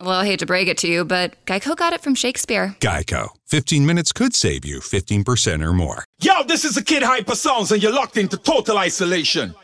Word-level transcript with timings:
Well, 0.00 0.18
I 0.18 0.24
hate 0.24 0.38
to 0.38 0.46
break 0.46 0.66
it 0.66 0.78
to 0.78 0.88
you, 0.88 1.04
but 1.04 1.36
Geico 1.44 1.76
got 1.76 1.92
it 1.92 2.00
from 2.00 2.14
Shakespeare. 2.14 2.74
Geico. 2.80 3.28
15 3.48 3.84
minutes 3.84 4.12
could 4.12 4.34
save 4.34 4.64
you 4.64 4.80
15% 4.80 5.62
or 5.62 5.74
more. 5.74 6.04
Yo, 6.22 6.42
this 6.44 6.64
is 6.64 6.78
a 6.78 6.82
Kid 6.82 7.02
Hyper 7.02 7.34
Sounds, 7.34 7.70
and 7.70 7.82
you're 7.82 7.92
locked 7.92 8.16
into 8.16 8.38
total 8.38 8.78
isolation. 8.78 9.54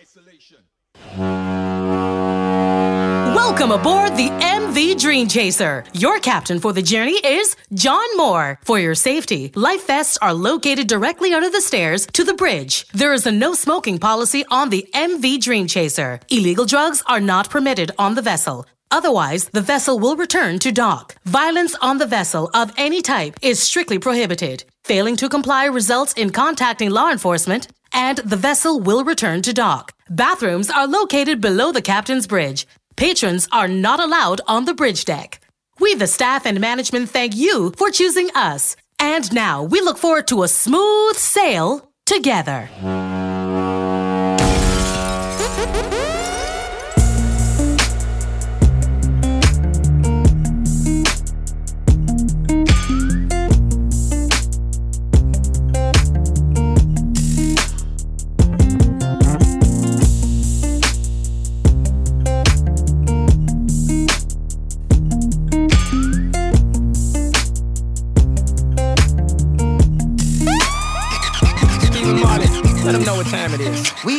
Welcome 3.34 3.72
aboard 3.72 4.16
the 4.16 4.28
MV 4.28 5.00
Dream 5.00 5.26
Chaser. 5.26 5.84
Your 5.94 6.18
captain 6.20 6.60
for 6.60 6.74
the 6.74 6.82
journey 6.82 7.18
is 7.24 7.56
John 7.72 8.06
Moore. 8.18 8.58
For 8.64 8.78
your 8.78 8.94
safety, 8.94 9.52
life 9.54 9.86
vests 9.86 10.18
are 10.20 10.34
located 10.34 10.86
directly 10.86 11.32
under 11.32 11.48
the 11.48 11.62
stairs 11.62 12.06
to 12.08 12.24
the 12.24 12.34
bridge. 12.34 12.86
There 12.92 13.14
is 13.14 13.24
a 13.26 13.32
no 13.32 13.54
smoking 13.54 13.98
policy 13.98 14.44
on 14.50 14.68
the 14.68 14.86
MV 14.92 15.40
Dream 15.40 15.66
Chaser. 15.66 16.20
Illegal 16.28 16.66
drugs 16.66 17.02
are 17.06 17.20
not 17.20 17.48
permitted 17.48 17.92
on 17.98 18.14
the 18.16 18.22
vessel. 18.22 18.66
Otherwise, 18.90 19.48
the 19.50 19.60
vessel 19.60 19.98
will 19.98 20.16
return 20.16 20.58
to 20.60 20.72
dock. 20.72 21.16
Violence 21.24 21.74
on 21.80 21.98
the 21.98 22.06
vessel 22.06 22.50
of 22.54 22.72
any 22.76 23.02
type 23.02 23.34
is 23.42 23.62
strictly 23.62 23.98
prohibited. 23.98 24.64
Failing 24.84 25.16
to 25.16 25.28
comply 25.28 25.64
results 25.64 26.12
in 26.12 26.30
contacting 26.30 26.90
law 26.90 27.10
enforcement, 27.10 27.68
and 27.92 28.18
the 28.18 28.36
vessel 28.36 28.78
will 28.78 29.04
return 29.04 29.42
to 29.42 29.52
dock. 29.52 29.92
Bathrooms 30.08 30.70
are 30.70 30.86
located 30.86 31.40
below 31.40 31.72
the 31.72 31.82
captain's 31.82 32.26
bridge. 32.26 32.66
Patrons 32.96 33.48
are 33.52 33.68
not 33.68 34.00
allowed 34.00 34.40
on 34.46 34.64
the 34.64 34.74
bridge 34.74 35.04
deck. 35.04 35.40
We, 35.78 35.94
the 35.94 36.06
staff 36.06 36.46
and 36.46 36.60
management, 36.60 37.10
thank 37.10 37.34
you 37.34 37.72
for 37.76 37.90
choosing 37.90 38.30
us. 38.34 38.76
And 38.98 39.30
now 39.32 39.62
we 39.62 39.80
look 39.80 39.98
forward 39.98 40.28
to 40.28 40.42
a 40.42 40.48
smooth 40.48 41.16
sail 41.16 41.90
together. 42.06 42.70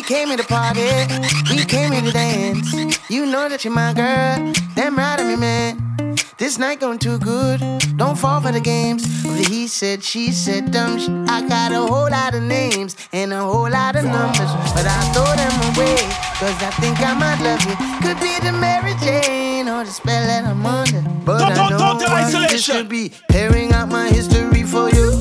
Came 0.08 0.30
here 0.30 0.38
to 0.38 0.44
party, 0.46 0.88
we 1.52 1.66
came 1.66 1.92
here 1.92 2.02
to 2.02 2.12
dance. 2.12 2.74
You 3.10 3.26
know 3.26 3.50
that 3.50 3.66
you're 3.66 3.74
my 3.74 3.94
girl, 3.94 4.54
damn 4.74 4.96
right 4.96 5.20
I'm 5.20 5.28
your 5.30 5.38
man. 5.38 6.16
This 6.38 6.58
night 6.58 6.80
going 6.80 7.00
too 7.00 7.18
good, 7.20 7.60
don't 7.98 8.18
fall 8.18 8.40
for 8.40 8.54
the 8.54 8.62
games. 8.62 9.04
The 9.24 9.44
he 9.50 9.68
said, 9.68 10.02
she 10.02 10.32
said, 10.32 10.72
dumb 10.72 10.98
shit. 10.98 11.10
I 11.30 11.46
got 11.46 11.74
a 11.74 11.82
whole 11.82 12.10
lot 12.10 12.34
of 12.36 12.44
names 12.44 12.96
and 13.12 13.34
a 13.34 13.42
whole 13.42 13.70
lot 13.70 13.98
of 13.98 14.06
numbers, 14.06 14.52
but 14.74 14.86
I 14.88 15.00
throw 15.14 15.28
them 15.36 15.76
away, 15.76 15.98
cause 16.40 16.56
I 16.64 16.72
think 16.80 17.02
I 17.02 17.14
might 17.14 17.42
love 17.44 17.62
you. 17.68 17.76
Could 18.08 18.20
be 18.22 18.40
the 18.40 18.54
Mary 18.54 18.94
Jane 19.02 19.68
or 19.68 19.84
the 19.84 19.92
spell 19.92 20.26
that 20.26 20.46
I'm 20.46 20.66
under. 20.66 21.02
But 21.26 21.40
Don't- 21.40 21.52
I 21.52 21.56
don't- 21.56 21.72
know 21.72 21.78
don't 21.80 22.00
do 22.00 22.06
what 22.06 22.50
this 22.50 22.66
could 22.66 22.88
be, 22.88 23.12
tearing 23.30 23.73
out 23.73 23.90
my 23.90 24.08
history 24.10 24.64
for 24.64 24.90
you. 24.90 25.12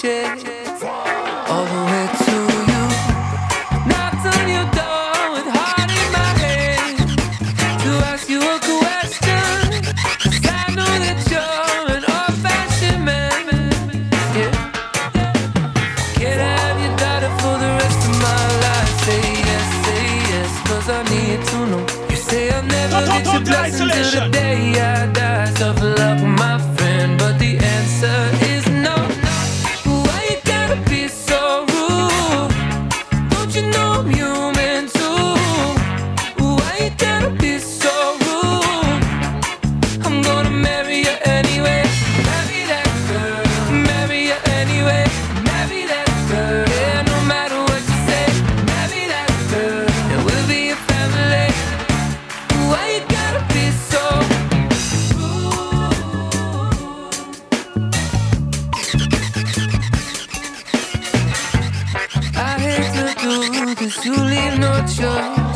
I 0.00 0.04
know 10.70 10.92
that 11.02 11.18
you're 11.26 11.96
an 11.96 12.04
old 12.06 12.34
fashioned 12.44 13.02
man. 13.04 13.46
Can't 16.14 16.40
have 16.46 16.78
your 16.78 16.94
daughter 16.96 17.32
for 17.42 17.58
the 17.58 17.70
rest 17.82 18.00
of 18.06 18.14
my 18.22 18.42
life. 18.62 18.92
Say 19.02 19.24
yes, 19.50 19.66
say 19.84 20.06
yes, 20.30 20.50
I 20.88 21.02
need 21.10 21.40
to 21.50 21.58
know. 21.66 21.84
You 22.08 22.16
say 22.16 22.50
I'll 22.50 22.62
never 22.62 23.00
get 23.04 23.24
your 23.32 23.42
blessing 23.42 23.88
till 23.88 24.10
the 24.20 24.28
day 24.30 24.80
I 24.80 25.06
die. 25.12 25.97
You 64.08 64.16
leave 64.24 64.58
no 64.58 64.72
choice. 64.86 65.47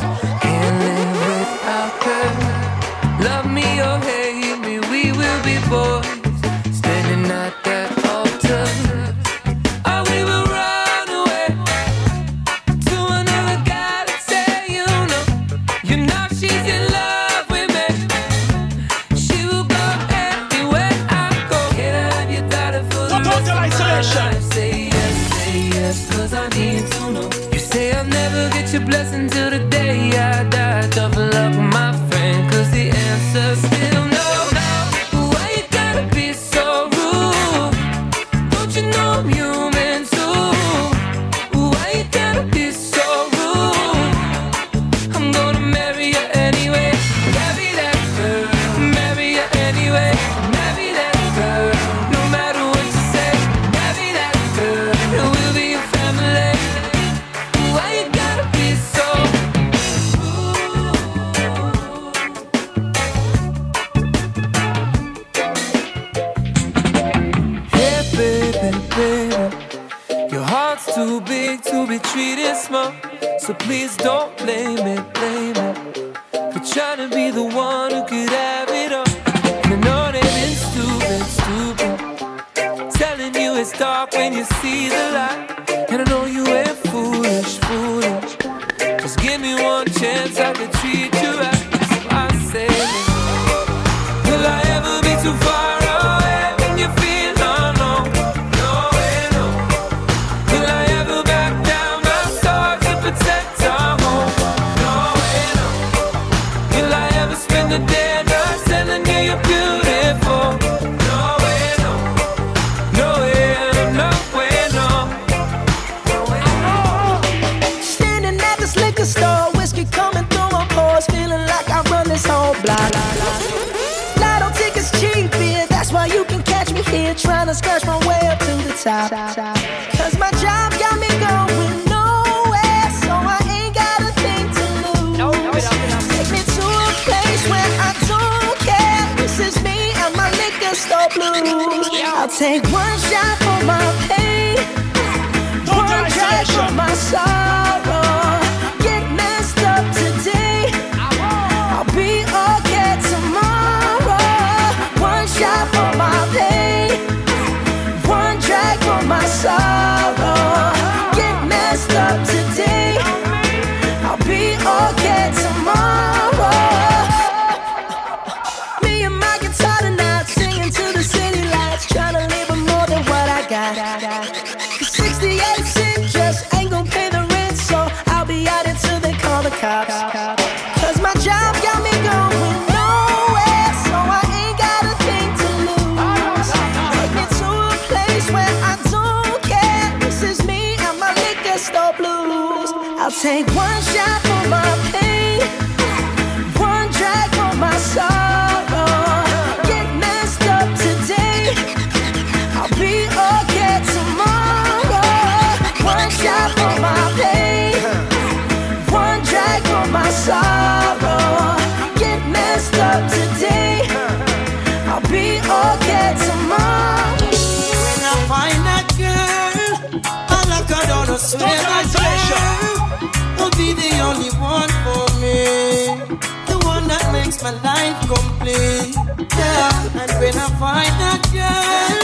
my 227.42 227.50
life 227.62 227.98
complete. 228.06 228.94
Yeah. 229.36 230.00
And 230.00 230.10
when 230.20 230.34
I 230.36 230.48
find 230.62 230.94
that 231.02 231.22
girl, 231.34 232.02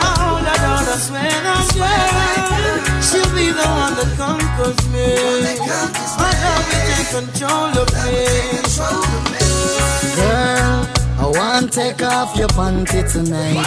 I 0.00 0.10
hold 0.20 0.44
her 0.48 0.56
down, 0.56 0.84
I 0.88 0.96
swear, 0.96 1.28
I 1.44 1.60
swear. 1.72 2.08
She'll 3.04 3.30
be 3.34 3.52
the 3.52 3.66
one 3.68 3.94
that 4.00 4.10
conquers 4.16 4.80
me. 4.88 5.08
My 6.16 6.32
love 6.42 6.64
will 6.70 6.84
take 6.88 7.10
control 7.12 7.72
of 7.76 7.88
me. 8.04 8.24
Girl, 10.16 10.78
I 11.18 11.26
want 11.26 11.72
to 11.72 11.80
take 11.80 12.02
off 12.02 12.36
your 12.36 12.48
panty 12.48 13.00
tonight. 13.12 13.66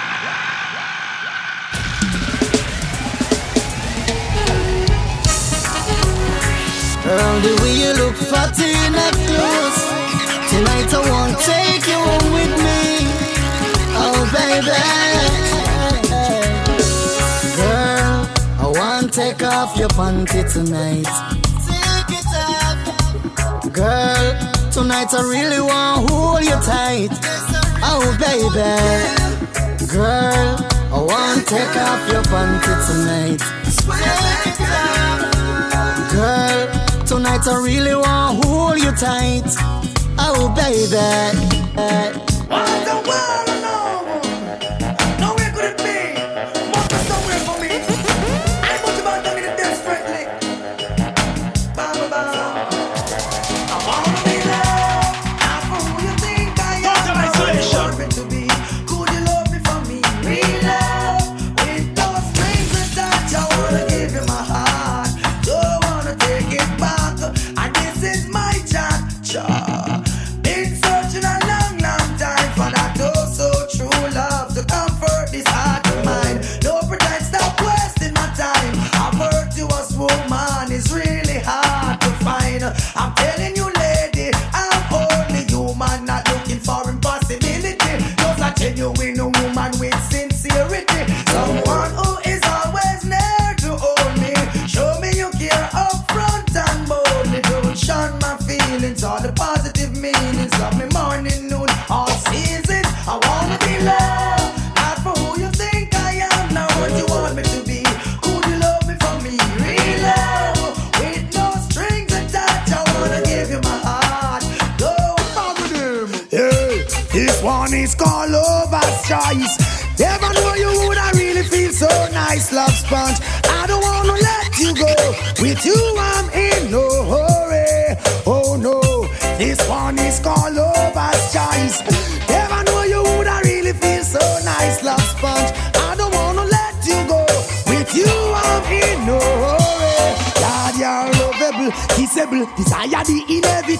Girl, 7.04 7.40
the 7.40 7.60
way 7.62 7.74
you 7.76 7.92
look 8.02 8.16
fatty 8.16 8.70
in 8.86 8.94
a 8.94 9.10
close 9.28 9.94
Tonight 10.54 10.94
I 10.94 11.00
won't 11.10 11.36
take 11.40 11.86
you 11.88 11.98
home 11.98 12.32
with 12.32 12.54
me. 12.62 12.82
Oh 13.98 14.22
baby. 14.32 14.80
Girl, 17.56 18.28
I 18.60 18.66
won't 18.78 19.12
take 19.12 19.42
off 19.42 19.76
your 19.76 19.88
panty 19.88 20.50
tonight. 20.52 21.10
Take 21.66 22.20
it 22.20 22.26
off. 22.38 23.72
Girl, 23.72 24.26
tonight 24.70 25.12
I 25.12 25.22
really 25.28 25.60
want 25.60 26.08
hold 26.08 26.44
you 26.44 26.58
tight. 26.62 27.10
Oh 27.82 28.16
baby. 28.22 28.72
Girl, 29.92 30.56
I 30.92 31.00
won't 31.10 31.48
take 31.48 31.76
off 31.76 32.08
your 32.12 32.22
panty 32.30 32.74
tonight. 32.86 33.40
Take 33.74 34.46
it 34.46 34.70
off. 34.70 36.12
Girl 36.12 36.83
Tonight 37.06 37.46
I 37.46 37.62
really 37.62 37.94
want 37.94 38.42
to 38.42 38.48
hold 38.48 38.78
you 38.78 38.90
tight. 38.92 39.42
Oh, 40.18 40.48
baby. 40.56 40.96
What 42.48 42.84
the 42.86 42.94
world? 43.06 43.43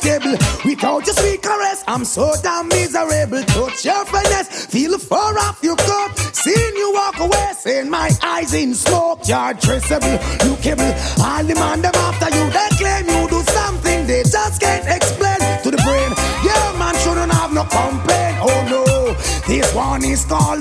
Inevitable. 0.04 0.38
Without 0.64 1.06
your 1.06 1.14
sweet 1.14 1.42
caress, 1.42 1.84
I'm 1.87 2.04
so 2.04 2.32
damn 2.42 2.68
miserable. 2.68 3.42
Touch 3.42 3.84
your 3.84 4.04
finesse, 4.06 4.66
feel 4.66 4.99
fur 4.99 5.16
off 5.16 5.58
your 5.62 5.76
coat. 5.76 6.11
Seeing 6.32 6.76
you 6.76 6.92
walk 6.92 7.18
away, 7.18 7.52
seeing 7.58 7.90
my 7.90 8.11
eyes 8.23 8.54
in 8.54 8.75
smoke. 8.75 9.20
You're 9.26 9.54
traceable, 9.54 10.18
lookable. 10.44 10.92
All 11.20 11.44
the 11.44 11.54
man 11.54 11.82
them 11.82 11.94
after 11.94 12.28
you, 12.37 12.50
they 12.50 12.68
claim 12.76 13.06
you 13.08 13.28
do 13.28 13.42
something 13.52 14.06
they 14.06 14.23
just 14.23 14.61
can't 14.61 14.87
explain 14.88 15.38
to 15.62 15.70
the 15.70 15.78
brain. 15.78 16.11
Yeah, 16.44 16.78
man 16.78 16.94
shouldn't 17.02 17.32
have 17.32 17.52
no 17.52 17.64
complaint. 17.64 18.38
Oh 18.40 18.61
no, 18.70 19.14
this 19.46 19.75
one 19.75 20.04
is 20.04 20.25
called 20.25 20.61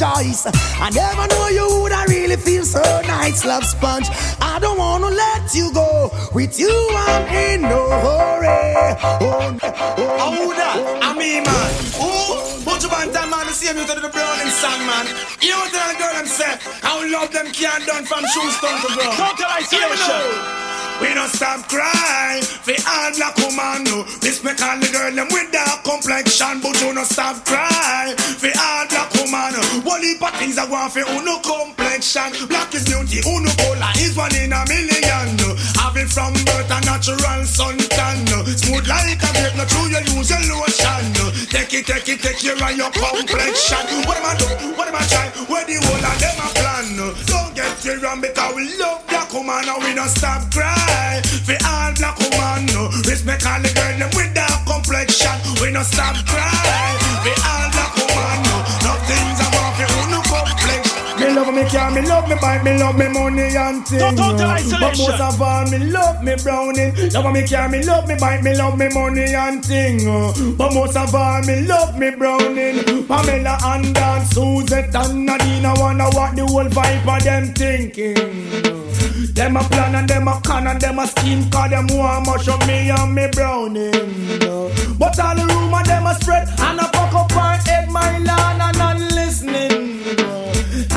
lover's 0.00 0.42
choice. 0.44 0.46
I 0.80 0.90
never 0.90 1.26
know 1.28 1.48
you 1.48 1.82
would 1.82 1.92
I 1.92 2.04
really 2.06 2.36
feel 2.36 2.64
so 2.64 2.80
nice, 3.06 3.44
love 3.44 3.64
sponge. 3.64 4.06
I 4.40 4.58
don't 4.60 4.78
wanna 4.78 5.10
let 5.10 5.54
you 5.54 5.72
go. 5.72 6.10
With 6.32 6.58
you, 6.58 6.72
I'm 6.92 7.26
in 7.34 7.62
no 7.62 7.88
hurry. 7.90 8.96
Oh, 9.20 9.58
oh, 9.62 10.16
oh 10.20 10.34
Who 10.36 10.54
that? 10.54 11.00
I 11.02 11.12
mean, 11.18 11.42
man. 11.44 11.70
Who? 11.98 12.64
Put 12.64 12.82
your 12.82 12.90
band 12.90 13.12
time, 13.12 13.30
man. 13.30 13.46
The 13.46 13.52
same 13.52 13.76
you 13.76 13.86
to 13.86 14.00
the 14.00 14.08
Browning 14.08 14.50
song, 14.50 14.80
man. 14.86 15.06
You 15.40 15.50
know 15.50 15.58
what 15.58 15.72
that 15.72 15.96
girl 15.98 16.14
them 16.14 16.26
say? 16.26 16.58
How 16.82 16.98
love 17.10 17.32
them 17.32 17.50
can't 17.52 17.86
done 17.86 18.04
from 18.04 18.24
shoes 18.26 18.54
to 18.60 18.68
ground. 18.94 19.38
Total. 19.38 20.64
We 21.00 21.12
don't 21.12 21.28
stop 21.28 21.68
crying 21.68 22.42
for 22.42 22.74
all 22.86 23.10
black 23.16 23.36
woman 23.38 23.84
no 23.84 24.04
Respect 24.22 24.62
all 24.62 24.78
the 24.78 24.88
girl 24.92 25.10
them 25.10 25.26
with 25.30 25.50
dark 25.50 25.82
complexion 25.82 26.60
But 26.62 26.80
you 26.80 26.94
don't 26.94 27.04
stop 27.04 27.44
crying 27.44 28.16
heap 30.14 30.22
of 30.22 30.34
things 30.38 30.58
I 30.58 30.66
want 30.70 30.92
for 30.92 31.02
uno 31.02 31.42
complexion. 31.42 32.30
Black 32.46 32.74
is 32.74 32.86
beauty, 32.86 33.20
uno 33.26 33.50
color 33.58 33.92
is 33.98 34.16
one 34.16 34.34
in 34.38 34.54
a 34.54 34.62
million. 34.70 35.34
Having 35.74 36.08
from 36.08 36.32
birth 36.46 36.70
a 36.70 36.78
natural 36.86 37.42
suntan 37.42 38.22
Smooth 38.46 38.86
like 38.86 39.18
a 39.18 39.30
grape, 39.34 39.56
not 39.58 39.68
true 39.68 39.90
you 39.90 40.02
use 40.14 40.30
your 40.30 40.42
lotion. 40.54 41.04
Take 41.50 41.74
it, 41.74 41.86
take 41.86 42.08
it, 42.08 42.20
take 42.22 42.38
care 42.38 42.54
of 42.54 42.76
your 42.76 42.90
complexion. 42.94 43.82
What 44.06 44.16
am 44.18 44.26
I 44.26 44.34
do? 44.38 44.46
What 44.78 44.88
am 44.88 44.96
I 44.96 45.04
try? 45.10 45.26
Where 45.50 45.66
the 45.66 45.76
whole 45.82 46.04
of 46.04 46.16
them 46.22 46.38
a 46.38 46.48
plan? 46.54 46.86
Don't 47.26 47.54
get 47.54 47.74
it 47.84 48.02
wrong 48.02 48.20
because 48.20 48.54
we 48.54 48.78
love 48.78 49.06
black 49.08 49.32
woman 49.32 49.68
And 49.68 49.82
we 49.82 49.94
don't 49.94 50.08
stop 50.08 50.50
crying. 50.52 51.22
For 51.44 51.58
all 51.66 51.92
black 51.94 52.18
woman 52.18 52.70
Respect 53.04 53.46
all 53.46 53.60
the 53.60 53.70
girl 53.74 53.98
them 53.98 54.10
with 54.14 54.34
dark 54.34 54.66
complexion 54.66 55.36
We 55.60 55.70
no 55.70 55.82
stop 55.82 56.16
cry 56.26 57.03
Me 61.34 61.40
love 61.40 61.52
me 61.52 61.64
car, 61.68 61.90
me 61.90 62.00
love 62.02 62.28
me 62.28 62.36
bike, 62.40 62.62
me 62.62 62.78
love 62.78 62.96
me 62.96 63.08
money 63.08 63.56
and 63.56 63.84
things. 63.84 64.02
Total 64.02 64.36
But 64.36 64.50
isolation. 64.50 65.04
most 65.04 65.20
of 65.20 65.42
all, 65.42 65.66
me 65.68 65.78
love 65.78 66.22
me 66.22 66.36
browning. 66.36 66.94
Love 67.12 67.32
me 67.32 67.46
car, 67.48 67.68
me 67.68 67.82
love 67.82 68.06
me 68.06 68.14
bike, 68.20 68.42
me 68.44 68.54
love 68.56 68.78
me 68.78 68.88
money 68.94 69.34
and 69.34 69.64
thing. 69.64 70.56
But 70.56 70.72
most 70.72 70.96
of 70.96 71.12
all, 71.12 71.42
me 71.42 71.62
love 71.66 71.98
me 71.98 72.10
browning. 72.12 73.04
Pamela 73.08 73.58
and 73.64 73.92
Dan, 73.92 74.24
Suzette 74.26 74.94
and 74.94 75.26
Nadine, 75.26 75.66
I 75.66 75.74
wonder 75.80 76.04
what 76.04 76.36
the 76.36 76.46
whole 76.46 76.68
vibe 76.68 77.16
of 77.16 77.24
them 77.24 77.52
thinking. 77.52 78.14
Them 79.34 79.56
a 79.56 79.64
plan 79.64 79.96
and 79.96 80.08
them 80.08 80.28
a 80.28 80.40
con 80.44 80.68
and 80.68 80.80
them 80.80 81.00
a 81.00 81.08
scheme 81.08 81.50
Cause 81.50 81.68
them 81.70 81.88
want 81.90 82.24
much 82.26 82.46
of 82.46 82.64
me 82.68 82.88
and 82.90 83.12
me 83.12 83.26
browning 83.32 83.90
But 84.96 85.18
all 85.18 85.34
the 85.34 85.44
rumor 85.52 85.82
them 85.82 86.06
a 86.06 86.14
spread 86.14 86.48
And 86.60 86.78
a 86.78 86.84
fuck 86.84 87.12
up 87.14 87.32
her 87.32 87.56
head 87.68 87.90
my 87.90 88.18
land 88.20 88.62
and 88.62 88.76
listening 88.78 88.93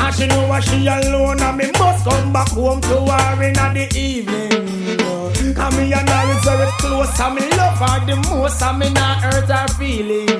And 0.08 0.16
she 0.16 0.26
know 0.26 0.48
what 0.48 0.64
she 0.64 0.86
alone 0.86 1.38
and 1.38 1.58
me 1.58 1.70
must 1.78 2.02
come 2.02 2.32
back 2.32 2.48
home 2.48 2.80
to 2.80 2.96
her 3.12 3.42
in 3.42 3.52
the 3.52 3.92
evening. 3.94 5.54
Cause 5.54 5.76
me 5.76 5.92
and 5.92 6.08
her 6.08 6.32
is 6.32 6.44
very 6.46 6.70
close 6.80 7.20
and 7.20 7.34
me 7.34 7.42
love 7.50 7.76
her 7.76 8.06
the 8.06 8.16
most 8.30 8.62
And 8.62 8.78
me 8.78 8.88
not 8.88 9.20
hurt 9.20 9.50
her 9.50 9.68
feelings 9.74 10.30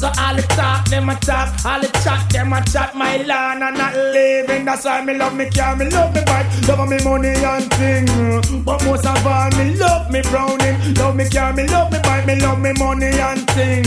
So 0.00 0.10
all 0.18 0.34
the 0.34 0.42
talk 0.58 0.88
them 0.88 1.08
a 1.08 1.14
talk 1.14 1.64
All 1.64 1.80
the 1.80 1.86
chat 2.02 2.28
them 2.30 2.52
a 2.52 2.64
chat 2.64 2.96
My 2.96 3.18
land 3.18 3.62
and 3.62 3.78
not 3.78 3.94
living. 3.94 4.64
That's 4.64 4.84
why 4.84 5.04
me 5.04 5.14
love 5.14 5.36
me 5.36 5.50
car 5.50 5.76
Me 5.76 5.88
love 5.88 6.12
me 6.12 6.24
bike 6.24 6.46
Love 6.66 6.88
me 6.88 6.98
money 7.04 7.28
and 7.28 7.70
thing. 7.74 8.64
But 8.64 8.84
most 8.84 9.06
of 9.06 9.24
all 9.24 9.50
me 9.50 9.76
love 9.76 10.10
me 10.10 10.20
browning 10.22 10.94
Love 10.94 11.14
me 11.14 11.28
car 11.30 11.52
Me 11.52 11.64
love 11.68 11.92
me 11.92 12.00
bike 12.02 12.26
Me 12.26 12.40
love 12.40 12.60
me 12.60 12.72
money 12.72 13.06
and 13.06 13.48
thing. 13.50 13.84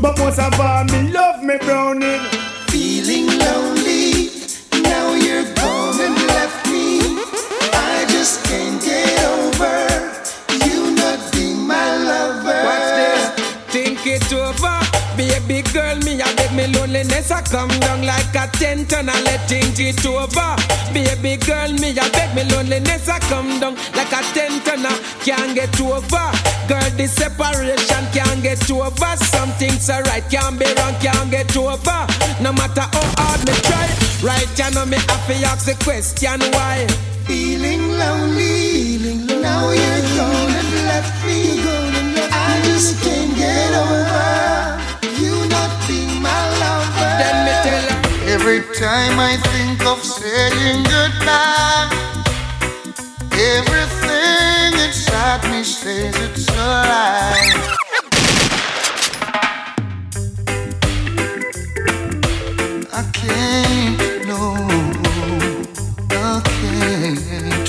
But 0.00 0.18
most 0.18 0.40
of 0.40 0.58
all 0.58 0.82
me 0.86 1.12
love 1.12 1.40
me 1.44 1.56
browning. 1.58 2.20
Feeling 2.74 3.26
lonely, 3.38 3.83
Baby 15.46 15.60
girl, 15.72 15.96
me 15.98 16.20
a 16.20 16.24
beg 16.36 16.56
me 16.56 16.66
loneliness 16.72 17.30
I 17.30 17.42
come 17.42 17.68
down 17.80 18.06
like 18.06 18.34
a 18.34 18.48
tent 18.56 18.90
and 18.94 19.10
I 19.10 19.20
let 19.24 19.46
think 19.46 19.78
it 19.78 20.00
over. 20.06 20.56
Baby 20.94 21.36
girl, 21.36 21.68
me 21.68 21.90
a 21.90 22.04
beg 22.16 22.34
me 22.34 22.44
loneliness 22.50 23.08
I 23.10 23.18
come 23.28 23.60
down 23.60 23.74
like 23.92 24.12
a 24.12 24.22
tent 24.32 24.66
and 24.68 24.86
I 24.86 24.96
can't 25.20 25.54
get 25.54 25.78
over. 25.82 26.32
Girl, 26.66 26.90
this 26.96 27.12
separation 27.12 28.04
can't 28.16 28.42
get 28.42 28.70
over. 28.70 29.16
Something's 29.20 29.90
alright, 29.90 30.24
can't 30.30 30.58
be 30.58 30.64
wrong, 30.80 30.94
can't 31.04 31.30
get 31.30 31.54
over. 31.56 32.00
No 32.40 32.52
matter 32.52 32.88
how 32.88 33.04
hard 33.20 33.44
me 33.44 33.52
try, 33.68 33.84
right? 34.24 34.48
You 34.56 34.74
know 34.74 34.86
me 34.86 34.96
have 34.96 35.26
to 35.28 35.34
ask 35.44 35.66
the 35.66 35.76
question 35.84 36.40
why. 36.56 36.86
Feeling 37.28 37.92
lonely, 37.92 38.96
now 39.42 39.68
you're 39.70 40.04
gone 40.16 40.52
and 40.56 40.72
left 40.88 41.26
me. 41.26 41.60
gone 41.62 42.14
Go. 42.16 42.28
I 42.32 42.60
just 42.64 43.02
can't 43.02 43.36
get 43.36 43.74
over 43.74 44.03
Every 48.46 48.60
time 48.74 49.18
I 49.18 49.38
think 49.38 49.86
of 49.86 50.04
saying 50.04 50.82
goodbye, 50.84 51.88
everything 53.32 54.78
inside 54.84 55.42
me 55.50 55.64
says 55.64 56.14
it's 56.20 56.50
a 56.50 56.52
lie. 56.52 57.76
I 62.92 63.02
can't, 63.14 64.26
no, 64.28 64.40
I 66.10 66.42
can't. 66.44 67.68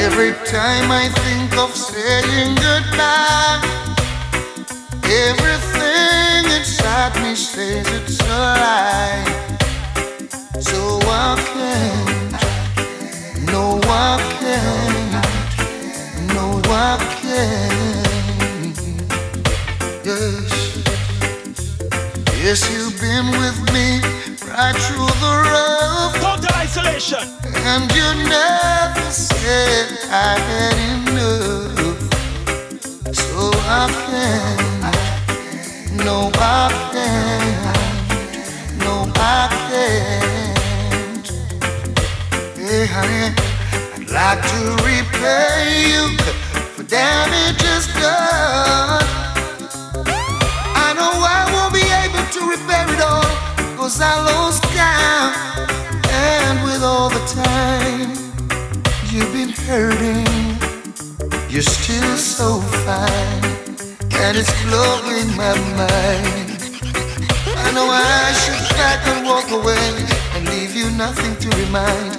Every 0.00 0.32
time 0.46 0.90
I 0.90 1.10
think 1.20 1.58
of 1.58 1.76
saying 1.76 2.54
goodbye, 2.54 3.60
everything 5.04 6.31
inside 6.62 7.14
me 7.24 7.34
says 7.34 7.86
it's 7.88 8.20
a 8.20 8.24
lie. 8.28 9.24
So 10.60 11.00
I 11.02 11.34
can't, 11.50 12.32
no, 13.50 13.80
I 13.82 14.16
can't, 14.38 15.12
no, 16.34 16.62
I 16.70 16.98
can't. 17.20 18.78
Yes, 20.04 20.50
yes, 22.44 22.60
you've 22.70 22.96
been 23.00 23.26
with 23.42 23.58
me 23.74 23.88
right 24.46 24.76
through 24.84 25.12
the 25.24 25.32
rough. 25.50 26.14
Total 26.22 26.54
isolation. 26.58 27.26
And 27.72 27.90
you 27.90 28.08
never 28.30 29.10
said 29.10 29.86
I 30.10 30.38
had 30.48 30.76
enough. 30.94 31.98
So 33.12 33.50
I 33.66 33.82
can't, 34.06 34.62
no, 35.96 36.30
I 36.34 36.70
can't, 36.92 37.68
no, 38.78 39.12
I 39.14 39.48
can't. 39.68 41.26
Hey, 42.56 42.86
honey, 42.86 43.34
I'd 43.94 44.10
like 44.10 44.40
to 44.52 44.60
repay 44.84 45.90
you 45.90 46.16
for 46.74 46.84
damages 46.84 47.86
done. 48.00 49.04
I 50.74 50.94
know 50.96 51.12
I 51.12 51.44
won't 51.52 51.74
be 51.74 51.84
able 52.04 52.24
to 52.36 52.40
repair 52.50 52.86
it 52.94 53.00
all, 53.00 53.28
cause 53.76 54.00
I 54.00 54.14
lost 54.24 54.62
count. 54.74 55.36
And 56.10 56.62
with 56.64 56.82
all 56.82 57.10
the 57.10 57.24
time 57.26 58.10
you've 59.10 59.32
been 59.32 59.52
hurting, 59.66 60.26
you're 61.50 61.62
still 61.62 62.16
so 62.16 62.60
fine. 62.84 63.71
And 64.24 64.38
it's 64.38 64.52
blowing 64.62 65.36
my 65.36 65.54
mind. 65.76 66.58
I 67.64 67.72
know 67.74 67.88
I 67.90 68.32
should 68.32 68.62
pack 68.76 69.06
and 69.08 69.26
walk 69.26 69.50
away 69.50 70.06
and 70.34 70.48
leave 70.48 70.76
you 70.76 70.90
nothing 70.92 71.34
to 71.36 71.48
remind, 71.58 72.12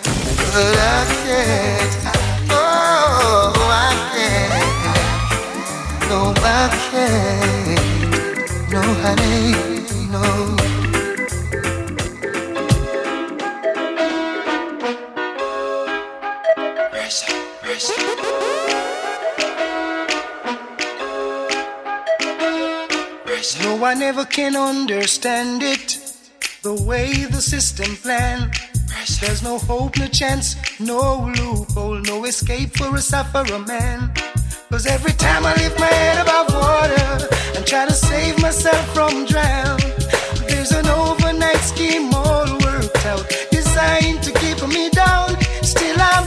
but 0.53 0.75
I 0.77 1.05
can't. 1.23 1.93
Oh, 2.51 3.53
I 3.55 3.93
can't. 4.13 4.73
No, 6.09 6.33
I 6.35 6.69
can't. 6.91 8.71
No, 8.71 8.81
honey, 9.01 9.53
no. 10.11 10.72
Never 24.07 24.25
can 24.25 24.53
understand 24.57 25.63
it. 25.63 25.89
The 26.61 26.75
way 26.89 27.23
the 27.23 27.41
system 27.41 27.95
plan. 28.05 28.51
There's 29.21 29.41
no 29.41 29.57
hope, 29.57 29.97
no 29.97 30.07
chance, 30.07 30.47
no 30.77 31.31
loophole, 31.37 32.01
no 32.11 32.25
escape 32.25 32.71
for 32.77 32.93
a 32.97 32.99
sufferer 32.99 33.59
man. 33.59 34.11
Cause 34.69 34.85
every 34.87 35.13
time 35.13 35.45
I 35.45 35.53
lift 35.61 35.79
my 35.79 35.93
head 36.01 36.17
above 36.25 36.49
water 36.53 37.11
and 37.55 37.65
try 37.65 37.85
to 37.85 37.93
save 38.09 38.35
myself 38.41 38.83
from 38.93 39.25
drown, 39.25 39.79
there's 40.49 40.71
an 40.71 40.87
overnight 40.87 41.63
scheme 41.71 42.13
all 42.13 42.51
worked 42.65 43.05
out, 43.05 43.23
designed 43.51 44.21
to 44.27 44.31
keep 44.41 44.59
me 44.67 44.89
down. 44.89 45.29
Still, 45.71 45.99
I'm 46.11 46.25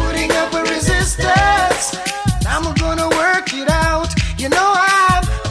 putting 0.00 0.30
up 0.42 0.52
a 0.52 0.62
resistance. 0.74 1.84
I'm 2.52 2.66
gonna 2.74 3.08
work 3.22 3.48
it 3.62 3.70
out. 3.70 4.10
You 4.38 4.50
know, 4.50 4.70
I'm 4.76 5.45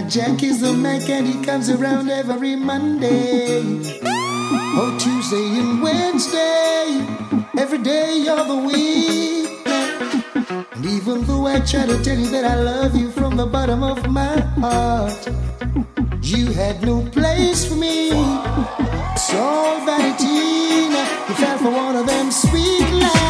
Jack 0.00 0.42
is 0.42 0.60
the 0.60 0.72
Mac 0.72 1.08
and 1.10 1.26
he 1.26 1.44
comes 1.44 1.68
around 1.68 2.08
every 2.10 2.56
Monday. 2.56 3.60
Oh, 4.74 4.96
Tuesday 4.98 5.58
and 5.60 5.82
Wednesday. 5.82 7.06
Every 7.58 7.78
day 7.78 8.26
of 8.28 8.48
the 8.48 8.56
week. 8.56 9.66
And 10.74 10.86
even 10.86 11.24
though 11.26 11.46
I 11.46 11.60
try 11.60 11.84
to 11.84 12.02
tell 12.02 12.18
you 12.18 12.30
that 12.30 12.44
I 12.44 12.54
love 12.54 12.96
you 12.96 13.10
from 13.10 13.36
the 13.36 13.46
bottom 13.46 13.82
of 13.82 14.08
my 14.08 14.40
heart, 14.60 15.28
you 16.22 16.46
had 16.52 16.82
no 16.82 17.02
place 17.10 17.66
for 17.66 17.76
me. 17.76 18.10
Vanity. 19.84 20.88
Now 20.90 21.26
you 21.28 21.34
fell 21.34 21.58
for 21.58 21.70
one 21.70 21.96
of 21.96 22.06
them 22.06 22.30
sweet 22.30 22.88
lies. 22.92 23.21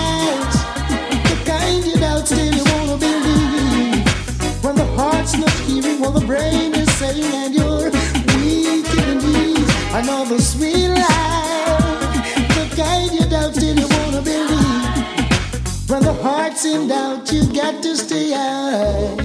The 6.12 6.26
brain 6.26 6.74
is 6.74 6.90
saying, 6.96 7.34
and 7.42 7.54
you're 7.54 7.90
weak 8.36 8.88
in 9.00 9.06
the 9.08 9.26
knees. 9.26 9.94
Another 9.94 10.40
sweet 10.40 10.88
lie. 10.88 12.22
The 12.56 12.64
kind 12.76 13.12
you 13.12 13.26
doubt, 13.28 13.54
still 13.54 13.78
you 13.78 13.88
wanna 13.96 14.22
believe. 14.22 15.90
When 15.90 16.02
the 16.02 16.14
heart's 16.22 16.64
in 16.64 16.88
doubt, 16.88 17.32
you 17.32 17.42
got 17.52 17.82
to 17.82 17.96
stay 17.96 18.32
out. 18.34 19.20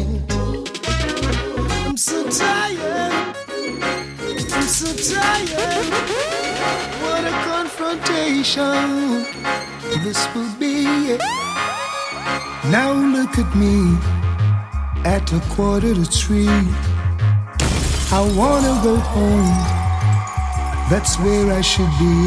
I'm 1.85 1.97
so 1.97 2.29
tired. 2.29 3.35
I'm 4.53 4.67
so 4.67 4.89
tired. 5.13 5.85
What 7.03 7.23
a 7.23 7.35
confrontation 7.51 9.25
this 10.03 10.27
will 10.33 10.53
be. 10.59 11.17
Now 12.69 12.91
look 12.91 13.37
at 13.37 13.55
me 13.55 14.26
at 15.05 15.31
a 15.33 15.39
quarter 15.55 15.93
to 15.93 16.05
three. 16.05 16.47
I 18.11 18.21
wanna 18.35 18.79
go 18.83 18.95
home. 18.97 19.53
That's 20.89 21.19
where 21.19 21.51
I 21.51 21.61
should 21.61 21.91
be. 21.99 22.17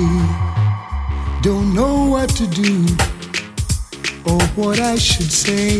Don't 1.42 1.74
know 1.74 2.06
what 2.06 2.28
to 2.37 2.46
do 2.46 2.85
or 4.26 4.40
what 4.56 4.78
I 4.78 4.96
should 4.96 5.33
say. 5.33 5.78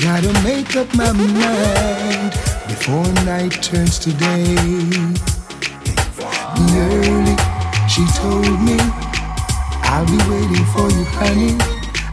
Gotta 0.00 0.32
make 0.42 0.76
up 0.76 0.94
my 0.94 1.12
mind 1.12 2.32
before 2.68 3.06
night 3.24 3.62
turns 3.62 3.98
to 4.00 4.12
day. 4.12 4.56
Early, 6.74 7.36
she 7.88 8.04
told 8.20 8.60
me, 8.62 8.76
I'll 9.90 10.06
be 10.06 10.18
waiting 10.30 10.66
for 10.72 10.88
you, 10.90 11.04
honey. 11.18 11.56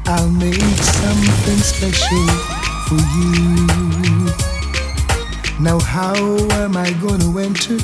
I'll 0.05 0.29
make 0.29 0.77
something 0.99 1.57
special 1.57 2.50
for 2.91 2.99
you. 3.15 4.27
Now, 5.61 5.79
how 5.79 6.15
am 6.63 6.75
I 6.75 6.91
gonna 7.03 7.31
enter? 7.39 7.77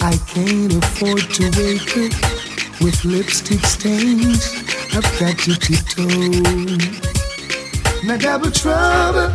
I 0.00 0.14
can't 0.26 0.74
afford 0.82 1.22
to 1.36 1.44
wake 1.58 1.90
her 1.96 2.08
with 2.82 3.04
lipstick 3.04 3.64
stains. 3.64 4.40
I've 4.96 5.10
got 5.20 5.38
to 5.44 5.52
tiptoe. 5.66 6.74
Now, 8.04 8.16
double 8.16 8.50
trouble 8.50 9.30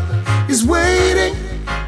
is 0.49 0.65
waiting. 0.65 1.35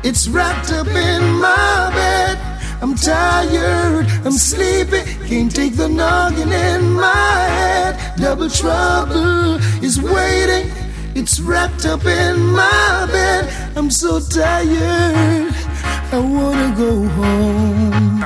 It's 0.03 0.29
wrapped 0.29 0.71
up 0.71 0.87
in 0.87 1.21
my 1.47 1.91
bed. 1.93 2.37
I'm 2.81 2.95
tired, 2.95 4.05
I'm 4.25 4.37
sleepy, 4.51 5.01
can't 5.27 5.53
take 5.53 5.75
the 5.75 5.89
noggin 5.89 6.49
in 6.49 6.93
my 6.93 7.39
head. 7.59 8.15
Double 8.15 8.49
trouble 8.49 9.55
is 9.83 10.01
waiting, 10.01 10.71
it's 11.19 11.39
wrapped 11.41 11.85
up 11.85 12.05
in 12.05 12.39
my 12.39 13.07
bed. 13.11 13.43
I'm 13.75 13.91
so 13.91 14.21
tired, 14.21 15.53
I 16.13 16.17
wanna 16.17 16.73
go 16.77 17.05
home. 17.19 18.23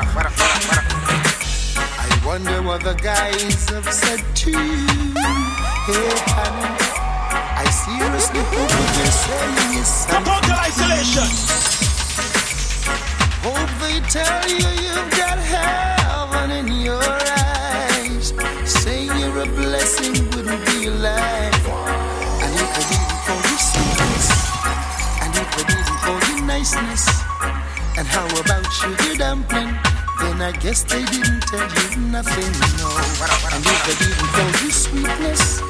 I 2.06 2.22
wonder 2.24 2.62
what 2.62 2.84
the 2.84 2.94
guys 2.94 3.68
have 3.70 3.92
said 3.92 4.22
to 4.44 4.52
you. 4.52 5.14
Hey, 5.90 6.10
honey, 6.38 6.70
I 7.64 7.66
seriously 7.84 8.44
hope 8.54 8.72
what 8.78 8.92
you're 8.98 9.18
saying 9.26 9.72
is 9.82 9.88
something. 9.88 10.34
Total 10.34 10.60
isolation. 10.70 11.30
Hope 13.46 13.74
they 13.82 13.98
tell 14.16 14.42
you 14.50 14.70
you've 14.86 15.12
got 15.18 15.38
heaven 15.54 16.52
in 16.60 16.68
your 16.88 17.02
eyes. 17.02 18.34
Saying 18.66 19.12
you're 19.20 19.40
a 19.40 19.46
blessing 19.48 20.14
wouldn't 20.30 20.62
be 20.68 20.86
a 20.86 20.92
lie. 20.92 21.53
And 25.54 25.62
if 25.62 25.68
they 25.68 25.84
didn't 25.84 26.02
call 26.02 26.20
you 26.30 26.46
niceness, 26.46 27.08
and 27.98 28.08
how 28.08 28.26
about 28.40 28.66
sugar 28.72 29.16
dumpling? 29.18 29.70
Then 30.20 30.42
I 30.42 30.52
guess 30.52 30.84
they 30.84 31.04
didn't 31.06 31.42
tell 31.42 31.68
you 31.68 32.02
nothing, 32.10 32.52
no. 32.78 32.90
And 33.54 33.66
if 33.66 33.80
they 33.86 33.96
didn't 34.02 34.30
call 34.34 34.52
you 34.64 34.72
sweetness, 34.72 35.62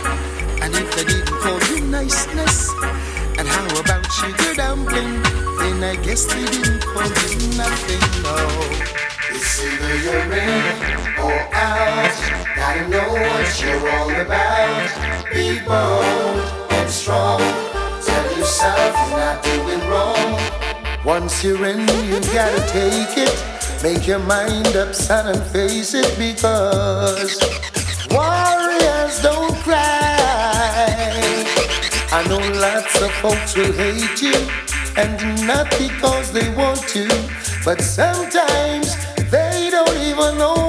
and 0.62 0.74
if 0.76 0.96
they 0.96 1.04
didn't 1.04 1.40
call 1.42 1.60
you 1.70 1.82
niceness, 1.88 2.70
and 3.38 3.48
how 3.48 3.68
about 3.80 4.06
you 4.06 4.12
sugar 4.12 4.54
dumpling? 4.56 5.22
Then 5.60 5.84
I 5.84 5.96
guess 6.02 6.26
they 6.26 6.46
didn't 6.46 6.82
call 6.84 7.04
you 7.04 7.58
nothing, 7.58 8.04
no. 8.24 8.36
It's 9.36 9.64
either 9.64 9.96
you're 9.98 10.34
in 10.34 10.78
or 11.20 11.40
out. 11.54 12.16
Gotta 12.56 12.88
know 12.88 13.10
what 13.12 13.62
you're 13.62 13.90
all 13.90 14.12
about. 14.12 15.34
Be 15.34 15.60
bold 15.60 16.72
and 16.72 16.90
strong. 16.90 17.63
Yourself 18.64 19.10
you're 19.10 19.20
not 19.20 19.44
doing 19.44 19.90
wrong. 19.90 20.40
Once 21.04 21.44
you're 21.44 21.66
in, 21.66 21.82
you 22.08 22.22
gotta 22.32 22.66
take 22.72 23.18
it. 23.18 23.36
Make 23.84 24.08
your 24.08 24.20
mind 24.20 24.78
up, 24.78 24.96
son, 24.96 25.36
and 25.36 25.44
face 25.48 25.94
it 25.94 26.08
because 26.18 27.38
warriors 28.10 29.22
don't 29.22 29.54
cry. 29.68 29.84
I 32.14 32.26
know 32.30 32.40
lots 32.58 33.02
of 33.02 33.12
folks 33.16 33.58
will 33.58 33.74
hate 33.74 34.22
you, 34.22 34.38
and 34.96 35.46
not 35.46 35.70
because 35.72 36.32
they 36.32 36.48
want 36.56 36.80
to, 36.96 37.06
but 37.66 37.82
sometimes 37.82 38.96
they 39.30 39.68
don't 39.72 39.98
even 39.98 40.38
know 40.38 40.63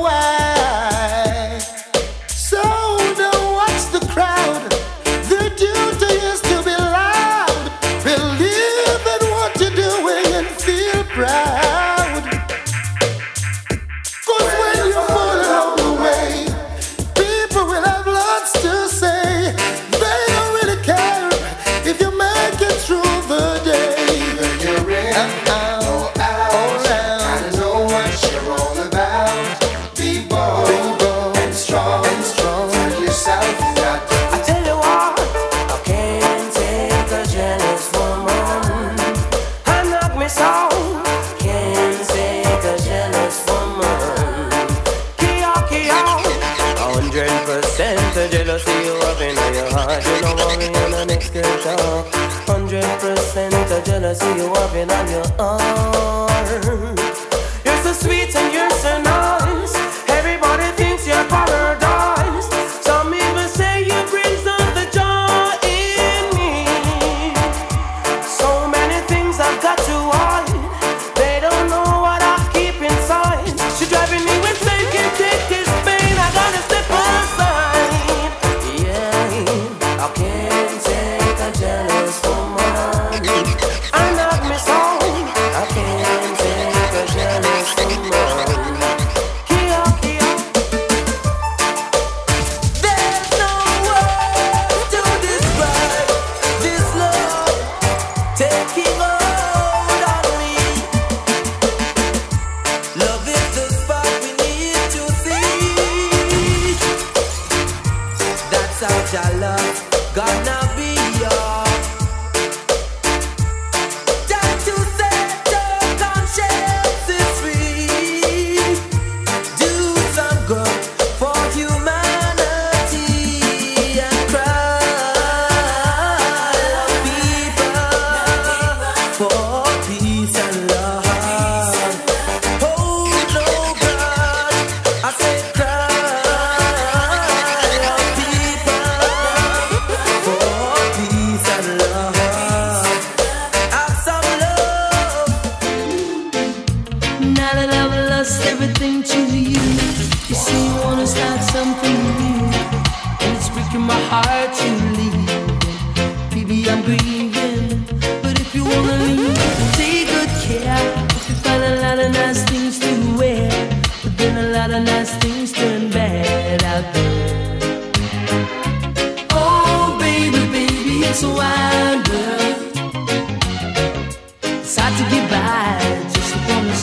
Hundred 52.47 52.85
percent 53.01 53.55
of 53.55 53.85
jealousy 53.85 54.27
you 54.37 54.53
have 54.55 54.75
in 54.77 54.91
on 54.91 55.11
your 55.11 55.25
arm. 55.39 57.04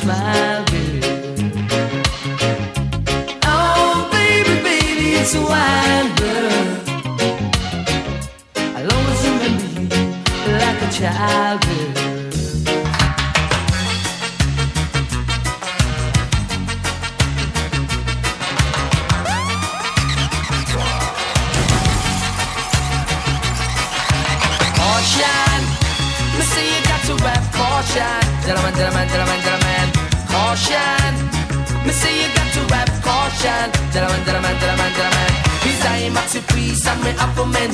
Girl. 0.05 0.65
Oh, 3.43 4.09
baby, 4.11 4.55
baby, 4.63 5.07
it's 5.15 5.35
a 5.35 5.41
wild. 5.41 6.21
I'll 8.55 8.91
always 8.93 9.21
remember 9.29 9.95
you 10.45 10.57
like 10.57 10.81
a. 10.81 11.90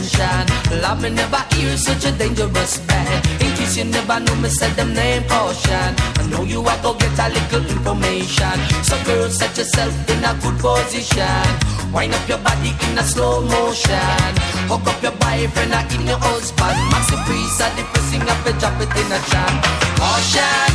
mention. 0.07 0.81
Love 0.81 1.01
me 1.01 1.09
never 1.09 1.43
hear 1.55 1.77
such 1.77 2.05
a 2.05 2.11
dangerous 2.11 2.79
band. 2.87 3.25
In 3.41 3.55
case 3.55 3.77
you 3.77 3.85
never 3.85 4.19
know 4.19 4.35
me 4.35 4.49
said 4.49 4.73
them 4.75 4.93
name 4.93 5.23
caution. 5.27 5.95
I 6.19 6.27
know 6.29 6.43
you 6.43 6.61
are 6.61 6.81
go 6.81 6.93
get 6.93 7.19
a 7.19 7.29
little 7.29 7.65
information. 7.65 8.57
So 8.83 8.95
girl, 9.03 9.29
set 9.29 9.57
yourself 9.57 9.93
in 10.09 10.23
a 10.23 10.33
good 10.41 10.57
position. 10.59 11.45
Wind 11.93 12.13
up 12.13 12.27
your 12.27 12.39
body 12.39 12.71
in 12.89 12.97
a 12.97 13.03
slow 13.03 13.41
motion. 13.41 14.31
Hook 14.71 14.87
up 14.87 15.01
your 15.01 15.15
boyfriend 15.19 15.73
or 15.73 15.83
in 15.95 16.07
your 16.07 16.19
husband. 16.19 16.77
Maxi 16.91 17.17
Priest 17.25 17.61
are 17.61 17.71
the 17.75 17.83
thing 18.09 18.27
up 18.27 18.45
and 18.45 18.59
drop 18.59 18.79
it 18.81 18.91
in 18.95 19.11
a 19.11 19.19
jam. 19.31 19.53
Caution. 19.99 20.71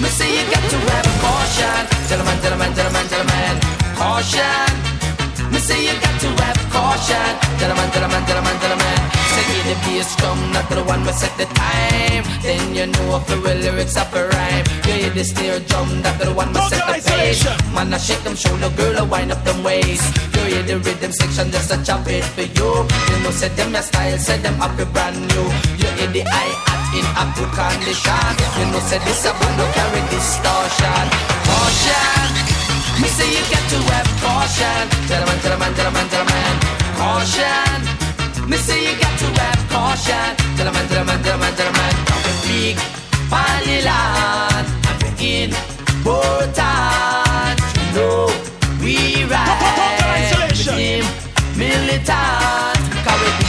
Me 0.00 0.08
say 0.08 0.28
you 0.28 0.44
got 0.50 0.64
to 0.70 0.78
have 0.92 1.08
caution. 1.24 1.82
Gentlemen, 2.08 2.38
gentlemen, 2.42 2.72
gentlemen, 2.74 3.06
gentlemen. 3.08 3.54
Caution. 3.96 4.95
Say 5.66 5.82
you 5.82 5.98
got 5.98 6.14
to 6.22 6.30
have 6.46 6.62
caution. 6.70 7.30
Gentlemen, 7.58 7.90
gentlemen, 7.90 8.22
gentlemen, 8.22 8.54
gentlemen. 8.62 8.98
Say 9.34 9.44
you 9.50 9.60
the 9.66 9.74
bass 9.82 10.14
drum, 10.14 10.38
not 10.54 10.70
the 10.70 10.78
one 10.86 11.02
we 11.02 11.10
set 11.10 11.34
the 11.34 11.46
time. 11.58 12.22
Then 12.38 12.70
you 12.70 12.86
know 12.86 13.18
if 13.18 13.26
the 13.26 13.34
lyrics 13.34 13.96
up 13.96 14.14
a 14.14 14.30
rhyme. 14.30 14.64
You 14.86 14.92
hear 14.94 15.10
the 15.10 15.24
snare 15.24 15.58
drum, 15.66 15.90
not 16.06 16.22
the 16.22 16.30
one 16.30 16.54
we 16.54 16.60
set 16.70 16.86
the 16.86 17.02
pace. 17.02 17.42
Man, 17.74 17.92
I 17.92 17.98
shake 17.98 18.22
them 18.22 18.36
shoulder, 18.36 18.70
girl, 18.78 18.94
I 18.94 19.02
wind 19.02 19.32
up 19.32 19.42
them 19.42 19.64
waist. 19.64 20.06
You 20.38 20.54
hear 20.54 20.62
the 20.62 20.78
rhythm 20.78 21.10
section, 21.10 21.50
just 21.50 21.74
a 21.74 21.82
chop 21.82 22.06
it 22.06 22.22
for 22.22 22.46
you. 22.46 22.70
You 23.10 23.16
know, 23.26 23.34
say 23.34 23.50
them 23.58 23.74
your 23.74 23.82
style, 23.82 24.18
say 24.18 24.38
them 24.38 24.62
up 24.62 24.78
a 24.78 24.86
brand 24.86 25.18
new. 25.18 25.46
You 25.82 25.90
hear 25.98 26.10
the 26.14 26.22
hi-hat 26.30 26.94
in 26.94 27.06
a 27.10 27.24
good 27.34 27.50
condition. 27.58 28.30
You 28.54 28.70
know, 28.70 28.78
say 28.86 29.02
this 29.02 29.26
a 29.26 29.34
band, 29.34 29.58
no 29.58 29.66
carry 29.74 30.02
distortion. 30.14 31.06
Caution. 31.42 32.05
Me 33.06 33.12
say 33.12 33.30
you 33.30 33.44
got 33.54 33.62
to 33.70 33.78
have 33.94 34.10
caution. 34.18 34.82
Gentlemen, 35.06 35.38
gentlemen, 35.38 35.72
gentlemen, 35.76 36.08
gentlemen. 36.10 36.54
Caution. 36.98 37.78
Me 38.50 38.56
say 38.56 38.82
you 38.82 38.98
got 38.98 39.16
to 39.20 39.26
have 39.42 39.62
caution. 39.70 40.34
Gentlemen, 40.56 40.88
gentlemen, 40.88 41.22
gentlemen, 41.22 41.54
gentlemen. 41.54 41.94
Big 42.42 42.76
Palilan. 43.30 44.66
And 44.90 44.98
we 45.20 45.44
important. 45.94 46.74
You 47.78 47.94
know, 47.94 48.26
we 48.82 49.22
ride. 49.30 50.50
Militant. 51.56 52.55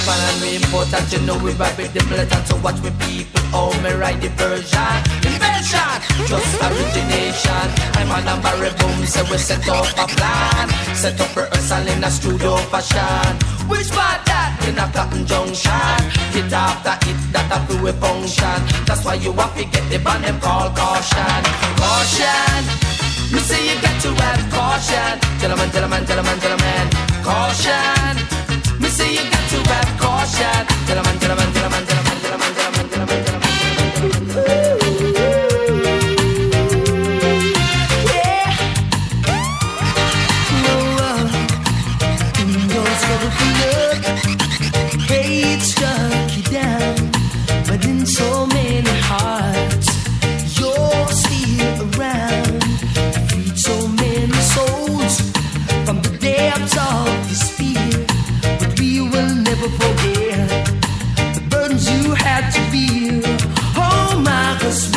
People 0.07 0.23
and 0.23 0.39
we 0.39 0.55
important. 0.55 1.11
You 1.11 1.19
know 1.27 1.35
we 1.43 1.51
ride 1.59 1.75
with 1.75 1.91
the 1.91 1.99
militant. 2.07 2.47
So 2.47 2.55
watch 2.63 2.79
me 2.79 2.95
people. 3.03 3.43
Oh, 3.51 3.75
me 3.83 3.91
ride 3.91 4.23
the 4.23 4.31
version. 4.39 4.95
Invention. 5.27 5.99
Just 6.31 6.55
origination. 6.63 7.67
I'm 7.99 8.07
on 8.15 8.23
a 8.23 8.39
barrel 8.39 8.71
boom. 8.79 9.03
So 9.03 9.27
we 9.27 9.35
set 9.35 9.67
up 9.67 9.83
a 9.99 10.07
plan. 10.07 10.71
Set 10.95 11.19
up 11.19 11.35
rehearsal 11.35 11.83
in 11.91 11.99
a 11.99 12.09
studio 12.09 12.55
fashion. 12.71 13.35
Which 13.67 13.91
part 13.91 14.23
that? 14.31 14.55
In 14.63 14.79
a 14.79 14.87
cotton 14.95 15.27
junction. 15.27 15.99
Hit 16.31 16.55
after 16.55 16.95
hit 17.03 17.19
that 17.35 17.51
a 17.51 17.59
fluid 17.67 17.99
function. 17.99 18.59
That's 18.87 19.03
why 19.03 19.19
you 19.19 19.35
have 19.35 19.51
to 19.59 19.65
get 19.67 19.83
the 19.91 19.99
band 19.99 20.23
them 20.23 20.39
call 20.39 20.71
caution. 20.71 21.43
Caution. 21.83 22.63
Me 23.35 23.43
say 23.43 23.59
you 23.59 23.75
got 23.83 23.99
to 24.07 24.15
have 24.23 24.43
caution. 24.55 25.19
Gentlemen, 25.43 25.67
gentlemen, 25.75 26.07
gentlemen, 26.07 26.39
gentlemen. 26.39 26.85
Caution. 27.27 28.36
Me 28.79 28.89
say 28.89 29.11
you 29.11 29.23
got 29.31 29.49
to 29.49 29.59
have 29.73 29.99
caution. 29.99 30.67
Gentlemen, 30.87 31.56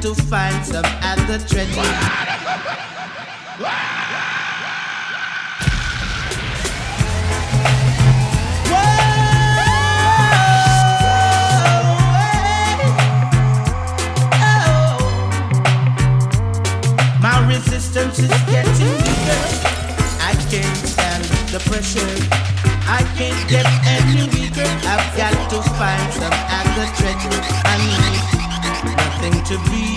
to 0.00 0.14
find 0.14 0.64
some 0.64 0.84
at 0.84 1.16
the 1.26 1.38
treasure. 1.48 1.82
resistance 17.48 18.18
is 18.18 18.28
getting 18.46 18.92
weaker. 19.02 19.40
I 20.20 20.34
can't 20.50 20.76
stand 20.86 21.24
the 21.50 21.58
pressure. 21.66 22.14
I 22.86 23.02
can't 23.16 23.48
get 23.48 23.66
any 23.86 24.28
weaker. 24.28 24.68
I've 24.86 25.16
got 25.16 25.34
to 25.50 25.62
find 25.74 26.12
some 26.12 26.38
other 26.58 26.86
treasure. 26.98 27.40
I 27.64 27.74
need 27.88 28.28
nothing 29.20 29.42
to 29.44 29.70
be 29.70 29.87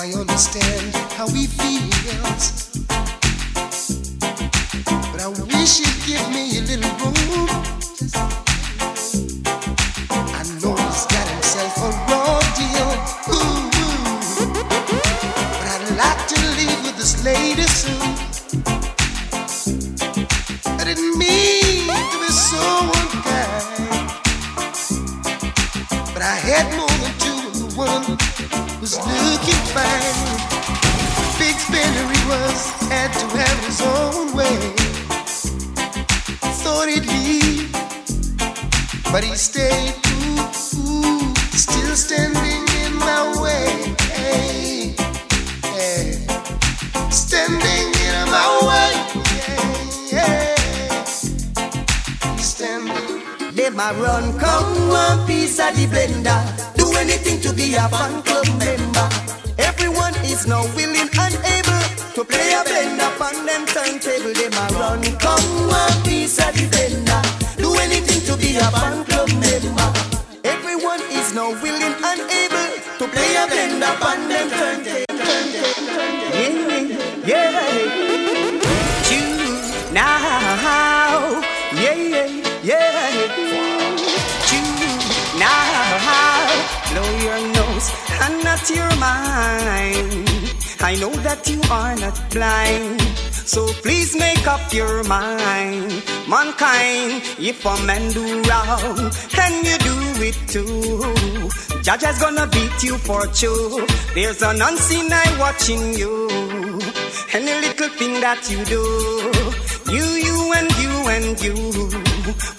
I 0.00 0.12
understand 0.12 0.94
how 1.16 1.26
he 1.26 1.48
feels. 1.48 2.68
But 4.86 5.20
I 5.20 5.28
wish 5.28 5.80
you'd 5.80 6.06
give 6.06 6.30
me 6.30 6.58
a 6.58 6.62
little 6.62 7.10
room. 7.10 7.67
Up 94.58 94.72
your 94.72 95.04
mind. 95.04 96.02
Mankind, 96.28 97.22
if 97.38 97.64
a 97.64 97.74
man 97.84 98.12
do 98.12 98.42
wrong, 98.42 98.98
and 99.42 99.66
you 99.66 99.78
do 99.78 99.96
it 100.28 100.38
too. 100.48 101.82
Judge 101.82 102.04
is 102.04 102.18
gonna 102.18 102.46
beat 102.48 102.82
you 102.82 102.98
for 102.98 103.26
two. 103.28 103.86
There's 104.14 104.42
an 104.42 104.60
unseen 104.60 105.12
eye 105.12 105.36
watching 105.38 105.94
you. 105.94 106.28
Any 107.32 107.54
little 107.66 107.88
thing 107.90 108.20
that 108.20 108.50
you 108.50 108.64
do, 108.64 108.82
you, 109.92 110.06
you, 110.26 110.52
and 110.58 110.70
you, 110.82 110.94
and 111.16 111.42
you. 111.42 111.54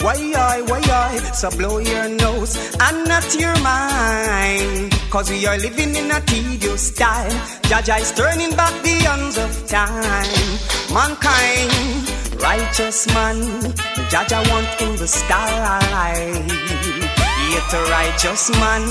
Why 0.02 0.16
I, 0.36 0.62
why 0.62 0.82
I, 0.82 1.18
so 1.34 1.50
blow 1.52 1.80
your 1.80 2.10
nose 2.10 2.56
and 2.80 3.08
not 3.08 3.36
your 3.36 3.58
mind. 3.60 4.92
Cause 5.10 5.30
we 5.30 5.46
are 5.46 5.58
living 5.58 5.96
in 5.96 6.12
a 6.12 6.22
tedious 6.22 6.92
time. 6.92 7.32
Jah 7.64 7.82
Jah 7.84 7.98
is 7.98 8.12
turning 8.14 8.56
back 8.56 8.74
the 8.84 8.96
hands 9.04 9.38
of 9.38 9.68
time. 9.68 10.79
Mankind, 10.92 12.10
righteous 12.42 13.06
man, 13.14 13.38
Jah 14.10 14.26
Jah 14.28 14.42
want 14.50 14.66
in 14.82 14.96
the 14.96 15.08
sky. 15.08 16.18
Yet 17.52 17.74
a 17.74 17.82
righteous 17.92 18.50
man 18.58 18.82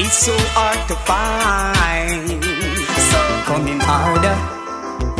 is 0.00 0.12
so 0.12 0.34
hard 0.58 0.82
to 0.88 0.96
find. 1.06 2.42
So 3.10 3.20
coming 3.46 3.78
harder. 3.78 4.34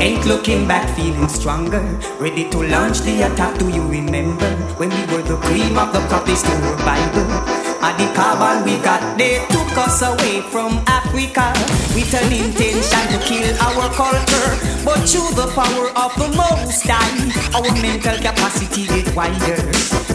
Ain't 0.03 0.27
looking 0.27 0.67
back, 0.67 0.91
feeling 0.97 1.29
stronger. 1.29 1.83
Ready 2.19 2.51
to 2.51 2.65
launch 2.67 2.99
the 3.01 3.23
attack. 3.23 3.57
Do 3.59 3.69
you 3.69 3.87
remember 3.87 4.51
when 4.79 4.91
we 4.91 5.03
were 5.15 5.23
the 5.23 5.37
cream 5.37 5.79
of 5.79 5.93
the 5.93 6.01
crop? 6.09 6.27
They 6.27 6.35
stole 6.35 6.65
our 6.65 6.77
Bible. 6.79 7.68
At 7.81 7.97
the 7.97 8.11
carbon 8.13 8.65
we 8.65 8.77
got, 8.83 9.01
they 9.17 9.39
took 9.51 9.71
us 9.79 10.03
away 10.03 10.41
from 10.51 10.83
Africa 10.89 11.55
with 11.95 12.13
an 12.13 12.33
intention 12.33 13.05
to 13.13 13.19
kill 13.23 13.55
our 13.63 13.89
culture. 13.95 14.51
But 14.85 15.07
through 15.07 15.31
the 15.39 15.47
power 15.55 15.87
of 15.95 16.11
the 16.19 16.29
Most 16.37 16.83
High, 16.85 17.55
our 17.55 17.71
mental 17.81 18.17
capacity 18.19 18.87
get 18.87 19.15
wider. 19.15 19.63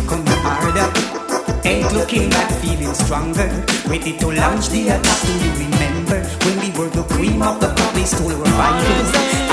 Come 0.08 0.26
harder. 0.44 1.23
Ain't 1.66 1.94
looking 1.94 2.30
back, 2.30 2.52
feeling 2.62 2.94
stronger. 2.94 3.48
Ready 3.88 4.18
to 4.18 4.28
launch 4.28 4.68
the 4.70 4.90
attack. 4.90 5.22
Do 5.26 5.34
you 5.44 5.52
remember 5.66 6.20
when 6.44 6.60
we 6.60 6.70
were 6.78 6.90
the 6.90 7.04
cream 7.04 7.42
of 7.42 7.62
the 7.62 7.68
crop? 7.68 7.94
They 7.94 8.04
stole 8.04 8.32
our 8.32 8.44
Bible. 8.44 8.84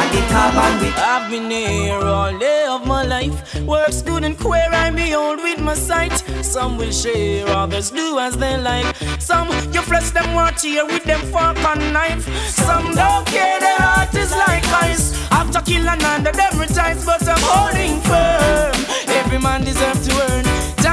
At 0.00 0.10
the 0.12 0.22
carbon 0.32 0.80
we 0.82 0.88
I've 0.96 1.30
been 1.30 1.48
here 1.50 1.94
all 1.94 2.36
day 2.36 2.66
of 2.68 2.84
my 2.84 3.04
life. 3.04 3.54
Works 3.64 4.02
good 4.02 4.24
and 4.24 4.36
queer, 4.36 4.66
I'm 4.72 4.96
behold 4.96 5.38
with 5.38 5.60
my 5.60 5.74
sight. 5.74 6.24
Some 6.42 6.78
will 6.78 6.90
share, 6.90 7.46
others 7.46 7.90
do 7.92 8.18
as 8.18 8.36
they 8.36 8.56
like. 8.56 8.96
Some 9.20 9.48
you 9.72 9.80
flesh 9.82 10.10
them 10.10 10.34
want 10.34 10.60
here 10.60 10.86
with 10.86 11.04
them 11.04 11.20
fork 11.30 11.58
and 11.58 11.92
knife. 11.92 12.26
Some 12.48 12.92
don't 12.94 13.26
care, 13.26 13.60
their 13.60 13.78
heart 13.78 14.12
is 14.16 14.32
like 14.32 14.66
ice. 14.82 15.14
After 15.30 15.60
kill 15.60 15.86
another, 15.86 16.32
them 16.32 16.58
retires, 16.58 17.04
but 17.06 17.22
I'm 17.28 17.38
holding 17.40 18.00
firm. 18.00 18.74
Every 19.14 19.38
man 19.38 19.62
deserves 19.64 20.08
to 20.08 20.32
earn. 20.32 20.49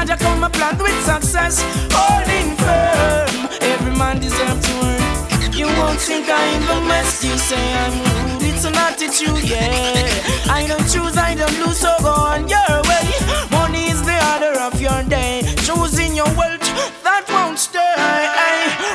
Jah 0.08 0.16
Jah 0.16 0.24
come 0.24 0.44
a 0.44 0.50
plant 0.50 0.82
with 0.82 1.04
success, 1.04 1.62
holding 1.92 2.56
firm. 2.64 3.50
Every 3.62 3.94
man 3.98 4.22
deserves 4.22 4.66
to 4.66 4.74
earn. 4.88 5.52
You 5.52 5.68
won't 5.68 6.00
think 6.00 6.30
I'm 6.30 6.62
the 6.66 6.88
mess. 6.88 7.26
You 7.26 7.38
say 7.38 7.60
I'm 7.84 7.92
rude. 7.92 8.44
It's 8.44 8.64
an 8.64 8.76
attitude, 8.76 9.44
yeah. 9.44 10.08
I 10.50 10.66
don't 10.66 10.88
choose, 10.88 11.18
I 11.18 11.36
don't 11.36 11.60
lose, 11.60 11.80
so 11.80 11.94
go 12.00 12.14
on 12.14 12.48
your 12.48 12.74
way. 12.88 13.06
Money 13.52 13.90
is 13.92 14.02
the 14.04 14.16
order 14.32 14.58
of 14.62 14.80
your 14.80 15.04
day. 15.10 15.42
Choosing 15.68 16.16
your 16.16 16.32
wealth, 16.40 16.64
that 17.04 17.26
won't 17.28 17.60
stay. 17.60 17.84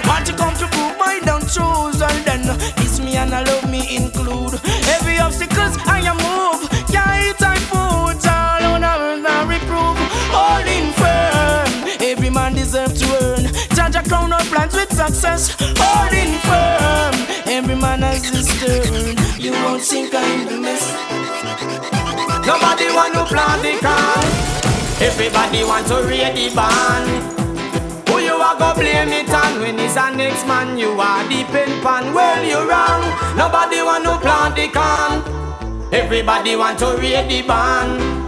Want 0.08 0.24
to 0.26 0.32
come 0.32 0.54
to 0.54 0.66
prove 0.72 0.96
I 0.98 1.20
don't 1.26 1.44
choose, 1.44 2.00
and 2.00 2.24
then 2.24 2.42
it's 2.78 3.00
me 3.00 3.16
and 3.16 3.34
I 3.34 3.42
love 3.44 3.68
me 3.68 3.96
include. 3.96 4.54
Every 4.96 5.18
obstacles 5.18 5.76
I 5.84 6.00
am 6.08 6.16
move. 6.24 6.70
Yeah, 6.88 7.28
it's 7.28 7.42
I 7.42 7.56
food, 7.68 8.21
with 14.82 14.96
success. 14.96 15.56
Holding 15.78 16.34
firm, 16.46 17.14
every 17.46 17.74
man 17.74 18.02
has 18.02 18.24
his 18.24 18.48
turn. 18.60 19.16
You 19.38 19.52
won't 19.52 19.82
think 19.82 20.14
I'm 20.14 20.46
the 20.46 20.58
mess. 20.58 20.84
Nobody 22.46 22.86
want 22.90 23.14
to 23.14 23.24
plant 23.24 23.62
the 23.62 23.78
can. 23.78 24.24
Everybody 25.00 25.64
want 25.64 25.86
to 25.88 26.02
read 26.06 26.34
the 26.36 26.54
band. 26.54 28.08
Who 28.08 28.18
you 28.18 28.34
are 28.34 28.58
go 28.58 28.74
blame 28.74 29.08
it 29.08 29.30
on 29.30 29.60
when 29.60 29.78
it's 29.78 29.96
a 29.96 30.14
next 30.14 30.46
man 30.46 30.78
you 30.78 30.90
are 31.00 31.22
depend 31.28 31.82
pan. 31.82 32.14
Well 32.14 32.44
you're 32.44 32.66
wrong. 32.66 33.02
Nobody 33.36 33.82
want 33.82 34.04
to 34.04 34.18
plant 34.18 34.56
the 34.56 34.68
can. 34.68 35.22
Everybody 35.92 36.56
want 36.56 36.78
to 36.80 36.96
read 36.98 37.30
the 37.30 37.42
band. 37.42 38.22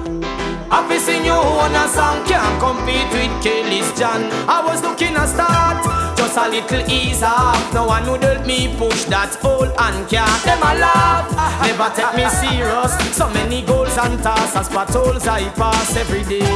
I've 0.71 1.01
seen 1.01 1.25
you 1.25 1.33
own 1.33 1.75
a 1.75 1.87
song 1.87 2.27
can't 2.27 2.59
compete 2.59 3.07
with 3.15 3.31
Kelly's 3.45 3.87
John. 3.99 4.27
I 4.49 4.59
was 4.65 4.83
looking 4.83 5.15
a 5.15 5.27
start, 5.27 5.87
just 6.25 6.39
a 6.39 6.49
little 6.49 6.91
ease 6.91 7.23
off. 7.23 7.75
No 7.75 7.87
one 7.87 8.11
would 8.11 8.23
help 8.23 8.47
me 8.47 8.75
push 8.77 9.05
that 9.05 9.37
old 9.45 9.69
and 9.77 10.09
can't. 10.09 10.43
Them 10.45 10.63
a 10.65 10.73
laugh, 10.81 11.29
never 11.61 11.91
take 11.93 12.15
me 12.17 12.25
serious. 12.29 12.93
So 13.17 13.29
many 13.31 13.63
goals 13.63 13.97
and 13.99 14.19
tasks, 14.23 14.69
potholes 14.69 15.27
I 15.27 15.49
pass 15.51 15.97
every 15.97 16.25
day. 16.25 16.49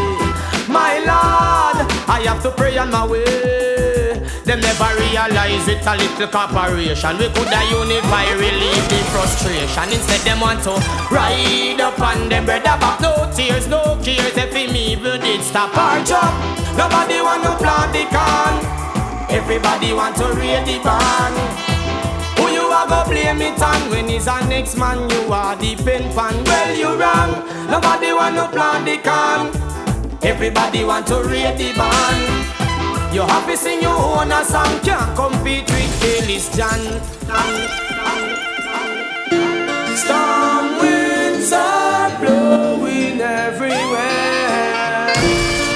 My 0.68 1.00
Lord, 1.04 1.84
I 2.08 2.24
have 2.26 2.42
to 2.44 2.50
pray 2.50 2.78
on 2.78 2.90
my 2.90 3.06
way. 3.06 4.16
Them 4.44 4.60
never 4.60 4.88
realize 4.96 5.68
it 5.68 5.84
a 5.84 5.94
little 5.96 6.28
corporation. 6.28 7.18
We 7.18 7.28
could 7.28 7.52
unify, 7.68 8.24
relieve 8.32 8.86
the 8.88 9.00
frustration. 9.12 9.92
Instead, 9.92 10.24
them 10.24 10.40
want 10.40 10.64
to 10.64 10.80
ride 11.12 11.80
up 11.80 12.00
on 12.00 12.28
them 12.28 12.46
brother 12.46 12.76
back. 12.80 13.00
No 13.00 13.30
tears, 13.36 13.68
no 13.68 14.00
cares. 14.00 14.36
If 14.36 14.52
him 14.54 14.74
even 14.74 15.20
did 15.20 15.42
stop 15.42 15.76
our 15.76 16.02
job, 16.04 16.32
nobody 16.76 17.20
want 17.20 17.44
to 17.44 17.52
plant 17.60 17.92
the 17.92 18.04
can. 18.08 18.87
Everybody 19.30 19.92
want 19.92 20.16
to 20.16 20.26
raid 20.32 20.66
the 20.66 20.78
barn. 20.82 21.34
Who 22.36 22.52
you 22.52 22.62
are 22.62 22.88
go 22.88 23.04
blame 23.10 23.42
it 23.42 23.60
on 23.62 23.90
when 23.90 24.08
he's 24.08 24.26
a 24.26 24.46
next 24.48 24.76
man? 24.76 25.08
You 25.10 25.32
are 25.32 25.56
the 25.56 25.76
pen 25.76 26.12
pan. 26.14 26.44
Well, 26.44 26.76
you 26.76 26.90
wrong. 27.00 27.30
Nobody 27.70 28.12
want 28.12 28.36
to 28.36 28.48
plant 28.48 28.84
the 28.86 28.98
can. 28.98 29.50
Everybody 30.22 30.84
want 30.84 31.06
to 31.08 31.22
raid 31.24 31.58
the 31.58 31.72
barn. 31.76 32.48
You 33.12 33.22
happy 33.22 33.56
sing 33.56 33.80
your 33.80 33.96
own 33.96 34.30
a 34.30 34.44
song 34.44 34.80
Can't 34.80 35.16
compete 35.16 35.64
with 35.70 36.00
Kelly's 36.00 36.54
John 36.54 36.78
Storm 39.96 40.78
winds 40.78 41.50
are 41.50 42.10
blowing 42.20 43.20
everywhere 43.22 45.14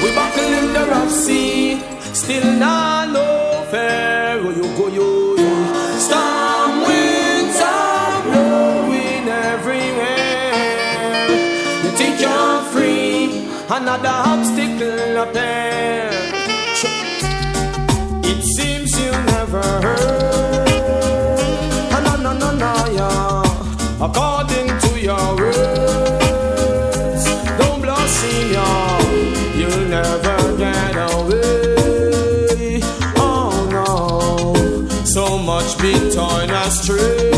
We 0.03 0.15
buckle 0.15 0.45
in 0.45 0.73
the 0.75 0.85
rough 0.91 1.11
sea 1.11 1.81
Still 2.13 2.53
not 2.59 2.83
no 2.87 2.92
Oh 4.45 4.51
go 4.77 4.89
yo 4.89 4.89
yo. 4.89 5.37
Storm 5.99 6.83
winds 6.83 7.61
are 7.61 8.23
blowing 8.25 9.29
everywhere. 9.29 10.53
You 11.85 11.91
think 11.91 12.21
you're 12.21 12.63
free? 12.73 13.47
Another 13.71 14.09
obstacle 14.09 15.33
there. 15.33 16.11
It 18.25 18.43
seems 18.43 18.91
you 19.01 19.13
never 19.13 19.63
heard. 19.63 20.22
Torn 36.15 36.51
astray. 36.51 37.32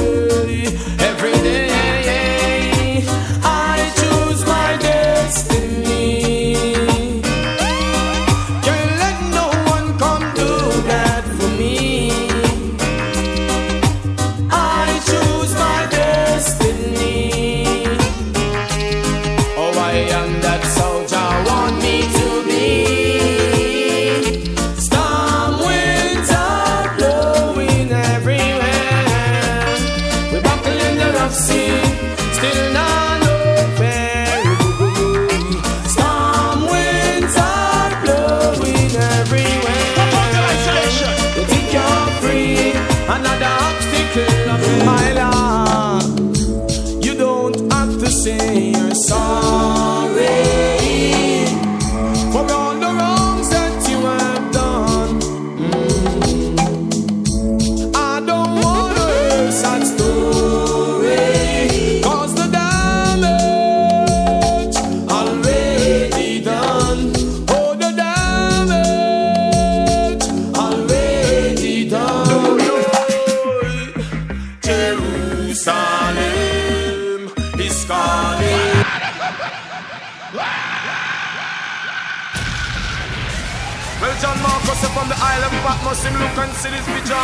Patmos, 85.85 86.05
him 86.05 86.15
look 86.19 86.39
and 86.39 86.53
see 86.55 86.71
this 86.71 86.87
vision. 86.87 87.17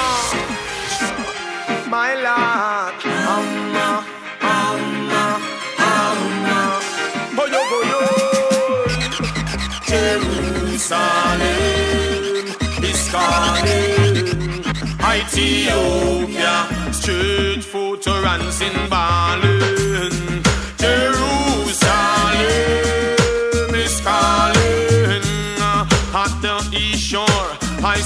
My 1.89 2.13
Lord, 2.15 2.95
Amma, 3.07 4.05
Amma, 4.43 5.41
Amma, 5.79 6.81
oh 7.41 7.47
yo, 7.55 7.61
oh. 7.65 8.05
Jerusalem 9.89 11.09
is 12.85 13.03
calling. 13.11 14.29
Ethiopia, 15.17 16.55
straight 16.93 17.65
foot 17.65 18.03
to 18.03 18.11
Ransin 18.11 18.77
Berlin. 18.91 19.90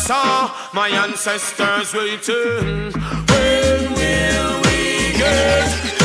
Saw 0.07 0.55
my 0.75 0.89
ancestors 0.89 1.95
waiting. 1.95 2.93
When 3.31 3.95
will 3.95 4.61
we 4.67 5.17
get 5.17 6.04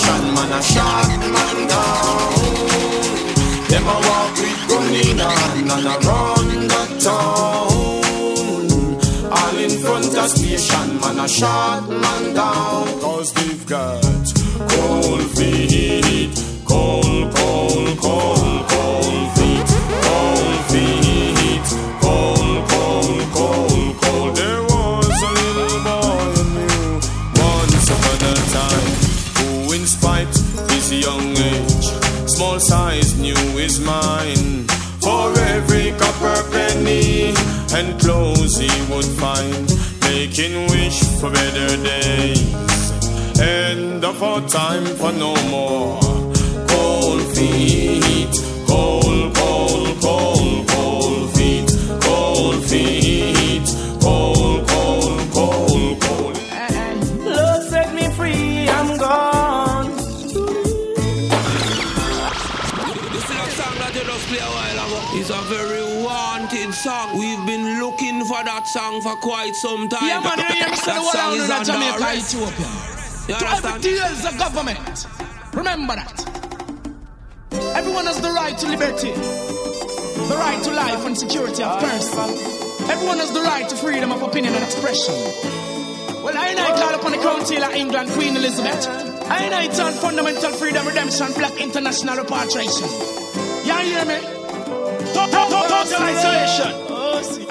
station, 0.00 0.34
man 0.34 0.52
a 0.52 0.62
shot 0.62 1.08
man 1.34 1.68
down. 1.68 2.32
Them 3.68 3.84
a 3.84 3.96
walk 4.08 4.34
with 4.36 4.68
gun 4.68 4.94
in 4.94 5.18
hand 5.18 5.70
and 5.70 5.86
a 5.86 5.96
run 6.06 6.48
the 6.68 6.84
town. 7.04 7.70
All 9.30 9.58
in 9.58 9.70
front 9.82 10.16
of 10.16 10.30
station, 10.30 11.00
man 11.00 11.18
a 11.18 11.28
shot 11.28 11.88
man 11.88 12.34
down. 12.34 13.00
Cause 13.00 13.32
they've 13.32 13.66
got 13.66 14.02
cold 14.68 15.22
feet, 15.36 16.32
cold, 16.64 17.34
cold, 17.34 17.98
cold 17.98 18.39
and 37.72 37.98
clothes 38.00 38.58
he 38.58 38.70
would 38.92 39.04
find, 39.04 39.66
making 40.02 40.66
wish 40.68 41.00
for 41.18 41.30
better 41.30 41.76
days. 41.82 43.40
End 43.40 44.04
of 44.04 44.22
our 44.22 44.40
time 44.48 44.84
for 44.84 45.12
no 45.12 45.34
more 45.48 45.98
cold 46.68 47.22
feet, 47.34 47.99
song 68.72 69.00
for 69.02 69.16
quite 69.16 69.54
some 69.56 69.88
time. 69.88 70.06
Yeah, 70.08 70.20
man, 70.20 70.38
you 70.38 70.44
hear 70.54 70.68
me 70.70 70.76
say 70.76 70.86
the 70.86 70.92
that 70.92 71.02
whole 71.02 71.12
song 71.12 71.32
out 71.32 71.38
is 71.38 71.50
on 71.50 71.64
Jamaica, 71.64 72.04
arrest. 72.04 72.34
Ethiopia. 72.34 72.70
You 73.28 73.34
To 73.34 73.46
understand? 73.46 73.76
every 73.76 73.90
deals 73.90 74.22
the 74.22 74.32
government. 74.38 74.96
Remember 75.54 75.94
that. 75.96 76.18
Everyone 77.76 78.06
has 78.06 78.20
the 78.20 78.30
right 78.30 78.56
to 78.58 78.66
liberty, 78.68 79.12
the 79.12 80.36
right 80.38 80.62
to 80.62 80.70
life 80.70 81.04
and 81.06 81.16
security 81.18 81.62
of 81.62 81.80
person. 81.80 82.30
Everyone 82.90 83.18
has 83.18 83.32
the 83.32 83.40
right 83.42 83.68
to 83.68 83.76
freedom 83.76 84.12
of 84.12 84.22
opinion 84.22 84.54
and 84.54 84.64
expression. 84.64 85.14
Well, 86.22 86.36
I 86.36 86.48
ain't 86.50 86.60
I 86.60 86.70
call 86.78 86.94
upon 86.94 87.12
the 87.12 87.18
Crown 87.18 87.40
of 87.40 87.72
England, 87.74 88.10
Queen 88.10 88.36
Elizabeth. 88.36 88.86
I 89.30 89.46
I 89.54 89.68
turn 89.68 89.92
fundamental 89.94 90.52
freedom, 90.52 90.86
redemption, 90.86 91.32
black 91.34 91.58
international 91.60 92.16
repatriation. 92.18 92.88
You 93.66 93.74
hear 93.74 94.04
me? 94.04 94.20
Total 95.14 96.02
isolation. 96.02 96.72
Oh, 96.92 97.22
see, 97.22 97.46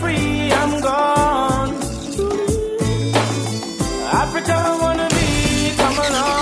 free, 0.00 0.50
I'm 0.52 0.80
gone. 0.80 1.74
Africa, 4.22 4.54
I 4.56 4.78
wanna 4.80 5.08
be, 5.10 5.76
come 5.76 5.98
along. 5.98 6.39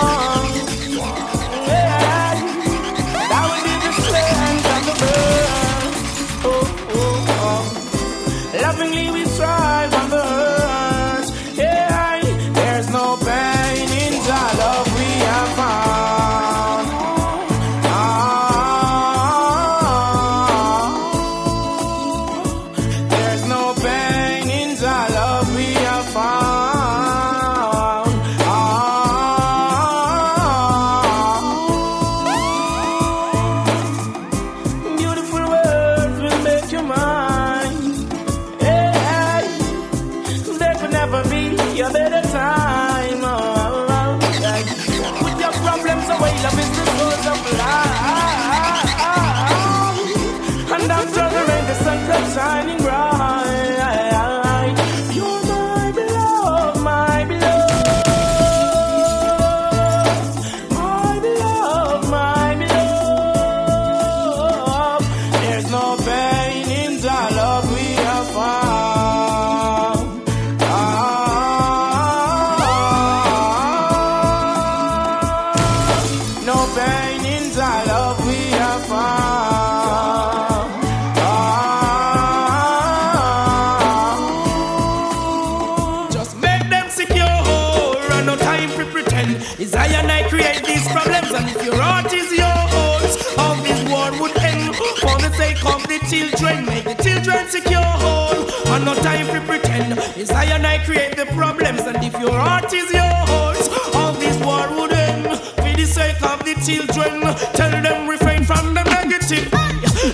children, 96.38 96.66
make 96.66 96.84
the 96.84 96.94
children 97.02 97.48
secure 97.48 97.82
home. 97.82 98.46
And 98.66 98.84
no 98.84 98.94
time 98.94 99.26
to 99.26 99.40
pretend. 99.46 99.98
It's 100.16 100.30
I 100.30 100.44
and 100.44 100.66
I 100.66 100.78
create 100.84 101.16
the 101.16 101.26
problems, 101.26 101.80
and 101.80 102.02
if 102.04 102.12
your 102.18 102.32
heart 102.32 102.72
is 102.72 102.90
yours, 102.92 103.68
all 103.94 104.12
this 104.12 104.36
war 104.44 104.68
would 104.78 104.92
end. 104.92 105.26
For 105.56 105.72
the 105.76 105.86
sake 105.86 106.22
of 106.22 106.44
the 106.44 106.54
children, 106.66 107.22
tell 107.54 107.70
them 107.70 108.08
refrain 108.08 108.44
from 108.44 108.74
the 108.74 108.84
negative. 108.84 109.52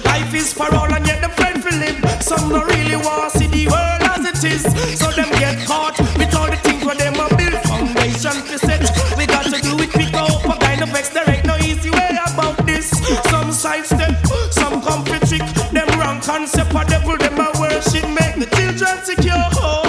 Life 0.05 0.35
is 0.35 0.53
for 0.53 0.73
all, 0.75 0.93
and 0.93 1.07
yet 1.07 1.21
the 1.21 1.29
friend 1.31 1.63
for 1.63 1.75
live. 1.77 2.23
Some 2.23 2.49
don't 2.49 2.67
really 2.69 2.97
want 2.97 3.33
to 3.33 3.39
see 3.39 3.47
the 3.47 3.67
world 3.69 4.03
as 4.03 4.45
it 4.45 4.53
is, 4.53 4.63
so 4.99 5.11
them 5.11 5.31
get 5.39 5.67
caught. 5.67 5.99
Separate 16.47 16.83
of 16.83 16.89
devil, 16.91 17.17
them 17.17 17.41
I 17.41 17.51
worship, 17.59 18.07
make 18.11 18.37
the 18.37 18.47
children 18.55 19.03
secure. 19.03 19.84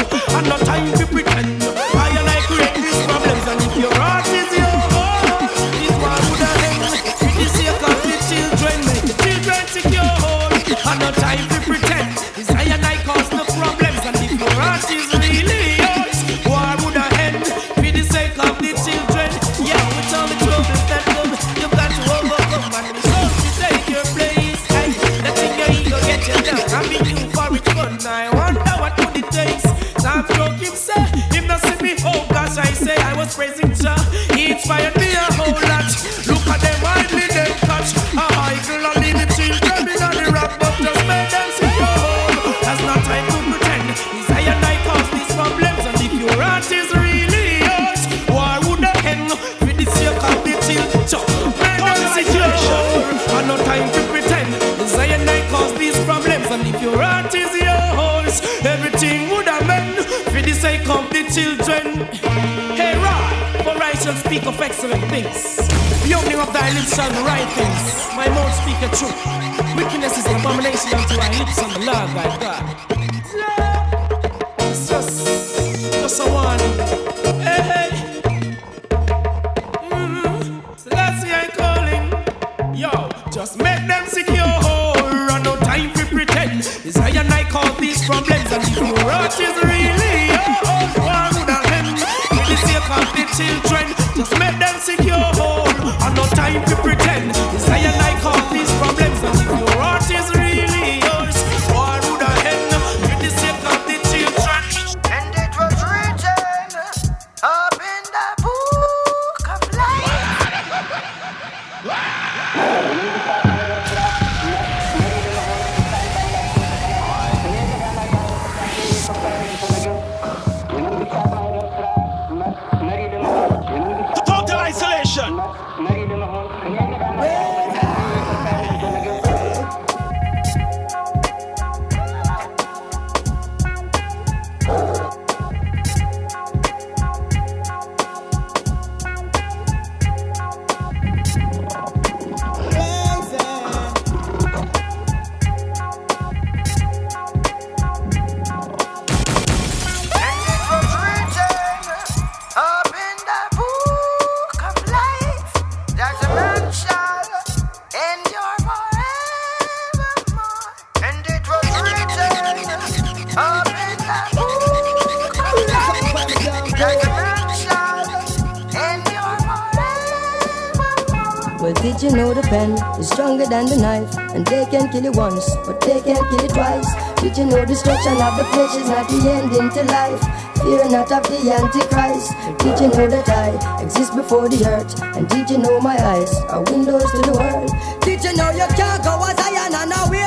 Well, 171.59 171.74
did 171.74 172.01
you 172.03 172.11
know 172.11 172.34
the 172.34 172.43
pen 172.43 172.74
is 172.99 173.09
stronger 173.09 173.45
than 173.45 173.66
the 173.66 173.78
knife? 173.78 174.16
And 174.36 174.45
they 174.45 174.66
can 174.66 174.91
kill 174.91 175.03
you 175.03 175.11
once, 175.13 175.49
but 175.66 175.82
they 175.82 175.99
can't 176.01 176.28
kill 176.30 176.41
you 176.43 176.49
twice. 176.49 177.22
Did 177.22 177.38
you 177.38 177.45
know 177.45 177.66
destruction 177.66 178.22
of 178.22 178.38
the 178.38 178.45
flesh 178.53 178.76
is 178.76 178.88
not 178.88 179.09
the 179.09 179.30
end 179.32 179.51
into 179.51 179.84
life? 179.91 180.45
fear 180.66 180.89
not 180.89 181.11
of 181.11 181.24
the 181.30 181.39
Antichrist. 181.53 182.34
Did 182.59 182.80
you 182.82 182.89
know 182.89 183.07
that 183.07 183.30
I 183.30 183.84
exist 183.84 184.16
before 184.16 184.49
the 184.49 184.66
earth? 184.66 185.01
And 185.16 185.30
did 185.30 185.49
you 185.49 185.59
know 185.59 185.80
my 185.80 185.95
eyes 185.95 186.34
are 186.49 186.63
windows 186.63 187.05
to 187.11 187.22
the 187.22 187.34
world? 187.38 187.70
Did 188.01 188.24
you 188.24 188.34
know 188.36 188.49
you 188.49 188.68
can't 188.74 189.03
go 189.03 189.13
as 189.30 189.38
I 189.38 189.49
am 189.63 189.74
and 189.74 189.93
I 189.93 190.09
will? 190.09 190.24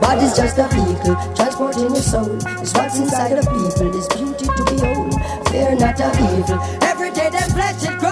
Body's 0.00 0.36
just 0.36 0.58
a 0.58 0.68
vehicle, 0.68 1.16
transporting 1.34 1.82
your 1.94 1.96
soul. 1.96 2.36
It's 2.60 2.72
what's 2.74 2.98
inside 2.98 3.38
of 3.38 3.44
people, 3.46 3.96
it's 3.96 4.08
beauty 4.14 4.46
to 4.46 4.64
behold. 4.64 5.14
Fear 5.48 5.76
not 5.76 6.00
of 6.00 6.14
evil. 6.20 6.60
Every 6.82 7.10
day 7.10 7.30
they 7.30 7.46
flesh 7.54 7.82
it 7.82 8.03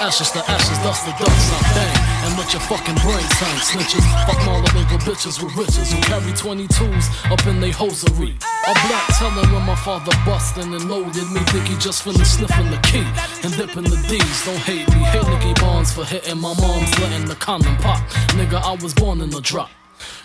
Ashes 0.00 0.30
to 0.30 0.40
ashes, 0.50 0.78
dust 0.78 1.04
to 1.04 1.12
dust. 1.12 1.52
I 1.52 1.60
bang 1.76 2.24
and 2.24 2.38
let 2.38 2.50
your 2.54 2.62
fucking 2.62 2.96
brains 3.04 3.36
hang. 3.36 3.60
Snitches, 3.60 4.00
fuck 4.24 4.40
all 4.48 4.62
the 4.62 4.68
nigga 4.72 4.96
bitches 5.04 5.42
with 5.44 5.54
riches 5.54 5.92
who 5.92 6.00
carry 6.00 6.32
22s 6.32 7.30
up 7.30 7.46
in 7.46 7.60
they 7.60 7.70
hosiery. 7.70 8.32
A 8.66 8.72
black 8.88 9.06
teller 9.18 9.44
when 9.52 9.62
my 9.66 9.74
father 9.74 10.12
bustin' 10.24 10.72
and 10.72 10.88
loaded 10.88 11.30
me. 11.30 11.40
Think 11.52 11.68
he 11.68 11.76
just 11.76 12.02
finished 12.02 12.36
sniffing 12.40 12.70
the 12.70 12.78
key 12.78 13.04
and 13.44 13.52
dipping 13.52 13.84
the 13.84 14.00
D's. 14.08 14.44
Don't 14.46 14.56
hate 14.64 14.88
me. 14.88 15.04
Hate 15.04 15.28
Nicky 15.28 15.52
Barnes 15.60 15.92
for 15.92 16.06
hitting 16.06 16.40
my 16.40 16.54
mom's 16.58 16.98
letting 16.98 17.28
the 17.28 17.36
condom 17.36 17.76
pop. 17.76 18.00
Nigga, 18.32 18.56
I 18.56 18.82
was 18.82 18.94
born 18.94 19.20
in 19.20 19.28
the 19.28 19.42
drop. 19.42 19.68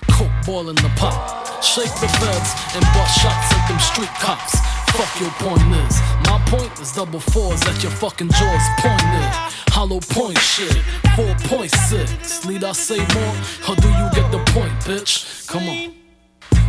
Coke 0.09 0.31
boiling 0.45 0.75
the 0.75 0.91
pot. 0.95 1.59
Shake 1.61 1.91
the 1.99 2.07
feds 2.07 2.49
and 2.79 2.83
bust 2.95 3.19
shots 3.19 3.51
at 3.51 3.67
them 3.67 3.79
street 3.79 4.13
cops. 4.23 4.74
Fuck 4.95 5.19
your 5.19 5.31
point 5.31 5.59
is. 5.59 5.99
My 6.23 6.41
point 6.47 6.79
is 6.79 6.93
double 6.93 7.19
fours 7.19 7.61
at 7.63 7.83
your 7.83 7.91
fucking 7.91 8.29
jaws 8.29 8.65
pointed. 8.79 9.29
Hollow 9.75 9.99
point 9.99 10.37
shit. 10.37 10.71
4.6. 11.17 12.47
Need 12.47 12.63
I 12.63 12.71
say 12.71 12.99
more? 12.99 13.35
Or 13.67 13.75
do 13.75 13.89
you 13.89 14.09
get 14.15 14.31
the 14.31 14.41
point, 14.53 14.71
bitch? 14.87 15.47
Come 15.47 15.67
on. 15.67 15.93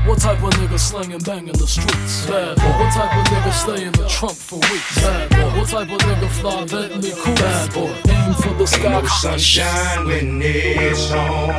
What 0.09 0.19
type 0.19 0.43
of 0.43 0.51
nigga 0.55 0.77
slinging 0.77 1.21
bang 1.21 1.47
in 1.47 1.57
the 1.57 1.69
streets? 1.69 2.27
Bad 2.27 2.57
boy. 2.57 2.65
What 2.65 2.93
type 2.93 3.17
of 3.17 3.25
nigga 3.27 3.53
stay 3.53 3.85
in 3.85 3.93
the 3.93 4.09
trunk 4.09 4.35
for 4.35 4.59
weeks? 4.59 5.01
Bad 5.01 5.31
boy. 5.31 5.59
What 5.61 5.69
type 5.69 5.91
of 5.93 5.99
nigga 5.99 6.29
fly 6.29 6.65
Bentley 6.65 7.13
cool? 7.15 7.35
Bad 7.37 7.73
boy. 7.75 7.95
Aim 8.11 8.35
for 8.35 8.55
the 8.55 8.67
sky. 8.67 8.91
No 8.91 9.07
sunshine 9.07 10.05
when 10.05 10.43
it's 10.43 11.13
on. 11.13 11.51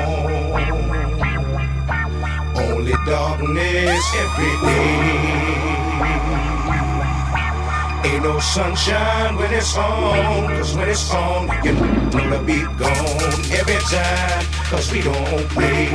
Only 2.58 2.94
darkness 3.06 4.06
every 4.20 4.68
day. 4.68 6.57
Ain't 8.06 8.24
no 8.24 8.40
sunshine 8.40 9.36
when 9.36 9.54
it's 9.54 9.76
on, 9.78 10.48
cause 10.48 10.76
when 10.76 10.90
it's 10.90 11.14
on, 11.14 11.48
you 11.64 11.74
to 12.12 12.44
be 12.46 12.62
gone 12.78 13.34
every 13.52 13.80
time, 13.90 14.46
cause 14.70 14.92
we 14.92 15.02
don't 15.02 15.50
play. 15.50 15.86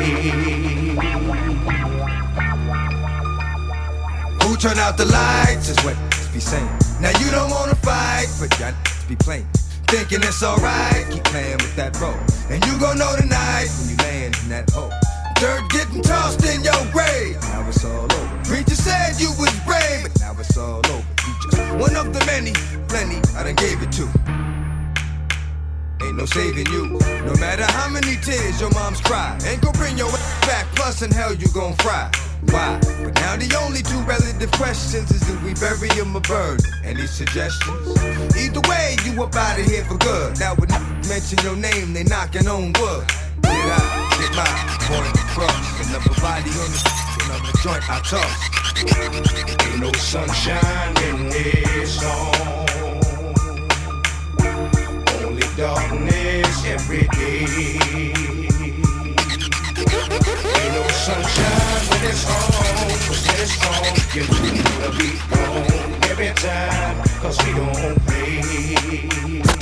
Who 4.43 4.57
turn 4.57 4.79
out 4.79 4.97
the 4.97 5.07
lights 5.07 5.69
is 5.69 5.79
what 5.85 5.97
be 6.33 6.41
saying. 6.41 6.69
Now 7.01 7.11
you 7.21 7.31
don't 7.31 7.51
wanna 7.51 7.75
fight, 7.77 8.29
but 8.41 8.51
you 8.59 8.67
to 8.67 9.09
be 9.09 9.17
playing. 9.17 9.47
Thinking 9.87 10.21
it's 10.23 10.43
alright, 10.43 11.07
keep 11.11 11.25
playing 11.25 11.59
with 11.59 11.77
that 11.77 11.99
role. 12.01 12.17
And 12.49 12.65
you 12.65 12.79
gon' 12.81 12.99
know 12.99 13.15
tonight 13.17 13.69
when 13.79 13.91
you 13.91 13.97
land 13.97 14.37
in 14.43 14.49
that 14.49 14.71
hole. 14.71 14.91
Dirt 15.43 15.69
getting 15.71 16.03
tossed 16.03 16.45
in 16.45 16.63
your 16.63 16.87
grave. 16.93 17.35
Now 17.43 17.67
it's 17.69 17.85
all 17.85 18.05
over. 18.05 18.45
Preacher 18.45 18.77
said 18.77 19.19
you 19.19 19.27
was 19.43 19.51
brave, 19.67 20.05
but 20.05 20.21
now 20.21 20.39
it's 20.39 20.57
all 20.57 20.79
over. 20.79 21.05
You 21.27 21.35
just 21.43 21.59
one 21.83 21.97
of 21.97 22.15
the 22.15 22.25
many, 22.27 22.53
plenty 22.87 23.19
I 23.35 23.43
done 23.43 23.57
gave 23.57 23.83
it 23.83 23.91
to. 23.99 24.07
Ain't 26.07 26.17
no 26.17 26.27
saving 26.27 26.71
you. 26.71 26.97
No 27.27 27.35
matter 27.41 27.65
how 27.65 27.89
many 27.89 28.15
tears 28.23 28.61
your 28.61 28.71
mom's 28.71 29.01
cry. 29.01 29.37
Ain't 29.45 29.63
gon' 29.63 29.73
bring 29.73 29.99
your 29.99 30.07
ass 30.11 30.47
back, 30.47 30.67
plus 30.77 31.03
in 31.03 31.11
hell 31.11 31.35
you 31.35 31.49
gon' 31.49 31.75
fry. 31.83 32.09
Why? 32.55 32.79
But 33.03 33.15
now 33.17 33.35
the 33.35 33.51
only 33.67 33.83
two 33.83 33.99
relative 34.03 34.53
questions 34.53 35.11
is 35.11 35.23
do 35.27 35.35
we 35.45 35.55
bury 35.55 35.89
him 35.89 36.15
or 36.17 36.21
burn? 36.21 36.59
Any 36.85 37.09
suggestions? 37.09 37.99
Either 38.39 38.63
way, 38.71 38.95
you 39.05 39.21
up 39.21 39.35
out 39.35 39.59
of 39.59 39.67
here 39.67 39.85
for 39.87 39.99
good. 39.99 40.39
Now 40.39 40.55
when 40.55 40.71
mention 41.11 41.43
your 41.43 41.57
name, 41.57 41.95
they 41.95 42.05
knocking 42.05 42.47
on 42.47 42.73
wood. 42.79 43.09
Did 43.43 43.51
I 43.51 43.92
get 44.19 44.35
my 44.35 44.49
point 44.89 45.15
across? 45.15 45.89
Another 45.89 46.15
body 46.21 46.51
on 46.51 46.71
the 46.73 46.81
another 47.25 47.53
joint 47.63 47.85
I 47.89 48.01
toss. 48.01 48.53
Ain't 49.67 49.81
no 49.81 49.93
sunshine 49.93 50.95
when 50.95 51.31
it's 51.33 52.03
on. 52.03 52.67
Only 55.25 55.47
darkness 55.57 56.65
every 56.67 57.07
day. 57.17 57.47
Ain't 60.59 60.75
no 60.75 60.85
sunshine 60.89 61.83
when 61.91 62.03
it's 62.11 62.25
on, 62.27 62.89
when 63.09 63.21
it's 63.41 63.57
on, 63.67 63.83
you 64.15 64.23
know 64.29 64.73
to 64.83 64.91
be 64.99 65.09
gone 65.31 66.03
every 66.11 66.33
time, 66.35 66.97
cause 67.21 67.39
we 67.47 67.53
don't 67.55 68.07
play. 68.07 69.62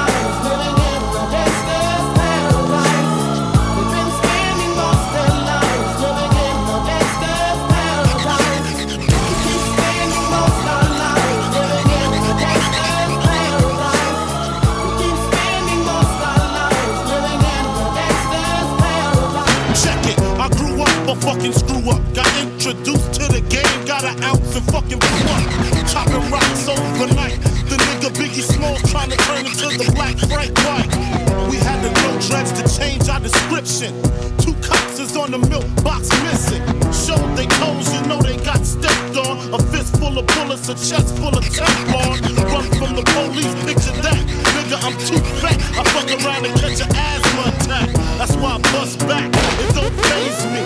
grew 21.11 21.17
up 21.17 21.17
a 21.17 21.21
fucking 21.21 21.53
screw 21.53 21.91
up. 21.91 22.01
Got 22.13 22.27
introduced 22.41 23.13
to 23.13 23.27
the 23.27 23.41
game, 23.49 23.85
got 23.85 24.03
an 24.03 24.21
ounce 24.23 24.55
and 24.55 24.65
fucking 24.71 24.99
up. 24.99 25.87
Chopping 25.89 26.31
rocks 26.31 26.67
overnight. 26.67 27.39
The 27.67 27.77
nigga 27.77 28.09
Biggie 28.11 28.41
Smalls 28.41 28.81
trying 28.91 29.09
to 29.09 29.17
turn 29.17 29.45
into 29.45 29.67
the 29.77 29.91
black 29.93 30.17
Frank 30.17 30.57
White. 30.59 31.49
We 31.49 31.57
had 31.57 31.81
to 31.83 31.89
grow 32.01 32.19
dreads 32.19 32.51
to 32.53 32.79
change 32.79 33.09
our 33.09 33.19
description. 33.19 33.93
Two 34.37 34.53
cops 34.61 34.90
is 35.11 35.17
on 35.17 35.31
the 35.31 35.37
milk 35.49 35.67
box 35.83 36.09
missing. 36.23 36.63
Showed 36.91 37.35
they 37.35 37.47
toes, 37.59 37.93
you 37.93 38.01
know 38.07 38.21
they 38.21 38.37
got 38.43 38.65
stepped 38.65 39.15
on. 39.17 39.53
A 39.53 39.59
fist 39.71 39.97
full 39.97 40.17
of 40.17 40.25
bullets, 40.27 40.69
a 40.69 40.75
chest 40.75 41.17
full 41.17 41.35
of 41.35 41.43
Teflon. 41.43 42.15
Run 42.51 42.65
from 42.79 42.95
the 42.95 43.03
police, 43.15 43.53
picture 43.65 43.95
that. 44.01 44.21
Nigga, 44.55 44.77
I'm 44.85 44.95
too 45.07 45.21
fat. 45.41 45.57
I 45.79 45.83
fuck 45.93 46.09
around 46.15 46.45
and 46.45 46.55
catch 46.59 46.79
an 46.81 46.89
asthma 46.95 47.43
attack. 47.51 47.89
That's 48.19 48.35
why 48.35 48.55
I 48.55 48.59
bust 48.73 48.99
back. 49.07 49.27
It 49.61 49.75
don't 49.75 49.95
phase 50.07 50.43
me. 50.53 50.63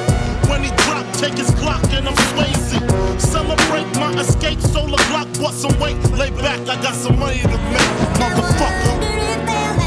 When 0.50 0.64
he 0.64 0.72
drop, 0.84 1.06
take 1.14 1.38
his 1.38 1.52
Glock 1.62 1.84
and 1.98 2.08
I'm 2.08 2.16
Swayze. 2.30 2.78
Celebrate 3.20 3.90
my 3.98 4.12
escape, 4.20 4.60
solar 4.60 5.02
block, 5.10 5.28
bust 5.40 5.62
some 5.62 5.78
weight. 5.80 5.98
Lay 6.12 6.32
back, 6.32 6.60
I 6.62 6.76
got 6.82 6.96
some 6.96 7.18
money 7.20 7.42
to 7.42 7.58
make. 7.74 7.92
Motherfucker. 8.20 9.85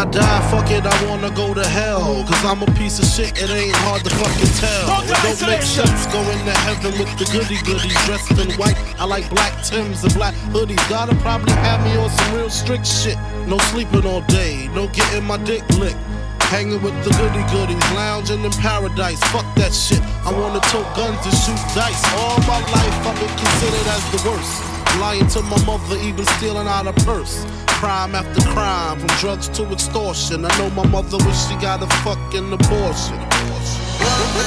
I 0.00 0.06
die, 0.06 0.40
fuck 0.48 0.70
it, 0.70 0.80
I 0.80 0.96
wanna 1.04 1.28
go 1.28 1.52
to 1.52 1.60
hell. 1.60 2.24
Cause 2.24 2.42
I'm 2.42 2.62
a 2.62 2.70
piece 2.72 2.98
of 2.98 3.04
shit, 3.04 3.36
it 3.36 3.50
ain't 3.52 3.76
hard 3.84 4.00
to 4.00 4.08
fucking 4.08 4.54
tell. 4.56 5.04
Don't 5.04 5.44
make 5.44 5.60
sense 5.60 6.08
going 6.08 6.40
to 6.48 6.56
heaven 6.64 6.96
with 6.96 7.12
the 7.20 7.28
goody 7.28 7.60
goodies 7.68 7.92
dressed 8.08 8.32
in 8.32 8.48
white. 8.56 8.80
I 8.96 9.04
like 9.04 9.28
black 9.28 9.52
Tims 9.62 10.02
and 10.02 10.14
black 10.14 10.32
hoodies. 10.56 10.80
Gotta 10.88 11.14
probably 11.16 11.52
have 11.52 11.84
me 11.84 12.00
on 12.00 12.08
some 12.08 12.32
real 12.32 12.48
strict 12.48 12.86
shit. 12.86 13.18
No 13.44 13.58
sleeping 13.68 14.06
all 14.06 14.22
day, 14.22 14.70
no 14.72 14.88
getting 14.88 15.24
my 15.24 15.36
dick 15.36 15.68
licked. 15.76 16.00
Hanging 16.48 16.80
with 16.80 16.96
the 17.04 17.12
goody 17.20 17.44
goodies, 17.52 17.84
lounging 17.92 18.42
in 18.42 18.52
paradise. 18.52 19.20
Fuck 19.28 19.44
that 19.60 19.74
shit. 19.76 20.00
I 20.24 20.32
wanna 20.32 20.64
tote 20.72 20.88
guns 20.96 21.20
and 21.28 21.36
shoot 21.44 21.60
dice. 21.76 22.00
All 22.16 22.40
my 22.48 22.56
life 22.72 22.96
I've 23.04 23.20
been 23.20 23.36
considered 23.36 23.86
as 23.92 24.04
the 24.16 24.20
worst. 24.24 24.64
Lying 24.96 25.28
to 25.36 25.42
my 25.42 25.60
mother, 25.68 26.00
even 26.00 26.24
stealing 26.40 26.66
out 26.66 26.86
a 26.86 26.94
purse 27.04 27.44
crime 27.80 28.14
after 28.14 28.42
crime, 28.50 28.98
from 28.98 29.08
drugs 29.18 29.48
to 29.48 29.64
extortion. 29.72 30.44
I 30.44 30.58
know 30.58 30.68
my 30.70 30.86
mother 30.86 31.16
wish 31.24 31.48
she 31.48 31.54
got 31.56 31.82
a 31.82 31.86
fucking 32.04 32.52
abortion. 32.52 33.16
Woman, 33.16 34.46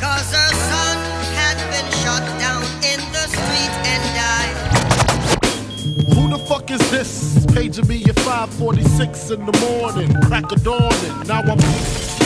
Cause 0.00 0.32
her 0.32 0.50
son. 0.68 0.96
Who 6.14 6.28
the 6.28 6.44
fuck 6.48 6.68
is 6.72 6.90
this? 6.90 7.46
Paging 7.54 7.86
me 7.86 8.04
at 8.06 8.18
546 8.18 9.30
in 9.30 9.46
the 9.46 9.52
morning, 9.60 10.12
crack 10.22 10.50
of 10.50 10.64
dawning. 10.64 11.28
Now 11.28 11.42
I'm. 11.42 12.25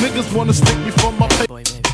niggas 0.00 0.32
wanna 0.34 0.52
stick 0.52 0.78
me 0.84 0.90
for 0.90 1.12
my 1.12 1.28
pay. 1.28 1.46
Yeah. 1.48 1.87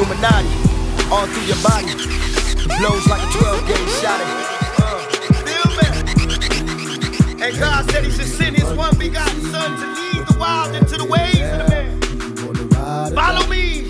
Illuminati 0.00 0.48
all 1.12 1.26
through 1.26 1.44
your 1.44 1.60
body. 1.62 1.92
Blows 2.78 3.06
like 3.06 3.20
a 3.20 3.30
12 3.36 3.68
gauge 3.68 3.90
shot. 4.00 4.18
Uh? 4.80 4.96
And 7.42 7.58
God 7.58 7.90
said 7.90 8.04
He 8.04 8.10
should 8.10 8.26
send 8.26 8.56
His 8.56 8.72
one 8.72 8.96
begotten 8.96 9.42
Son 9.42 9.78
to 9.78 9.86
lead 9.86 10.26
the 10.26 10.36
wild 10.40 10.74
into 10.74 10.96
the 10.96 11.04
ways 11.04 11.40
of 11.40 11.58
the 11.58 11.68
man. 11.68 12.00
Follow 13.14 13.46
me. 13.48 13.80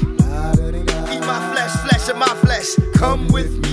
Eat 1.14 1.20
my 1.20 1.52
flesh, 1.52 1.76
flesh 1.88 2.08
of 2.08 2.16
my 2.16 2.34
flesh. 2.42 2.74
Come 2.94 3.28
with 3.28 3.56
me. 3.62 3.69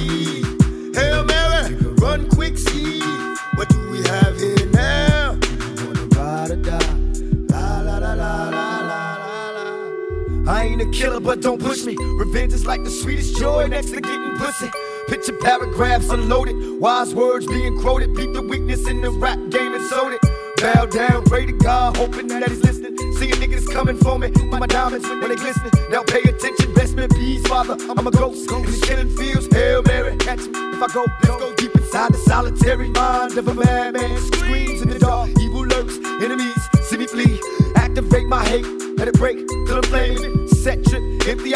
Killer, 10.97 11.19
but 11.19 11.41
don't 11.41 11.61
push 11.61 11.85
me. 11.85 11.95
Revenge 12.17 12.53
is 12.53 12.65
like 12.65 12.83
the 12.83 12.89
sweetest 12.89 13.37
joy 13.37 13.67
next 13.67 13.91
to 13.91 14.01
getting 14.01 14.35
pussy. 14.37 14.69
Picture 15.07 15.33
paragraphs 15.33 16.09
unloaded, 16.09 16.55
wise 16.79 17.13
words 17.13 17.45
being 17.45 17.79
quoted. 17.79 18.15
Peep 18.15 18.33
the 18.33 18.41
weakness 18.41 18.87
in 18.87 19.01
the 19.01 19.11
rap 19.11 19.37
game 19.49 19.73
and 19.73 19.85
sold 19.85 20.13
it. 20.13 20.21
Bow 20.57 20.85
down, 20.85 21.23
pray 21.25 21.45
to 21.45 21.51
God, 21.51 21.95
hoping 21.97 22.27
that 22.27 22.49
he's 22.49 22.63
listening. 22.63 22.97
See 23.13 23.29
a 23.29 23.35
niggas 23.35 23.71
coming 23.71 23.97
for 23.97 24.17
me, 24.17 24.31
my 24.49 24.65
diamonds 24.65 25.07
when 25.07 25.29
they 25.29 25.35
glistening. 25.35 25.71
Now 25.91 26.03
pay 26.03 26.21
attention, 26.21 26.73
best 26.73 26.97
in 26.97 27.09
peace, 27.09 27.45
father. 27.47 27.77
I'm 27.95 28.07
a 28.07 28.11
ghost 28.11 28.51
in 28.51 28.63
the 28.63 28.83
killing 28.85 29.15
fields. 29.15 29.47
Hail 29.53 29.83
Mary, 29.83 30.17
catch 30.17 30.39
me 30.39 30.59
if 30.73 30.81
I 30.81 30.87
go. 30.87 31.05
Let's 31.23 31.27
go 31.27 31.53
deep 31.55 31.75
inside 31.75 32.13
the 32.13 32.17
solitary 32.17 32.89
mind 32.89 33.37
of 33.37 33.47
a 33.47 33.53
madman. 33.53 34.17
Screams 34.33 34.81
in 34.81 34.89
the 34.89 34.99
dark, 34.99 35.29
evil 35.39 35.65
lurks, 35.65 35.97
enemies 36.23 36.67
see 36.87 36.97
me 36.97 37.05
flee. 37.05 37.39
Activate 37.75 38.27
my 38.27 38.43
hate, 38.45 38.65
let 38.97 39.07
it 39.07 39.15
break 39.15 39.37
till 39.67 39.77
I'm 39.77 39.83
flaming. 39.83 40.46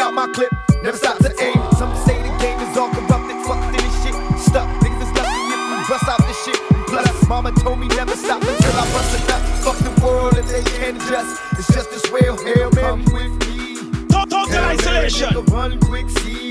Set 0.02 0.08
out 0.08 0.14
my 0.14 0.26
clip, 0.34 0.52
never 0.82 0.96
stop 0.96 1.16
to 1.18 1.30
aim. 1.40 1.62
Some 1.78 1.94
say 2.04 2.20
the 2.20 2.36
game 2.42 2.58
is 2.58 2.76
all 2.76 2.90
corrupted, 2.90 3.36
fucked 3.46 3.66
in 3.66 3.72
this 3.84 4.02
shit. 4.02 4.14
Stuck, 4.36 4.68
niggas 4.82 5.00
is 5.00 5.12
lucky 5.14 5.42
if 5.54 5.60
we 5.70 5.76
bust 5.88 6.08
out 6.08 6.18
this 6.26 6.44
shit. 6.44 6.60
Plus, 6.88 7.28
mama 7.28 7.52
told 7.52 7.78
me 7.78 7.86
never 7.86 8.16
stop 8.16 8.42
until 8.42 8.72
I 8.72 8.84
bust 8.90 9.14
a 9.14 9.18
nut. 9.30 9.42
Fuck 9.62 9.78
the 9.78 10.04
world 10.04 10.36
if 10.36 10.48
they 10.48 10.64
can't 10.76 10.96
adjust. 10.96 11.40
It's 11.52 11.68
just 11.72 11.92
as 11.92 12.02
well, 12.10 12.36
hell, 12.36 12.70
man, 12.72 13.04
with 13.12 13.32
me. 13.46 13.78
Total 14.08 14.64
isolation. 14.64 15.28
Nigga, 15.28 15.52
run 15.52 15.78
quick, 15.78 16.10
see 16.10 16.50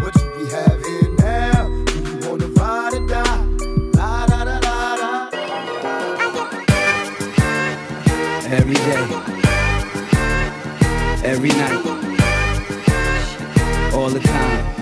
what 0.00 0.12
do 0.14 0.28
we 0.36 0.50
have 0.50 0.84
here 0.84 1.08
now. 1.18 1.68
Do 1.84 2.00
you 2.02 2.28
wanna 2.28 2.48
ride 2.48 2.94
or 2.94 3.06
die? 3.06 3.44
La 3.94 4.26
da 4.26 4.44
da 4.44 4.58
da 4.58 4.96
da. 4.96 5.30
Every 8.50 8.74
day, 8.74 9.06
every 11.22 11.50
night, 11.50 11.97
all 14.08 14.14
the 14.14 14.20
time. 14.20 14.77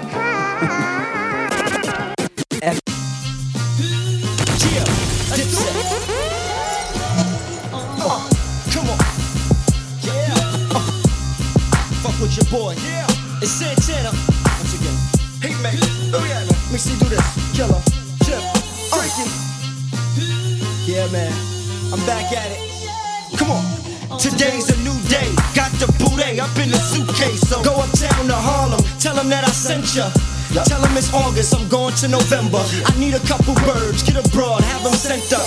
That 29.96 30.12
I 30.12 30.12
sent 30.12 30.54
ya. 30.54 30.64
Tell 30.64 30.80
them 30.80 30.96
it's 30.96 31.12
August, 31.12 31.54
I'm 31.54 31.68
going 31.68 31.94
to 31.96 32.08
November. 32.08 32.60
I 32.60 32.92
need 32.98 33.14
a 33.14 33.20
couple 33.20 33.54
birds, 33.66 34.02
get 34.02 34.16
abroad, 34.16 34.62
have 34.62 34.82
them 34.84 34.94
sent 34.94 35.32
up. 35.32 35.46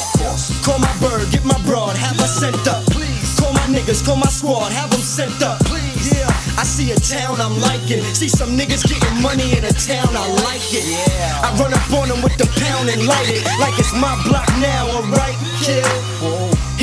Call 0.64 0.80
my 0.80 0.92
bird, 1.00 1.32
get 1.32 1.46
my 1.46 1.58
broad, 1.66 1.96
have 1.96 2.18
her 2.20 2.28
sent 2.28 2.68
up. 2.68 2.86
Please. 2.92 3.40
Call 3.40 3.54
my 3.54 3.66
niggas, 3.70 4.06
call 4.06 4.18
my 4.18 4.28
squad, 4.28 4.72
have 4.72 4.90
them 4.92 5.02
sent 5.02 5.42
up. 5.42 5.62
Yeah, 6.04 6.28
I 6.58 6.64
see 6.64 6.92
a 6.92 7.00
town 7.00 7.40
I'm 7.40 7.60
liking. 7.60 8.04
See 8.14 8.30
some 8.30 8.58
niggas 8.58 8.84
getting 8.88 9.22
money 9.22 9.58
in 9.58 9.64
a 9.64 9.74
town, 9.74 10.10
I 10.12 10.26
like 10.44 10.68
it. 10.74 10.86
Yeah. 10.86 11.46
I 11.46 11.56
run 11.60 11.74
up 11.74 11.92
on 11.94 12.10
them 12.10 12.22
with 12.22 12.38
the 12.38 12.48
pound 12.60 12.90
and 12.90 13.06
light 13.06 13.30
it 13.30 13.46
like 13.60 13.78
it's 13.80 13.94
my 13.94 14.16
block 14.28 14.48
now, 14.60 14.90
alright, 14.98 15.38
kid. 15.64 15.86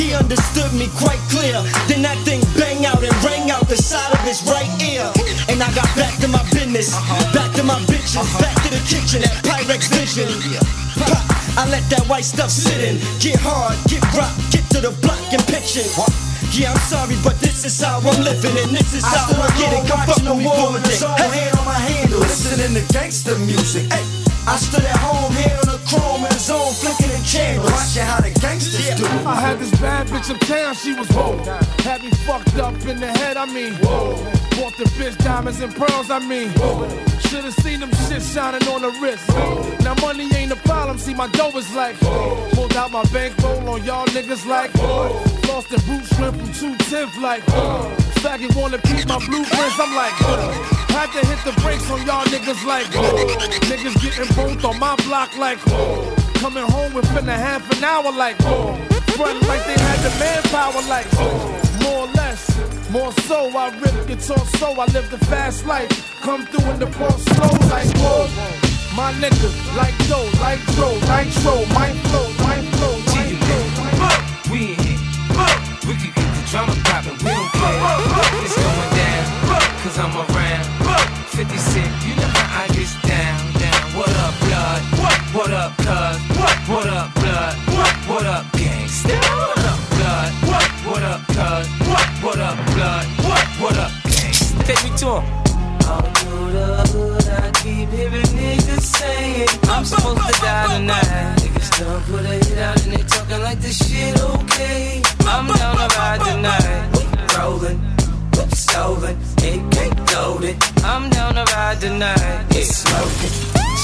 He 0.07 0.15
understood 0.15 0.71
me 0.79 0.87
quite 1.03 1.19
clear. 1.35 1.59
Then 1.91 2.07
that 2.07 2.15
thing 2.23 2.39
bang 2.55 2.87
out 2.87 3.03
and 3.03 3.11
rang 3.27 3.51
out 3.51 3.67
the 3.67 3.75
side 3.75 4.15
of 4.15 4.23
his 4.23 4.39
right 4.47 4.71
ear. 4.79 5.03
And 5.51 5.59
I 5.59 5.67
got 5.75 5.91
back 5.99 6.15
to 6.23 6.31
my 6.31 6.47
business, 6.55 6.95
back 7.35 7.51
to 7.59 7.67
my 7.67 7.75
bitches, 7.91 8.23
uh-huh. 8.23 8.39
back 8.39 8.55
to 8.63 8.71
the 8.71 8.79
kitchen 8.87 9.27
at 9.27 9.35
Pyrex 9.43 9.91
Vision. 9.91 10.31
Pop, 10.95 11.27
I 11.59 11.67
let 11.75 11.83
that 11.91 12.07
white 12.07 12.23
stuff 12.23 12.55
sit 12.55 12.79
in. 12.79 13.03
Get 13.19 13.43
hard, 13.43 13.75
get 13.91 13.99
rock, 14.15 14.31
get 14.55 14.63
to 14.79 14.81
the 14.81 14.95
block 15.03 15.19
and 15.35 15.43
pitch 15.51 15.75
it. 15.75 15.91
Yeah, 16.55 16.71
I'm 16.71 16.79
sorry, 16.87 17.19
but 17.27 17.43
this 17.43 17.67
is 17.67 17.75
how 17.75 17.99
I'm 17.99 18.23
living, 18.23 18.55
and 18.63 18.71
this 18.71 18.95
is 18.95 19.03
I 19.03 19.11
how 19.11 19.43
I 19.43 19.51
get 19.59 19.75
it. 19.75 19.91
Come 19.91 20.07
fuck 20.07 20.23
watching 20.23 20.31
with 20.31 20.39
me 20.39 20.47
them 20.47 20.55
for 20.55 20.71
a 20.71 20.79
with 20.79 20.87
day. 20.87 21.03
Hey. 21.03 21.51
hand 21.51 21.59
on 21.59 21.67
my 21.67 21.81
handle, 21.83 22.23
listening 22.23 22.79
to 22.79 22.85
gangster 22.95 23.35
music. 23.43 23.91
Hey, 23.91 24.07
I 24.47 24.55
stood 24.55 24.87
at 24.87 25.03
home, 25.03 25.35
hand 25.35 25.67
on 25.67 25.75
the 25.75 25.83
chrome 25.91 26.23
in 26.23 26.31
the 26.31 26.39
zone, 26.39 26.71
flicking 26.79 27.06
and 27.27 27.59
channel. 27.59 27.65
Watch 27.65 27.97
how 27.97 28.21
the 28.21 28.31
gangsters 28.41 28.95
do. 28.97 29.07
I 29.27 29.35
had 29.41 29.59
this 29.59 29.71
bad 29.81 30.07
bitch 30.09 30.31
uptown, 30.31 30.75
she 30.75 30.95
was 30.95 31.09
whoa. 31.11 31.37
Had 31.83 32.03
me 32.03 32.11
fucked 32.11 32.57
up 32.57 32.75
in 32.87 33.01
the 33.01 33.07
head, 33.07 33.37
I 33.37 33.47
mean. 33.47 33.75
Whoa. 33.75 34.15
Bought 34.57 34.77
the 34.77 34.85
bitch 34.97 35.17
diamonds 35.19 35.61
and 35.61 35.75
pearls, 35.75 36.11
I 36.11 36.19
mean. 36.19 36.51
Whoa. 36.51 36.89
Should've 37.29 37.55
seen 37.55 37.81
them 37.81 37.91
shit 38.09 38.23
shining 38.23 38.67
on 38.69 38.83
the 38.83 38.91
wrist. 39.01 39.29
Now 39.83 39.95
money 40.01 40.29
ain't 40.35 40.53
a 40.53 40.57
problem, 40.57 40.99
see 40.99 41.15
my 41.15 41.29
dough 41.29 41.57
is 41.57 41.73
like. 41.75 41.99
Pulled 42.55 42.77
out 42.77 42.93
my 42.93 43.05
bankroll 43.13 43.69
on 43.69 43.85
y'all 43.85 44.07
niggas 44.07 44.47
like. 44.47 44.75
Lost 45.49 45.69
the 45.71 45.79
boot 45.87 46.05
shrimp 46.15 46.37
from 46.37 46.49
210th 46.49 47.21
like. 47.21 47.43
Faggot 48.23 48.55
wanna 48.57 48.79
keep 48.79 49.07
my 49.09 49.19
blueprints, 49.27 49.79
I'm 49.79 49.95
like. 49.95 50.13
Had 50.97 51.13
to 51.13 51.27
hit 51.27 51.41
the 51.45 51.61
brakes 51.61 51.91
on 51.91 52.07
y'all 52.07 52.25
niggas 52.27 52.65
like. 52.65 52.87
Niggas 53.69 54.01
getting 54.01 54.35
both 54.35 54.65
on 54.65 54.79
my 54.79 54.97
block 55.05 55.37
like. 55.37 55.59
Coming 56.39 56.69
home 56.71 56.95
within 56.95 57.29
a 57.29 57.33
half 57.33 57.63
an 57.77 57.83
hour 57.83 58.13
like. 58.13 58.39
Run 59.19 59.41
like 59.49 59.65
they 59.67 59.79
had 59.89 59.99
the 60.05 60.13
manpower 60.21 60.83
like. 60.89 61.11
More 61.83 62.07
or 62.07 62.13
less. 62.13 62.43
More 62.91 63.13
so, 63.29 63.51
I 63.57 63.69
rip 63.79 64.07
guitar 64.07 64.45
so 64.59 64.69
I 64.73 64.87
live 64.87 65.11
the 65.11 65.19
fast 65.27 65.67
life. 65.67 65.91
Come 66.21 66.47
through 66.47 66.71
in 66.73 66.79
the 66.79 66.87
ball 66.87 67.11
slow 67.11 67.53
like 67.69 67.91
whoa. 67.99 68.29
My 68.97 69.13
nigga, 69.15 69.51
like 69.77 69.97
dough, 70.09 70.31
like 70.41 70.61
dro, 70.75 70.89
nitro, 70.95 71.43
flow, 71.43 71.67
mind 71.75 71.99
flow, 72.09 72.46
gangsta? 95.07 95.47
Take 95.47 95.57
me 95.57 95.77
to 95.77 95.77
him. 95.77 95.87
All 95.89 96.03
through 96.03 96.53
the 96.53 96.67
hood, 96.93 97.29
I 97.29 97.51
keep 97.63 97.89
hearing 97.91 98.31
niggas 98.35 98.81
saying 98.81 99.49
I'm 99.69 99.85
supposed 99.85 100.27
to 100.27 100.33
die 100.41 100.77
tonight. 100.77 101.37
Niggas 101.39 101.79
done 101.79 102.03
put 102.03 102.25
a 102.25 102.35
hit 102.35 102.59
out 102.59 102.85
and 102.85 102.93
they 102.93 103.03
talking 103.03 103.43
like 103.43 103.59
this 103.61 103.79
shit 103.87 104.21
okay. 104.21 105.03
I'm 105.27 105.47
down 105.47 105.77
to 105.77 105.97
ride 105.97 106.21
tonight. 106.25 106.89
We 106.97 107.05
rolling, 107.39 107.81
stolen, 108.53 109.17
AK 109.39 110.13
loaded. 110.15 110.57
I'm 110.85 111.11
down 111.11 111.35
to 111.35 111.45
ride 111.53 111.81
tonight. 111.81 112.47
Yeah, 112.51 112.65
smoking, 112.65 113.35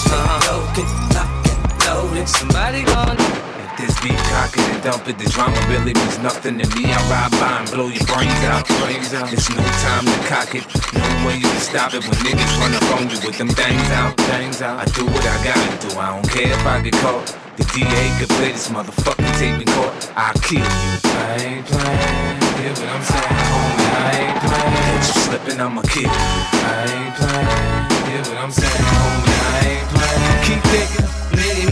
smoking, 0.03 0.91
lock 1.15 1.87
loaded. 1.87 2.29
Somebody 2.29 2.83
gonna. 2.85 3.52
This 3.83 3.99
beat 3.99 4.15
cock 4.31 4.55
it 4.55 4.63
and 4.71 4.79
dump 4.87 5.09
it, 5.11 5.19
the 5.19 5.27
drama 5.27 5.59
really 5.67 5.91
means 5.91 6.15
nothing 6.23 6.55
to 6.63 6.67
me. 6.79 6.87
I 6.95 7.03
ride 7.11 7.35
by 7.43 7.67
and 7.67 7.67
blow 7.67 7.91
your 7.91 8.07
brains 8.07 8.31
out. 8.47 8.63
It's 9.27 9.51
no 9.51 9.59
time 9.59 10.07
to 10.07 10.19
cock 10.31 10.55
it. 10.55 10.63
No 10.95 11.03
way 11.27 11.43
you 11.43 11.51
can 11.51 11.59
stop 11.59 11.91
it 11.91 12.07
when 12.07 12.15
niggas 12.23 12.55
run 12.63 12.79
up 12.79 12.87
on 12.95 13.11
you 13.11 13.19
with 13.27 13.37
them 13.43 13.51
things 13.51 13.91
out. 13.91 14.15
Things 14.39 14.63
out. 14.63 14.79
I 14.79 14.85
do 14.95 15.03
what 15.05 15.27
I 15.27 15.35
gotta 15.43 15.67
do. 15.83 15.99
I 15.99 16.15
don't 16.15 16.31
care 16.31 16.55
if 16.55 16.63
I 16.65 16.79
get 16.81 16.95
caught. 17.03 17.27
The 17.59 17.65
DA 17.75 18.05
could 18.23 18.31
play 18.39 18.53
this 18.55 18.69
motherfucking 18.71 19.35
tape 19.43 19.59
in 19.59 19.67
court. 19.75 19.91
I'll 20.15 20.39
kill 20.47 20.63
you. 20.63 20.95
I 21.03 21.43
ain't 21.43 21.67
playing. 21.67 22.39
Hear 22.63 22.71
what 22.79 22.87
I'm 22.87 23.03
saying, 23.03 23.35
homie? 23.51 23.83
I 23.99 24.15
ain't 24.15 24.39
playing. 24.47 24.79
Catch 24.79 25.11
you 25.11 25.21
slipping, 25.27 25.59
I'ma 25.59 25.83
kill 25.91 26.07
you. 26.07 26.39
I 26.71 26.87
ain't 26.87 27.15
playing. 27.19 27.51
Hear 28.07 28.23
what 28.31 28.39
I'm 28.47 28.53
saying, 28.55 28.87
homie? 28.95 29.43
I 29.43 29.75
ain't 29.75 29.89
playing. 29.91 30.39
Keep 30.47 30.63
thinking. 30.71 31.09
Men 31.35 31.72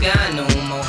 no 0.00 0.46
more. 0.68 0.84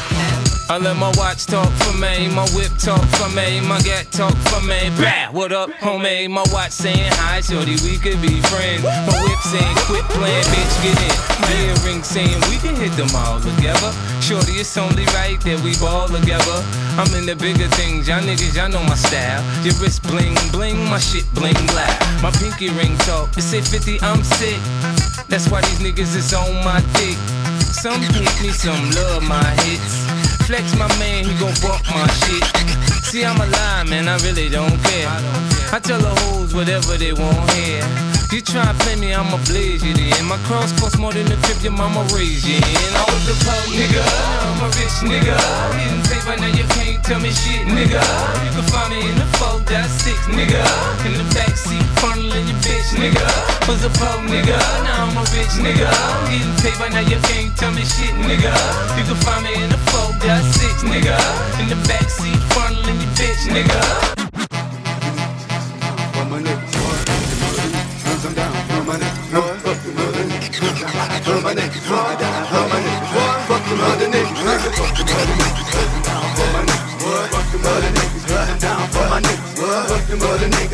I 0.70 0.78
let 0.78 0.96
my 0.96 1.12
watch 1.18 1.46
talk 1.46 1.70
for 1.84 1.94
me, 1.98 2.30
my 2.30 2.48
whip 2.56 2.72
talk 2.80 3.04
for 3.20 3.30
me, 3.36 3.60
my 3.62 3.82
gat 3.82 4.10
talk 4.12 4.34
for 4.48 4.62
me. 4.62 4.90
Bah, 4.96 5.28
what 5.32 5.52
up, 5.52 5.70
homie? 5.84 6.30
My 6.30 6.44
watch 6.52 6.72
saying 6.72 7.12
hi, 7.20 7.42
shorty, 7.42 7.76
we 7.84 7.98
could 7.98 8.22
be 8.22 8.40
friends. 8.48 8.82
My 8.84 9.18
whip 9.28 9.40
saying 9.44 9.76
quit 9.84 10.06
playing, 10.16 10.48
bitch, 10.56 10.74
get 10.82 10.96
in. 10.96 11.16
My 11.44 11.52
earring 11.68 12.02
saying 12.02 12.40
we 12.48 12.58
can 12.64 12.76
hit 12.76 12.96
them 12.96 13.12
all 13.14 13.40
together. 13.42 13.92
Shorty, 14.22 14.54
it's 14.54 14.78
only 14.78 15.06
right 15.12 15.40
that 15.42 15.60
we 15.62 15.76
ball 15.84 16.08
together. 16.08 16.64
I'm 16.96 17.12
in 17.14 17.26
the 17.26 17.36
bigger 17.36 17.68
things, 17.76 18.08
y'all 18.08 18.24
niggas, 18.24 18.56
y'all 18.56 18.70
know 18.70 18.84
my 18.84 18.96
style. 18.96 19.44
Your 19.66 19.76
wrist 19.84 20.02
bling 20.04 20.38
bling, 20.52 20.80
my 20.88 20.98
shit 20.98 21.28
bling 21.36 21.60
black. 21.76 21.92
My 22.24 22.32
pinky 22.32 22.70
ring 22.70 22.96
talk, 23.04 23.36
it's 23.36 23.46
say 23.46 23.62
50, 23.62 24.00
I'm 24.02 24.24
sick. 24.24 24.58
That's 25.28 25.50
why 25.50 25.62
these 25.62 25.80
niggas 25.80 26.16
is 26.16 26.34
on 26.34 26.64
my 26.64 26.80
dick. 26.96 27.18
Some 27.84 28.00
hate 28.00 28.42
me, 28.42 28.48
some 28.48 28.92
love 28.92 29.24
my 29.24 29.44
hits. 29.44 30.08
Flex 30.48 30.74
my 30.78 30.88
man, 31.00 31.26
he 31.26 31.38
gon' 31.38 31.54
bump 31.62 31.84
my 31.92 32.08
shit. 32.24 32.42
See, 33.04 33.26
I'm 33.26 33.36
a 33.36 33.46
lie, 33.46 33.84
man, 33.84 34.08
I 34.08 34.16
really 34.20 34.48
don't 34.48 34.82
care. 34.86 35.10
I 35.70 35.82
tell 35.84 36.00
the 36.00 36.16
hoes 36.22 36.56
whatever 36.56 36.96
they 36.96 37.12
want 37.12 37.52
here. 37.52 38.13
You 38.34 38.42
try 38.42 38.66
to 38.66 38.74
play 38.82 38.98
me, 38.98 39.14
I'ma 39.14 39.38
blaze 39.46 39.86
you 39.86 39.94
then. 39.94 40.26
My 40.26 40.42
cross 40.50 40.74
costs 40.82 40.98
more 40.98 41.14
than 41.14 41.30
the 41.30 41.38
crib 41.46 41.62
your 41.62 41.78
mama 41.78 42.02
raised 42.18 42.50
you 42.50 42.58
in. 42.58 42.90
I 42.98 43.06
was 43.06 43.30
a 43.30 43.38
poor 43.46 43.62
nigga, 43.70 44.02
now 44.02 44.58
I'm 44.58 44.66
a 44.66 44.68
rich 44.74 44.98
nigga. 45.06 45.38
Getting 45.78 46.02
paper, 46.10 46.42
now 46.42 46.50
you 46.50 46.66
can't 46.74 46.98
tell 47.06 47.22
me 47.22 47.30
shit, 47.30 47.62
nigga. 47.70 48.02
You 48.02 48.50
can 48.58 48.66
find 48.74 48.90
me 48.90 49.06
in 49.06 49.22
the 49.22 49.30
4.6, 49.38 50.34
nigga. 50.34 50.66
In 51.06 51.14
the 51.14 51.30
backseat, 51.38 51.86
funneling 52.02 52.50
your 52.50 52.58
bitch, 52.66 52.90
nigga. 52.98 53.22
Was 53.70 53.86
a 53.86 53.94
poor 54.02 54.18
nigga, 54.26 54.58
now 54.82 55.06
I'm 55.06 55.14
a 55.14 55.22
rich 55.30 55.54
nigga. 55.62 55.86
Getting 56.26 56.58
paper, 56.58 56.90
now 56.90 57.06
you 57.06 57.22
can't 57.30 57.54
tell 57.54 57.70
me 57.70 57.86
shit, 57.86 58.18
nigga. 58.18 58.50
You 58.98 59.14
can 59.14 59.20
find 59.22 59.46
me 59.46 59.54
in 59.62 59.70
the 59.70 59.78
4.6, 59.94 60.90
nigga. 60.90 61.14
In 61.62 61.70
the 61.70 61.78
backseat, 61.86 62.42
funneling 62.50 62.98
your 62.98 63.14
bitch, 63.14 63.46
nigga. 63.54 64.24
My 71.42 71.54
niggas, 71.56 71.82
fuck. 71.90 72.20
For 72.20 72.68
my 72.70 72.78
niggas, 72.78 73.10
fuck 73.48 73.64
for 73.66 73.76
my 73.76 73.96
niggas. 73.98 74.84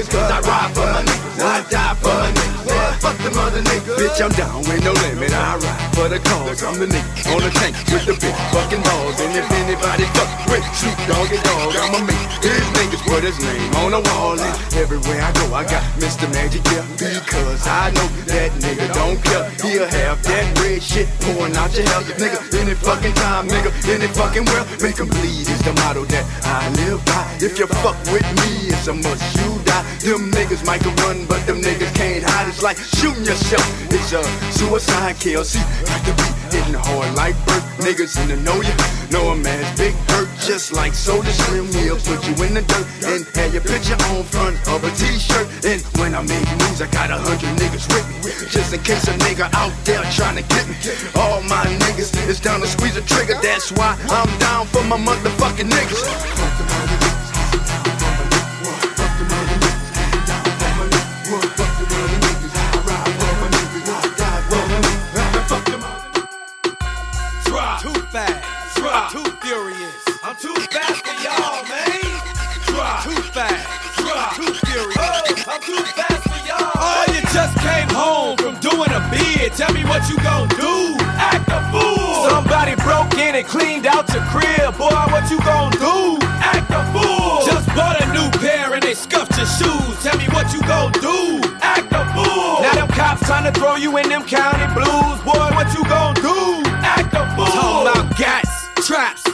Fuck 0.09 0.31
I 0.31 0.39
ride 0.41 0.71
for 0.75 0.87
my 0.87 1.03
niggas. 1.03 1.43
I 1.43 1.61
die 1.69 1.95
for 1.99 2.09
my 2.09 2.31
niggas. 2.31 2.99
Fuck 2.99 3.17
the 3.19 3.31
mother 3.35 3.61
niggas. 3.61 3.99
Bitch, 3.99 4.19
I'm 4.23 4.31
down 4.31 4.59
with 4.63 4.83
no 4.83 4.91
limit. 4.91 5.31
I 5.31 5.59
ride 5.59 5.95
for 5.95 6.07
the 6.09 6.19
cause. 6.19 6.63
I'm 6.63 6.79
the 6.79 6.87
on 7.29 7.51
tank 7.59 7.75
with 7.91 8.05
the 8.07 8.15
fucking 8.51 8.81
balls. 8.81 9.19
And 9.19 9.35
if 9.35 9.45
anybody 9.51 10.05
fuck 10.15 10.31
with 10.47 10.63
Snoop 10.73 10.97
Doggy 11.05 11.37
Dogg, 11.43 11.75
I'ma 11.77 11.99
make 12.07 12.31
his 12.41 12.63
niggas 12.73 12.88
put 13.09 13.23
his 13.25 13.39
name 13.41 13.73
on 13.81 13.91
the 13.91 14.01
wall. 14.13 14.37
And 14.37 14.53
everywhere 14.77 15.21
I 15.21 15.31
go, 15.33 15.45
I 15.53 15.63
got 15.65 15.81
Mr. 15.97 16.29
Magic, 16.31 16.61
yeah. 16.69 16.85
Because 16.93 17.65
I 17.65 17.89
know 17.89 18.07
that 18.29 18.53
nigga 18.61 18.85
don't 18.93 19.17
care. 19.25 19.49
He'll 19.65 19.89
have 19.89 20.21
that 20.23 20.45
red 20.61 20.81
shit 20.81 21.09
pouring 21.25 21.55
out 21.57 21.73
your 21.73 21.89
hell. 21.89 22.05
Nigga, 22.21 22.39
any 22.53 22.75
fucking 22.75 23.13
time, 23.17 23.47
nigga, 23.49 23.73
any 23.89 24.07
fucking 24.07 24.45
world. 24.45 24.67
Make 24.81 24.97
him 25.01 25.09
bleed 25.09 25.49
is 25.49 25.61
the 25.65 25.73
motto 25.81 26.05
that 26.13 26.25
I 26.45 26.69
live 26.85 27.03
by. 27.05 27.25
If 27.41 27.57
you 27.57 27.65
fuck 27.81 27.97
with 28.13 28.27
me, 28.45 28.69
it's 28.69 28.87
a 28.87 28.93
must 28.93 29.25
you 29.41 29.49
die. 29.65 29.83
Them 30.05 30.31
niggas 30.31 30.63
might 30.65 30.81
can 30.81 30.95
run, 31.03 31.25
but 31.25 31.45
them 31.47 31.61
niggas 31.61 31.93
can't 31.95 32.23
hide. 32.23 32.47
It's 32.47 32.61
like 32.61 32.77
shooting 32.77 33.25
yourself. 33.25 33.65
It's 33.91 34.13
a 34.13 34.21
suicide 34.53 35.17
kill. 35.19 35.43
See, 35.43 35.59
got 35.85 36.05
to 36.05 36.13
be 36.13 36.27
hitting 36.53 36.77
hard 36.77 37.15
like 37.15 37.35
birth. 37.45 37.65
Niggas 37.81 38.21
in 38.21 38.29
the 38.29 38.37
know 38.37 38.61
you. 38.61 38.98
Know 39.11 39.31
a 39.31 39.35
man's 39.35 39.69
big 39.77 39.93
hurt, 40.13 40.29
just 40.45 40.71
like 40.71 40.93
Soda 40.93 41.31
Slim. 41.31 41.65
We'll 41.73 41.97
put 41.97 42.21
you 42.27 42.33
in 42.45 42.53
the 42.53 42.61
dirt 42.61 42.85
and 43.09 43.25
have 43.35 43.53
your 43.53 43.63
picture 43.63 43.97
on 44.13 44.23
front 44.23 44.55
of 44.69 44.83
a 44.83 44.91
t-shirt. 44.91 45.47
And 45.65 45.81
when 45.97 46.13
I 46.13 46.21
make 46.21 46.45
moves, 46.61 46.81
I 46.81 46.87
got 46.91 47.09
a 47.09 47.17
hundred 47.17 47.49
niggas 47.57 47.89
with 47.89 48.05
me. 48.21 48.31
Just 48.49 48.73
in 48.73 48.81
case 48.81 49.07
a 49.07 49.13
nigga 49.25 49.49
out 49.53 49.73
there 49.83 50.03
trying 50.13 50.37
to 50.37 50.43
get 50.43 50.67
me. 50.69 50.75
All 51.15 51.41
my 51.41 51.65
niggas 51.81 52.13
is 52.27 52.39
down 52.39 52.61
to 52.61 52.67
squeeze 52.67 52.97
a 52.97 53.01
trigger. 53.01 53.33
That's 53.41 53.71
why 53.71 53.97
I'm 54.09 54.29
down 54.37 54.67
for 54.67 54.83
my 54.83 54.97
motherfucking 54.97 55.69
niggas. 55.69 56.88
too 75.69 75.83
fast 75.93 76.23
for 76.25 76.39
y'all. 76.47 76.71
Oh, 76.75 77.05
you 77.13 77.21
just 77.29 77.53
came 77.59 77.89
home 77.89 78.37
from 78.37 78.55
doing 78.59 78.91
a 78.91 79.01
bid. 79.11 79.53
Tell 79.53 79.73
me 79.73 79.83
what 79.85 80.01
you 80.09 80.17
gonna 80.21 80.49
do. 80.55 80.97
Act 81.17 81.47
a 81.49 81.59
fool. 81.71 82.29
Somebody 82.29 82.75
broke 82.81 83.13
in 83.15 83.35
and 83.35 83.45
cleaned 83.45 83.85
out 83.85 84.09
your 84.13 84.23
crib. 84.33 84.77
Boy, 84.77 85.03
what 85.13 85.29
you 85.29 85.39
gonna 85.41 85.75
do? 85.77 86.17
Act 86.41 86.69
a 86.71 86.81
fool. 86.93 87.45
Just 87.45 87.67
bought 87.75 88.01
a 88.01 88.07
new 88.13 88.29
pair 88.39 88.73
and 88.73 88.83
they 88.83 88.93
scuffed 88.93 89.35
your 89.37 89.49
shoes. 89.57 89.93
Tell 90.03 90.17
me 90.17 90.27
what 90.35 90.51
you 90.53 90.61
gonna 90.63 90.99
do. 90.99 91.41
Act 91.61 91.91
a 91.91 92.03
fool. 92.13 92.61
Now 92.65 92.73
them 92.73 92.89
cops 92.89 93.25
trying 93.27 93.51
to 93.51 93.53
throw 93.59 93.75
you 93.75 93.97
in 93.97 94.09
them 94.09 94.23
county 94.23 94.67
blues. 94.73 95.19
Boy, 95.21 95.47
what 95.57 95.67
you 95.75 95.83
gonna 95.85 96.21
do? 96.21 96.63
Act 96.81 97.13
a 97.13 97.23
fool. 97.35 97.45
Talk 97.45 97.95
about 97.95 98.17
gas, 98.17 98.49
traps 98.87 99.29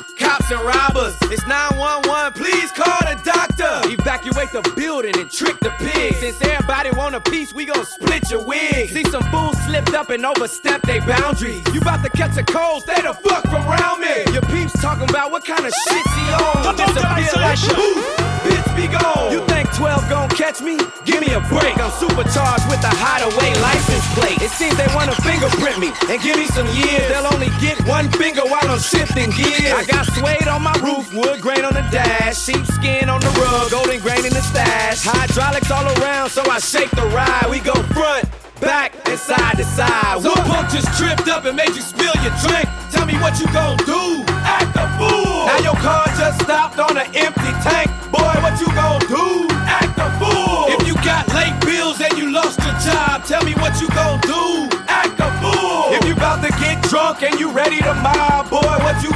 cops 0.45 0.51
and 0.51 0.67
robbers. 0.67 1.15
It's 1.31 1.45
911. 1.47 2.33
Please 2.33 2.71
call 2.71 2.99
the 3.01 3.19
doctor. 3.23 3.89
Evacuate 3.89 4.51
the 4.51 4.61
building 4.75 5.17
and 5.17 5.29
trick 5.31 5.59
the 5.59 5.71
pigs. 5.77 6.17
Since 6.17 6.41
everybody 6.41 6.91
want 6.91 7.15
a 7.15 7.21
piece, 7.21 7.53
we 7.53 7.65
gon' 7.65 7.85
split 7.85 8.29
your 8.31 8.43
wig. 8.43 8.89
See 8.89 9.03
some 9.05 9.23
fools 9.31 9.57
slipped 9.65 9.93
up 9.93 10.09
and 10.09 10.25
overstepped 10.25 10.85
their 10.85 11.01
boundaries. 11.01 11.63
You 11.73 11.81
about 11.81 12.03
to 12.03 12.09
catch 12.09 12.37
a 12.37 12.43
cold, 12.43 12.83
stay 12.83 13.01
the 13.01 13.13
fuck 13.13 13.43
from 13.43 13.67
around 13.67 14.01
me. 14.01 14.33
Your 14.33 14.41
peeps 14.43 14.73
talking 14.81 15.09
about 15.09 15.31
what 15.31 15.45
kind 15.45 15.65
of 15.65 15.73
shit 15.87 16.05
he 16.05 16.25
on. 16.33 16.75
Disappear 16.75 17.41
like 17.41 17.59
poof, 17.59 17.97
bitch 18.45 18.65
be 18.75 18.87
gone. 18.87 19.31
You 19.31 19.41
think 19.47 19.71
12 19.73 20.09
gon' 20.09 20.29
catch 20.29 20.61
me? 20.61 20.77
Give 21.05 21.21
me 21.21 21.33
a 21.33 21.41
break. 21.47 21.77
I'm 21.79 21.91
supercharged 21.91 22.67
with 22.69 22.83
a 22.83 22.93
hideaway 22.93 23.51
license 23.61 24.05
plate. 24.13 24.41
It 24.41 24.51
seems 24.51 24.75
they 24.77 24.87
wanna 24.93 25.15
fingerprint 25.23 25.79
me 25.79 25.91
and 26.09 26.21
give 26.21 26.37
me 26.37 26.45
some 26.47 26.67
years. 26.75 27.07
They'll 27.09 27.31
only 27.31 27.49
get 27.61 27.79
one 27.87 28.11
finger 28.11 28.43
while 28.43 28.67
I'm 28.67 28.79
shifting 28.79 29.31
gears. 29.31 29.73
I 29.73 29.85
got 29.85 30.05
suede 30.35 30.47
on 30.47 30.63
my 30.63 30.73
roof, 30.83 31.13
wood 31.13 31.41
grain 31.41 31.65
on 31.65 31.73
the 31.73 31.85
dash, 31.91 32.43
sheepskin 32.43 33.09
on 33.09 33.19
the 33.21 33.29
rug, 33.41 33.71
golden 33.71 33.99
grain 33.99 34.25
in 34.25 34.33
the 34.33 34.41
stash. 34.41 35.03
Hydraulics 35.03 35.71
all 35.71 35.85
around, 35.99 36.29
so 36.29 36.41
I 36.49 36.59
shake 36.59 36.91
the 36.91 37.05
ride. 37.07 37.47
We 37.49 37.59
go 37.59 37.73
front. 37.93 38.25
Back 38.61 38.95
and 39.09 39.19
side 39.19 39.57
to 39.57 39.65
side. 39.65 40.21
Some 40.21 40.33
punk 40.47 40.71
just 40.71 40.87
tripped 40.97 41.27
up 41.27 41.43
and 41.43 41.57
made 41.57 41.75
you 41.75 41.81
spill 41.81 42.13
your 42.23 42.31
drink. 42.39 42.63
Tell 42.89 43.05
me 43.05 43.15
what 43.19 43.37
you 43.37 43.47
gon' 43.51 43.75
do. 43.83 44.23
Act 44.47 44.71
a 44.79 44.87
fool. 44.95 45.45
Now 45.45 45.59
your 45.59 45.75
car 45.75 46.07
just 46.15 46.41
stopped 46.41 46.79
on 46.79 46.97
an 46.97 47.07
empty 47.15 47.51
tank. 47.67 47.91
Boy, 48.15 48.35
what 48.39 48.55
you 48.61 48.67
gon' 48.71 49.03
do? 49.11 49.51
Act 49.67 49.99
a 49.99 50.07
fool. 50.23 50.71
If 50.71 50.87
you 50.87 50.95
got 51.03 51.27
late 51.35 51.59
bills 51.67 51.99
and 51.99 52.17
you 52.17 52.31
lost 52.31 52.57
your 52.63 52.75
job, 52.79 53.25
tell 53.25 53.43
me 53.43 53.53
what 53.55 53.75
you 53.81 53.89
gon' 53.89 54.21
do. 54.21 54.71
Act 54.87 55.19
a 55.19 55.29
fool. 55.43 55.91
If 55.91 56.07
you 56.07 56.15
about 56.15 56.41
to 56.41 56.49
get 56.63 56.81
drunk 56.87 57.23
and 57.23 57.37
you 57.37 57.51
ready 57.51 57.79
to 57.79 57.93
mob, 57.93 58.49
boy, 58.49 58.75
what 58.87 59.03
you 59.03 59.11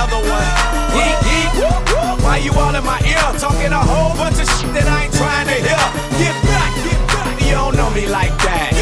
another 0.00 0.28
one. 0.28 0.48
Yeet, 0.96 1.18
yeet. 1.28 2.22
Why 2.24 2.38
you 2.38 2.52
all 2.52 2.74
in 2.74 2.84
my 2.84 3.00
ear? 3.04 3.38
Talking 3.38 3.72
a 3.72 3.78
whole 3.78 4.16
bunch 4.16 4.40
of 4.40 4.48
shit 4.48 4.72
that 4.74 4.88
I 4.88 5.04
ain't 5.04 5.14
trying 5.14 5.46
to 5.46 5.56
hear. 5.60 5.84
Get 6.16 6.36
back, 6.48 6.72
get 6.84 7.00
back. 7.08 7.40
You 7.42 7.52
don't 7.52 7.76
know 7.76 7.90
me 7.90 8.06
like 8.06 8.36
that. 8.44 8.79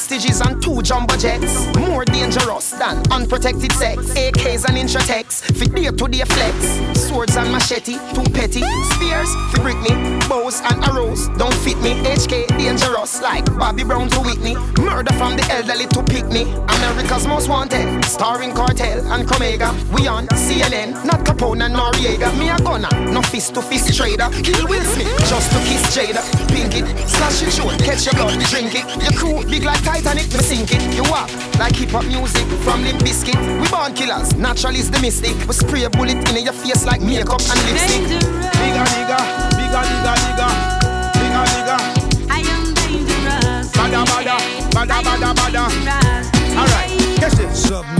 Hostages 0.00 0.40
and 0.40 0.62
two 0.62 0.80
jumbo 0.80 1.14
jets. 1.18 1.66
More 1.76 2.06
dangerous 2.06 2.70
than 2.70 3.02
unprotected 3.12 3.70
sex. 3.72 4.00
AKs 4.14 4.64
and 4.64 4.78
Intratecs, 4.78 5.42
fit 5.54 5.74
day 5.74 5.90
to 5.90 6.08
day 6.08 6.24
flex. 6.24 6.56
Swords 6.98 7.36
and 7.36 7.52
machete, 7.52 7.98
too 8.14 8.24
petty. 8.32 8.62
Spears, 8.94 9.28
brick 9.60 9.76
me. 9.82 9.92
Bows 10.26 10.62
and 10.62 10.82
arrows 10.84 11.28
don't 11.36 11.52
fit 11.52 11.76
me. 11.82 11.92
HK 12.00 12.48
dangerous 12.56 13.20
like 13.20 13.44
Bobby 13.58 13.84
Brown 13.84 14.08
to 14.08 14.20
Whitney. 14.20 14.54
Murder 14.80 15.12
from 15.20 15.36
the 15.36 15.46
elderly 15.50 15.86
to 15.88 16.02
pick 16.02 16.24
me. 16.28 16.44
America's 16.80 17.26
most 17.26 17.50
wanted, 17.50 18.02
starring 18.06 18.52
Kartel 18.52 19.04
and 19.12 19.28
Comega. 19.28 19.68
We 19.92 20.08
on 20.08 20.26
CNN, 20.28 21.04
not 21.04 21.26
Capone 21.26 21.62
and 21.66 21.74
Noriega. 21.74 22.32
Me 22.38 22.48
a 22.48 22.56
gunner, 22.56 22.88
no 23.12 23.20
fist 23.20 23.52
to 23.52 23.60
fist 23.60 23.94
trader. 23.94 24.30
Kill 24.42 24.66
Will 24.66 24.84
Smith 24.84 25.12
just 25.28 25.52
to 25.52 25.58
kiss 25.68 25.94
Jada. 25.94 26.22
Pink 26.48 26.74
it, 26.74 26.86
slash 27.06 27.42
it 27.42 27.52
short, 27.52 27.78
catch 27.80 28.06
your 28.06 28.14
blood, 28.14 28.40
drink 28.48 28.72
it. 28.74 28.86
Your 29.02 29.12
crew 29.12 29.44
big 29.50 29.64
like 29.64 29.89
Titanic, 29.90 30.30
me 30.32 30.38
sink 30.38 30.70
it. 30.72 30.94
You 30.94 31.02
walk 31.10 31.28
like 31.58 31.74
hip 31.74 31.90
hop 31.90 32.04
music 32.04 32.46
from 32.62 32.84
Limp 32.84 33.00
Bizkit. 33.00 33.34
We 33.60 33.68
born 33.68 33.92
killers, 33.92 34.36
natural 34.36 34.76
is 34.76 34.88
the 34.88 35.00
mystic. 35.00 35.34
We 35.48 35.52
spray 35.52 35.82
a 35.82 35.90
bullet 35.90 36.22
in 36.30 36.44
your 36.44 36.52
face 36.52 36.84
like 36.86 37.00
makeup 37.00 37.42
and 37.50 37.58
lipstick. 37.66 38.06
Bigger 38.06 38.86
nigga, 38.94 39.18
bigger 39.58 39.82
nigga, 39.90 40.14
nigga, 40.22 40.48
bigger 41.18 41.44
nigga. 41.50 41.76
I 42.30 42.38
am 42.54 42.72
dangerous. 42.78 43.66
Bada 43.74 44.04
bada, 44.06 44.36
bada 44.70 45.02
bada 45.02 45.34
bada. 45.34 45.64
Alright, 46.56 46.90
catch 47.18 47.40
it. 47.40 47.99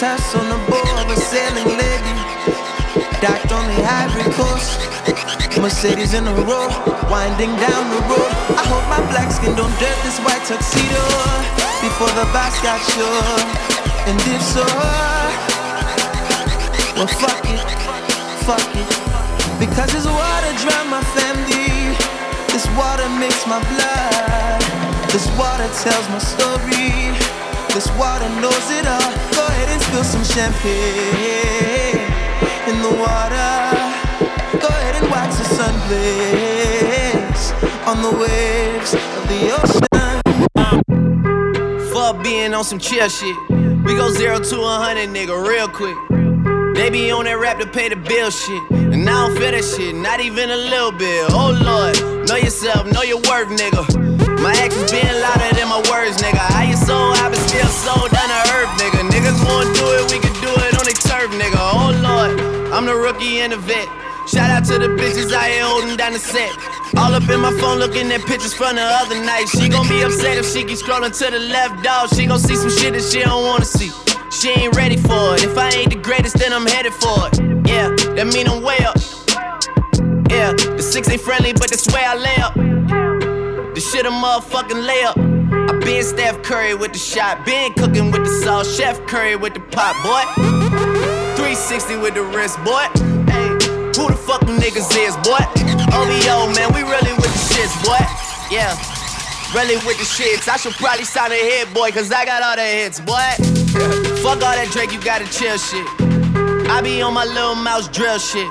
Tusk 0.00 0.34
on 0.34 0.48
the 0.48 0.56
board 0.72 0.96
of 0.96 1.12
a 1.12 1.16
sailing 1.20 1.76
lady. 1.76 2.14
Docked 3.20 3.52
on 3.52 3.68
the 3.68 3.84
Ivory 3.84 4.32
Coast. 4.32 4.80
Mercedes 5.60 6.14
in 6.14 6.24
a 6.24 6.32
row, 6.48 6.72
winding 7.12 7.52
down 7.60 7.84
the 7.92 8.00
road. 8.08 8.32
I 8.56 8.64
hope 8.64 8.80
my 8.88 9.04
black 9.12 9.28
skin 9.28 9.52
don't 9.52 9.76
dirt 9.76 9.98
this 10.00 10.16
white 10.24 10.40
tuxedo 10.48 11.04
before 11.84 12.08
the 12.16 12.24
boss 12.32 12.56
got 12.64 12.80
sure. 12.96 13.44
And 14.08 14.16
if 14.24 14.40
so, 14.40 14.64
well, 16.96 17.10
fuck 17.20 17.44
it, 17.52 17.60
fuck 18.48 18.72
it. 18.72 18.88
Because 19.60 19.92
this 19.92 20.08
water 20.08 20.52
drown 20.64 20.88
my 20.88 21.04
family. 21.12 21.92
This 22.48 22.64
water 22.72 23.04
makes 23.20 23.44
my 23.44 23.60
blood. 23.68 24.64
This 25.12 25.28
water 25.36 25.68
tells 25.84 26.08
my 26.08 26.24
story. 26.24 27.12
This 27.76 27.92
water 28.00 28.30
knows 28.40 28.66
it 28.72 28.88
all. 28.88 29.19
Spill 29.90 30.04
some 30.04 30.22
champagne 30.22 31.98
in 32.68 32.80
the 32.80 32.90
water. 32.96 33.50
Go 34.60 34.68
ahead 34.68 34.94
and 35.02 35.10
watch 35.10 35.34
the 35.36 35.42
sun 35.42 35.74
blaze 35.88 37.52
on 37.88 38.00
the 38.00 38.12
waves 38.16 38.94
of 38.94 39.26
the 39.26 39.50
ocean. 39.58 39.82
Fuck 41.92 42.22
being 42.22 42.54
on 42.54 42.62
some 42.62 42.78
chill 42.78 43.08
shit. 43.08 43.36
We 43.84 43.96
go 43.96 44.10
zero 44.12 44.38
to 44.38 44.60
a 44.60 44.78
hundred, 44.78 45.08
nigga, 45.08 45.34
real 45.44 45.66
quick. 45.66 45.96
They 46.76 46.88
be 46.88 47.10
on 47.10 47.24
that 47.24 47.40
rap 47.40 47.58
to 47.58 47.66
pay 47.66 47.88
the 47.88 47.96
bill 47.96 48.30
shit. 48.30 48.62
And 48.70 49.10
I 49.10 49.26
don't 49.26 49.36
feel 49.36 49.50
that 49.50 49.64
shit, 49.64 49.96
not 49.96 50.20
even 50.20 50.50
a 50.50 50.56
little 50.56 50.92
bit. 50.92 51.32
Oh 51.32 51.50
Lord, 51.50 52.28
know 52.28 52.36
yourself, 52.36 52.86
know 52.92 53.02
your 53.02 53.18
worth, 53.22 53.48
nigga. 53.48 53.99
My 54.40 54.56
actions 54.56 54.90
being 54.90 55.04
louder 55.04 55.52
than 55.52 55.68
my 55.68 55.84
words, 55.92 56.16
nigga. 56.16 56.40
How 56.40 56.64
you 56.64 56.72
sold, 56.74 57.12
I 57.20 57.28
been 57.28 57.38
still 57.44 57.68
sold 57.68 58.08
down 58.08 58.24
to 58.24 58.40
earth, 58.56 58.72
nigga. 58.80 59.04
Niggas 59.12 59.36
wanna 59.44 59.68
do 59.76 59.84
it, 60.00 60.08
we 60.08 60.16
can 60.16 60.32
do 60.40 60.48
it 60.64 60.72
on 60.80 60.84
the 60.88 60.96
turf, 60.96 61.28
nigga. 61.36 61.60
Oh 61.60 61.92
Lord, 62.00 62.40
I'm 62.72 62.86
the 62.86 62.96
rookie 62.96 63.40
and 63.40 63.52
the 63.52 63.58
vet. 63.58 63.86
Shout 64.26 64.48
out 64.48 64.64
to 64.72 64.78
the 64.78 64.88
bitches 64.96 65.36
I 65.36 65.60
ain't 65.60 65.64
holding 65.64 65.96
down 65.96 66.14
the 66.14 66.18
set. 66.18 66.48
All 66.96 67.12
up 67.12 67.28
in 67.28 67.40
my 67.40 67.52
phone 67.60 67.78
looking 67.78 68.10
at 68.12 68.24
pictures 68.24 68.54
from 68.54 68.76
the 68.76 68.82
other 68.82 69.20
night. 69.20 69.44
She 69.48 69.68
gon' 69.68 69.86
be 69.88 70.00
upset 70.00 70.38
if 70.38 70.46
she 70.50 70.64
keep 70.64 70.78
scrolling 70.78 71.12
to 71.18 71.30
the 71.30 71.38
left, 71.38 71.84
dog. 71.84 72.08
She 72.14 72.24
gon' 72.24 72.38
see 72.38 72.56
some 72.56 72.70
shit 72.70 72.94
that 72.94 73.02
she 73.02 73.20
don't 73.20 73.44
wanna 73.44 73.66
see. 73.66 73.92
She 74.32 74.48
ain't 74.56 74.74
ready 74.74 74.96
for 74.96 75.36
it. 75.36 75.44
If 75.44 75.58
I 75.58 75.68
ain't 75.68 75.90
the 75.90 76.00
greatest, 76.00 76.38
then 76.38 76.54
I'm 76.54 76.66
headed 76.66 76.94
for 76.94 77.28
it. 77.28 77.36
Yeah, 77.68 77.92
that 78.16 78.26
mean 78.32 78.48
I'm 78.48 78.62
way 78.62 78.78
up. 78.88 78.96
Yeah, 80.32 80.52
the 80.56 80.82
six 80.82 81.10
ain't 81.10 81.20
friendly, 81.20 81.52
but 81.52 81.68
that's 81.68 81.86
where 81.92 82.08
I 82.08 82.14
lay 82.14 82.36
up. 82.40 82.69
Shit 83.80 84.04
a 84.04 84.10
motherfucking 84.10 84.86
layup. 84.86 85.16
I 85.70 85.78
been 85.78 86.04
Steph 86.04 86.42
Curry 86.42 86.74
with 86.74 86.92
the 86.92 86.98
shot, 86.98 87.46
been 87.46 87.72
cooking 87.72 88.10
with 88.10 88.24
the 88.24 88.42
sauce, 88.44 88.76
Chef 88.76 89.00
Curry 89.06 89.36
with 89.36 89.54
the 89.54 89.60
pot, 89.60 89.96
boy. 90.04 90.20
360 91.34 91.96
with 91.96 92.12
the 92.12 92.22
wrist, 92.22 92.58
boy. 92.62 92.84
Hey, 93.32 93.48
who 93.96 94.12
the 94.12 94.20
fuck 94.20 94.42
them 94.42 94.60
niggas 94.60 94.92
is, 95.00 95.16
boy? 95.24 95.40
Oh, 95.96 96.04
OVO, 96.04 96.52
man, 96.54 96.68
we 96.76 96.82
really 96.82 97.14
with 97.16 97.32
the 97.32 97.42
shits, 97.56 97.72
boy. 97.80 98.04
Yeah, 98.52 98.76
really 99.56 99.80
with 99.88 99.96
the 99.96 100.04
shits. 100.04 100.46
I 100.46 100.58
should 100.58 100.74
probably 100.74 101.06
sign 101.06 101.32
a 101.32 101.40
hit, 101.40 101.72
boy, 101.72 101.90
cause 101.90 102.12
I 102.12 102.26
got 102.26 102.42
all 102.42 102.56
the 102.56 102.68
hits, 102.68 103.00
boy. 103.00 103.32
fuck 104.20 104.44
all 104.44 104.54
that 104.60 104.68
Drake, 104.72 104.92
you 104.92 105.00
gotta 105.00 105.24
chill 105.32 105.56
shit. 105.56 105.86
I 106.68 106.82
be 106.82 107.00
on 107.00 107.14
my 107.14 107.24
little 107.24 107.56
mouse 107.56 107.88
drill 107.88 108.18
shit. 108.18 108.46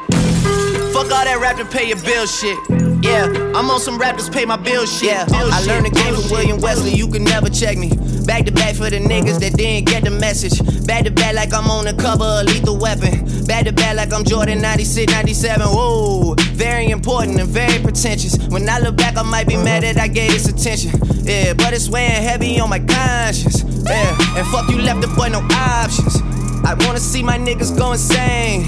Fuck 0.92 1.14
all 1.14 1.24
that 1.24 1.38
rap 1.40 1.58
to 1.58 1.66
pay 1.66 1.88
your 1.88 2.02
bill 2.02 2.26
shit. 2.26 2.58
Yeah, 3.02 3.26
I'm 3.56 3.70
on 3.70 3.80
some 3.80 3.98
rappers 3.98 4.30
pay 4.30 4.46
my 4.46 4.58
bill 4.58 4.86
shit. 4.86 5.10
Yeah, 5.10 5.26
I 5.30 5.64
learned 5.66 5.86
the 5.86 5.90
game 5.90 6.14
from 6.14 6.30
William 6.30 6.60
Wesley, 6.60 6.92
you 6.92 7.08
can 7.08 7.24
never 7.24 7.50
check 7.50 7.78
me. 7.78 7.96
Back 8.26 8.46
to 8.46 8.52
back 8.52 8.76
for 8.76 8.90
the 8.90 9.00
niggas 9.00 9.40
that 9.40 9.54
didn't 9.54 9.88
get 9.88 10.04
the 10.04 10.12
message. 10.12 10.60
Back 10.86 11.06
to 11.06 11.12
back 11.12 11.34
like 11.34 11.54
I'm 11.54 11.70
on 11.72 11.86
the 11.86 11.94
cover 11.94 12.26
of 12.26 12.46
Lethal 12.46 12.78
Weapon. 12.78 13.26
Back 13.46 13.66
to 13.66 13.74
back 13.74 13.96
like 13.96 14.14
I'm 14.14 14.24
Jordan 14.24 14.62
96, 14.62 15.12
97. 15.12 15.68
Whoa, 15.68 16.36
very 16.54 16.90
important 16.90 17.40
and 17.40 17.50
very 17.50 17.82
pretentious. 17.82 18.38
When 18.50 18.68
I 18.70 18.80
look 18.80 18.98
back, 18.98 19.18
I 19.18 19.24
might 19.24 19.48
be 19.48 19.56
mad 19.56 19.84
that 19.84 19.98
I 19.98 20.08
gave 20.08 20.32
this 20.32 20.48
attention. 20.48 20.92
Yeah, 21.24 21.54
but 21.54 21.74
it's 21.74 21.90
weighing 21.90 22.12
heavy 22.12 22.60
on 22.60 22.70
my 22.70 22.80
conscience. 22.80 23.64
Yeah, 23.64 24.38
and 24.38 24.48
fuck 24.48 24.70
you 24.70 24.78
left 24.78 25.02
the 25.02 25.08
boy 25.08 25.30
no 25.30 25.40
options. 25.52 26.22
I 26.66 26.76
wanna 26.86 27.00
see 27.00 27.24
my 27.24 27.38
niggas 27.38 27.78
go 27.78 27.94
insane. 27.94 28.68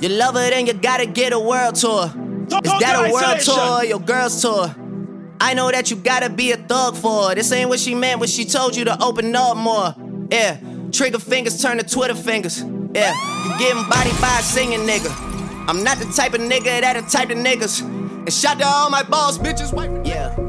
You 0.00 0.08
love 0.10 0.34
her, 0.34 0.50
then 0.50 0.66
you 0.66 0.72
gotta 0.74 1.06
get 1.06 1.32
a 1.32 1.38
world 1.38 1.74
tour. 1.74 2.04
Is 2.04 2.80
that 2.80 3.08
a 3.08 3.12
world 3.12 3.40
tour 3.40 3.78
or 3.78 3.84
your 3.84 4.00
girl's 4.00 4.40
tour? 4.40 4.74
I 5.40 5.54
know 5.54 5.70
that 5.70 5.90
you 5.90 5.96
gotta 5.96 6.30
be 6.30 6.52
a 6.52 6.56
thug 6.56 6.96
for 6.96 7.28
her. 7.28 7.34
This 7.34 7.50
ain't 7.52 7.68
what 7.68 7.80
she 7.80 7.94
meant 7.94 8.20
when 8.20 8.28
she 8.28 8.44
told 8.44 8.76
you 8.76 8.84
to 8.84 9.02
open 9.02 9.34
up 9.34 9.56
more. 9.56 9.94
Yeah, 10.30 10.58
trigger 10.92 11.18
fingers 11.18 11.60
turn 11.60 11.78
to 11.78 11.84
Twitter 11.84 12.14
fingers. 12.14 12.62
Yeah, 12.94 13.12
you 13.44 13.58
getting 13.58 13.88
body 13.88 14.10
by 14.20 14.38
a 14.38 14.42
singing 14.42 14.80
nigga. 14.80 15.10
I'm 15.68 15.84
not 15.84 15.98
the 15.98 16.06
type 16.06 16.34
of 16.34 16.40
nigga 16.40 16.80
that 16.80 16.94
the 16.94 17.02
type 17.10 17.30
of 17.30 17.36
niggas. 17.36 17.82
And 17.82 18.32
shout 18.32 18.58
to 18.58 18.66
all 18.66 18.90
my 18.90 19.02
boss 19.02 19.36
bitches. 19.38 19.72
Yeah. 20.06 20.47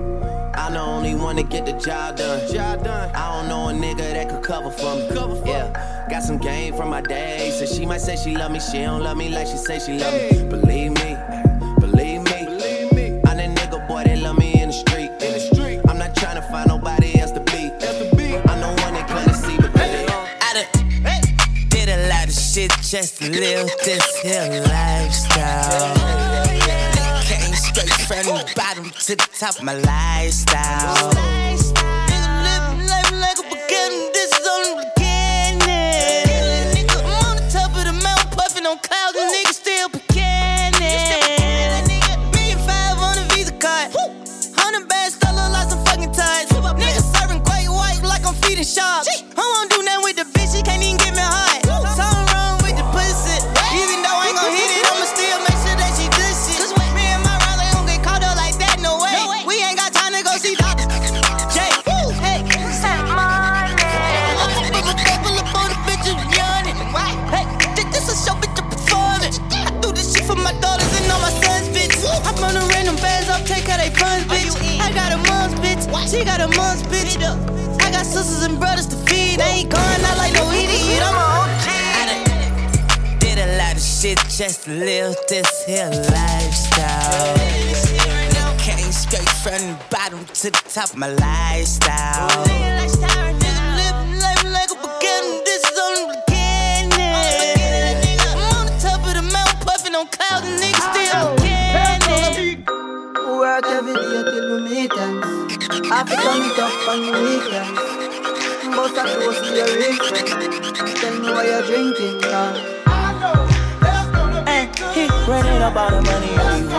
I'm 0.60 0.74
the 0.74 0.82
only 0.82 1.16
one 1.16 1.38
to 1.38 1.43
get 1.43 1.66
the 1.66 1.72
job 1.72 2.18
done. 2.18 2.45
Job 2.51 2.84
done. 2.84 3.16
I 3.16 3.34
don't 3.34 3.47
know 3.47 3.70
a 3.70 3.72
nigga 3.72 4.12
that 4.12 4.28
could 4.28 4.43
cover 4.43 4.70
for 4.70 4.93
me. 4.93 5.07
Cover 5.07 5.38
for 5.38 5.47
yeah, 5.47 5.72
got 6.10 6.22
some 6.22 6.38
game 6.38 6.76
from 6.76 6.89
my 6.89 6.99
day. 6.99 7.49
So 7.57 7.66
she 7.66 7.86
might 7.86 8.01
say 8.01 8.18
she 8.18 8.36
love 8.36 8.51
me, 8.51 8.60
she 8.60 8.80
don't 8.80 9.01
love 9.01 9.16
me 9.16 9.30
like 9.30 9.47
she 9.47 9.55
say 9.55 9.80
she 9.80 9.97
love 9.97 10.14
me. 10.14 10.43
Believe 10.49 10.91
me, 10.91 11.16
believe 11.80 12.24
me. 12.24 12.45
Believe 12.45 12.91
me. 12.91 13.22
I'm 13.26 13.38
that 13.38 13.57
nigga 13.57 13.88
boy 13.88 14.03
that 14.03 14.20
love 14.20 14.38
me 14.38 14.62
in 14.62 14.68
the 14.68 14.74
street. 14.74 15.12
In 15.22 15.32
the 15.32 15.39
street. 15.39 15.80
I'm 15.88 15.97
not 15.97 16.14
trying 16.14 16.36
to 16.36 16.42
find 16.50 16.67
nobody 16.67 17.17
else 17.17 17.32
to 17.32 17.39
be. 17.39 17.71
Else 17.79 18.00
to 18.00 18.13
be. 18.17 18.36
I'm 18.36 18.59
the 18.59 18.67
one 18.83 18.96
they 18.96 19.04
gonna 19.04 19.33
see, 19.33 19.55
but 19.55 19.74
they 19.74 20.05
I 20.42 20.54
done 20.54 20.67
did 21.70 21.88
a 21.88 22.09
lot 22.09 22.28
of 22.28 22.33
shit 22.33 22.71
just 22.82 23.20
to 23.20 23.32
live 23.32 23.70
this 23.86 24.17
here 24.17 24.62
lifestyle. 24.67 26.68
Straight 27.88 28.26
from 28.26 28.38
the 28.38 28.54
bottom 28.56 28.89
to 28.89 29.16
the 29.16 29.30
top 29.38 29.62
my 29.64 29.74
lifestyle. 29.74 31.79
She 76.09 76.25
got 76.25 76.41
a 76.41 76.47
mom's 76.57 76.81
bitch. 76.83 77.17
I 77.21 77.91
got 77.91 78.05
sisters 78.05 78.43
and 78.43 78.59
brothers 78.59 78.87
to 78.87 78.95
feed. 78.95 79.39
I 79.39 79.49
ain't 79.61 79.69
going 79.69 80.03
out 80.05 80.17
like 80.17 80.33
no 80.33 80.49
idiot. 80.51 81.01
I'm 81.03 81.15
a 81.15 81.19
OG. 81.39 81.67
I 81.99 82.05
done 82.09 82.23
did 83.19 83.37
a 83.37 83.57
lot 83.57 83.75
of 83.75 83.81
shit 83.81 84.17
just 84.29 84.63
to 84.63 84.71
live 84.71 85.15
this 85.27 85.65
here 85.65 85.89
lifestyle. 85.89 87.37
Came 88.57 88.91
straight 88.91 89.29
from 89.43 89.61
the 89.61 89.77
bottom 89.91 90.25
to 90.25 90.49
the 90.49 90.63
top 90.73 90.89
of 90.89 90.97
my 90.97 91.09
lifestyle. 91.09 93.08
Work 103.39 103.67
every 103.67 103.93
day 103.93 104.24
till 104.32 104.47
we 104.53 104.61
meet 104.63 104.91
ends. 104.97 105.25
Have 105.87 106.09
to 106.09 106.16
turn 106.17 106.41
it 106.43 106.59
up 106.59 106.87
on 106.89 106.99
the 107.05 107.11
weekends. 107.24 107.79
But 108.75 108.97
I 108.97 109.03
close 109.16 109.39
to 109.39 109.51
your 109.55 109.71
reason. 109.79 110.13
Tell 110.99 111.16
me 111.21 111.28
why 111.32 111.43
you're 111.45 111.63
drinking, 111.63 112.20
girl. 112.20 112.53
Hey, 114.45 114.67
he 114.93 115.07
running 115.25 115.61
up 115.61 115.75
all 115.78 115.89
the 115.89 116.01
money 116.01 116.33
on 116.37 116.63
you. 116.63 116.70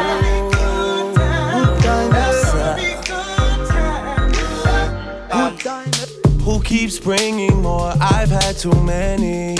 Good 5.32 5.56
times. 5.60 5.98
Who 6.44 6.62
keeps 6.62 6.98
bringing 6.98 7.62
more? 7.62 7.94
I've 8.02 8.28
had 8.28 8.58
too 8.58 8.74
many. 8.84 9.56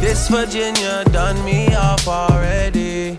This 0.00 0.28
Virginia 0.28 1.04
done 1.06 1.44
me 1.44 1.74
off 1.74 2.06
already. 2.06 3.18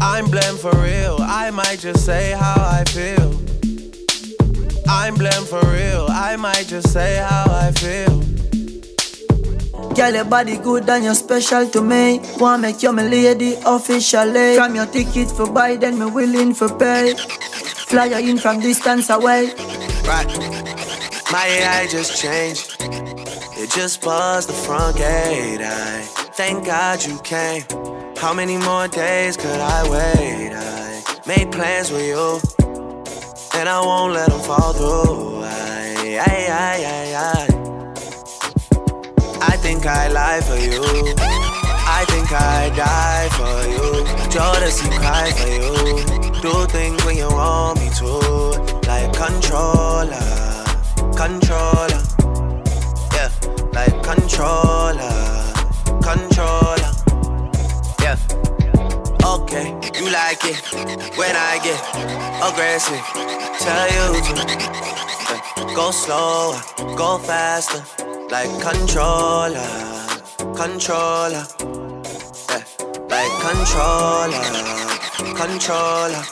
I'm 0.00 0.30
blamed 0.30 0.58
for 0.58 0.74
real. 0.76 1.16
I 1.20 1.50
might 1.50 1.78
just 1.78 2.04
say 2.04 2.32
how 2.32 2.54
I 2.56 2.84
feel. 2.84 3.32
I'm 4.88 5.14
blamed 5.14 5.48
for 5.48 5.60
real. 5.72 6.06
I 6.10 6.36
might 6.36 6.66
just 6.66 6.92
say 6.92 7.16
how 7.16 7.44
I 7.48 7.72
feel. 7.72 8.22
Girl, 9.94 10.12
your 10.12 10.24
body 10.24 10.58
good 10.58 10.88
and 10.90 11.04
you're 11.04 11.14
special 11.14 11.66
to 11.68 11.80
me. 11.80 12.20
Wanna 12.38 12.62
make 12.62 12.82
you 12.82 12.92
my 12.92 13.02
lady 13.02 13.56
officially. 13.64 14.56
From 14.56 14.74
your 14.74 14.86
ticket 14.86 15.30
for 15.30 15.50
buy, 15.50 15.76
then 15.76 15.98
me 15.98 16.06
willing 16.06 16.52
for 16.52 16.68
pay. 16.68 17.14
Fly 17.16 18.06
you 18.06 18.30
in 18.30 18.38
from 18.38 18.60
distance 18.60 19.08
away. 19.10 19.54
Right. 20.04 20.28
My 21.32 21.46
AI 21.46 21.86
just 21.88 22.20
changed. 22.20 22.76
It 23.58 23.70
just 23.70 24.02
buzzed 24.02 24.50
the 24.50 24.52
front 24.52 24.98
gate. 24.98 25.60
I 25.62 26.02
thank 26.34 26.66
God 26.66 27.02
you 27.04 27.18
came. 27.20 27.64
How 28.18 28.32
many 28.32 28.56
more 28.56 28.88
days 28.88 29.36
could 29.36 29.60
I 29.60 29.82
wait? 29.88 30.52
I 30.54 31.02
made 31.26 31.52
plans 31.52 31.90
with 31.92 32.06
you, 32.06 32.40
and 33.54 33.68
I 33.68 33.80
won't 33.80 34.14
let 34.14 34.30
them 34.30 34.40
fall 34.40 34.72
through. 34.72 35.42
I, 35.44 36.18
I, 36.26 36.46
I, 36.50 36.76
I, 36.96 37.14
I. 37.14 37.56
I 39.52 39.56
think 39.58 39.86
I 39.86 40.08
lie 40.08 40.40
for 40.40 40.56
you. 40.56 40.82
I 41.18 42.04
think 42.08 42.32
I 42.32 42.70
die 42.74 43.28
for 43.38 43.66
you. 43.70 44.04
Jodeci 44.32 44.90
cry 44.98 45.30
for 45.38 45.48
you. 45.48 45.72
Do 46.40 46.66
things 46.66 47.04
when 47.04 47.16
you 47.16 47.28
want 47.28 47.78
me 47.80 47.90
to, 48.00 48.06
like 48.88 49.12
controller, 49.12 50.64
controller, 51.14 52.02
yeah, 53.14 53.30
like 53.72 54.02
controller, 54.02 55.14
controller, 56.02 56.65
Okay, 59.24 59.68
you 59.98 60.10
like 60.10 60.44
it 60.44 60.60
when 61.16 61.34
I 61.34 61.58
get 61.62 61.80
aggressive. 62.48 63.04
Tell 63.64 63.88
you 63.96 64.04
to 65.56 65.74
go 65.74 65.90
slower, 65.90 66.60
go 66.96 67.18
faster 67.18 67.82
like 68.30 68.50
controller, 68.60 69.64
controller, 70.56 71.46
yeah, 72.48 72.64
like 73.08 73.34
controller, 73.40 74.42
controller. 75.36 76.22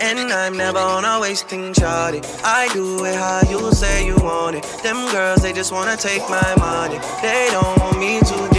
And 0.00 0.30
I'm 0.30 0.56
never 0.56 0.78
on 0.78 1.04
a 1.04 1.20
wasting 1.20 1.72
shawty. 1.72 2.22
I 2.44 2.68
do 2.72 3.04
it 3.04 3.16
how 3.16 3.40
you 3.50 3.72
say 3.72 4.06
you 4.06 4.14
want 4.16 4.56
it. 4.56 4.62
Them 4.82 5.10
girls, 5.10 5.42
they 5.42 5.52
just 5.52 5.72
wanna 5.72 5.96
take 5.96 6.22
my 6.28 6.54
money. 6.58 6.98
They 7.22 7.48
don't 7.50 7.78
want 7.80 7.98
me 7.98 8.20
to 8.20 8.55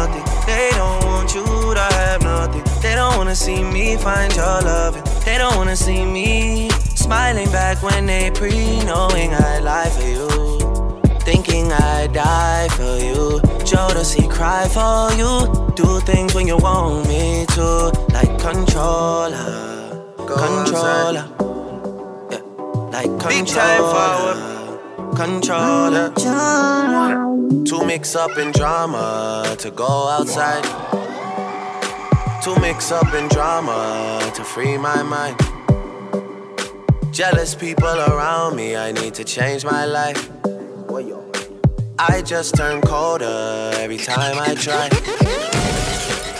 nothing. 0.00 0.24
They 0.46 0.70
don't 0.80 1.04
want 1.04 1.34
you 1.34 1.44
to 1.78 1.84
have 1.96 2.22
nothing. 2.22 2.64
They 2.82 2.94
don't 2.94 3.16
wanna 3.18 3.34
see 3.34 3.62
me 3.62 3.96
find 3.96 4.34
your 4.34 4.60
loving. 4.62 5.04
They 5.24 5.36
don't 5.38 5.56
wanna 5.56 5.76
see 5.76 6.04
me 6.04 6.70
Smiling 7.10 7.50
back 7.50 7.82
when 7.82 8.06
they 8.06 8.30
pre 8.30 8.84
knowing 8.84 9.30
I 9.34 9.58
lie 9.58 9.90
for 9.96 10.06
you. 10.14 10.28
Thinking 11.20 11.72
I 11.72 12.06
die 12.06 12.68
for 12.76 12.94
you. 13.08 13.40
Jodeci 13.68 14.30
cry 14.30 14.68
for 14.68 15.10
you. 15.20 15.32
Do 15.74 16.00
things 16.00 16.34
when 16.34 16.46
you 16.46 16.58
want 16.58 17.08
me 17.08 17.46
to. 17.56 17.66
Like 18.16 18.32
controller. 18.38 19.50
Go 20.18 20.36
controller. 20.46 21.26
Yeah. 22.30 22.42
Like 22.94 23.12
controller. 23.18 24.59
Controller. 25.16 26.12
To 27.64 27.84
mix 27.86 28.14
up 28.16 28.38
in 28.38 28.52
drama. 28.52 29.56
To 29.58 29.70
go 29.70 30.08
outside. 30.08 30.64
To 32.44 32.60
mix 32.60 32.90
up 32.90 33.12
in 33.14 33.28
drama. 33.28 34.32
To 34.34 34.44
free 34.44 34.76
my 34.78 35.02
mind. 35.02 35.36
Jealous 37.12 37.54
people 37.54 37.86
around 37.86 38.56
me, 38.56 38.76
I 38.76 38.92
need 38.92 39.14
to 39.14 39.24
change 39.24 39.64
my 39.64 39.84
life. 39.84 40.30
I 41.98 42.22
just 42.22 42.54
turn 42.56 42.80
colder 42.80 43.72
every 43.74 43.98
time 43.98 44.38
I 44.38 44.54
try. 44.54 44.88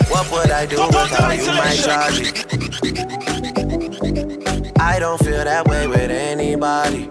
What 0.09 0.31
would 0.33 0.51
I 0.51 0.65
do 0.65 0.77
without 0.87 1.37
you, 1.37 1.47
my 1.47 1.75
Georgie? 1.77 2.33
I 4.81 4.99
don't 4.99 5.19
feel 5.19 5.45
that 5.45 5.69
way 5.69 5.87
with 5.87 6.11
anybody. 6.11 7.11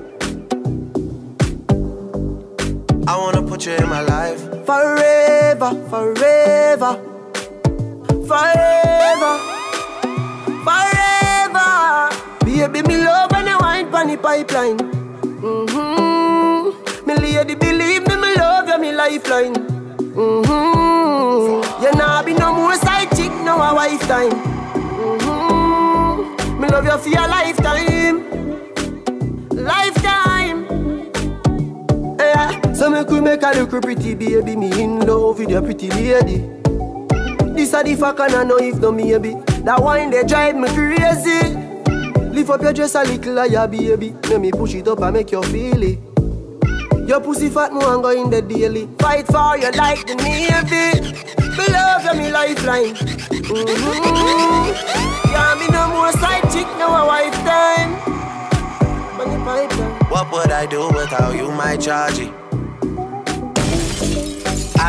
I 3.11 3.17
wanna 3.17 3.41
put 3.41 3.65
you 3.65 3.73
in 3.73 3.89
my 3.89 3.99
life. 3.99 4.39
Forever, 4.65 5.71
forever, 5.89 6.97
forever, 8.25 9.33
forever. 10.63 12.09
Baby, 12.45 12.81
me 12.87 13.03
love 13.03 13.29
when 13.33 13.47
you 13.47 13.57
wine 13.59 13.91
pon 13.91 14.07
the 14.07 14.15
pipeline. 14.15 14.77
Mm-hmm. 15.43 17.05
Me 17.05 17.15
lady, 17.15 17.55
believe 17.55 18.07
me, 18.07 18.15
me 18.15 18.33
love 18.37 18.69
you, 18.69 18.79
me 18.79 18.93
lifeline. 18.93 19.55
Mm-hmm. 20.15 21.83
You 21.83 21.91
nah 21.91 22.23
be 22.23 22.33
no 22.33 22.53
more 22.53 22.75
side 22.75 23.09
chick, 23.17 23.33
no 23.43 23.61
a 23.61 23.75
wife 23.75 24.07
time. 24.07 24.31
Mm-hmm. 25.03 26.61
Me 26.61 26.67
love 26.69 26.85
you 26.85 26.97
for 26.97 27.09
your 27.09 27.27
lifetime, 27.27 28.23
lifetime. 29.49 30.00
Yeah. 32.81 32.87
So 32.87 32.89
me 32.89 33.03
could 33.05 33.23
make 33.23 33.43
a 33.43 33.51
look 33.51 33.81
pretty 33.81 34.15
baby, 34.15 34.55
me 34.55 34.81
in 34.81 34.99
love 35.01 35.37
with 35.37 35.49
your 35.51 35.61
pretty 35.61 35.89
lady. 35.89 36.39
This 37.53 37.73
a 37.73 37.83
the 37.83 37.95
fuck 37.95 38.19
and 38.21 38.33
I 38.33 38.43
know 38.43 38.57
if 38.57 38.79
no 38.79 38.91
maybe. 38.91 39.35
That 39.63 39.79
wine 39.81 40.09
they 40.09 40.23
drive 40.23 40.55
me 40.55 40.67
crazy. 40.69 41.55
Lift 42.33 42.49
up 42.49 42.61
your 42.61 42.73
dress 42.73 42.95
a 42.95 43.03
little 43.03 43.37
higher, 43.37 43.67
baby. 43.67 44.15
Let 44.29 44.41
me 44.41 44.51
push 44.51 44.73
it 44.73 44.87
up 44.87 45.01
and 45.01 45.13
make 45.13 45.31
you 45.31 45.43
feel 45.43 45.83
it. 45.83 45.99
Your 47.07 47.21
pussy 47.21 47.49
fat, 47.49 47.71
no 47.71 48.01
go 48.01 48.09
in 48.09 48.31
the 48.31 48.41
daily. 48.41 48.89
Fight 48.97 49.27
for 49.27 49.57
you 49.57 49.71
like 49.73 50.07
the 50.07 50.15
Navy. 50.15 51.01
Me 51.57 51.67
love 51.67 52.03
you, 52.03 52.13
me 52.19 52.31
lifeline. 52.31 52.95
Mm-hmm. 53.45 54.73
Can't 55.29 55.59
be 55.59 55.67
no 55.71 55.87
more 55.89 56.11
side 56.13 56.49
chick, 56.51 56.67
no 56.79 56.87
a 56.87 57.05
wife 57.05 57.33
time. 57.45 57.99
What 60.09 60.31
would 60.31 60.51
I 60.51 60.65
do 60.65 60.87
without 60.87 61.35
you, 61.35 61.51
my 61.51 61.77
Georgie? 61.77 62.31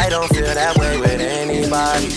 I 0.02 0.08
don't 0.08 0.28
feel 0.34 0.52
that 0.52 0.76
way 0.78 0.98
with 0.98 1.20
anybody. 1.20 2.08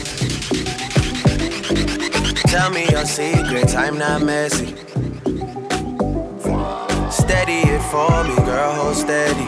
Tell 2.49 2.71
me 2.71 2.89
your 2.89 3.05
secrets, 3.05 3.75
I'm 3.75 3.99
not 3.99 4.23
messy. 4.23 4.73
Steady 7.11 7.59
it 7.69 7.83
for 7.91 8.23
me, 8.23 8.35
girl, 8.43 8.73
hold 8.73 8.95
steady. 8.95 9.47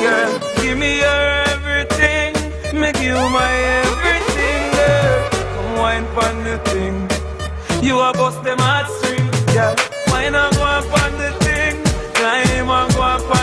Girl, 0.00 0.40
give 0.62 0.78
me 0.78 1.00
your 1.04 1.22
everything. 1.52 2.32
Make 2.80 2.98
you 3.02 3.12
my 3.12 3.52
everything, 3.84 4.60
girl. 4.78 5.28
Come 5.54 5.76
wine 5.76 6.06
pon 6.14 6.42
the 6.42 6.56
thing. 6.70 6.96
You 7.84 8.00
a 8.00 8.14
bust 8.14 8.42
them 8.44 8.58
heartstrings, 8.58 9.40
girl. 9.52 9.76
Wine 10.06 10.34
and 10.34 10.54
go 10.56 10.64
up 10.64 10.88
on 11.02 11.12
the 11.18 11.30
thing. 11.44 11.76
Climb 12.14 12.70
and 12.70 12.94
go 12.94 13.02
up 13.02 13.37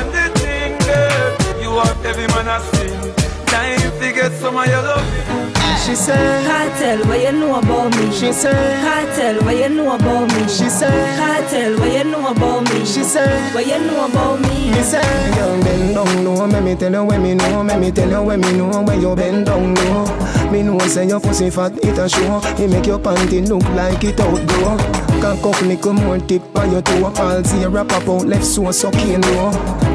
every 2.06 2.28
man 2.28 2.48
a 2.48 2.60
sing. 2.76 3.14
Time 3.48 4.00
to 4.00 4.14
get 4.14 4.32
some 4.34 4.56
of 4.56 4.68
your 4.68 4.82
loving. 4.82 5.55
She 5.86 5.94
said, 5.94 6.44
Kartel, 6.48 7.08
what 7.08 7.22
you 7.22 7.32
know 7.32 7.60
about 7.60 7.96
me? 7.96 8.12
She 8.12 8.34
said, 8.34 8.56
Kartel, 8.84 9.46
what 9.46 9.56
you 9.56 9.70
know 9.70 9.94
about 9.94 10.34
me? 10.34 10.48
She 10.48 10.68
said, 10.68 10.90
Kartel, 11.16 11.78
what 11.78 11.94
you 11.94 12.04
know 12.06 12.32
about 12.32 12.74
me? 12.74 12.84
She 12.86 13.04
said, 13.04 13.54
What 13.54 13.68
you 13.68 13.80
know 13.82 14.06
about 14.08 14.42
me? 14.42 14.72
Me 14.72 14.82
say, 14.82 15.36
Young 15.38 15.62
bend 15.62 15.94
down 15.94 16.24
low, 16.26 16.48
me 16.48 16.60
me 16.60 16.76
tell 16.76 16.92
you 16.92 17.04
when 17.04 17.22
me 17.22 17.36
know, 17.36 17.64
me 17.64 17.78
me 17.78 17.92
tell 17.92 18.10
you 18.10 18.24
when 18.24 18.42
me 18.42 18.52
know 18.54 18.82
when 18.82 19.00
you 19.00 19.16
bend 19.16 19.46
down 19.46 19.76
low. 19.76 20.52
Me 20.52 20.64
know 20.64 20.80
say 20.80 21.08
your 21.08 21.20
pussy 21.20 21.52
fat, 21.52 21.72
it 21.84 21.98
a 22.00 22.10
show. 22.10 22.42
It 22.58 22.68
make 22.68 22.88
your 22.88 22.98
panty 22.98 23.48
look 23.48 23.64
like 23.76 24.04
it 24.04 24.20
outdoor. 24.20 24.78
Can't 25.22 25.42
cock 25.42 25.56
up 25.56 25.62
little 25.62 25.94
more 25.94 26.18
tip 26.18 26.44
on 26.58 26.72
your 26.72 26.82
toe. 26.82 27.14
All 27.16 27.44
zero 27.44 27.86
pop 27.86 28.08
out 28.10 28.26
left 28.26 28.44
so 28.44 28.72
sucking 28.72 29.22
low. 29.22 29.50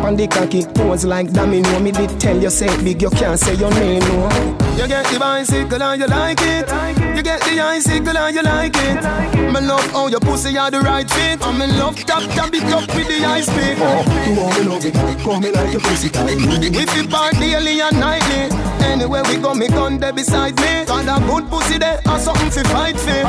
On 0.06 0.14
the 0.16 0.28
cocky 0.28 0.64
pose 0.66 1.04
like 1.04 1.32
domino. 1.32 1.50
Me 1.50 1.62
know 1.62 1.80
me 1.80 1.92
did 1.92 2.20
tell 2.20 2.40
you 2.40 2.50
say 2.50 2.68
big, 2.84 3.02
you 3.02 3.10
can't 3.10 3.38
say 3.38 3.54
your 3.54 3.70
name 3.70 4.00
no. 4.00 4.56
You 4.76 4.88
get 4.88 5.04
the 5.12 5.18
bicycle 5.18 5.79
tickle 5.80 5.82
and 5.82 6.00
you 6.00 6.06
like 6.06 6.40
it. 6.42 7.16
You 7.16 7.22
get 7.22 7.40
the 7.40 7.60
icicle 7.60 8.16
and 8.16 8.34
you 8.36 8.42
like 8.42 8.76
it. 8.76 9.52
Me 9.52 9.60
love 9.60 9.90
how 9.92 10.08
your 10.08 10.20
pussy 10.20 10.56
are 10.58 10.70
the 10.70 10.80
right 10.80 11.08
fit. 11.10 11.44
I'm 11.46 11.60
in 11.62 11.78
love 11.78 11.96
tap 11.96 12.22
tap 12.30 12.54
it 12.54 12.64
up 12.72 12.94
with 12.94 13.08
the 13.08 13.24
ice 13.24 13.48
pick. 13.48 13.78
Oh, 13.80 14.04
you 14.26 14.40
want 14.40 14.58
me 14.58 14.64
love 14.64 14.84
it? 14.84 15.22
Call 15.22 15.40
me 15.40 15.50
like 15.50 15.72
your 15.72 15.80
pussy 15.80 16.08
tight. 16.08 16.36
We 16.36 16.86
fi 16.86 17.06
part 17.06 17.34
daily 17.34 17.80
and 17.80 17.98
nightly. 17.98 18.69
Anywhere 18.82 19.22
we 19.24 19.36
go, 19.36 19.54
me 19.54 19.68
gun 19.68 19.98
there 19.98 20.12
beside 20.12 20.56
me. 20.60 20.84
Got 20.86 21.08
a 21.08 21.24
good 21.26 21.48
pussy 21.50 21.78
there, 21.78 22.00
or 22.06 22.18
something 22.18 22.50
fi 22.50 22.62
fight 22.64 22.96
for. 22.96 23.22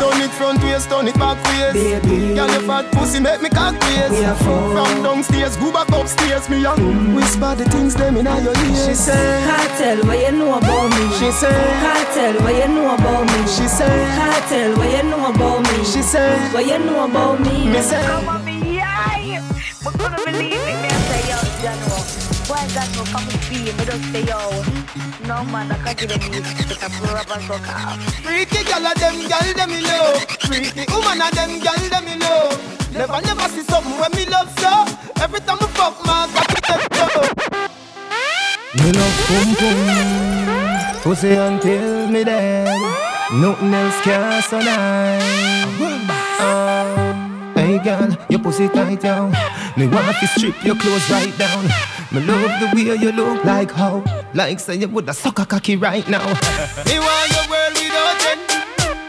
Turn 0.00 0.20
it 0.20 0.30
front 0.30 0.62
waist, 0.62 0.88
turn 0.90 1.08
it 1.08 1.14
back 1.14 1.38
waist. 1.44 2.04
Girl, 2.34 2.50
your 2.50 2.60
fat 2.68 2.90
pussy 2.92 3.20
make 3.20 3.40
me 3.42 3.48
cock 3.48 3.74
waist. 3.80 4.22
From 4.42 5.02
downstairs, 5.02 5.56
go 5.56 5.72
back 5.72 5.88
upstairs, 5.92 6.48
me 6.48 6.62
young. 6.62 7.14
Whisper 7.14 7.54
the 7.54 7.64
things 7.70 7.94
them 7.94 8.16
in 8.16 8.26
your 8.26 8.54
ears. 8.56 8.86
She 8.86 8.94
say, 8.94 9.44
tell 9.78 9.98
what 10.06 10.18
you 10.18 10.32
know 10.32 10.58
about 10.58 10.90
me? 10.90 11.04
She 11.18 11.30
say, 11.30 11.52
tell 12.14 12.34
what 12.42 12.54
you 12.54 12.68
know 12.74 12.94
about 12.94 13.24
me? 13.26 13.38
She 13.46 13.66
say, 13.68 13.94
tell 14.48 14.76
what 14.76 14.90
you 14.90 15.02
know 15.10 15.30
about 15.30 15.62
me? 15.62 15.84
She 15.84 16.02
say, 16.02 16.38
what 16.52 16.66
you 16.66 16.78
know 16.78 17.04
about 17.04 17.40
me? 17.40 17.68
Me 17.68 17.80
say, 17.80 18.02
Come 18.06 18.28
on, 18.28 18.44
me, 18.44 18.76
yeah. 18.76 19.42
But 19.84 19.92
couldn't 19.98 20.24
believe 20.24 20.43
Boy, 22.64 22.74
got 22.74 22.88
no 22.96 23.04
come 23.04 23.28
and 23.28 23.40
see 23.44 23.64
me. 23.64 23.84
Just 23.84 24.04
say, 24.12 24.24
yo. 24.24 24.40
No 25.26 25.44
man, 25.52 25.70
I 25.70 25.76
can't 25.84 25.98
give 25.98 26.08
them 26.08 26.30
music. 26.30 26.68
But 26.68 26.82
I 26.82 26.88
pull 26.96 27.16
up 27.16 27.28
and. 27.36 28.02
Freaky 28.24 28.64
gal 28.64 28.86
of 28.86 28.94
them 28.96 29.28
gal 29.28 29.54
them 29.54 29.70
me 29.70 29.80
love. 29.82 30.24
Freaky 30.48 30.84
woman 30.92 31.20
of 31.20 31.30
them 31.34 31.60
gal 31.60 31.76
them 31.76 32.04
me 32.04 32.16
love. 32.16 32.56
Never 32.92 33.20
never 33.20 33.48
see 33.48 33.64
something 33.64 33.98
when 34.00 34.12
me 34.12 34.24
love 34.26 34.48
so. 34.58 34.72
Every 35.22 35.40
time 35.40 35.58
I 35.60 35.66
fuck 35.76 35.94
my 36.06 36.28
got 36.32 36.48
to 36.48 36.58
take 36.68 36.94
so. 36.94 37.08
Me 38.80 38.92
love 38.92 39.16
pum 39.28 39.48
pum, 39.60 41.02
pussy 41.02 41.32
until 41.32 42.08
me 42.08 42.24
dead. 42.24 42.68
Nothing 43.32 43.74
else 43.74 44.00
can 44.02 44.42
so 44.42 44.58
nice. 44.58 45.22
Oh, 45.80 46.06
ah, 46.40 47.52
hey 47.56 47.78
girl, 47.78 48.16
your 48.30 48.40
pussy 48.40 48.68
tight 48.68 49.00
down. 49.00 49.32
Me 49.76 49.86
want 49.86 50.16
to 50.18 50.26
strip 50.28 50.64
your 50.64 50.76
clothes 50.76 51.10
right 51.10 51.36
down. 51.36 51.68
Me 52.14 52.20
love 52.20 52.60
the 52.60 52.70
way 52.78 52.94
you 52.94 53.10
look 53.10 53.44
like 53.44 53.72
how, 53.72 53.98
like 54.34 54.60
say 54.60 54.76
you 54.76 54.86
woulda 54.86 55.12
suck 55.12 55.40
a 55.40 55.44
cocky 55.44 55.74
right 55.74 56.06
now. 56.06 56.22
me 56.86 57.02
want 57.02 57.26
your 57.34 57.42
world 57.50 57.74
without 57.74 58.22
end. 58.30 58.38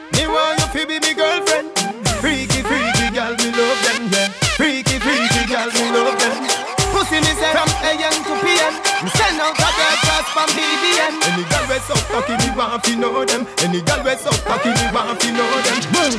Me 0.10 0.26
want 0.26 0.58
you 0.58 0.66
to 0.74 0.88
be 0.90 0.98
me 0.98 1.14
girlfriend. 1.14 1.70
Freaky, 2.18 2.66
freaky 2.66 3.14
girl, 3.14 3.38
me 3.38 3.54
love 3.54 3.78
them, 3.86 4.10
yeah. 4.10 4.34
Freaky, 4.58 4.98
freaky 4.98 5.46
girl, 5.46 5.70
me 5.70 5.86
love 5.94 6.18
them. 6.18 6.50
Pussy 6.98 7.22
me 7.22 7.30
say 7.38 7.54
from 7.54 7.70
AM 7.86 8.18
to 8.26 8.34
PM. 8.42 8.74
Me 9.06 9.10
send 9.14 9.38
out 9.38 9.54
a 9.54 9.70
girl 9.70 9.96
cross 10.02 10.26
from 10.34 10.50
BBM. 10.58 11.14
Any 11.30 11.46
girl 11.46 11.66
we 11.70 11.78
so 11.86 11.94
cocky, 12.10 12.34
me 12.42 12.58
want 12.58 12.84
to 12.90 12.96
know 12.98 13.22
them. 13.22 13.46
Any 13.62 13.86
girl 13.86 14.02
we 14.02 14.18
so 14.18 14.34
cocky, 14.50 14.74
me 14.74 14.86
want 14.90 15.22
to 15.22 15.30
know 15.30 15.52
them. 15.62 15.78
Boom! 15.94 16.18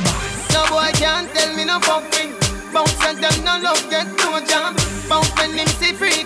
No 0.55 0.63
boy 0.71 0.87
can't 0.95 1.27
tell 1.35 1.51
me 1.51 1.67
no 1.67 1.83
fucking. 1.83 2.31
Bounce 2.71 2.95
and 3.03 3.19
them 3.19 3.35
no 3.43 3.59
love 3.59 3.83
get 3.91 4.07
no 4.23 4.39
jam. 4.47 4.71
Bounce 5.11 5.35
when 5.35 5.51
him 5.51 5.67
see 5.83 5.91
freak 5.91 6.16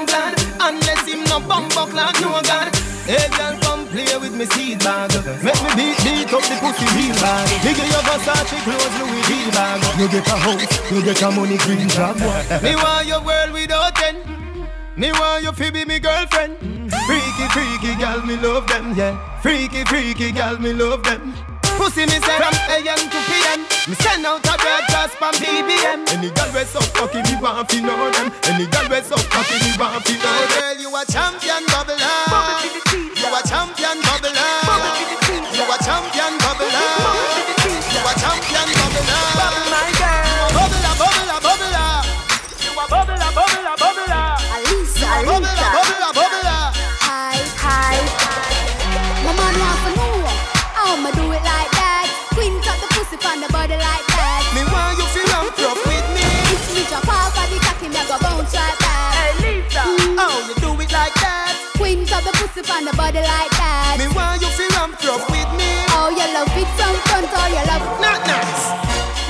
too 0.00 0.06
glad. 0.06 0.34
Unless 0.60 1.06
him 1.06 1.24
no 1.24 1.40
bump 1.40 1.76
up 1.76 1.92
like 1.92 2.20
no 2.20 2.40
god. 2.42 2.74
Hey 3.06 3.28
girl 3.36 3.56
come 3.60 3.86
play 3.88 4.16
with 4.18 4.34
me 4.36 4.46
seed 4.46 4.78
bag. 4.80 5.10
Make 5.42 5.60
me 5.64 5.70
beat 5.76 5.98
beat 6.04 6.32
up 6.32 6.42
the 6.42 6.56
pussy 6.60 6.86
real 6.96 7.14
bad. 7.20 7.48
Give 7.62 7.76
you 7.76 8.00
Versace 8.06 8.58
clothes 8.64 8.94
Louis 9.00 9.22
V 9.28 9.50
bag. 9.50 9.80
You 9.98 10.08
get 10.08 10.26
a 10.26 10.36
house, 10.36 10.90
you 10.90 11.02
get 11.02 11.22
a 11.22 11.30
money 11.30 11.58
green 11.58 11.88
job. 11.88 12.16
me 12.62 12.74
want 12.76 13.06
your 13.06 13.22
world 13.22 13.52
without 13.52 14.02
end. 14.02 14.18
Me 14.96 15.12
want 15.12 15.44
you 15.44 15.52
to 15.52 15.72
be 15.72 15.84
me 15.84 15.98
girlfriend. 15.98 16.56
Freaky, 17.06 17.46
freaky 17.54 17.94
gal, 17.96 18.20
me 18.26 18.36
love 18.36 18.66
them, 18.66 18.94
yeah. 18.94 19.16
Freaky, 19.40 19.84
freaky 19.84 20.32
gal, 20.32 20.58
me 20.58 20.72
love 20.72 21.02
them. 21.02 21.34
Pussy 21.78 22.06
me 22.06 22.18
say 22.22 22.36
from 22.38 22.54
AM 22.70 22.98
to 22.98 23.18
PM. 23.28 23.60
Me 23.88 23.94
send 24.00 24.26
out 24.26 24.44
a 24.46 24.54
broadcast 24.58 25.14
from 25.18 25.34
BBM. 25.42 26.06
Any 26.14 26.30
gal 26.30 26.50
we 26.54 26.64
so 26.64 26.80
cocky, 26.94 27.22
me 27.22 27.34
want 27.40 27.68
to 27.70 27.80
know 27.80 28.10
them. 28.10 28.32
Any 28.50 28.66
gal 28.66 28.86
we 28.88 29.00
so 29.02 29.16
cocky, 29.30 29.56
me 29.62 29.70
want 29.78 30.04
to 30.06 30.14
know 30.18 30.38
them. 30.50 30.60
Girl, 30.60 30.76
you 30.80 30.90
a 30.94 31.02
champion 31.06 31.64
bubbler. 31.72 31.98
You 33.18 33.28
a 33.28 33.40
champion 33.46 33.98
bubbler. 34.02 34.34
You 35.54 35.64
a 35.66 35.76
champion 35.84 36.32
bubbler. 36.40 36.70
You 37.92 38.00
a 38.00 38.12
champion 38.18 38.68
bubbler. 38.78 39.39
Up 53.30 53.38
the 53.38 53.38
pussy 53.38 53.38
from 53.38 53.40
the 53.40 53.48
body 53.52 53.78
like 53.78 54.06
that. 54.18 54.42
Me 54.54 54.62
want 54.74 54.98
you 54.98 55.06
feel 55.14 55.26
ramp 55.30 55.54
up 55.62 55.78
with 55.86 56.06
me. 56.14 56.24
If 56.50 56.62
me 56.74 56.82
drop 56.90 57.06
off 57.06 57.36
of 57.38 57.46
the 57.46 57.58
cocky, 57.62 57.86
me 57.86 58.00
go 58.10 58.16
bounce 58.18 58.54
right 58.54 58.78
back. 58.82 59.14
Hey, 59.14 59.62
Lisa. 59.62 59.82
How 60.18 60.34
you 60.48 60.54
do 60.58 60.70
it 60.82 60.90
like 60.90 61.14
that? 61.22 61.54
Quint 61.78 62.10
up 62.10 62.24
the 62.26 62.32
pussy 62.42 62.62
from 62.66 62.84
the 62.84 62.94
body 62.98 63.22
like 63.22 63.52
that. 63.54 64.02
Me 64.02 64.06
want 64.10 64.42
you 64.42 64.50
feel 64.58 64.70
ramp 64.74 64.98
up 65.06 65.22
with 65.30 65.50
me. 65.54 65.70
Oh, 65.94 66.10
you 66.10 66.26
love 66.34 66.50
it 66.58 66.70
from 66.74 66.94
front 67.06 67.30
or 67.30 67.48
you 67.54 67.62
love 67.70 67.86
Not 68.02 68.20
nice. 68.26 68.64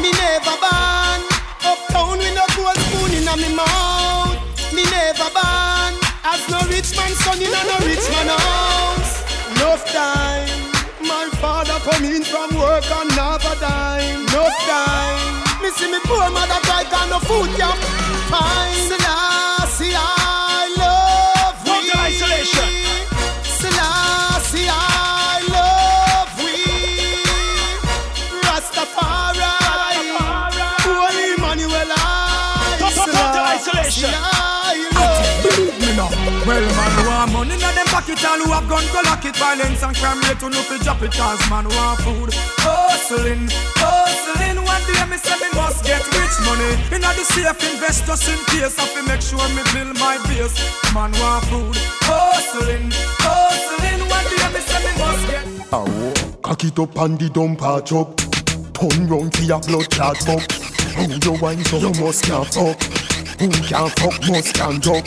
Me 0.01 0.11
never 0.17 0.57
born 0.57 1.21
uptown 1.61 2.17
with 2.17 2.33
no 2.33 2.45
gold 2.57 2.79
spoon 2.81 3.13
in 3.21 3.29
me 3.37 3.51
mouth. 3.53 4.41
Me 4.73 4.83
never 4.89 5.29
born 5.35 5.93
as 6.25 6.43
no 6.49 6.59
rich 6.73 6.97
man 6.97 7.13
son 7.21 7.37
in 7.37 7.53
a 7.53 7.61
no 7.69 7.77
rich 7.85 8.07
man 8.09 8.33
house. 8.33 9.13
Enough 9.53 9.85
time. 9.93 10.50
See 15.73 15.91
me 15.91 15.99
poor 16.05 16.31
mother 16.31 16.61
cry 16.67 16.85
can 16.85 17.11
no 17.11 17.19
food 17.21 17.51
can 17.57 17.77
find. 18.31 19.30
Pocket, 38.01 38.25
all 38.25 38.39
who 38.39 38.53
have 38.53 38.69
gun 38.69 38.85
go 38.93 39.01
lock 39.05 39.25
it. 39.25 39.37
Violence 39.37 39.83
and 39.83 39.97
crime 39.97 40.21
rate, 40.25 40.41
who 40.41 40.51
know 40.51 40.63
fi 40.63 40.79
drop 40.83 41.03
it. 41.03 41.13
Cause 41.13 41.41
man 41.51 41.65
who 41.65 41.77
want 41.77 42.01
food, 42.01 42.31
hustling, 42.65 43.49
hustling. 43.77 44.57
One 44.65 44.85
day 44.89 45.05
me 45.11 45.17
say 45.17 45.37
me 45.37 45.49
must 45.55 45.85
get 45.85 46.05
rich 46.17 46.37
money. 46.49 46.73
Inna 46.95 47.13
the 47.13 47.25
safe, 47.25 47.61
invest 47.73 48.07
just 48.07 48.29
in 48.29 48.41
case. 48.49 48.79
I 48.79 48.87
fi 48.89 49.01
make 49.07 49.23
sure 49.23 49.45
me 49.53 49.63
build 49.73 49.99
my 49.99 50.17
base. 50.29 50.57
Man 50.95 51.13
want 51.21 51.45
food, 51.47 51.77
hustling, 52.09 52.89
hustling. 53.21 54.01
One 54.09 54.27
day 54.33 54.49
me 54.55 54.61
say 54.65 54.81
me 54.81 54.93
must 54.97 55.25
get. 55.29 55.47
Awo, 55.71 56.43
cock 56.43 56.65
it 56.65 56.79
up 56.79 56.97
and 56.97 57.19
the 57.19 57.29
dump 57.29 57.63
a 57.63 57.81
chop. 57.83 58.17
Turn 58.73 59.09
round 59.09 59.37
for 59.37 59.43
your 59.45 59.61
blood 59.61 59.91
clot 59.91 60.17
fuck. 60.19 60.45
Who 60.97 61.05
you 61.05 61.39
wine 61.41 61.65
so 61.65 61.77
you 61.79 61.93
must 62.01 62.25
can't 62.25 62.49
fuck. 62.49 62.81
Who 63.41 63.49
can't 63.69 63.93
fuck 63.99 64.17
must 64.29 64.55
can't 64.55 64.83
talk. 64.83 65.07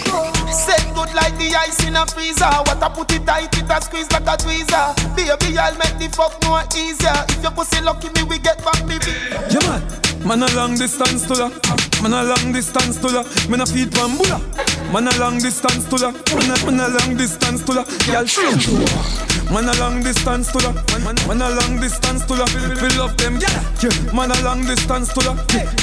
Set 0.53 0.92
good 1.03 1.15
like 1.15 1.35
the 1.37 1.55
ice 1.55 1.83
in 1.85 1.95
a 1.95 2.05
freezer. 2.05 2.49
What 2.67 2.81
I 2.81 2.89
put 2.89 3.11
it 3.11 3.25
tight, 3.25 3.51
it 3.57 3.69
a 3.69 3.81
squeeze 3.81 4.11
like 4.11 4.27
a 4.27 4.35
tweezer. 4.39 4.95
Baby, 5.15 5.57
I'll 5.57 5.75
make 5.77 5.97
the 5.99 6.07
fuck 6.15 6.33
more 6.47 6.63
easier. 6.75 7.13
If 7.29 7.43
your 7.43 7.51
pussy 7.51 7.81
lucky, 7.81 8.09
me 8.15 8.23
we 8.23 8.39
get 8.39 8.63
back 8.63 8.79
me. 8.87 8.97
Yeah, 9.51 9.63
man. 9.67 9.81
Man 10.23 10.41
a 10.41 10.47
long 10.55 10.75
distance 10.75 11.27
to 11.27 11.35
ya. 11.35 11.49
Man 12.01 12.13
a 12.13 12.23
long 12.23 12.53
distance 12.53 12.97
to 13.03 13.11
ya. 13.11 13.23
Man 13.49 13.59
a 13.59 13.65
feed 13.65 13.91
bambula. 13.91 14.39
Man 14.93 15.07
a 15.07 15.11
long 15.19 15.37
distance 15.37 15.83
to 15.91 15.97
ya. 15.99 16.11
Man 16.11 16.47
a, 16.47 16.55
man 16.63 16.79
a 16.79 16.87
long 16.95 17.17
distance 17.17 17.63
to 17.67 17.73
ya. 17.73 17.83
Girl, 18.07 18.25
shame 18.25 18.59
to. 18.59 18.71
Man 19.51 19.67
a 19.67 19.73
long 19.79 20.01
distance 20.01 20.51
to 20.53 20.59
ya. 20.63 20.71
Man, 20.71 21.03
man, 21.03 21.15
man 21.27 21.41
a 21.43 21.49
long 21.59 21.79
distance 21.81 22.23
to 22.25 22.35
ya. 22.39 22.47
We 22.79 22.87
love 22.95 23.17
them, 23.17 23.35
yeah. 23.43 23.59
yeah. 23.83 24.13
Man 24.13 24.31
a 24.31 24.39
long 24.43 24.63
distance 24.63 25.11
to 25.13 25.21
ya. 25.27 25.33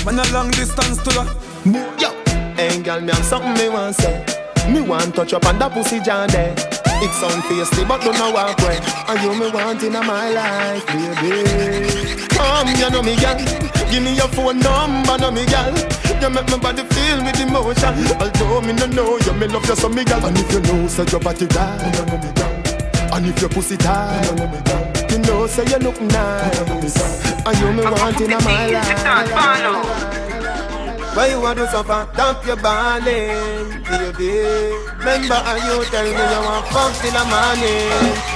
Man 0.06 0.18
a 0.18 0.24
long 0.32 0.50
distance 0.52 1.02
to 1.04 1.10
ya. 1.12 1.24
Yo, 2.00 2.10
hey 2.56 2.80
girl, 2.80 3.00
me 3.00 3.12
have 3.12 3.24
something 3.24 3.52
me 3.52 3.68
want 3.68 3.94
say. 3.94 4.39
Me 4.68 4.80
want 4.80 5.14
touch 5.14 5.32
up 5.32 5.46
on 5.46 5.58
that 5.58 5.72
pussy 5.72 6.00
jam 6.00 6.28
there. 6.28 6.54
It 7.02 7.10
sound 7.16 7.42
tasty, 7.48 7.84
but 7.84 8.02
don't 8.02 8.18
know 8.18 8.30
walk 8.30 8.58
way. 8.58 8.78
And 9.08 9.20
you 9.24 9.32
me 9.34 9.50
want 9.50 9.82
in 9.82 9.92
my 9.92 10.28
life, 10.30 10.86
baby. 10.86 12.28
Come, 12.28 12.68
you 12.76 12.90
know 12.90 13.02
me, 13.02 13.16
girl. 13.16 13.36
Give 13.90 14.02
me 14.02 14.14
your 14.14 14.28
phone 14.28 14.60
number, 14.60 15.16
know 15.18 15.30
me, 15.30 15.46
girl. 15.46 15.72
You 16.20 16.28
make 16.28 16.48
my 16.50 16.58
body 16.58 16.84
feel 16.84 17.24
with 17.24 17.40
emotion. 17.40 17.94
Although 18.20 18.60
me 18.60 18.72
no 18.74 18.86
know 18.86 19.18
you, 19.18 19.32
me 19.32 19.48
love 19.48 19.66
you 19.66 19.74
so 19.76 19.88
me, 19.88 20.04
girl. 20.04 20.24
And 20.26 20.36
if 20.36 20.52
you 20.52 20.60
know, 20.60 20.86
say 20.86 21.04
your 21.10 21.20
body 21.20 21.46
right, 21.46 21.80
you 21.80 22.04
know 22.04 22.18
me, 22.20 22.30
girl. 22.36 23.16
And 23.16 23.26
if 23.26 23.40
your 23.40 23.48
pussy 23.50 23.76
tight, 23.78 24.22
you 24.28 24.36
know 24.36 24.46
me, 24.46 24.60
girl. 24.60 25.10
You 25.10 25.18
know, 25.24 25.46
say 25.46 25.64
you 25.64 25.78
look 25.78 26.00
nice. 26.02 26.60
And 27.46 27.58
you 27.58 27.72
me 27.72 27.82
want 27.82 28.20
in 28.20 28.30
my 28.30 28.66
life. 28.66 30.19
Why 31.14 31.26
you 31.28 31.40
want 31.40 31.58
to 31.58 31.66
suffer? 31.68 32.08
Dump 32.16 32.46
your 32.46 32.56
ballin', 32.56 33.82
baby. 33.84 34.30
Remember 34.98 35.34
how 35.34 35.56
you 35.56 35.84
tell 35.90 36.04
me 36.04 36.10
you 36.10 36.40
want 36.46 36.66
fuck 36.68 36.92
till 37.02 37.12
the 37.12 37.24
morning. 37.30 37.90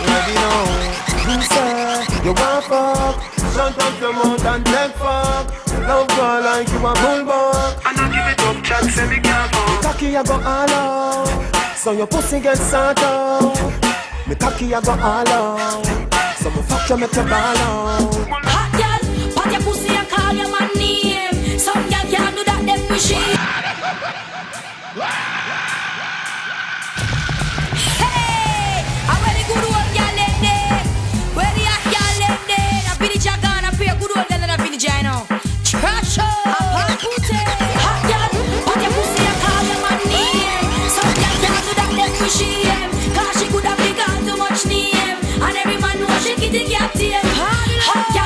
Ready 0.09 0.35
now. 0.35 1.05
You 1.25 1.41
say 1.41 2.05
you 2.25 2.33
want 2.35 2.65
fuck, 2.67 3.17
shut 3.55 3.79
up 3.81 4.01
your 4.01 4.13
mouth 4.13 4.45
and 4.45 4.67
take 4.67 4.93
fuck. 5.01 5.45
Love 5.89 6.09
girl 6.09 6.41
like 6.43 6.69
you 6.69 6.79
a 6.79 6.93
bulldog. 7.01 7.81
And 7.87 7.99
I 7.99 8.07
give 8.13 8.29
it 8.33 8.41
up, 8.45 8.65
chat 8.65 8.85
say 8.93 9.09
me 9.09 9.21
can't 9.21 9.51
fuck. 9.55 9.83
Cocky 9.83 10.17
I 10.17 10.23
go 10.23 10.35
all 10.35 10.71
out, 10.71 11.77
so 11.77 11.93
your 11.93 12.07
pussy 12.07 12.41
get 12.41 12.59
sort 12.59 12.99
out. 12.99 13.57
Me 14.29 14.35
cocky 14.35 14.75
I 14.75 14.81
go 14.83 14.93
all 14.93 15.29
out, 15.29 15.87
so 16.37 16.51
me 16.51 16.61
fuck 16.63 16.91
you 16.91 16.97
make 16.99 17.15
you 17.15 17.23
ball 17.23 17.33
out. 17.33 18.15
Hot 18.29 18.71
girl, 18.77 19.01
pat 19.35 19.53
your 19.53 19.63
pussy 19.63 19.89
and 19.97 20.09
call 20.11 20.35
your 20.35 20.51
man 20.51 20.69
name. 20.77 21.59
Some 21.59 21.83
girl 21.89 22.05
can't 22.13 22.37
do 22.37 22.45
that, 22.45 22.54
the 46.55 46.69
gap 46.69 46.93
there. 46.95 47.21
Hot 47.21 48.24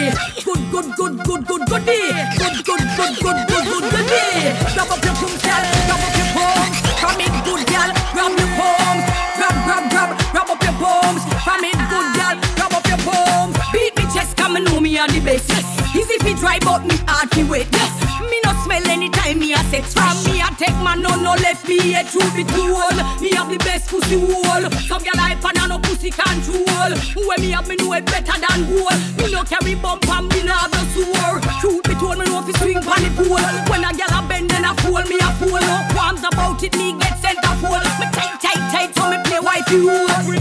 D. 0.00 0.08
Good, 0.44 0.62
good, 0.72 0.96
good, 0.96 1.14
good, 1.24 1.46
good, 1.46 1.62
goody. 1.68 2.00
Good, 2.40 2.64
good, 2.64 2.84
good, 2.96 3.14
good, 3.20 3.38
good, 3.48 3.64
good, 3.68 3.84
goody. 3.92 4.24
Grab 4.72 4.88
up 4.88 5.04
your 5.04 5.14
pum, 5.20 5.34
girl. 5.44 5.64
Grab 5.84 6.00
up 6.00 6.16
your 6.16 6.28
pums. 6.32 6.76
From 7.00 7.20
it, 7.20 7.34
good 7.44 7.62
girl. 7.68 7.90
Grab 8.14 8.32
your 8.40 8.50
pums. 8.56 9.04
Grab, 9.36 9.56
grab, 9.66 9.84
grab. 9.92 10.10
Grab 10.32 10.48
up 10.48 10.62
your 10.64 10.76
pums. 10.80 11.22
From 11.44 11.64
it, 11.64 11.76
good 11.92 12.08
girl. 12.16 12.36
Grab 12.56 12.72
up 12.72 12.86
your 12.88 13.00
pums. 13.04 13.56
Beat 13.72 13.92
me 13.98 14.04
chest, 14.14 14.36
come 14.38 14.56
and 14.56 14.64
know 14.64 14.80
me 14.80 14.96
are 14.96 15.08
the 15.08 15.20
best. 15.20 15.50
Yes. 15.50 15.66
Easy 15.94 16.16
fi 16.24 16.32
dry, 16.32 16.58
but 16.60 16.86
me 16.86 16.96
hard 17.06 17.28
fi 17.34 17.44
wet. 17.44 17.68
Yes. 17.70 18.19
Sex. 19.70 19.94
From 19.94 20.18
me 20.26 20.42
a 20.42 20.50
take 20.58 20.76
man 20.82 21.00
no 21.00 21.14
no 21.14 21.32
left 21.38 21.66
me 21.68 21.94
a 21.94 22.02
through 22.02 22.30
the 22.34 22.44
tool. 22.50 22.90
Me 23.22 23.30
have 23.38 23.48
the 23.48 23.58
best 23.58 23.88
pussy 23.88 24.18
hole. 24.18 24.66
Some 24.90 25.02
hype 25.06 25.44
and 25.44 25.58
I 25.58 25.66
no 25.68 25.78
pussy 25.78 26.10
control. 26.10 26.92
When 27.14 27.40
me 27.40 27.50
have 27.54 27.68
me 27.68 27.76
know 27.76 27.94
it 27.94 28.04
better 28.06 28.34
than 28.34 28.60
gold. 28.66 28.98
Me 29.18 29.30
no 29.30 29.42
carry 29.44 29.74
bump 29.74 30.08
and 30.10 30.26
me 30.28 30.42
no 30.42 30.52
have 30.52 30.72
no 30.74 30.82
sore. 30.92 31.40
Truth 31.62 31.84
be 31.86 31.94
told 31.94 32.18
me 32.18 32.24
no 32.26 32.42
fi 32.42 32.52
swing 32.58 32.82
pon 32.82 33.00
the 33.00 33.10
pole. 33.14 33.50
When 33.70 33.86
a 33.86 33.90
gyal 33.94 34.18
a 34.18 34.20
bend 34.28 34.50
then 34.50 34.66
a 34.66 34.74
fall 34.82 35.04
me 35.06 35.16
a. 35.16 35.30
No 35.40 35.76
qualms 35.94 36.24
about 36.26 36.62
it 36.62 36.76
me 36.76 36.98
get 36.98 37.16
sent 37.22 37.38
center 37.38 37.54
pole. 37.62 37.86
Me 38.00 38.06
tight 38.12 38.34
tight 38.42 38.62
tight 38.72 38.90
so 38.94 39.08
me 39.10 39.18
play 39.24 39.40
wifey 39.40 39.78
role. 39.86 40.39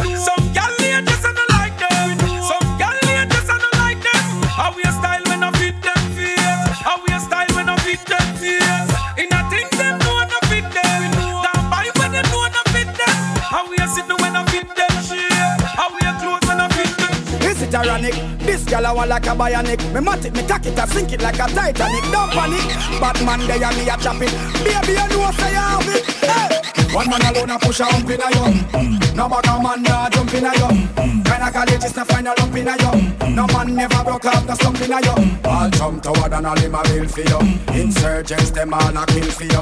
Is 17.79 17.87
ironic? 17.87 18.13
This 18.39 18.63
gal 18.65 18.85
I 18.85 18.91
want 18.91 19.09
like 19.09 19.25
a 19.25 19.29
bionic. 19.29 19.93
Me 19.93 20.01
mat 20.01 20.25
it, 20.25 20.33
me 20.33 20.43
cock 20.43 20.65
it, 20.65 20.77
I 20.77 20.85
sink 20.85 21.13
it 21.13 21.21
like 21.21 21.35
a 21.35 21.47
Titanic. 21.47 22.03
Don't 22.11 22.29
panic, 22.31 22.65
Batman 22.99 23.47
there 23.47 23.63
and 23.63 23.77
me 23.77 23.83
a 23.83 23.97
chop 23.97 24.21
it. 24.21 24.31
Baby, 24.63 24.93
you 24.99 25.07
know 25.07 25.31
say 25.31 25.55
I 25.55 25.79
have 25.79 25.87
it. 25.87 26.03
Hey. 26.19 26.93
One 26.93 27.09
man 27.09 27.21
alone 27.21 27.51
a 27.51 27.59
push 27.59 27.79
a 27.79 27.85
hump 27.85 28.09
in 28.09 28.19
a 28.19 28.27
you. 28.35 29.15
No 29.15 29.29
bugger 29.29 29.61
man 29.63 29.83
nah 29.83 30.09
jump 30.09 30.33
in 30.33 30.45
a 30.45 30.51
you. 30.59 30.87
Kinda 31.23 31.51
college 31.51 31.83
is 31.83 31.93
to 31.93 32.05
find 32.05 32.27
a 32.27 32.33
lump 32.37 32.55
in 32.55 32.67
a 32.67 32.75
you. 32.75 33.29
No 33.35 33.47
man 33.47 33.75
never 33.75 34.03
broke 34.03 34.25
up 34.25 34.45
no 34.45 34.53
stump 34.55 34.81
in 34.81 34.91
a 34.91 34.99
you. 34.99 35.39
All 35.45 35.69
jump 35.69 36.03
toward 36.03 36.33
and 36.33 36.47
all 36.47 36.59
him 36.59 36.75
a 36.75 36.83
bill 36.83 37.07
for 37.07 37.21
you. 37.21 37.39
Insurgents 37.79 38.51
them 38.51 38.73
all 38.73 38.97
a 38.97 39.05
kill 39.05 39.31
for 39.31 39.43
you. 39.43 39.61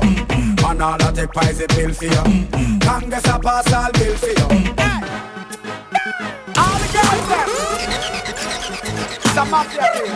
Man 0.64 0.82
all 0.82 0.96
a 0.96 1.12
take 1.14 1.32
poison 1.32 1.68
pill 1.68 1.94
for 1.94 2.06
you. 2.06 2.48
Congress 2.80 3.26
a 3.26 3.38
pass 3.38 3.74
all 3.74 3.92
bill 3.92 4.16
for 4.16 4.28
you. 4.28 4.48
All 6.58 6.78
the 6.80 6.88
girls. 6.94 7.68
It's 7.90 7.97
a 9.38 9.46
mafia 9.46 9.84
thing. 9.94 10.12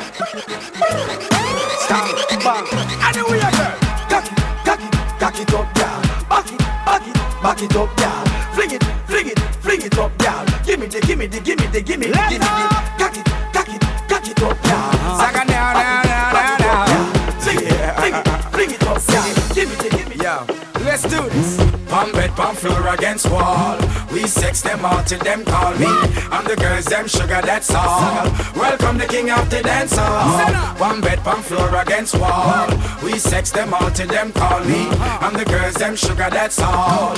Stand, 1.85 2.09
bang. 2.43 2.65
Anyway, 3.05 3.39
girl. 3.39 3.77
Cock 4.09 4.25
it, 4.25 4.37
cock 4.65 4.81
it, 4.81 4.93
cock 5.19 5.39
it 5.39 5.53
up, 5.53 5.73
girl. 5.75 6.01
Back 6.27 6.51
it, 6.51 6.57
back 6.85 7.07
it, 7.07 7.13
back 7.43 7.61
it 7.61 7.75
up, 7.75 7.95
girl. 7.97 8.25
Fling 8.55 8.71
it, 8.71 8.83
fling 9.05 9.27
it, 9.27 9.39
fling 9.61 9.81
it 9.81 9.97
up, 9.97 10.17
girl. 10.17 10.45
Give 10.65 10.79
me 10.79 10.87
the, 10.87 11.01
give 11.01 11.17
me 11.19 11.27
the, 11.27 11.39
give 11.39 11.59
me 11.59 11.67
the, 11.67 11.81
give 11.81 11.99
me 11.99 12.07
the, 12.07 12.17
give 12.29 12.39
me 12.39 12.47
the. 12.47 12.69
Cock 12.97 13.17
it, 13.17 13.25
cock 13.53 13.69
it, 13.69 13.81
cock 14.09 14.27
it 14.27 14.41
up, 14.41 14.63
girl. 14.63 14.91
Saga 15.19 15.45
now, 15.45 15.73
now, 15.73 16.01
now, 16.01 16.33
now, 16.33 16.85
now. 16.87 17.39
Fling 17.41 17.59
it, 17.61 17.95
fling 17.99 18.15
it, 18.15 18.27
fling 18.51 18.71
it 18.71 18.83
up, 18.87 19.05
girl. 19.05 19.25
Give 19.53 19.69
me 19.69 19.75
the, 19.75 19.89
give 19.97 20.09
me 20.09 20.15
the. 20.15 20.23
Yo, 20.23 20.45
let's 20.83 21.03
do 21.03 21.29
this. 21.29 21.80
Palm 22.01 22.13
bed, 22.13 22.31
palm 22.31 22.55
floor 22.55 22.87
against 22.95 23.29
wall. 23.29 23.77
We 24.11 24.25
sex 24.25 24.63
them 24.63 24.83
all 24.83 25.03
till 25.03 25.19
them 25.19 25.45
call 25.45 25.71
me. 25.75 25.85
And 26.31 26.47
the 26.47 26.55
girls 26.55 26.85
them 26.85 27.07
sugar, 27.07 27.41
that's 27.43 27.69
all. 27.69 28.25
Welcome 28.55 28.97
the 28.97 29.05
king 29.05 29.29
of 29.29 29.47
the 29.51 29.61
dance 29.61 29.95
hall. 29.95 30.51
Palm 30.77 31.01
bed, 31.01 31.19
palm 31.19 31.43
floor 31.43 31.69
against 31.75 32.15
wall. 32.15 32.67
We 33.03 33.19
sex 33.19 33.51
them 33.51 33.75
all 33.75 33.91
till 33.91 34.07
them 34.07 34.31
call 34.31 34.61
me. 34.61 34.87
And 35.21 35.35
the 35.35 35.45
girls 35.45 35.75
them 35.75 35.95
sugar, 35.95 36.27
that's 36.31 36.59
all 36.59 37.13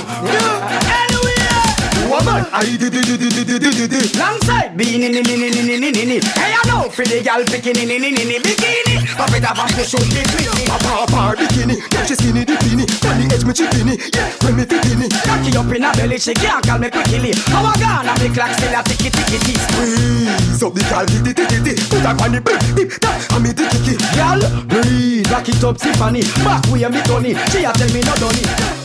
woman. 2.08 2.44
I 2.52 2.64
did 2.64 2.92
did 2.92 3.06
did 3.06 3.20
did 3.20 3.46
did 3.46 3.90
did. 3.90 4.16
Long 4.16 4.38
side 4.42 4.76
beanie 4.76 5.10
ni 5.10 5.20
ni 5.22 5.34
ni 5.36 5.48
ni 5.50 5.78
ni 5.78 5.90
ni 5.90 6.04
ni. 6.04 6.16
Hey, 6.38 6.54
I 6.54 6.62
know 6.68 6.88
for 6.88 7.04
the 7.04 7.22
gal 7.22 7.42
bikini 7.44 7.86
ni 7.86 7.98
ni 7.98 8.10
ni 8.10 8.24
ni 8.24 8.36
bikini. 8.38 9.00
Pop 9.16 9.30
it 9.34 9.44
up, 9.44 9.56
pop 9.56 9.70
it, 9.70 9.86
show 9.86 9.98
me 10.12 10.22
bikini. 10.22 10.66
Pop 10.66 10.80
pop 10.82 11.08
pop 11.10 11.36
bikini. 11.38 11.76
Get 11.90 12.08
your 12.08 12.16
skinny 12.16 12.44
bikini. 12.44 12.84
On 13.08 13.14
the 13.18 13.24
edge 13.34 13.44
me 13.44 13.52
chipini. 13.52 13.94
Yeah, 14.14 14.28
when 14.44 14.56
me 14.56 14.64
bikini. 14.64 15.06
Cocky 15.24 15.50
up 15.56 15.72
in 15.72 15.84
a 15.84 15.90
belly, 15.92 16.18
she 16.18 16.34
can't 16.34 16.64
call 16.64 16.78
me 16.78 16.90
quickly. 16.90 17.32
How 17.50 17.64
I 17.64 17.74
gonna 17.78 18.12
make 18.20 18.36
like 18.36 18.54
still 18.56 18.74
a 18.74 18.82
ticky 18.82 19.10
ticky 19.10 19.38
ticky. 19.38 19.54
Squeeze 19.58 20.62
up 20.62 20.72
the 20.74 20.82
gal 20.90 21.06
di 21.06 21.18
di 21.22 21.32
di 21.32 21.58
di. 21.62 21.72
Put 21.88 22.04
a 22.04 22.12
on 22.22 22.32
the 22.32 22.40
bed, 22.40 22.60
dip 22.76 22.90
tap, 23.00 23.16
and 23.32 23.42
me 23.42 23.50
di 23.52 23.64
ticky. 23.68 23.94
Girl, 24.14 24.40
breathe, 24.68 25.28
back 25.30 25.48
it 25.48 25.64
up, 25.64 25.76
Tiffany. 25.78 26.22
Back 26.44 26.64
way 26.70 26.86
me 26.88 27.00
Tony. 27.02 27.34
She 27.50 27.64
a 27.64 27.72
tell 27.72 27.90
me 27.92 28.00
no 28.00 28.14
Tony. 28.16 28.83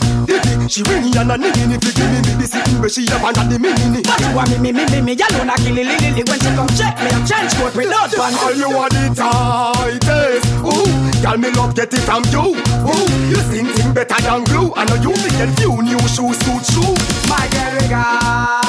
She 0.70 0.82
me 0.84 1.10
and 1.18 1.32
a 1.32 1.36
nini 1.36 1.66
ni 1.66 1.76
fi 1.78 1.90
give 1.92 2.10
me 2.10 2.20
me 2.22 2.32
the 2.38 2.46
sitting 2.46 2.78
where 2.78 2.88
she 2.88 3.02
up 3.10 3.24
under 3.24 3.42
the 3.42 3.58
mini 3.58 3.90
ni. 3.90 4.02
But 4.02 4.20
you 4.20 4.34
want 4.36 4.50
me, 4.50 4.58
me, 4.58 4.72
me, 4.72 4.84
me, 4.86 5.00
me, 5.00 5.12
you 5.18 5.28
know 5.34 5.44
na 5.44 5.56
kill 5.56 5.78
it, 5.78 5.86
li, 5.86 5.96
li, 6.14 6.22
When 6.22 6.38
she 6.38 6.50
come 6.54 6.70
check 6.78 6.94
me, 7.02 7.10
I'm 7.10 7.26
change 7.26 7.52
coat 7.58 7.74
without 7.74 8.12
pants. 8.12 8.42
All 8.42 8.54
you 8.54 8.70
want 8.70 8.92
the 8.92 9.10
tightest. 9.16 10.46
Ooh, 10.62 11.22
girl 11.22 11.38
me 11.38 11.50
love 11.50 11.74
get 11.74 11.92
it 11.92 12.04
from 12.06 12.22
you. 12.30 12.54
Ooh, 12.54 13.06
you 13.28 13.40
sing 13.50 13.66
thing 13.66 13.92
better 13.92 14.20
than 14.22 14.44
glue. 14.44 14.72
I 14.76 14.84
know 14.84 14.96
you 15.02 15.16
fi 15.16 15.30
get 15.34 15.50
few 15.58 15.82
new 15.82 16.00
shoes, 16.06 16.38
suit 16.38 16.64
shoe. 16.70 16.94
My 17.26 17.48
girl 17.90 18.59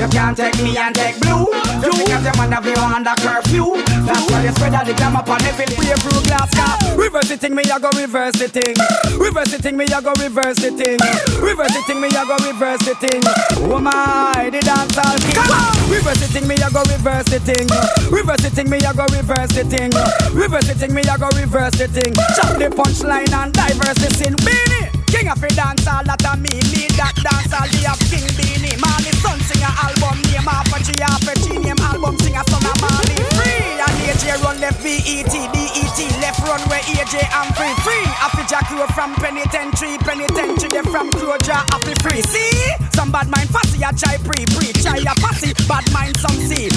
you 0.00 0.08
can't 0.08 0.36
take 0.36 0.56
me 0.62 0.76
and 0.76 0.94
take 0.94 1.20
blue. 1.20 1.44
You 1.84 1.92
because 1.92 2.24
you 2.24 2.32
man 2.40 2.52
have 2.52 2.64
you 2.64 2.80
under 2.80 3.12
curfew. 3.20 3.76
That's 4.08 4.24
why 4.32 4.44
you 4.44 4.52
spread 4.56 4.72
out 4.72 4.86
the 4.86 4.94
glamour 4.94 5.20
upon 5.20 5.44
the 5.44 5.52
film. 5.52 5.68
We 5.76 5.92
through 6.00 6.24
glass 6.24 6.48
car. 6.56 6.96
Reverse 6.96 7.28
the 7.28 7.36
thing, 7.36 7.54
me 7.54 7.62
I 7.68 7.78
go 7.78 7.90
reverse 7.92 8.36
the 8.40 8.48
thing. 8.48 8.72
Reverse 9.20 9.52
the 9.52 9.58
thing, 9.60 9.76
me 9.76 9.84
I 9.92 10.00
go 10.00 10.12
reverse 10.16 10.56
the 10.56 10.72
thing. 10.72 10.96
Reverse 11.44 11.74
the 11.76 11.82
thing, 11.84 12.00
me 12.00 12.08
I 12.08 12.24
go 12.24 12.36
reverse 12.40 12.82
the 12.88 12.94
thing. 12.96 13.20
Oh 13.68 13.78
my, 13.78 14.48
the 14.48 14.60
dance 14.64 14.96
all 14.96 15.18
king. 15.20 15.36
Come 15.36 15.52
on. 15.52 15.92
Reverse 15.92 16.20
the 16.24 16.28
thing, 16.32 16.48
me 16.48 16.56
I 16.56 16.70
go 16.72 16.80
reverse 16.88 17.28
the 17.28 17.40
thing. 17.44 17.68
Reverse 18.08 18.40
the 18.40 18.50
thing, 18.50 18.70
me 18.70 18.78
I 18.80 18.92
go 18.96 19.04
reverse 19.12 19.52
the 19.52 19.64
thing. 19.68 19.92
Reverse 20.32 20.66
the 20.66 20.74
thing, 20.80 20.94
me 20.94 21.02
I 21.04 21.16
go 21.18 21.28
reverse 21.36 21.76
the 21.76 21.88
thing. 21.88 22.12
Chop 22.40 22.56
the 22.56 22.72
punchline 22.72 23.32
and 23.36 23.52
diverse 23.52 24.00
the 24.00 24.08
sin. 24.16 24.34
Beenie. 24.40 24.99
King 25.10 25.28
of 25.28 25.40
the 25.40 25.48
dance 25.58 25.86
all 25.86 26.06
that 26.06 26.22
me 26.38 26.54
lead 26.70 26.94
that 26.94 27.14
dance 27.18 27.50
all 27.50 27.66
the 27.66 27.82
of 27.90 28.00
King 28.06 28.26
Beenie 28.38 28.78
Marley 28.78 29.10
son 29.18 29.38
sing 29.42 29.62
a 29.62 29.70
album 29.82 30.22
name 30.30 30.46
half 30.46 30.70
a 30.70 30.78
G 30.78 30.94
half 31.02 31.26
a 31.26 31.34
G 31.34 31.58
name 31.58 31.82
album 31.82 32.14
sing 32.22 32.38
a 32.38 32.42
son 32.46 32.62
of 32.62 32.78
Marley 32.78 33.18
free 33.34 33.70
and 33.80 33.96
AJ 34.06 34.42
run 34.44 34.60
left 34.60 34.82
BET, 34.84 35.32
DET, 35.32 35.98
left 36.20 36.40
run 36.44 36.60
where 36.68 36.80
AJ 36.92 37.24
I'm 37.32 37.48
free, 37.56 37.72
free. 37.80 38.06
Happy 38.20 38.44
Jack 38.46 38.68
you 38.70 38.86
from 38.92 39.14
penitentiary, 39.16 39.96
penitentiary 39.98 40.68
they 40.68 40.84
from 40.90 41.10
Croja, 41.10 41.64
happy 41.72 41.94
free. 42.04 42.22
See, 42.22 42.52
some 42.92 43.10
bad 43.10 43.28
mind 43.28 43.48
fussy 43.48 43.80
a 43.82 43.90
try 43.96 44.16
pre, 44.20 44.44
pre, 44.52 44.72
try 44.84 45.00
a 45.00 45.14
fussy, 45.20 45.52
bad 45.66 45.84
mind 45.92 46.16
some 46.18 46.36
see. 46.44 46.68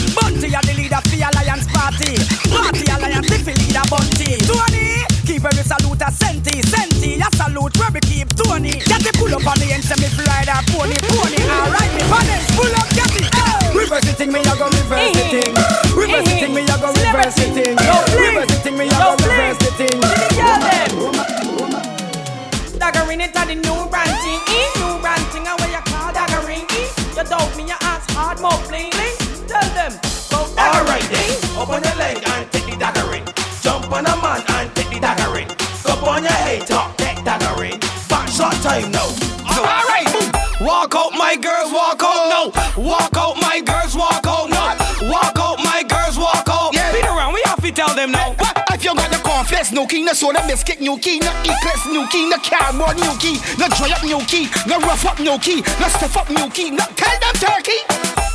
Tony. 8.35 8.71
The 8.71 9.11
pull 9.17 9.33
up 9.35 9.45
on 9.47 9.57
the 9.59 9.71
end, 9.73 9.83
send 9.83 10.01
me 10.01 10.07
rider 10.25 10.59
pony, 10.71 10.95
pony. 10.95 11.12
No 49.73 49.87
key, 49.87 50.03
no 50.03 50.13
soda 50.13 50.41
biscuit, 50.47 50.79
new 50.79 50.97
key, 50.97 51.19
no 51.19 51.31
eclipse, 51.41 51.85
new 51.87 52.07
key, 52.07 52.29
no 52.29 52.37
cardboard, 52.37 52.97
no 52.97 53.15
key, 53.17 53.39
no 53.57 53.67
dry 53.69 53.91
up, 53.91 54.03
new 54.03 54.19
key, 54.25 54.47
no 54.67 54.77
rough 54.79 55.05
up, 55.05 55.19
new 55.19 55.37
key, 55.39 55.61
no 55.81 55.87
stuff 55.89 56.17
up, 56.17 56.29
new 56.29 56.49
key, 56.49 56.69
no 56.71 56.85
tell 56.95 57.19
them 57.19 57.33
turkey. 57.35 57.81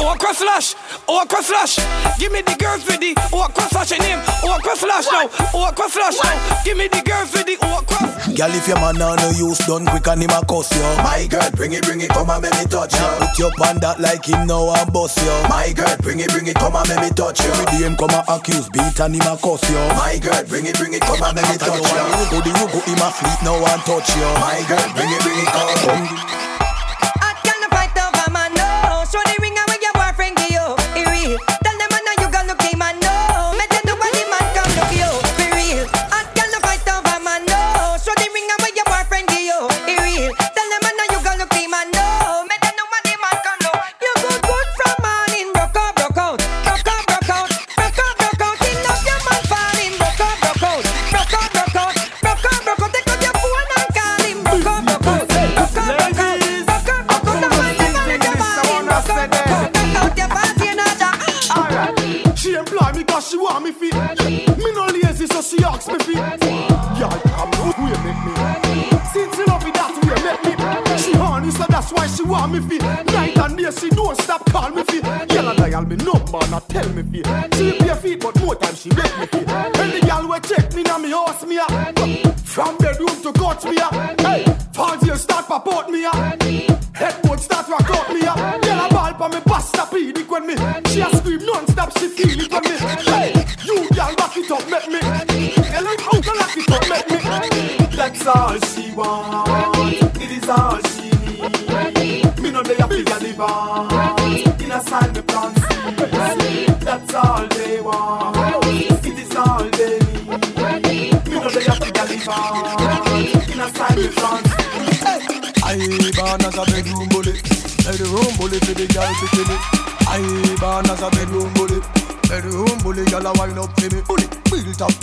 Oh, 0.00 0.12
okra 0.14 0.32
slash, 0.32 0.74
okra 1.08 1.38
oh, 1.38 1.42
slash. 1.42 1.74
Give 2.18 2.30
me 2.30 2.42
the 2.42 2.54
girls 2.54 2.86
with 2.86 3.00
the 3.00 3.14
oh, 3.32 3.46
okra 3.46 3.66
slash 3.66 3.90
your 3.90 3.98
name. 3.98 4.22
Okra 4.46 4.76
slash 4.76 5.06
now, 5.10 5.26
okra 5.50 5.90
slash 5.90 6.14
now. 6.22 6.62
Give 6.64 6.78
me 6.78 6.86
the 6.86 7.02
girls 7.02 7.32
with 7.34 7.46
the 7.46 7.58
okra. 7.58 7.98
Girl, 8.38 8.54
if 8.54 8.68
your 8.70 8.78
man 8.78 8.94
now 8.94 9.18
no 9.18 9.30
use 9.34 9.58
done 9.66 9.82
quick 9.90 10.06
and 10.06 10.22
him 10.22 10.30
a 10.30 10.38
cuss 10.46 10.70
you. 10.70 10.86
My 11.02 11.26
girl, 11.26 11.50
bring 11.58 11.74
it, 11.74 11.82
bring 11.82 12.00
it, 12.00 12.10
come 12.14 12.30
and 12.30 12.42
make 12.42 12.54
me 12.54 12.70
touch 12.70 12.94
you. 12.94 13.10
Put 13.18 13.34
your 13.42 13.50
pan 13.58 13.82
that 13.82 13.98
like 13.98 14.22
him 14.22 14.46
now 14.46 14.70
and 14.70 14.86
bust 14.94 15.18
you. 15.18 15.34
My 15.50 15.74
girl, 15.74 15.90
bring 15.98 16.22
it, 16.22 16.30
bring 16.30 16.46
it, 16.46 16.54
come 16.54 16.78
and 16.78 16.86
make 16.86 17.02
me 17.02 17.10
touch 17.10 17.42
you. 17.42 17.50
With 17.50 17.82
him 17.82 17.98
come 17.98 18.14
and 18.14 18.22
accuse, 18.30 18.70
beat 18.70 18.94
and 19.02 19.18
him 19.18 19.26
a 19.26 19.34
cuss 19.34 19.66
you. 19.66 19.82
My 19.98 20.14
girl, 20.22 20.46
bring 20.46 20.70
it, 20.70 20.78
bring 20.78 20.94
it, 20.94 21.02
come 21.02 21.18
and 21.26 21.27
make 21.34 21.48
me 21.48 21.56
touch 21.58 21.76
you. 21.76 22.04
Go 22.30 22.40
the 22.40 22.50
you 22.50 22.66
go 22.72 22.80
him 22.80 23.02
a 23.02 23.10
fleet 23.10 23.40
now 23.42 23.56
and 23.56 23.82
touch 23.82 24.16
you. 24.16 24.28
My 24.40 24.64
girl, 24.68 24.88
bring 24.94 25.10
it, 25.10 25.22
bring 25.22 25.38
it, 25.38 25.48
come. 25.48 26.57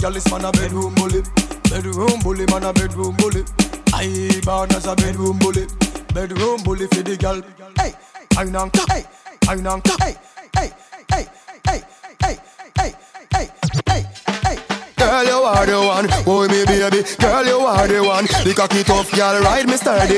Girl 0.06 0.18
is 0.18 0.30
man 0.30 0.46
a 0.46 0.52
bedroom 0.52 0.94
bully, 0.96 1.24
bedroom 1.64 2.20
bully, 2.22 2.46
man 2.52 2.64
a 2.64 2.74
bedroom 2.74 3.15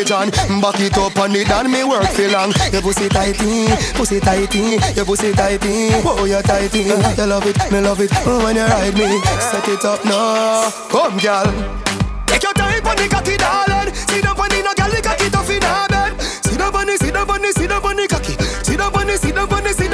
John. 0.07 0.31
Back 0.61 0.79
it 0.79 0.97
up 0.97 1.19
on 1.19 1.35
it 1.35 1.51
and 1.51 1.69
me 1.69 1.83
work 1.83 2.07
for 2.15 2.29
long. 2.29 2.53
Your 2.71 2.81
pussy 2.81 3.09
tighty, 3.09 3.67
pussy 3.91 4.21
tighty, 4.21 4.79
your 4.95 5.03
pussy 5.03 5.33
tighty. 5.33 5.91
Oh, 6.07 6.23
you 6.23 6.41
tighty. 6.41 6.83
You 6.87 7.27
love 7.27 7.45
it, 7.45 7.59
me 7.69 7.81
love 7.81 7.99
it 7.99 8.09
oh, 8.25 8.41
when 8.45 8.55
you 8.55 8.63
ride 8.63 8.93
me. 8.95 9.19
Set 9.43 9.67
it 9.67 9.83
up 9.83 10.05
now, 10.05 10.71
come 10.87 11.17
girl. 11.19 11.51
Take 12.25 12.41
your 12.41 12.53
time 12.53 12.87
on 12.87 12.95
the 12.95 13.07
cocky, 13.11 13.35
darling. 13.35 13.93
Sit 13.93 14.23
down 14.23 14.39
on 14.39 14.47
the 14.47 14.63
no 14.63 14.71
girl, 14.79 14.91
the 14.95 15.01
cocky 15.03 15.29
tough 15.29 15.49
in 15.49 15.61
her 15.61 15.87
bed. 15.91 16.21
Sit 16.21 16.57
down 16.57 16.73
on 16.73 16.87
the, 16.87 16.97
sit 16.97 17.13
down 17.13 17.29
on 17.29 17.41
the, 17.41 17.51
sit 17.51 17.67
down 17.67 17.83
on 17.83 17.95
the 17.97 18.07
cocky. 18.07 18.33
Sit 18.63 18.77
down 18.77 18.95
on 18.95 19.07
the, 19.07 19.17
sit 19.17 19.35
down 19.35 19.51
on 19.51 19.63
the, 19.63 19.73
sit 19.73 19.86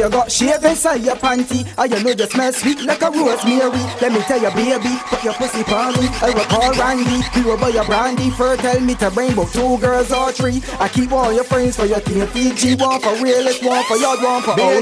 you 0.00 0.08
got 0.08 0.32
shave 0.32 0.64
inside 0.64 1.02
your 1.02 1.16
panty. 1.16 1.68
I 1.76 1.84
you 1.84 2.02
know 2.02 2.10
you 2.10 2.26
smell 2.26 2.52
sweet 2.52 2.82
like 2.82 3.02
a 3.02 3.10
rosemary. 3.10 3.84
Let 4.00 4.12
me 4.12 4.20
tell 4.20 4.40
you, 4.40 4.50
baby, 4.52 4.96
put 5.12 5.22
your 5.22 5.34
pussy 5.34 5.62
on 5.72 5.92
me. 6.00 6.08
I 6.22 6.32
will 6.32 6.44
call 6.44 6.72
Randy, 6.72 7.20
we 7.36 7.44
will 7.44 7.58
buy 7.58 7.68
your 7.68 7.84
brandy. 7.84 8.30
First 8.30 8.62
tell 8.62 8.80
me 8.80 8.94
to 8.94 9.10
bring 9.10 9.34
both 9.34 9.52
two 9.52 9.76
girls 9.78 10.10
or 10.10 10.32
three. 10.32 10.62
I 10.80 10.88
keep 10.88 11.12
all 11.12 11.32
your 11.32 11.44
friends 11.44 11.76
for 11.76 11.84
your 11.84 12.00
team. 12.00 12.26
Fiji 12.28 12.76
one 12.76 13.00
for 13.00 13.12
real, 13.22 13.46
it's 13.46 13.62
one 13.62 13.84
for 13.84 13.96
your 13.96 14.16
one 14.22 14.42
for 14.42 14.58
all. 14.58 14.80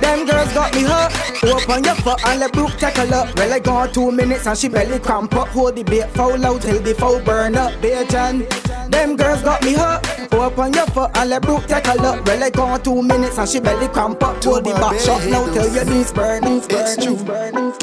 Them 0.00 0.26
girls 0.26 0.52
got 0.52 0.74
me 0.74 0.82
hurt. 0.82 1.12
Open 1.42 1.84
your 1.84 1.94
foot 1.96 2.20
and 2.26 2.40
let 2.40 2.52
Brooke 2.52 2.76
take 2.76 2.98
a 2.98 3.04
look. 3.04 3.34
Well, 3.36 3.52
I 3.54 3.58
gone 3.58 3.92
two 3.92 4.12
minutes 4.12 4.46
and 4.46 4.58
she 4.58 4.68
belly 4.68 4.98
cramp 4.98 5.34
up. 5.34 5.48
Hold 5.48 5.76
the 5.76 5.82
bait 5.82 6.10
foul 6.10 6.44
out 6.44 6.60
till 6.60 6.80
the 6.82 6.94
foul 6.94 7.20
burn 7.22 7.56
up, 7.56 7.72
Bajan. 7.80 8.46
Them 8.90 9.16
girls 9.16 9.42
got 9.42 9.62
me 9.62 9.72
hurt. 9.72 10.15
Open 10.38 10.72
your 10.74 10.86
foot 10.88 11.10
and 11.16 11.30
let 11.30 11.42
Brooke 11.42 11.66
take 11.66 11.86
a 11.86 11.94
look. 11.94 12.24
Well, 12.26 12.44
I 12.44 12.50
gone 12.50 12.82
two 12.82 13.02
minutes 13.02 13.38
and 13.38 13.48
she 13.48 13.58
belly 13.58 13.88
cramp 13.88 14.22
up. 14.22 14.44
Hold 14.44 14.64
the 14.64 14.74
back 14.74 15.00
shot 15.00 15.24
now 15.26 15.44
till 15.52 15.72
your 15.74 15.84
knees 15.86 16.12
burn. 16.12 16.42
Knees 16.44 16.68
burn. 16.68 16.96
Knees 16.98 17.22
burn. 17.24 17.54
Knees 17.54 17.74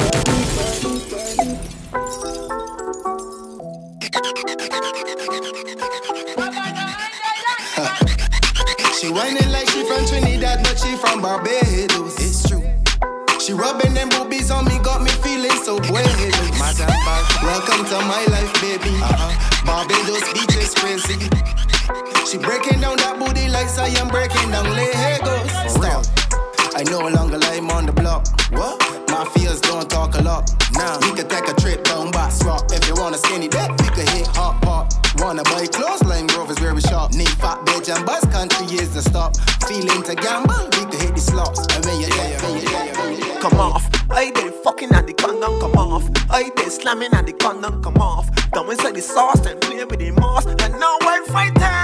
She 9.02 9.10
whining 9.10 9.52
like 9.52 9.70
she 9.72 9.84
from 9.84 10.06
Trinidad, 10.06 10.64
but 10.64 10.80
she 10.80 10.96
from 10.96 11.22
Barbados. 11.22 12.16
It's 12.22 12.48
true. 12.48 12.64
She 13.42 13.52
rubbing 13.52 13.94
them 13.94 14.10
boobies 14.10 14.52
on 14.52 14.66
me, 14.66 14.80
got 14.80 15.02
me 15.02 15.12
feeling 15.26 15.52
so 15.66 15.80
buenos. 15.80 16.16
Welcome 17.44 17.86
to 17.86 18.00
my 18.08 18.24
life, 18.30 18.54
baby. 18.62 18.96
Uh-huh. 19.02 19.66
Barbados 19.66 20.32
beaches 20.34 20.74
crazy. 20.76 21.73
She 22.26 22.38
breaking 22.38 22.80
down 22.80 22.96
that 22.98 23.20
booty 23.20 23.50
like 23.50 23.68
I 23.78 23.88
am 24.00 24.08
breaking 24.08 24.52
down 24.52 24.66
Legos. 24.66 25.70
Stop. 25.70 26.13
I 26.76 26.84
no 26.90 27.00
longer 27.08 27.38
lime 27.38 27.70
on 27.70 27.86
the 27.86 27.92
block. 27.92 28.26
What? 28.52 28.82
My 29.10 29.26
fears 29.26 29.62
don't 29.62 29.88
talk 29.90 30.16
a 30.16 30.22
lot. 30.22 30.50
Now 30.74 30.98
we 31.02 31.14
could 31.14 31.30
take 31.30 31.48
a 31.48 31.54
trip 31.54 31.84
down 31.84 32.10
Bass 32.10 32.44
Rock. 32.44 32.66
If 32.72 32.88
you 32.88 32.96
want 32.96 33.14
a 33.14 33.20
skinny 33.20 33.48
dick, 33.48 33.70
we 33.70 33.90
could 33.90 34.10
hit 34.10 34.28
hot 34.28 34.60
pot. 34.64 34.94
Wanna 35.18 35.44
buy 35.44 35.68
clothes? 35.68 36.02
Limegrove 36.02 36.50
is 36.50 36.60
where 36.60 36.74
we 36.74 36.82
shop. 36.82 37.14
Need 37.14 37.30
fat 37.30 37.60
bitch 37.66 37.94
and 37.94 38.04
bus 38.06 38.26
country 38.34 38.66
is 38.78 38.94
the 38.94 39.04
stop. 39.04 39.38
Feeling 39.68 40.02
to 40.02 40.16
gamble, 40.16 40.66
we 40.74 40.86
could 40.90 41.02
hit 41.02 41.14
the 41.14 41.22
slots. 41.22 41.62
And 41.76 41.86
when 41.86 42.02
you 42.02 42.08
yeah, 42.08 42.42
yeah, 42.42 42.58
yeah, 42.58 43.10
yeah, 43.18 43.40
come 43.40 43.60
off. 43.60 43.88
I 44.10 44.32
did 44.32 44.54
fucking 44.64 44.92
at 44.94 45.06
the 45.06 45.14
condom, 45.14 45.60
come 45.60 45.74
off. 45.78 46.10
I 46.32 46.50
did 46.56 46.72
slamming 46.72 47.14
at 47.14 47.28
the 47.28 47.34
condom, 47.34 47.84
come 47.84 47.98
off. 47.98 48.34
Down 48.52 48.70
inside 48.70 48.96
the 48.96 49.02
sauce 49.02 49.46
and 49.46 49.62
play 49.62 49.86
with 49.86 50.00
the 50.00 50.12
moss. 50.12 50.46
And 50.48 50.74
now 50.80 50.98
I'm 51.02 51.26
fighting, 51.26 51.83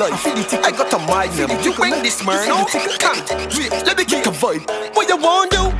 life. 0.00 0.26
I 0.64 0.70
got 0.70 0.92
a 0.94 0.98
mind 0.98 1.36
now. 1.36 1.62
You 1.62 1.74
bring 1.74 2.02
this 2.02 2.24
man. 2.24 2.48
No. 2.48 2.64
Wait, 2.64 3.70
let 3.84 3.98
me 3.98 4.04
kick 4.04 4.26
a 4.26 4.30
vibe. 4.30 4.64
What 4.96 5.08
you 5.08 5.16
want 5.18 5.50
do? 5.50 5.70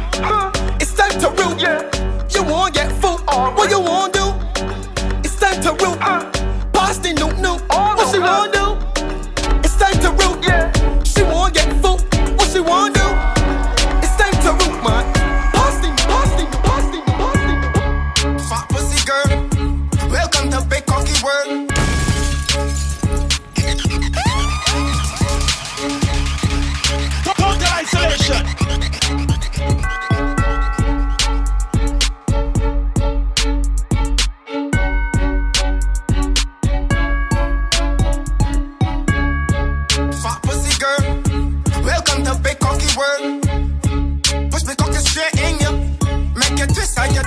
It's 0.78 0.92
time 0.92 1.18
to 1.20 1.30
root. 1.30 1.60
You 1.60 1.99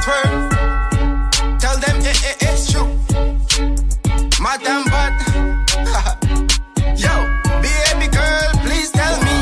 twirl. 0.04 0.50
Tell 1.64 1.78
them 1.80 1.98
it, 2.04 2.20
it, 2.30 2.38
it's 2.42 2.72
true. 2.72 2.92
Madam 4.44 4.84
bad. 4.92 5.16
Yo, 7.04 7.14
baby 7.64 8.08
girl, 8.12 8.50
please 8.66 8.92
tell 8.92 9.16
me 9.24 9.38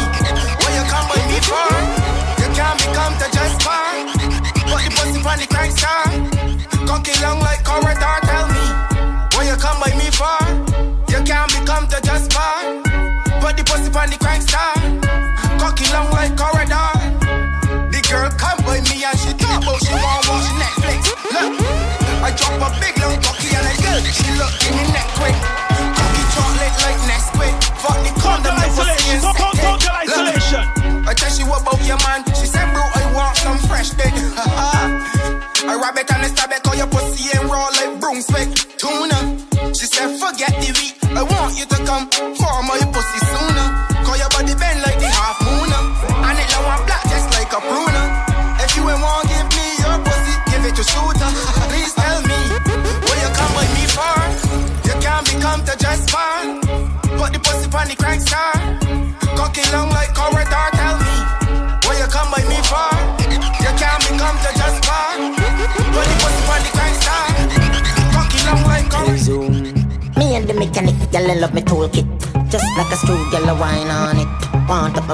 what 0.61 0.71
you 0.77 0.83
come 0.93 1.07
with 1.09 1.25
me 1.33 1.39
for. 1.49 1.69
You 2.41 2.49
can't 2.53 2.77
become 2.77 3.13
to 3.21 3.27
just 3.33 3.57
bar. 3.65 4.05
Put 4.69 4.81
the 4.85 4.91
pussy 4.97 5.19
on 5.29 5.37
the 5.41 5.47
crank 5.49 5.71
star. 5.75 6.05
Cocky 6.85 7.13
long 7.23 7.39
like 7.39 7.63
corridor. 7.63 8.20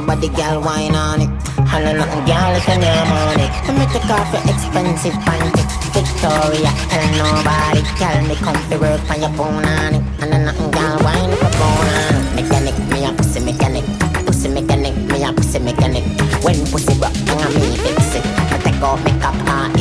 My 0.01 0.15
body, 0.15 0.29
girl, 0.29 0.61
wine 0.61 0.93
on 0.93 1.21
it. 1.21 1.29
Holla 1.65 1.93
nothing, 1.93 2.25
girl, 2.25 2.53
if 2.53 2.67
you 2.67 2.77
name 2.77 3.11
on 3.17 3.39
it. 3.39 3.49
I 3.65 3.71
make 3.73 3.89
take 3.89 4.09
off 4.13 4.29
your 4.29 4.43
expensive 4.45 5.17
panty. 5.25 5.63
Victoria, 5.89 6.69
tell 6.91 7.07
nobody. 7.17 7.81
Girl, 7.97 8.21
me 8.29 8.35
come 8.35 8.59
to 8.69 8.77
work 8.77 9.01
on 9.09 9.21
your 9.21 9.33
phone 9.33 9.65
on 9.65 9.95
it. 9.95 10.03
And 10.21 10.31
then 10.31 10.45
nothing, 10.45 10.69
girl, 10.69 10.97
wine 11.01 11.33
a 11.33 11.49
phone 11.57 11.89
on 11.97 12.13
it. 12.13 12.43
Mechanic, 12.43 12.77
me 12.93 13.05
a 13.05 13.11
pussy 13.13 13.39
mechanic. 13.39 13.85
Pussy 14.25 14.49
mechanic, 14.49 14.95
me 15.09 15.23
a 15.23 15.33
pussy 15.33 15.59
mechanic. 15.59 16.03
When 16.43 16.59
pussy 16.69 16.93
rock, 17.01 17.15
I'm 17.33 17.53
me 17.57 17.77
fix 17.77 18.15
it. 18.15 18.25
I 18.53 18.59
take 18.61 18.81
off 18.83 19.03
make 19.03 19.23
up 19.23 19.33
uh, 19.49 19.76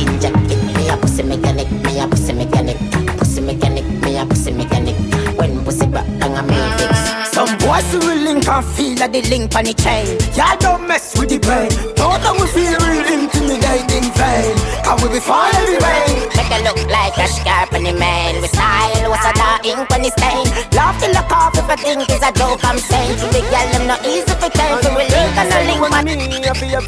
it. 7.77 7.85
Some 7.85 7.91
boys 7.91 7.93
who 7.93 7.99
will 7.99 8.23
link 8.25 8.49
and 8.49 8.65
feel 8.65 8.95
that 8.97 9.13
the 9.13 9.23
link 9.23 9.55
on 9.55 9.65
the 9.65 9.75
chain. 9.75 10.19
Y'all 10.37 10.57
don't 10.59 10.87
mess 10.89 11.19
with 11.19 11.29
the 11.29 11.39
brain. 11.39 11.71
Don't 11.97 12.41
we 12.41 12.47
feel 12.49 12.77
real 12.81 13.07
intimidating 13.07 14.11
vain. 14.15 14.57
Can 14.85 14.97
we 15.03 15.09
be 15.15 15.21
fine 15.21 15.55
every 15.55 15.79
way? 15.79 16.29
Make 16.37 16.51
it 16.51 16.63
look 16.65 16.81
like 16.91 17.17
a 17.19 17.29
scarp 17.29 17.73
on 17.73 17.85
the 17.85 17.93
man. 17.93 18.41
We 18.43 18.49
style 18.49 19.11
was 19.11 19.25
a 19.25 19.33
dark 19.35 19.67
ink 19.67 19.91
on 19.91 20.03
the 20.03 20.11
stain. 20.11 20.47
Laugh 20.73 20.99
till 21.01 21.13
look 21.13 21.31
off 21.33 21.57
if 21.59 21.69
I 21.69 21.77
think 21.77 22.09
it's 22.09 22.25
a 22.25 22.33
joke 22.33 22.65
I'm 22.65 22.79
saying. 22.79 23.19
To 23.21 23.27
the 23.29 23.41
girl, 23.51 23.69
them 23.73 23.87
not 23.87 24.05
easy 24.07 24.35
for 24.37 24.51
time. 24.51 24.81
We 24.97 25.05
link 25.07 25.37
and 25.37 25.53
a 25.53 25.59
link, 25.67 25.81
but 25.81 26.05
me 26.05 26.17
a 26.47 26.55
be 26.55 26.75
a. 26.75 26.81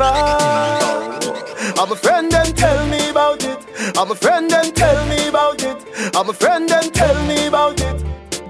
I'm 1.78 1.92
a 1.92 1.96
friend 1.96 2.32
and 2.32 2.56
tell 2.56 2.86
me 2.88 3.10
about 3.10 3.44
it. 3.44 3.58
I'm 3.96 4.10
a 4.10 4.14
friend 4.14 4.52
and 4.52 4.74
tell 4.74 5.06
me 5.06 5.28
about 5.28 5.62
it. 5.62 5.78
I'm 6.14 6.28
a 6.28 6.32
friend 6.32 6.70
and 6.70 6.92
tell 6.94 7.14
me 7.26 7.46
about 7.46 7.80
it. 7.80 8.04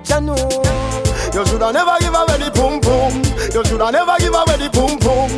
Janu, 0.05 0.39
you 1.35 1.45
shoulda 1.47 1.73
never 1.73 1.97
shoulda 3.79 3.93
never 3.93 4.19
give 4.19 4.35
away 4.35 4.57
the 4.59 4.69
pum 4.73 4.99
pum. 4.99 5.31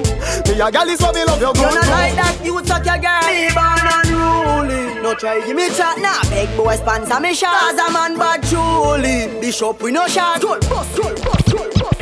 Me 0.49 0.61
a 0.61 0.71
gal 0.71 0.89
is 0.89 1.01
what 1.01 1.15
me 1.15 1.25
love 1.25 1.41
your 1.41 1.55
You 1.55 1.63
pum 1.63 1.75
not 1.75 1.89
like 1.89 2.15
that 2.15 2.37
your 2.45 2.99
girl. 2.99 3.23
Me 3.29 3.49
born 3.55 3.87
unruly. 4.01 5.03
No 5.03 5.15
try 5.15 5.45
give 5.47 5.57
me 5.57 5.69
chat 5.71 5.99
now. 5.99 6.21
Nah. 6.23 6.31
Big 6.31 6.57
boy 6.57 6.77
sponsor 6.77 7.21
me 7.21 7.35
shot. 7.35 7.61
Cause 7.61 7.79
a 7.79 7.93
man 7.93 8.17
bad 8.19 8.43
truly. 8.45 9.41
Bishop 9.41 9.83
we 9.83 9.93
no 9.93 10.07
shot. 10.07 10.41
Goal, 10.41 10.59
bust, 10.61 10.97
goal, 10.97 11.15
bust, 11.15 11.51
goal, 11.51 11.69
bust, 11.79 12.01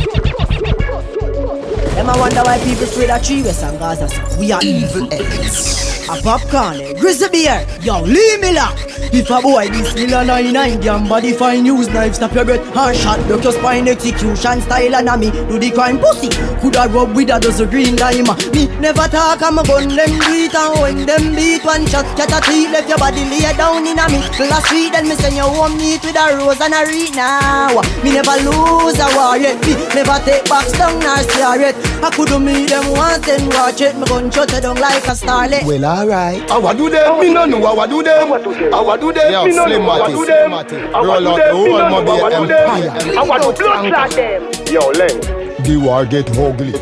Them 1.95 2.11
I 2.11 2.19
wonder 2.19 2.43
why 2.43 2.59
people 2.59 2.85
afraid 2.85 3.11
of 3.11 3.23
tree 3.23 3.43
west 3.43 3.65
and 3.65 3.79
Gaza. 3.79 4.39
We 4.39 4.53
are 4.53 4.63
evil 4.63 5.13
eggs. 5.13 5.88
A 6.11 6.23
popcorn, 6.23 6.81
a 6.81 6.95
grizzly 6.95 7.29
beer, 7.29 7.67
yo, 7.83 8.01
leave 8.01 8.41
me 8.41 8.53
lock. 8.55 8.77
If 9.11 9.31
a 9.31 9.41
boy 9.41 9.69
this 9.69 9.95
million 9.95 10.27
99 10.27 10.81
Damn 10.81 11.09
body 11.09 11.33
fine 11.33 11.65
use 11.65 11.89
knife 11.89 12.17
Snap 12.17 12.35
your 12.35 12.45
breath. 12.45 12.77
And 12.77 12.97
shot 12.97 13.19
Broke 13.27 13.45
your 13.45 13.53
spine 13.53 13.89
execution 13.89 14.61
style 14.61 14.95
and 14.95 15.09
a 15.09 15.17
me 15.17 15.31
Do 15.31 15.59
the 15.59 15.71
crime 15.71 15.99
pussy. 15.99 16.29
Coulda 16.61 16.89
rub 16.93 17.17
with 17.17 17.31
a 17.31 17.41
dozen 17.41 17.71
green 17.71 17.97
lime 17.97 18.29
Me 18.53 18.69
never 18.81 19.09
talk 19.09 19.41
I'm 19.41 19.57
a 19.59 19.65
gun 19.65 19.89
them 19.89 20.13
it 20.13 20.55
And 20.55 20.81
when 20.81 21.07
them 21.07 21.35
beat 21.35 21.65
one 21.65 21.87
shot 21.87 22.05
Get 22.17 22.29
a 22.29 22.41
teeth. 22.45 22.69
Left 22.69 22.89
your 22.89 22.99
body 22.99 23.25
lay 23.25 23.49
down 23.57 23.87
in 23.87 23.99
a 23.99 24.05
me 24.13 24.21
Last 24.45 24.69
week 24.73 24.93
then 24.93 25.09
me 25.09 25.17
send 25.17 25.37
you 25.37 25.49
home 25.49 25.79
neat 25.79 26.05
With 26.05 26.17
a 26.17 26.37
rose 26.37 26.61
and 26.61 26.77
a 26.77 26.85
wreath 26.85 27.17
now. 27.17 27.81
Me 28.05 28.13
never 28.13 28.37
lose 28.45 29.01
a 29.01 29.09
war 29.17 29.41
yet 29.41 29.57
Me 29.65 29.73
never 29.97 30.21
take 30.21 30.45
back 30.53 30.69
down 30.77 31.01
nor 31.01 31.17
star 31.33 31.57
yet. 31.57 31.77
I 32.05 32.13
coulda 32.13 32.39
meet 32.39 32.69
them 32.69 32.93
once 32.93 33.25
then 33.25 33.49
watch 33.57 33.81
it 33.81 33.97
Me 33.97 34.05
gun 34.05 34.31
shut 34.31 34.53
it 34.53 34.63
down 34.63 34.77
like 34.77 35.09
a 35.09 35.17
starlet. 35.17 35.65
Well 35.65 35.85
Alright. 35.99 36.49
Awa 36.49 36.75
do 36.77 36.89
them, 36.89 37.19
me 37.19 37.35
no 37.35 37.45
know. 37.45 37.59
I 37.59 37.71
Awa 37.73 37.89
do 37.89 38.03
them. 38.05 38.33
I 38.33 38.37
Awa 38.71 38.97
do 38.99 39.13
them, 39.13 39.49
me 39.49 39.53
no 39.53 39.67
know. 39.67 39.91
I 39.91 39.99
Awa 39.99 40.09
do 40.11 40.25
them. 40.25 40.55
I 40.55 40.63
Awa 40.95 41.19
do 41.19 41.35
them, 41.35 41.57
me 41.57 41.71
no 41.73 41.89
know. 41.89 42.13
I 42.15 42.21
Awa 42.21 42.31
do 42.31 42.47
them. 42.47 42.71
I 42.71 43.17
Awa 43.17 43.39
do 43.41 43.53
blood 43.59 43.93
clot 43.93 44.11
them. 44.13 44.43
Yo, 44.73 44.93
Leng. 44.93 45.65
The 45.65 45.77
war 45.77 46.07
get 46.07 46.31
ugly. 46.39 46.73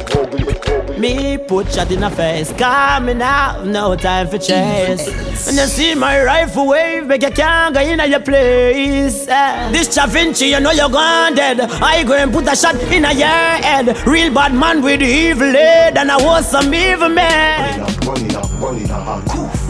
Me 0.99 1.37
put 1.37 1.71
shot 1.71 1.91
in 1.91 2.01
the 2.01 2.09
face, 2.09 2.53
coming 2.53 3.21
out, 3.21 3.67
no 3.67 3.95
time 3.97 4.29
for 4.29 4.39
chase. 4.39 5.07
When 5.47 5.57
you 5.57 5.67
see 5.67 5.95
my 5.95 6.25
rifle 6.25 6.69
wave, 6.69 7.07
make 7.07 7.23
you 7.23 7.31
can 7.31 7.75
go 7.75 7.81
in 7.81 8.01
your 8.11 8.21
place. 8.21 9.29
Eh. 9.29 9.71
This 9.73 9.89
Chavinci, 9.95 10.49
you 10.49 10.61
know 10.61 10.71
you're 10.71 10.89
gone 10.89 11.35
dead. 11.35 11.61
I 11.61 12.03
go 12.03 12.15
and 12.15 12.33
put 12.33 12.49
a 12.49 12.57
shot 12.57 12.77
in 12.77 13.05
a 13.05 13.13
your 13.13 13.29
head. 13.29 14.07
Real 14.07 14.33
bad 14.33 14.55
man 14.55 14.83
with 14.83 15.03
evil 15.03 15.53
head, 15.53 15.99
and 15.99 16.11
I 16.11 16.17
was 16.17 16.51
some 16.51 16.73
evil 16.73 17.11
man. 17.11 17.81
Running 18.07 18.35
up, 18.35 18.61
running 18.61 18.91
up, 18.91 19.13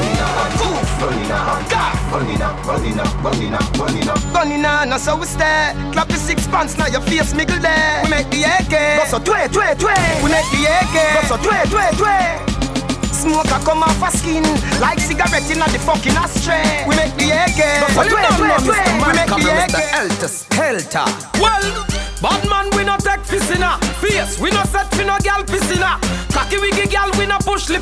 running 2.12 2.42
up, 2.42 2.66
running 2.66 3.00
up, 3.00 3.24
running 3.24 3.54
up, 3.54 3.78
running 3.78 4.08
up. 4.10 4.20
Gunning 4.34 4.66
on, 4.66 4.90
now 4.90 4.98
so 4.98 5.16
we 5.16 5.26
stay. 5.26 5.74
Clap 5.94 6.08
the 6.08 6.16
six 6.16 6.46
pants, 6.48 6.78
now 6.78 6.88
your 6.88 7.02
face 7.02 7.34
miggle 7.34 7.62
there. 7.62 8.02
We 8.04 8.10
make 8.10 8.30
the 8.30 8.44
AK. 8.44 9.00
Go 9.00 9.06
so 9.08 9.20
twe, 9.20 9.48
twe, 9.48 9.76
twe. 9.80 9.96
We 10.24 10.30
make 10.30 10.50
the 10.52 10.68
AK. 10.68 10.96
Go 11.16 11.22
so 11.28 11.38
twe, 11.38 11.58
twe, 11.72 11.86
twe. 11.96 12.18
Smoke 13.12 13.52
a 13.54 13.60
come 13.64 13.84
off 13.84 14.02
a 14.02 14.18
skin 14.18 14.44
like 14.82 15.00
cigarette 15.00 15.50
in 15.50 15.60
the 15.60 15.80
fucking 15.86 16.18
ashtray. 16.18 16.86
We 16.88 16.96
make 16.96 17.16
the 17.16 17.32
AK. 17.32 17.62
So 17.96 18.04
twe, 18.04 18.22
twe, 18.36 18.50
twe. 18.68 18.80
We 19.08 19.14
make 19.16 19.32
the 19.32 19.52
AK. 19.64 19.78
Helter 19.96 20.28
Skelter. 20.28 21.06
Well. 21.40 21.88
Bad 22.22 22.48
man, 22.48 22.70
we 22.78 22.84
no 22.84 22.98
take 22.98 23.26
piscina. 23.26 23.82
Face, 23.98 24.38
we 24.40 24.52
no 24.52 24.62
set 24.66 24.94
fi 24.94 25.04
no 25.04 25.18
gal 25.24 25.42
piscina. 25.44 25.98
Cocky 26.32 26.58
wiggy 26.62 26.86
gal, 26.86 27.10
we 27.18 27.26
no 27.26 27.40
push 27.40 27.68
lip 27.70 27.82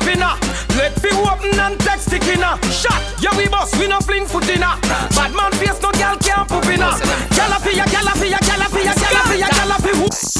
Sweat 0.80 0.98
fi 0.98 1.10
open 1.10 1.60
and 1.60 1.78
text 1.80 2.06
sticking 2.06 2.40
Shot, 2.72 3.02
yeah 3.20 3.36
we 3.36 3.46
boss, 3.48 3.78
we 3.78 3.86
no 3.86 4.00
fling 4.00 4.24
foot 4.24 4.48
in 4.48 4.60
Bad 4.60 5.34
man 5.34 5.52
face, 5.52 5.78
no 5.82 5.92
gal 5.92 6.16
can't 6.16 6.48
poop 6.48 6.64
in 6.72 6.80
Gala 6.80 7.60
fi 7.60 7.76
ya, 7.76 7.84
gala 7.84 8.12
fi 8.12 8.30
ya, 8.30 8.38
gala 8.40 8.64
fi 8.64 8.84
ya, 8.84 8.94
gala 8.94 9.22
fi 9.28 9.38
ya, 9.38 9.48
gala 9.50 9.74
fi 9.74 10.00
whoop. 10.00 10.39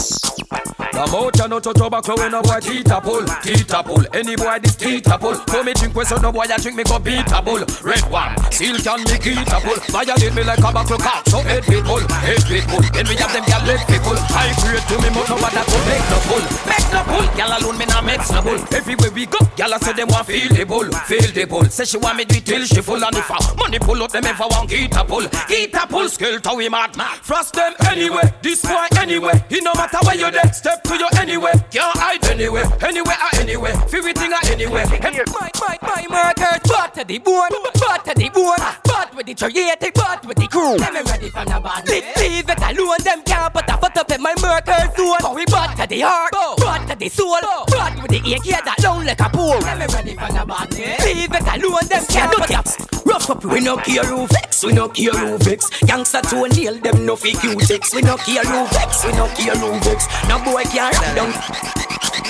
The 0.51 1.07
mouth 1.07 1.39
ya 1.39 1.47
no 1.47 1.61
to 1.61 1.73
tobacco 1.73 2.19
when 2.19 2.33
no 2.33 2.43
boy 2.43 2.59
teeth 2.59 2.91
a 2.91 3.01
pull, 3.01 3.23
teeth 3.39 3.71
a 3.71 3.83
pull. 3.87 4.03
Any 4.13 4.35
boy 4.35 4.59
this 4.59 4.75
teeth 4.75 5.07
a 5.07 5.17
pull. 5.17 5.39
Pour 5.47 5.63
me 5.63 5.73
drink 5.73 5.95
so 6.03 6.17
no 6.19 6.33
boy 6.33 6.51
a 6.51 6.59
drink 6.59 6.77
me 6.77 6.83
go 6.83 6.99
beat 6.99 7.31
a 7.31 7.39
bull. 7.39 7.63
Red 7.87 8.03
one, 8.11 8.35
seal 8.51 8.75
can 8.83 8.99
me 9.07 9.17
keep 9.23 9.47
a 9.47 9.59
pull. 9.63 9.79
Violate 9.95 10.35
me 10.35 10.43
like 10.43 10.59
a 10.59 10.71
buckle 10.75 10.99
cock, 10.99 11.23
so 11.31 11.39
head 11.47 11.63
bit 11.71 11.87
pull, 11.87 12.03
head 12.27 12.43
bit 12.51 12.67
pull. 12.67 12.83
Then 12.91 13.07
we 13.07 13.15
have 13.23 13.31
them 13.31 13.47
gal 13.47 13.63
leg 13.63 13.79
people. 13.87 14.19
I 14.35 14.51
pray 14.59 14.83
to 14.83 14.95
me, 14.99 15.09
but 15.15 15.31
nobody 15.31 15.63
go 15.63 15.79
make 15.87 16.07
no 16.11 16.19
pull. 16.27 16.45
Make 16.67 16.89
no 16.91 17.01
pull, 17.07 17.27
gal 17.39 17.53
alone 17.55 17.79
me 17.79 17.87
nah 17.87 18.03
make 18.03 18.27
no 18.27 18.43
bull. 18.43 18.61
Everywhere 18.75 19.15
we 19.15 19.27
go, 19.31 19.39
gal 19.55 19.79
say 19.79 19.95
them 19.95 20.11
want 20.11 20.27
feel 20.27 20.51
the 20.51 20.67
bull, 20.67 20.91
feel 21.07 21.31
the 21.31 21.47
bull. 21.47 21.65
Say 21.71 21.87
she 21.87 21.99
want 22.03 22.19
me 22.19 22.25
do 22.27 22.43
till 22.43 22.67
she 22.67 22.83
full 22.83 22.99
and 22.99 23.15
if 23.15 23.31
I 23.31 23.39
money 23.55 23.79
pull 23.79 24.03
up 24.03 24.11
them 24.11 24.27
ever 24.27 24.51
want 24.51 24.69
get 24.69 24.99
a 24.99 25.05
pull, 25.07 25.31
get 25.47 25.79
a 25.79 25.87
pull. 25.87 26.09
Skill 26.11 26.43
to 26.43 26.55
we 26.59 26.69
mad, 26.69 26.99
frost 27.23 27.55
them 27.55 27.73
anyway. 27.87 28.27
This 28.43 28.67
boy 28.67 28.91
anyway, 28.99 29.39
he 29.49 29.63
no 29.63 29.71
matter 29.79 30.03
where 30.03 30.19
you 30.19 30.40
there, 30.43 30.53
step 30.53 30.83
to 30.85 30.97
you 30.97 31.09
anyway. 31.19 31.53
Can't 31.71 31.97
hide 31.97 32.25
anyway, 32.27 32.65
anywhere 32.83 33.17
or 33.17 33.41
anyway. 33.41 33.73
Everything 33.93 34.33
or 34.33 34.45
anyway. 34.47 34.85
My 34.91 35.51
my 35.61 35.79
my 35.83 36.07
markers, 36.09 36.61
butt 36.69 36.95
to 36.95 37.05
the 37.05 37.19
bone, 37.19 37.49
butt 37.75 38.05
to 38.05 38.15
the 38.15 38.29
bone, 38.31 38.57
butt 38.85 39.15
with 39.15 39.27
the 39.27 39.35
creative, 39.35 39.95
butt 39.95 40.27
with 40.27 40.39
the 40.39 40.47
crew. 40.49 40.77
Them 40.79 40.95
ready 41.05 41.31
from 41.31 41.47
the 41.47 41.61
bad. 41.61 41.89
Leave 41.89 42.49
it 42.49 42.63
alone, 42.63 43.03
them 43.05 43.23
can't 43.23 43.53
put 43.53 43.69
a 43.69 43.77
foot 43.79 43.97
up 43.97 44.11
in 44.11 44.23
my 44.23 44.35
Merkel 44.41 44.95
zone. 44.97 45.19
But 45.21 45.35
we 45.35 45.45
butt 45.47 45.77
to 45.77 45.87
the 45.87 46.01
heart, 46.01 46.33
butt 46.33 46.89
to 46.89 46.97
the 46.97 47.09
soul, 47.09 47.41
butt 47.69 47.95
with 48.03 48.11
the 48.11 48.35
AK 48.35 48.65
that 48.65 48.79
down 48.81 49.05
like 49.05 49.21
a 49.21 49.29
pool. 49.29 49.59
Them 49.61 49.79
ready 49.79 50.15
for 50.15 50.31
the 50.33 50.45
bad. 50.47 50.71
Leave 51.05 51.33
it 51.33 51.49
alone, 51.49 51.87
them 51.89 52.05
can't 52.07 52.33
put 52.33 52.51
up. 52.51 52.67
Rough 53.07 53.31
up, 53.31 53.45
we 53.45 53.61
no 53.61 53.77
care 53.79 54.05
who 54.05 54.27
vex, 54.27 54.65
we 54.65 54.73
no 54.73 54.89
care 54.89 55.13
who 55.13 55.39
vex. 55.39 55.69
Youngster 55.83 56.21
to 56.23 56.49
nail 56.49 56.75
them 56.79 57.07
no 57.07 57.17
fake 57.17 57.43
you 57.43 57.57
text. 57.57 57.95
We 57.95 58.03
no 58.03 58.17
care 58.17 58.45
who 58.45 58.67
vex, 58.69 59.05
we 59.05 59.13
no 59.13 59.27
care 59.35 59.57
who 59.57 59.73
vex. 59.81 60.07
No 60.31 60.39
boy 60.45 60.63
can 60.63 60.93
run 60.95 61.17
down. 61.17 61.33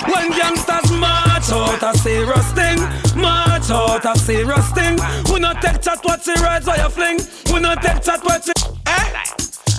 When 0.09 0.32
youngsters 0.32 0.90
march 0.97 1.52
out 1.52 1.82
a 1.85 1.93
serious 1.98 2.48
thing, 2.56 2.81
march 3.20 3.68
out 3.68 4.06
a 4.06 4.18
serious 4.18 4.72
thing. 4.72 4.97
We 5.28 5.39
no 5.39 5.52
take 5.60 5.82
chat 5.82 6.01
what 6.02 6.27
you 6.27 6.32
rides 6.40 6.66
or 6.66 6.77
you 6.77 6.89
fling. 6.89 7.20
We 7.52 7.60
no 7.60 7.74
take 7.74 8.01
chat 8.01 8.24
what 8.24 8.47
you. 8.47 8.55
Eh? 8.86 9.06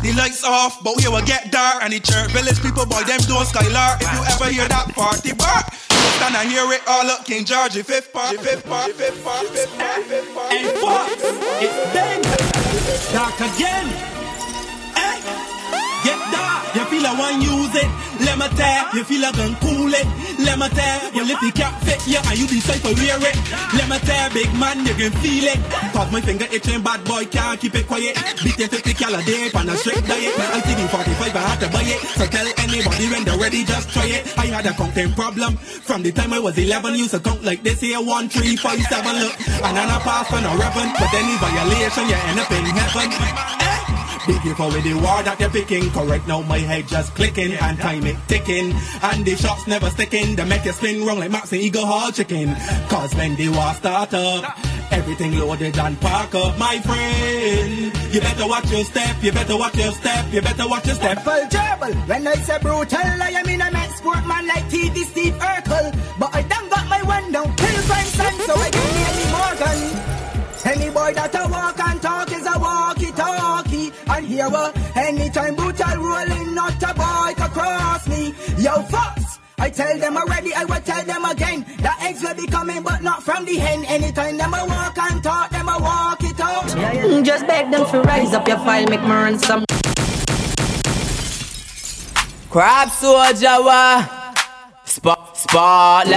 The 0.04 0.14
lights 0.14 0.44
off, 0.44 0.84
but 0.84 0.98
we 0.98 1.10
will 1.10 1.26
get 1.26 1.52
dark. 1.52 1.82
And 1.82 1.94
the 1.94 2.00
church 2.00 2.30
village 2.30 2.62
people, 2.62 2.86
boy, 2.86 3.02
them 3.10 3.22
don't 3.26 3.42
skylar. 3.42 3.98
If 3.98 4.14
you 4.14 4.22
ever 4.30 4.54
hear 4.54 4.68
that 4.70 4.94
party 4.94 5.34
bark, 5.34 5.74
stand 6.22 6.36
and 6.36 6.48
hear 6.48 6.70
it 6.72 6.82
all 6.86 7.10
up. 7.10 7.26
King 7.26 7.44
George, 7.44 7.74
the 7.74 7.84
fifth 7.84 8.14
part, 8.14 8.38
the 8.38 8.44
fifth 8.44 8.70
part, 8.70 8.86
the 8.86 8.94
fifth 9.02 9.24
part, 9.26 9.42
the 9.50 9.66
fifth 9.66 9.78
part, 9.80 9.98
the 9.98 10.04
fifth 10.06 10.36
part. 10.36 10.54
And 10.54 10.78
what? 10.78 11.10
It's. 11.58 13.12
Dark 13.12 13.40
again. 13.42 14.31
Feel 17.02 17.10
I 17.10 17.18
want 17.18 17.42
use 17.42 17.76
it. 17.76 17.90
Let 18.22 18.38
me 18.38 18.48
tell 18.54 18.94
you 18.94 19.04
feel 19.04 19.26
I 19.26 19.32
can 19.34 19.56
cool 19.58 19.90
it. 19.90 20.06
Let 20.38 20.58
me 20.62 20.70
tell 20.70 21.00
well 21.14 21.30
if 21.30 21.42
you 21.42 21.52
can't 21.52 21.76
fit 21.82 22.02
you 22.06 22.22
and 22.22 22.38
you 22.38 22.46
decide 22.48 22.82
to 22.86 22.94
wear 22.94 23.18
it. 23.18 23.38
Let 23.74 23.90
me 23.90 23.98
tell 24.06 24.30
big 24.30 24.52
man 24.54 24.86
you 24.86 24.94
can 24.94 25.12
feel 25.22 25.50
it. 25.50 25.60
Cause 25.94 26.12
my 26.12 26.22
finger 26.22 26.46
itching, 26.52 26.82
bad 26.82 27.04
boy 27.06 27.26
can't 27.26 27.60
keep 27.60 27.74
it 27.76 27.88
quiet. 27.88 28.18
Beating 28.44 28.70
50 28.70 28.94
cal 28.94 29.16
a 29.16 29.22
day 29.24 29.50
on 29.54 29.70
a 29.70 29.76
strict 29.78 30.06
diet. 30.06 30.34
I'm 30.38 30.62
thinking 30.62 30.88
45 30.88 31.36
I 31.36 31.40
had 31.42 31.60
to 31.66 31.68
buy 31.74 31.86
it. 31.86 32.00
So 32.18 32.26
tell 32.30 32.48
anybody 32.62 33.06
when 33.10 33.24
they're 33.26 33.40
ready 33.40 33.66
just 33.66 33.90
try 33.90 34.06
it. 34.06 34.22
I 34.38 34.46
had 34.48 34.66
a 34.66 34.74
counting 34.74 35.14
problem 35.14 35.58
from 35.58 36.04
the 36.04 36.12
time 36.12 36.34
I 36.34 36.40
was 36.40 36.58
11. 36.58 36.96
Used 36.96 37.12
to 37.12 37.20
count 37.20 37.44
like 37.44 37.64
this 37.64 37.82
here 37.82 38.02
one 38.02 38.30
three 38.30 38.56
five 38.56 38.82
seven 38.86 39.18
look. 39.18 39.34
And 39.66 39.74
then 39.78 39.90
I 39.90 39.98
pass 40.06 40.30
on 40.34 40.46
a 40.46 40.54
reverend, 40.54 40.94
but 41.00 41.14
in 41.18 41.26
violation 41.42 42.06
you 42.10 42.20
end 42.30 42.40
up 42.40 42.52
in 42.52 42.66
heaven. 42.66 43.10
Eh? 43.10 43.91
For 44.22 44.68
with 44.68 44.84
the 44.84 44.94
war 44.94 45.24
that 45.24 45.40
you're 45.40 45.50
picking. 45.50 45.90
Correct 45.90 46.28
now, 46.28 46.44
my 46.44 46.60
head 46.60 46.88
just 46.88 47.16
clicking 47.16 47.54
and 47.54 47.78
time 47.80 48.06
it 48.06 48.18
ticking. 48.28 48.72
And 49.02 49.26
the 49.26 49.36
shots 49.36 49.66
never 49.66 49.90
sticking. 49.90 50.36
They 50.36 50.46
make 50.46 50.64
you 50.64 50.74
spin 50.74 51.04
wrong 51.04 51.18
like 51.18 51.32
Max 51.32 51.52
and 51.54 51.62
Eagle 51.62 51.88
Hall 51.88 52.12
chicken. 52.12 52.54
Cause 52.88 53.16
when 53.16 53.36
the 53.36 53.50
war 53.50 53.74
start 53.74 54.14
up, 54.14 54.60
everything 54.92 55.40
loaded 55.40 55.76
and 55.76 56.00
park 56.00 56.36
up, 56.36 56.56
my 56.60 56.80
friend. 56.82 58.14
You 58.14 58.22
better 58.22 58.48
watch 58.48 58.70
your 58.72 58.84
step, 58.84 59.24
you 59.24 59.32
better 59.32 59.58
watch 59.58 59.76
your 59.76 59.92
step, 59.92 60.32
you 60.32 60.42
better 60.42 60.68
watch 60.68 60.86
your 60.86 60.96
step. 60.96 61.24
Full 61.24 61.48
gerbil. 61.50 62.08
When 62.08 62.28
I 62.28 62.36
say 62.36 62.60
brutal, 62.60 63.00
I 63.00 63.32
am 63.42 63.50
in 63.50 63.62
a 63.62 63.72
man 63.72 63.90
sport 63.90 64.28
man 64.28 64.46
like 64.46 64.66
TV 64.66 64.98
Steve 64.98 65.34
Urkel. 65.34 65.98
But 66.20 66.36
I 66.36 66.44
done 66.44 66.70
got 66.70 66.88
my 66.88 67.02
one 67.02 67.32
down. 67.32 67.56
Kill 67.56 67.82
grandson, 67.90 68.34
so 68.46 68.54
I 68.54 68.70
hear 68.70 69.14
me 69.18 69.26
Morgan. 69.34 70.22
Any 70.64 70.92
boy 70.92 71.12
that 71.16 71.34
a 71.34 71.50
walk 71.50 71.80
talkie. 74.38 74.80
And 74.96 75.18
here 75.18 75.18
we 75.18 75.22
anytime 75.22 75.56
brutal 75.56 75.98
rolling, 75.98 76.56
not 76.56 76.84
a 76.84 76.94
boy 76.94 77.34
can 77.36 77.50
cross 77.52 78.08
me. 78.08 78.34
Yo, 78.58 78.82
fox. 78.84 79.40
I 79.58 79.70
tell 79.70 79.98
them 80.00 80.18
already, 80.18 80.54
I 80.56 80.66
will 80.66 80.82
tell 80.82 81.06
them 81.06 81.24
again. 81.24 81.66
The 81.78 81.92
eggs 82.02 82.24
will 82.24 82.34
be 82.34 82.48
coming, 82.48 82.82
but 82.82 83.04
not 83.04 83.22
from 83.24 83.46
the 83.46 83.58
hen. 83.58 83.86
Anytime 83.86 84.38
them 84.38 84.54
a 84.54 84.66
walk 84.66 84.98
and 84.98 85.24
talk, 85.24 85.52
them 85.52 85.70
a 85.70 85.78
walk 85.80 86.24
it 86.24 86.40
out. 86.40 86.66
Mm, 86.66 87.24
Just 87.24 87.46
beg 87.46 87.70
them 87.70 87.86
to 87.92 88.02
rise 88.02 88.34
up 88.34 88.48
your 88.48 88.58
file, 88.58 88.88
make 88.88 89.02
me 89.02 89.08
run 89.08 89.38
some. 89.38 89.66
Crab 92.50 92.90
soldier, 92.90 93.58
wa. 93.64 94.21
Spot, 94.92 95.38
spotlight, 95.38 96.12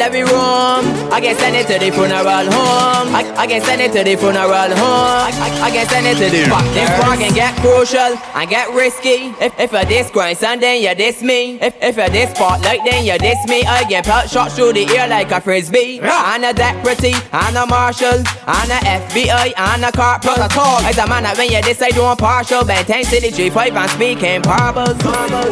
let 0.00 0.10
me 0.14 0.22
roam. 0.22 0.80
I 1.12 1.20
get 1.20 1.36
send 1.36 1.54
it 1.54 1.66
to 1.66 1.78
the 1.78 1.92
funeral 1.92 2.24
home. 2.24 3.14
I, 3.14 3.34
I 3.36 3.46
get 3.46 3.62
send 3.64 3.82
it 3.82 3.92
to 3.92 4.02
the 4.02 4.16
funeral 4.16 4.48
home. 4.48 4.80
I, 4.80 5.30
I, 5.60 5.68
I 5.68 5.70
get 5.70 5.90
send 5.90 6.06
it 6.06 6.16
to 6.24 6.30
the 6.34 6.48
fuck 6.48 6.64
this 6.72 6.88
park 6.98 7.20
and 7.20 7.34
get 7.34 7.54
crucial 7.60 8.16
and 8.34 8.48
get 8.48 8.72
risky. 8.72 9.36
If 9.44 9.52
if 9.60 9.74
I 9.74 9.84
this 9.84 10.10
grandson, 10.10 10.58
then 10.60 10.80
you 10.80 10.94
diss 10.94 11.20
me. 11.22 11.60
If 11.60 11.76
if 11.82 11.98
I 11.98 12.08
this 12.08 12.30
spotlight, 12.30 12.80
then 12.82 13.04
you 13.04 13.18
diss 13.18 13.46
me. 13.46 13.62
I 13.64 13.84
get 13.84 14.06
pelt 14.06 14.30
shot 14.30 14.50
through 14.52 14.72
the 14.72 14.88
ear 14.96 15.06
like 15.06 15.30
a 15.30 15.38
frisbee. 15.38 16.00
And 16.00 16.46
a 16.46 16.54
deputy, 16.54 17.12
and 17.30 17.56
a 17.58 17.66
marshal, 17.66 18.24
and 18.24 18.72
a 18.72 18.80
FBI, 19.04 19.52
and 19.52 19.84
a 19.84 19.92
corporal. 19.92 20.48
As 20.88 20.96
a 20.96 21.06
man, 21.06 21.28
when 21.36 21.52
you 21.52 21.60
this 21.60 21.82
I 21.82 21.90
do 21.90 22.08
partial. 22.16 22.64
Ben 22.64 22.86
10 22.86 23.04
city 23.04 23.28
G5 23.28 23.76
and 23.76 23.90
speaking 23.90 24.40
parables. 24.40 24.96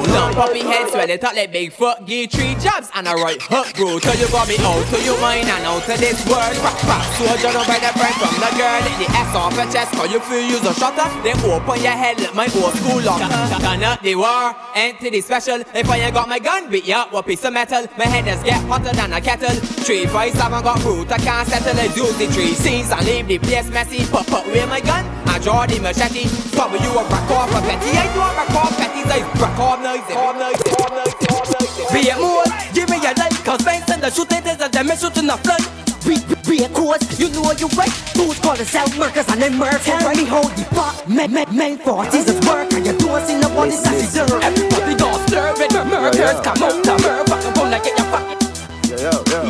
Long 0.09 0.33
puppy 0.33 0.61
head 0.61 0.89
swell 0.89 1.11
it 1.11 1.23
up 1.23 1.37
like 1.37 1.53
big 1.53 1.71
foot. 1.83 2.07
Give 2.07 2.31
three 2.31 2.55
jabs 2.63 2.89
and 2.95 3.09
a 3.11 3.15
right 3.19 3.43
hook, 3.43 3.75
bro. 3.75 3.99
Till 3.99 4.15
you 4.15 4.31
got 4.31 4.47
me 4.47 4.55
out 4.63 4.79
oh, 4.79 4.91
to 4.95 4.99
your 5.03 5.19
mind 5.19 5.51
and 5.51 5.67
out 5.67 5.83
to 5.91 5.99
this 5.99 6.23
world. 6.31 6.55
Crack, 6.63 6.79
crack. 6.87 7.03
Soldier 7.19 7.51
no 7.51 7.67
better 7.67 7.91
friend 7.99 8.15
from 8.23 8.35
the 8.39 8.51
girl. 8.55 8.79
Let 8.87 8.97
the 9.03 9.09
S 9.11 9.35
off 9.35 9.55
your 9.59 9.67
chest, 9.67 9.91
cause 9.99 10.07
you 10.15 10.21
feel 10.23 10.47
use 10.47 10.63
a 10.63 10.75
shutter. 10.79 11.11
Then 11.27 11.35
open 11.43 11.83
your 11.83 11.99
head 11.99 12.23
like 12.23 12.35
my 12.39 12.47
old 12.63 12.75
school 12.79 13.03
lock. 13.03 13.19
Turn 13.19 13.83
up 13.83 13.99
the 14.01 14.15
war, 14.15 14.55
enter 14.79 15.11
the 15.11 15.21
special. 15.21 15.59
If 15.75 15.91
I 15.91 16.07
ain't 16.07 16.15
got 16.15 16.29
my 16.29 16.39
gun, 16.39 16.71
beat 16.71 16.87
you 16.87 16.95
up 16.95 17.13
with 17.13 17.27
piece 17.27 17.45
of 17.45 17.53
metal. 17.53 17.83
My 17.99 18.07
head 18.07 18.27
does 18.31 18.43
get 18.47 18.63
hotter 18.71 18.95
than 18.95 19.13
a 19.13 19.21
kettle. 19.21 19.57
Three, 19.83 20.07
five, 20.07 20.33
seven 20.39 20.63
got 20.63 20.79
root, 20.85 21.11
I 21.11 21.19
can't 21.19 21.49
settle. 21.49 21.75
I 21.75 21.91
use 21.99 22.15
the 22.15 22.27
three 22.31 22.55
scenes 22.55 22.95
and 22.95 23.03
leave 23.05 23.27
the 23.27 23.39
place 23.39 23.67
messy. 23.71 24.07
Put, 24.07 24.31
put 24.31 24.47
away 24.47 24.65
my 24.67 24.81
gun, 24.81 25.03
I 25.27 25.41
draw 25.43 25.67
the 25.67 25.81
machete. 25.81 26.31
Cover 26.55 26.79
you 26.79 26.95
a 26.95 27.03
rock 27.11 27.31
off 27.35 27.51
a 27.51 27.61
petty. 27.67 27.91
I 27.99 28.07
do 28.15 28.21
a 28.23 28.31
rock 28.39 28.55
off 28.55 28.77
petty, 28.79 29.03
I 29.03 29.19
rock 29.43 29.59
off 29.59 29.79
noisy. 29.83 30.15
Off 30.15 30.37
noisy, 30.39 30.71
off 30.79 30.91
noisy, 30.95 31.27
off 31.35 31.51
noisy. 31.51 31.52
Be 31.93 32.09
a 32.09 32.17
more, 32.19 32.45
give 32.75 32.89
me 32.89 32.99
a 32.99 33.13
light, 33.17 33.37
cause 33.45 33.63
banks 33.65 33.91
and 33.91 34.03
the 34.03 34.11
shooting 34.11 34.45
is 34.47 34.61
a 34.61 34.69
them 34.69 34.89
shooting 34.97 35.31
a 35.31 35.37
flight. 35.39 35.65
Be, 36.05 36.19
be, 36.27 36.35
be 36.59 36.65
a 36.65 36.69
course, 36.69 37.03
you 37.19 37.29
know 37.31 37.53
you 37.53 37.69
right. 37.79 37.93
Fools 38.15 38.39
call 38.41 38.57
themselves 38.57 38.97
murkers 38.99 39.29
and 39.29 39.41
then 39.41 39.57
murder. 39.57 39.79
Tell 39.79 40.15
me 40.15 40.25
how 40.25 40.43
the 40.43 40.65
fuck 40.75 41.09
men, 41.09 41.33
men, 41.33 41.47
men 41.57 41.79
for 41.79 42.05
Jesus 42.11 42.37
work 42.47 42.73
and 42.73 42.85
you 42.87 42.97
don't 42.99 43.25
see 43.27 43.39
nobody 43.39 43.77
that 43.77 43.97
deserve. 43.97 44.43
Everybody 44.43 44.95
got 44.97 45.29
stir 45.29 45.53
with 45.57 45.73
murders, 45.73 46.41
come 46.43 46.63
out 46.63 46.85
to 46.85 46.93
murder, 47.03 47.25
fuck 47.31 47.45
up 47.45 47.59
on 47.59 47.71
like 47.71 47.85
get 47.85 47.99
your 47.99 48.09
fuck. 48.11 48.43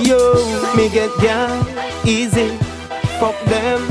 Yo, 0.07 0.74
me 0.77 0.89
get 0.89 1.11
down 1.20 1.66
easy. 2.07 2.57
Fuck 3.19 3.39
them 3.44 3.82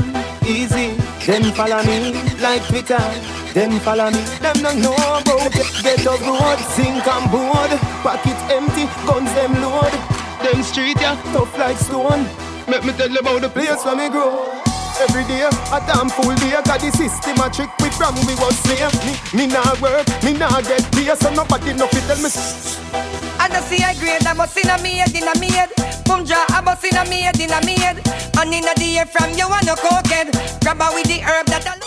easy. 0.46 0.94
Them 1.26 1.52
follow 1.52 1.82
me 1.84 2.12
like 2.40 2.62
Twitter. 2.68 3.41
Them 3.54 3.78
follow 3.80 4.10
me. 4.10 4.22
Them 4.40 4.56
don't 4.62 4.80
know 4.80 4.94
about 4.94 5.52
get, 5.52 5.68
get 5.82 6.06
up 6.06 6.20
road, 6.20 6.58
sink 6.72 7.06
and 7.06 7.30
board. 7.30 7.70
Pocket 8.00 8.38
empty, 8.48 8.88
guns 9.06 9.32
them 9.34 9.52
load. 9.60 9.92
Them 10.40 10.62
street 10.62 10.96
yeah, 10.98 11.20
tough 11.32 11.56
like 11.58 11.76
stone. 11.76 12.24
Make 12.66 12.84
me 12.84 12.92
tell 12.94 13.10
you 13.10 13.18
about 13.18 13.42
the 13.42 13.50
place 13.50 13.84
where 13.84 13.96
me 13.96 14.08
grow. 14.08 14.62
Every 15.00 15.24
day, 15.24 15.42
a 15.42 15.80
damn 15.86 16.08
full 16.08 16.34
day 16.36 16.52
Got 16.64 16.80
the 16.80 16.90
system 16.92 17.40
a 17.40 17.48
trick 17.50 17.70
we 17.80 17.88
from 17.90 18.14
we 18.26 18.34
was 18.36 18.56
slave 18.58 18.92
Me, 19.34 19.46
me 19.46 19.46
nah 19.46 19.74
work, 19.80 20.06
me 20.22 20.34
nah 20.34 20.60
get 20.60 20.84
pay 20.92 21.12
So 21.16 21.32
nobody 21.32 21.72
know 21.72 21.86
fit 21.86 22.04
tell 22.04 22.20
me 22.22 23.21
And 23.42 23.54
I 23.54 23.60
see 23.66 23.82
I 23.82 23.94
grade, 23.98 24.24
I 24.24 24.32
must 24.34 24.56
in 24.56 24.70
a 24.70 24.78
maid, 24.82 25.10
in 25.10 25.26
a 25.26 25.34
maid. 25.42 25.70
Boom 26.06 26.24
jaw, 26.24 26.46
I 26.48 26.60
must 26.62 26.84
in 26.84 26.94
a 26.94 27.02
maid, 27.10 27.38
in 27.40 27.50
a 27.50 27.58
maid. 27.66 27.98
And 28.38 28.54
in 28.54 28.62
a 28.62 28.74
day 28.78 29.02
from 29.10 29.34
you 29.34 29.50
and 29.50 29.66
no 29.66 29.74
cokehead. 29.74 30.30
Grab 30.62 30.78
her 30.78 30.94
with 30.94 31.10
the 31.10 31.18
herb 31.18 31.46
that 31.50 31.66
I 31.66 31.82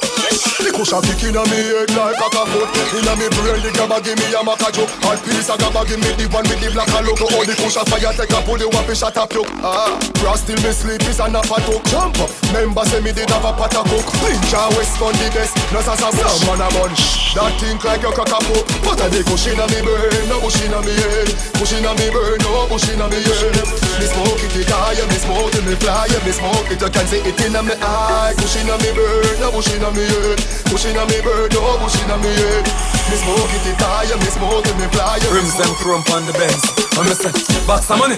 The 0.60 0.74
cushion 0.74 1.00
kick 1.06 1.32
inna 1.32 1.46
me 1.48 1.56
head 1.56 1.94
like 1.96 2.18
a 2.18 2.44
foot 2.50 2.68
Inna 2.98 3.14
me 3.16 3.30
brain 3.30 3.62
the 3.62 3.70
gabba 3.72 4.02
give 4.02 4.18
me 4.18 4.34
a 4.34 4.42
maca 4.42 4.74
joke 4.74 4.90
Hot 5.06 5.22
piece 5.22 5.48
of 5.48 5.62
gabba 5.62 5.86
give 5.86 6.02
me 6.02 6.10
the 6.18 6.26
one 6.34 6.44
with 6.50 6.58
the 6.60 6.74
black 6.74 6.90
and 6.90 7.06
logo. 7.06 7.30
All 7.32 7.46
the 7.46 7.54
cushion 7.54 7.86
fire 7.86 8.12
take 8.12 8.34
a 8.34 8.42
pull 8.42 8.58
you 8.58 8.74
up 8.74 8.90
and 8.90 8.98
shut 8.98 9.16
up 9.16 9.30
Ah, 9.62 9.96
grass 10.20 10.42
still 10.42 10.58
me 10.66 10.74
sleep 10.74 11.06
is 11.06 11.22
a 11.22 11.30
nap 11.30 11.46
a 11.46 11.58
talk 11.62 11.86
Jump 11.88 12.18
up, 12.20 12.32
member 12.52 12.84
say 12.90 13.00
me 13.00 13.14
did 13.14 13.30
have 13.30 13.46
a 13.46 13.54
pot 13.54 13.78
of 13.78 13.86
cook 13.86 14.08
Ninja 14.26 14.66
West 14.74 14.98
on 14.98 15.14
the 15.22 15.28
best, 15.30 15.54
no 15.70 15.80
sasa 15.86 16.10
bush 16.10 16.42
man 16.50 16.66
a 16.66 16.68
bunch 16.74 17.32
That 17.38 17.54
think 17.62 17.86
like 17.86 18.02
you 18.02 18.12
crack 18.12 18.34
a 18.34 18.40
poke. 18.42 18.66
But 18.82 19.06
a 19.06 19.08
the 19.14 19.22
cushion 19.22 19.56
inna 19.56 19.70
me 19.70 19.80
brain, 19.86 20.26
no 20.28 20.42
bush 20.42 20.58
inna 20.66 20.82
me 20.82 20.98
head 20.98 21.30
Bush 21.60 21.74
inna 21.78 21.94
me 21.96 22.10
brain, 22.10 22.38
no 22.42 22.68
bush 22.68 22.90
inna 22.90 23.06
me 23.08 23.20
head 23.22 23.56
Me 24.00 24.06
smoke 24.10 24.42
it, 24.42 24.56
it 24.56 24.70
high, 24.70 24.98
me 24.98 25.18
smoke 25.22 25.54
it, 25.56 25.64
me 25.66 25.76
fly 25.78 26.10
Me 26.26 26.32
smoke 26.32 26.70
it, 26.72 26.82
you 26.82 26.90
can 26.90 27.06
see 27.08 27.22
it 27.22 27.40
inna 27.46 27.62
me 27.64 27.76
eye. 27.80 28.34
Bush 28.38 28.58
inna 28.58 28.76
me 28.82 28.90
brain, 28.96 29.38
no 29.40 29.52
bush 29.52 29.72
inna 29.74 29.90
me 29.94 30.04
head 30.04 30.40
Bush 30.72 30.86
inna 30.90 31.04
me 31.06 31.18
brain, 31.22 31.50
no 31.54 31.78
bush 31.78 32.00
inna 32.02 32.18
me 32.18 32.32
head 32.34 32.66
Me 33.12 33.16
smoke 33.22 33.54
it, 33.54 33.66
it 33.70 33.80
high, 33.80 34.10
me 34.18 34.30
smoke 34.34 34.66
it, 34.66 34.76
me 34.82 34.88
fly 34.90 35.20
Rims 35.32 35.56
them 35.58 35.72
chrome 35.80 36.04
on 36.14 36.26
the 36.26 36.34
Benz. 36.34 36.64
I'm 36.98 37.06
say, 37.14 37.32
box 37.68 37.90
of 37.92 38.00
money, 38.00 38.16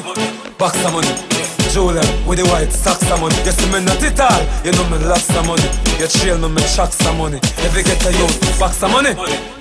box 0.57 0.77
of 0.85 0.93
money. 0.93 1.56
Julia 1.69 2.01
with 2.27 2.39
the 2.39 2.45
white 2.47 2.71
socks 2.71 3.09
of 3.11 3.19
money. 3.19 3.35
You 3.43 3.51
see 3.51 3.69
me 3.71 3.83
not 3.83 4.01
it 4.01 4.19
all, 4.19 4.41
you 4.63 4.71
know 4.71 4.87
me 4.89 4.97
lots 5.03 5.29
of 5.35 5.45
money. 5.45 5.67
You 5.99 6.07
trail 6.07 6.37
me, 6.37 6.49
me 6.49 6.61
chucks 6.63 6.99
of 7.05 7.15
money. 7.17 7.39
Every 7.63 7.83
get 7.83 8.03
a 8.05 8.11
youth, 8.11 8.59
box 8.59 8.83
of 8.83 8.91
money, 8.91 9.13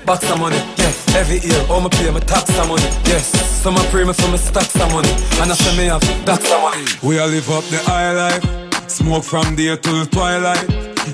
box 0.05 0.29
of 0.31 0.39
money. 0.39 0.59
Yeah, 0.79 0.93
every 1.19 1.39
year, 1.41 1.61
all 1.69 1.81
me 1.81 1.89
pay 1.91 2.11
me 2.11 2.21
tax 2.21 2.51
of 2.59 2.69
money. 2.69 2.89
Yes, 3.07 3.27
some 3.63 3.77
a 3.77 3.83
pray 3.91 4.05
me 4.05 4.13
for 4.13 4.29
me 4.31 4.39
stacks 4.39 4.75
of 4.77 4.91
money. 4.93 5.11
And 5.43 5.51
I 5.51 5.55
say 5.55 5.77
me 5.77 5.87
have 5.87 6.03
stacks 6.03 6.51
of 6.53 6.61
money. 6.63 6.85
We 7.03 7.19
all 7.19 7.29
live 7.29 7.51
up 7.51 7.65
the 7.65 7.79
high 7.83 8.13
life. 8.13 8.45
Smoke 8.89 9.25
from 9.25 9.57
day 9.57 9.77
till 9.77 10.07
twilight. 10.07 10.67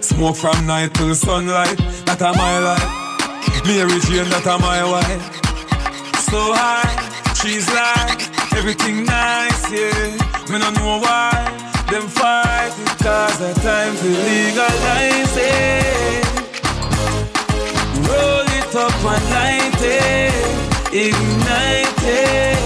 Smoke 0.02 0.36
from 0.36 0.66
night 0.66 0.94
till 0.94 1.14
sunlight. 1.14 1.76
That 2.06 2.20
a 2.20 2.32
my 2.36 2.58
life. 2.58 3.02
Mary 3.66 3.98
Jane, 4.06 4.28
that 4.30 4.46
a 4.46 4.58
my 4.58 4.82
wife. 4.84 5.24
So 6.28 6.52
high, 6.54 7.34
she's 7.34 7.68
like 7.70 8.41
everything 8.56 9.04
nice, 9.04 9.70
yeah. 9.70 10.16
Me 10.50 10.58
no 10.58 10.70
know 10.70 10.98
why 11.00 11.30
them 11.90 12.08
fight 12.08 12.72
it 12.78 12.98
cause 13.04 13.38
the 13.38 13.52
time 13.60 13.94
to 13.96 14.08
legalize 14.08 15.36
it. 15.36 16.24
Roll 18.08 18.48
it 18.58 18.74
up 18.74 19.04
and 19.12 19.24
light 19.36 19.82
it, 19.82 20.34
ignite 20.92 22.04
it, 22.04 22.58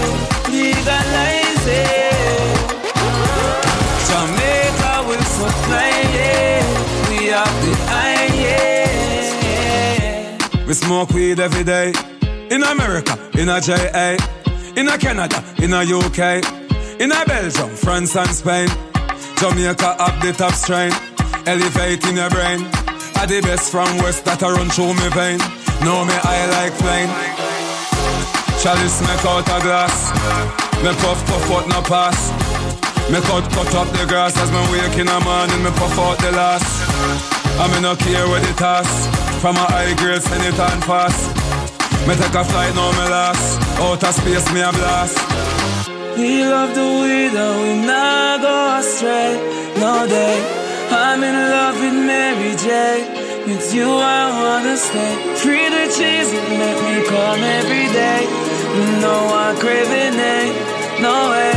legalize 0.49 1.67
it. 1.67 2.57
Jamaica 4.07 4.93
will 5.07 5.27
supply 5.37 5.91
it. 6.13 6.65
We 7.09 7.17
have 7.27 7.55
the 7.65 7.73
highest. 7.93 8.57
We 10.67 10.73
smoke 10.73 11.09
weed 11.11 11.39
every 11.39 11.63
day. 11.63 11.93
In 12.49 12.63
America, 12.63 13.13
in 13.37 13.49
a 13.49 13.59
JA, 13.59 14.15
in 14.77 14.87
a 14.87 14.97
Canada, 14.97 15.43
in 15.57 15.73
a 15.73 15.81
UK, 15.81 16.45
in 17.01 17.11
a 17.11 17.25
Belgium, 17.25 17.69
France 17.75 18.15
and 18.15 18.29
Spain. 18.29 18.69
Jamaica 19.41 19.97
up 19.97 20.21
the 20.21 20.31
top 20.37 20.53
strain, 20.53 20.93
elevating 21.49 22.17
your 22.17 22.29
brain. 22.29 22.61
I 23.17 23.25
the 23.25 23.41
best 23.41 23.71
from 23.71 23.89
west 24.05 24.23
that 24.25 24.43
I 24.43 24.53
run 24.53 24.69
through 24.69 24.93
me 24.93 25.09
vein. 25.17 25.41
Know 25.81 26.05
me 26.05 26.13
I 26.13 26.37
like 26.53 26.73
flame. 26.77 27.09
Chalice 28.61 29.01
make 29.01 29.25
out 29.25 29.49
a 29.49 29.57
glass. 29.65 30.13
Me 30.85 30.93
puff 31.01 31.25
puff 31.25 31.49
out 31.57 31.65
no 31.73 31.81
pass. 31.81 32.29
Me 33.09 33.17
cut 33.25 33.49
cut 33.49 33.73
up 33.73 33.89
the 33.97 34.05
grass 34.05 34.37
as 34.37 34.51
me 34.53 34.61
wake 34.69 34.97
in 35.01 35.09
the 35.09 35.19
morning. 35.25 35.61
Me 35.65 35.73
puff 35.73 35.97
out 35.97 36.21
the 36.21 36.31
last. 36.37 36.69
I 37.57 37.65
me 37.73 37.81
no 37.81 37.95
care 37.95 38.29
where 38.29 38.41
the 38.41 38.53
toss. 38.53 38.89
From 39.41 39.57
a 39.57 39.65
high 39.73 39.97
grade 39.97 40.21
send 40.21 40.45
it 40.45 40.59
on 40.59 40.81
fast. 40.81 41.76
Oh, 41.99 42.07
me 42.07 42.15
take 42.15 42.35
a 42.35 42.43
flight 42.43 42.73
now 42.75 42.91
me 42.91 43.05
last. 43.09 43.59
Outer 43.79 44.11
space 44.11 44.47
me 44.53 44.61
a 44.61 44.71
blast. 44.71 45.17
We 46.17 46.43
love 46.45 46.73
the 46.73 46.87
way 47.01 47.27
that 47.29 47.53
we 47.61 47.85
not 47.85 48.41
go 48.41 48.57
astray. 48.79 49.37
No 49.77 50.07
day. 50.07 50.37
I'm 50.89 51.21
in 51.23 51.35
love 51.35 51.75
with 51.79 51.93
Mary 51.93 52.55
J. 52.55 52.67
With 53.45 53.73
you 53.73 53.89
I 53.91 54.23
wanna 54.39 54.77
stay. 54.77 55.13
Free 55.35 55.67
to 55.69 55.83
chase 55.97 56.31
it, 56.33 56.47
make 56.61 56.79
me 56.87 57.05
come 57.07 57.43
every 57.43 57.87
day. 57.91 58.23
No 59.01 59.15
one 59.27 59.55
craving 59.57 60.17
it, 60.17 61.01
no 61.01 61.15
way. 61.31 61.55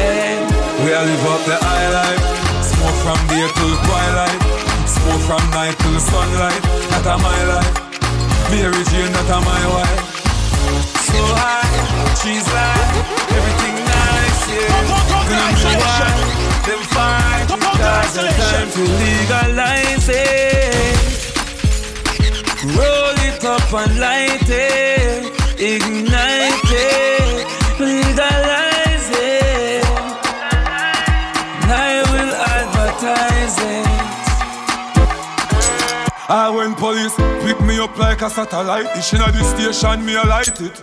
Hey. 0.00 0.40
We 0.84 0.92
all 0.94 1.04
live 1.04 1.26
up 1.32 1.42
the 1.46 1.56
high 1.60 1.88
life. 2.00 2.22
Smoke 2.64 2.98
from 3.04 3.20
day 3.28 3.46
till 3.56 3.74
twilight. 3.86 4.40
Smoke 4.88 5.22
from 5.28 5.44
night 5.50 5.76
till 5.78 6.00
sunlight. 6.00 6.62
That 6.90 7.06
a 7.06 7.14
my 7.22 7.40
life. 7.54 7.91
Mary 8.52 8.84
Jane, 8.92 9.10
not 9.12 9.30
a 9.32 9.38
my 9.48 9.64
wife. 9.74 10.00
So 11.08 11.20
high, 11.40 11.72
she's 12.20 12.46
like 12.52 12.96
everything 13.32 13.76
nice, 13.80 14.42
yeah. 14.52 14.68
Gonna 15.24 15.56
know 15.56 15.72
why 15.80 16.12
them 16.68 16.82
fight 16.92 17.48
because 17.48 18.12
the 18.12 18.28
time 18.44 18.68
to 18.76 18.82
legalize 19.00 20.08
it. 20.12 20.92
Roll 22.76 23.16
it 23.28 23.42
up 23.42 23.72
and 23.72 23.92
light 23.98 24.48
it, 24.48 25.32
ignite 25.58 26.11
I 36.32 36.48
when 36.48 36.74
police 36.74 37.14
pick 37.44 37.60
me 37.60 37.78
up 37.78 37.92
like 37.98 38.22
a 38.22 38.30
satellite 38.30 38.88
dish 38.94 39.12
inna 39.12 39.28
the 39.28 39.44
station, 39.44 40.00
me 40.00 40.16
a 40.16 40.24
light 40.24 40.48
it. 40.64 40.80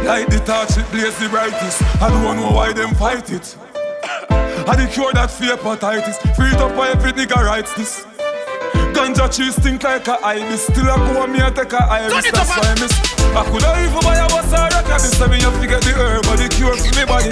Light 0.00 0.32
the 0.32 0.40
torch, 0.48 0.80
it 0.80 0.88
blaze 0.88 1.12
the 1.20 1.28
brightest. 1.28 1.84
I 2.00 2.08
don't 2.08 2.40
know 2.40 2.56
why 2.56 2.72
them 2.72 2.94
fight 2.94 3.28
it. 3.28 3.52
I 4.64 4.72
the 4.80 4.88
cure 4.88 5.12
that 5.12 5.28
fear 5.28 5.60
hepatitis. 5.60 6.16
Free 6.32 6.48
it 6.48 6.56
up 6.56 6.72
why 6.72 6.88
every 6.88 7.12
nigga 7.12 7.36
writes 7.36 7.76
this. 7.76 8.06
Ganja 8.96 9.28
cheese 9.28 9.60
stink 9.60 9.84
like 9.84 10.08
a 10.08 10.16
ibis. 10.24 10.64
Still 10.64 10.88
I 10.88 10.96
go 11.04 11.20
on 11.20 11.32
me 11.36 11.40
and 11.44 11.54
take 11.54 11.76
a 11.76 11.84
iris. 11.84 12.24
That's 12.32 12.48
why 12.56 12.64
I 12.64 12.80
miss. 12.80 12.96
I 13.36 13.44
coulda 13.44 13.76
even 13.84 14.00
buy 14.08 14.16
a 14.16 14.24
bus 14.32 14.48
or 14.56 14.72
a 14.72 14.80
cabin. 14.88 15.12
So 15.20 15.28
me 15.28 15.36
have 15.44 15.60
to 15.60 15.68
get 15.68 15.84
the 15.84 15.92
herb 15.92 16.24
or 16.32 16.36
the 16.40 16.48
cure 16.48 16.72
for 16.72 16.92
me 16.96 17.04
body. 17.04 17.28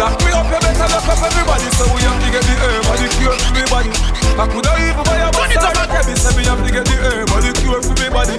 Lock 0.00 0.16
me 0.24 0.32
up, 0.32 0.48
you 0.48 0.56
better 0.56 0.88
lock 0.88 1.04
up 1.04 1.20
everybody. 1.20 1.68
So 1.76 1.84
we 1.92 2.00
have 2.00 2.16
to 2.16 2.28
get 2.32 2.44
the 2.48 2.56
herb 2.64 2.88
or 2.88 2.96
the 2.96 3.08
cure 3.20 3.36
for 3.36 3.52
me 3.52 3.60
body. 3.68 4.11
I 4.38 4.48
coulda 4.48 4.72
even 4.80 5.04
buy 5.04 5.20
a 5.20 5.30
bus 5.30 5.56
or 5.56 5.72
a 5.76 5.86
cabin. 5.86 6.16
So 6.16 6.30
me 6.36 6.44
have 6.48 6.64
to 6.64 6.72
get 6.72 6.84
the 6.86 6.96
herb 7.04 7.30
or 7.30 7.40
the 7.44 7.52
cure 7.60 7.82
for 7.82 7.94
me 8.00 8.08
body. 8.08 8.36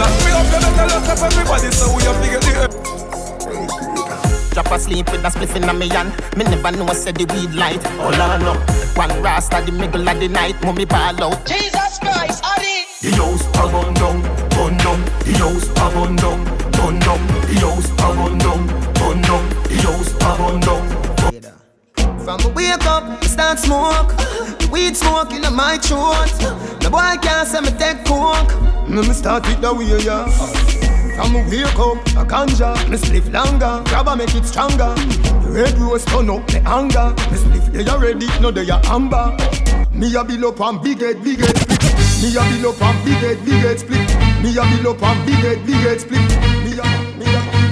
Lock 0.00 0.14
me 0.24 0.30
up, 0.32 0.46
you 0.48 0.60
better 0.60 0.86
lock 0.88 1.08
up 1.08 1.20
everybody. 1.20 1.70
So 1.70 1.92
we 1.94 2.02
have 2.04 2.18
to 2.22 2.28
get 2.32 2.42
the 2.42 2.52
herb. 2.60 2.72
Drop 4.54 4.70
asleep 4.70 5.10
with 5.10 5.24
a 5.24 5.30
spliff 5.30 5.56
in 5.56 5.78
me 5.78 5.88
hand. 5.88 6.12
Me 6.36 6.44
never 6.44 6.70
know 6.70 6.86
said 6.92 7.16
the 7.16 7.26
weed 7.34 7.52
light. 7.54 7.82
Hold 7.98 8.14
on 8.14 8.42
up. 8.44 8.58
One 8.96 9.10
rasta 9.20 9.60
the 9.66 9.72
middle 9.72 10.08
of 10.08 10.20
the 10.20 10.28
night. 10.28 10.54
Mummy 10.62 10.84
ball 10.84 11.22
out. 11.24 11.44
Jesus 11.44 11.98
Christ, 11.98 12.44
Adi. 12.44 12.86
The 13.02 13.10
house 13.16 13.44
a 13.58 13.66
bun 13.68 13.92
down, 13.94 14.22
bun 14.50 14.76
down. 14.78 15.04
The 15.26 15.32
house 15.42 15.68
a 15.68 15.86
bun 15.92 16.16
down, 16.16 16.44
bun 16.72 16.98
down. 17.00 17.20
The 17.50 17.56
house 17.60 17.90
a 17.90 18.08
bun 18.14 18.38
down, 18.38 18.66
bun 18.94 19.20
down. 19.22 19.48
The 19.68 19.76
house 19.82 20.14
a 20.14 20.38
bun 20.38 20.60
down. 20.60 21.63
From 22.24 22.40
a 22.40 22.48
wake 22.54 22.86
up, 22.86 23.22
start 23.24 23.58
smoke. 23.58 24.10
Weed 24.72 24.96
smoke 24.96 25.32
in 25.32 25.42
my 25.54 25.76
throat. 25.76 26.32
The 26.80 26.88
boy 26.90 27.20
can't 27.20 27.46
say 27.46 27.60
me 27.60 27.68
take 27.76 28.02
coke. 28.06 28.48
Me 28.88 29.06
me 29.06 29.12
start 29.12 29.46
it 29.46 29.60
the 29.60 29.74
way 29.74 29.84
yeah. 30.00 30.24
From 31.16 31.36
a 31.36 31.44
wake 31.50 31.78
up, 31.78 32.00
a 32.16 32.24
ganja, 32.24 32.72
me 32.88 32.96
spliff 32.96 33.30
longer. 33.30 33.84
Grabber 33.90 34.16
make 34.16 34.34
it 34.34 34.46
stronger. 34.46 34.94
The 35.44 35.50
red 35.52 35.78
rose 35.78 36.06
turn 36.06 36.30
up 36.30 36.46
the 36.46 36.64
anger. 36.64 37.12
Me 37.30 37.36
spliff 37.36 37.70
they 37.70 37.86
already, 37.90 38.26
no 38.40 38.50
they 38.50 38.70
are 38.70 38.80
amber. 38.86 39.36
Me 39.92 40.14
a 40.16 40.24
bill 40.24 40.48
up 40.48 40.62
on 40.62 40.82
big 40.82 41.02
head, 41.02 41.22
big 41.22 41.40
head 41.40 41.58
split. 41.58 41.84
Me 42.22 42.32
a 42.32 42.42
bill 42.48 42.70
up 42.72 42.80
on 42.80 43.04
big 43.04 43.20
head, 43.20 43.44
big 43.44 43.60
head 43.60 43.78
split. 43.78 44.08
Me 44.40 44.56
a 44.56 44.64
bill 44.64 44.96
up 44.96 45.02
on 45.02 45.26
big 45.26 45.44
head, 45.44 45.66
big 45.66 45.76
head 45.84 46.00
split. 46.00 46.24
Me 46.64 46.72
a, 46.72 46.88
me 47.20 47.26
a, 47.28 47.63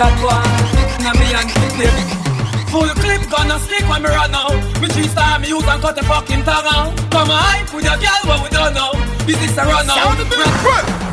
chat 0.00 0.16
boy. 0.24 0.40
Now 1.04 1.12
me 1.20 1.28
and 1.36 1.50
them. 1.76 2.20
Full 2.72 2.88
clip 3.02 3.28
gonna 3.28 3.58
stick 3.58 3.84
when 3.88 4.02
me 4.02 4.08
run 4.08 4.32
out 4.32 4.54
Me 4.80 4.86
three 4.88 5.08
star 5.08 5.40
me 5.40 5.48
use 5.48 5.66
and 5.66 5.82
cut 5.82 5.96
the 5.96 6.04
fucking 6.04 6.44
tongue 6.44 6.68
out 6.70 6.96
Come 7.10 7.28
on 7.28 7.42
hype 7.42 7.74
with 7.74 7.84
your 7.84 7.98
girl 7.98 8.22
what 8.30 8.44
we 8.44 8.48
don't 8.48 8.74
know 8.74 9.19
Business 9.26 9.56
a 9.58 9.64
run 9.64 9.90
out 9.90 10.18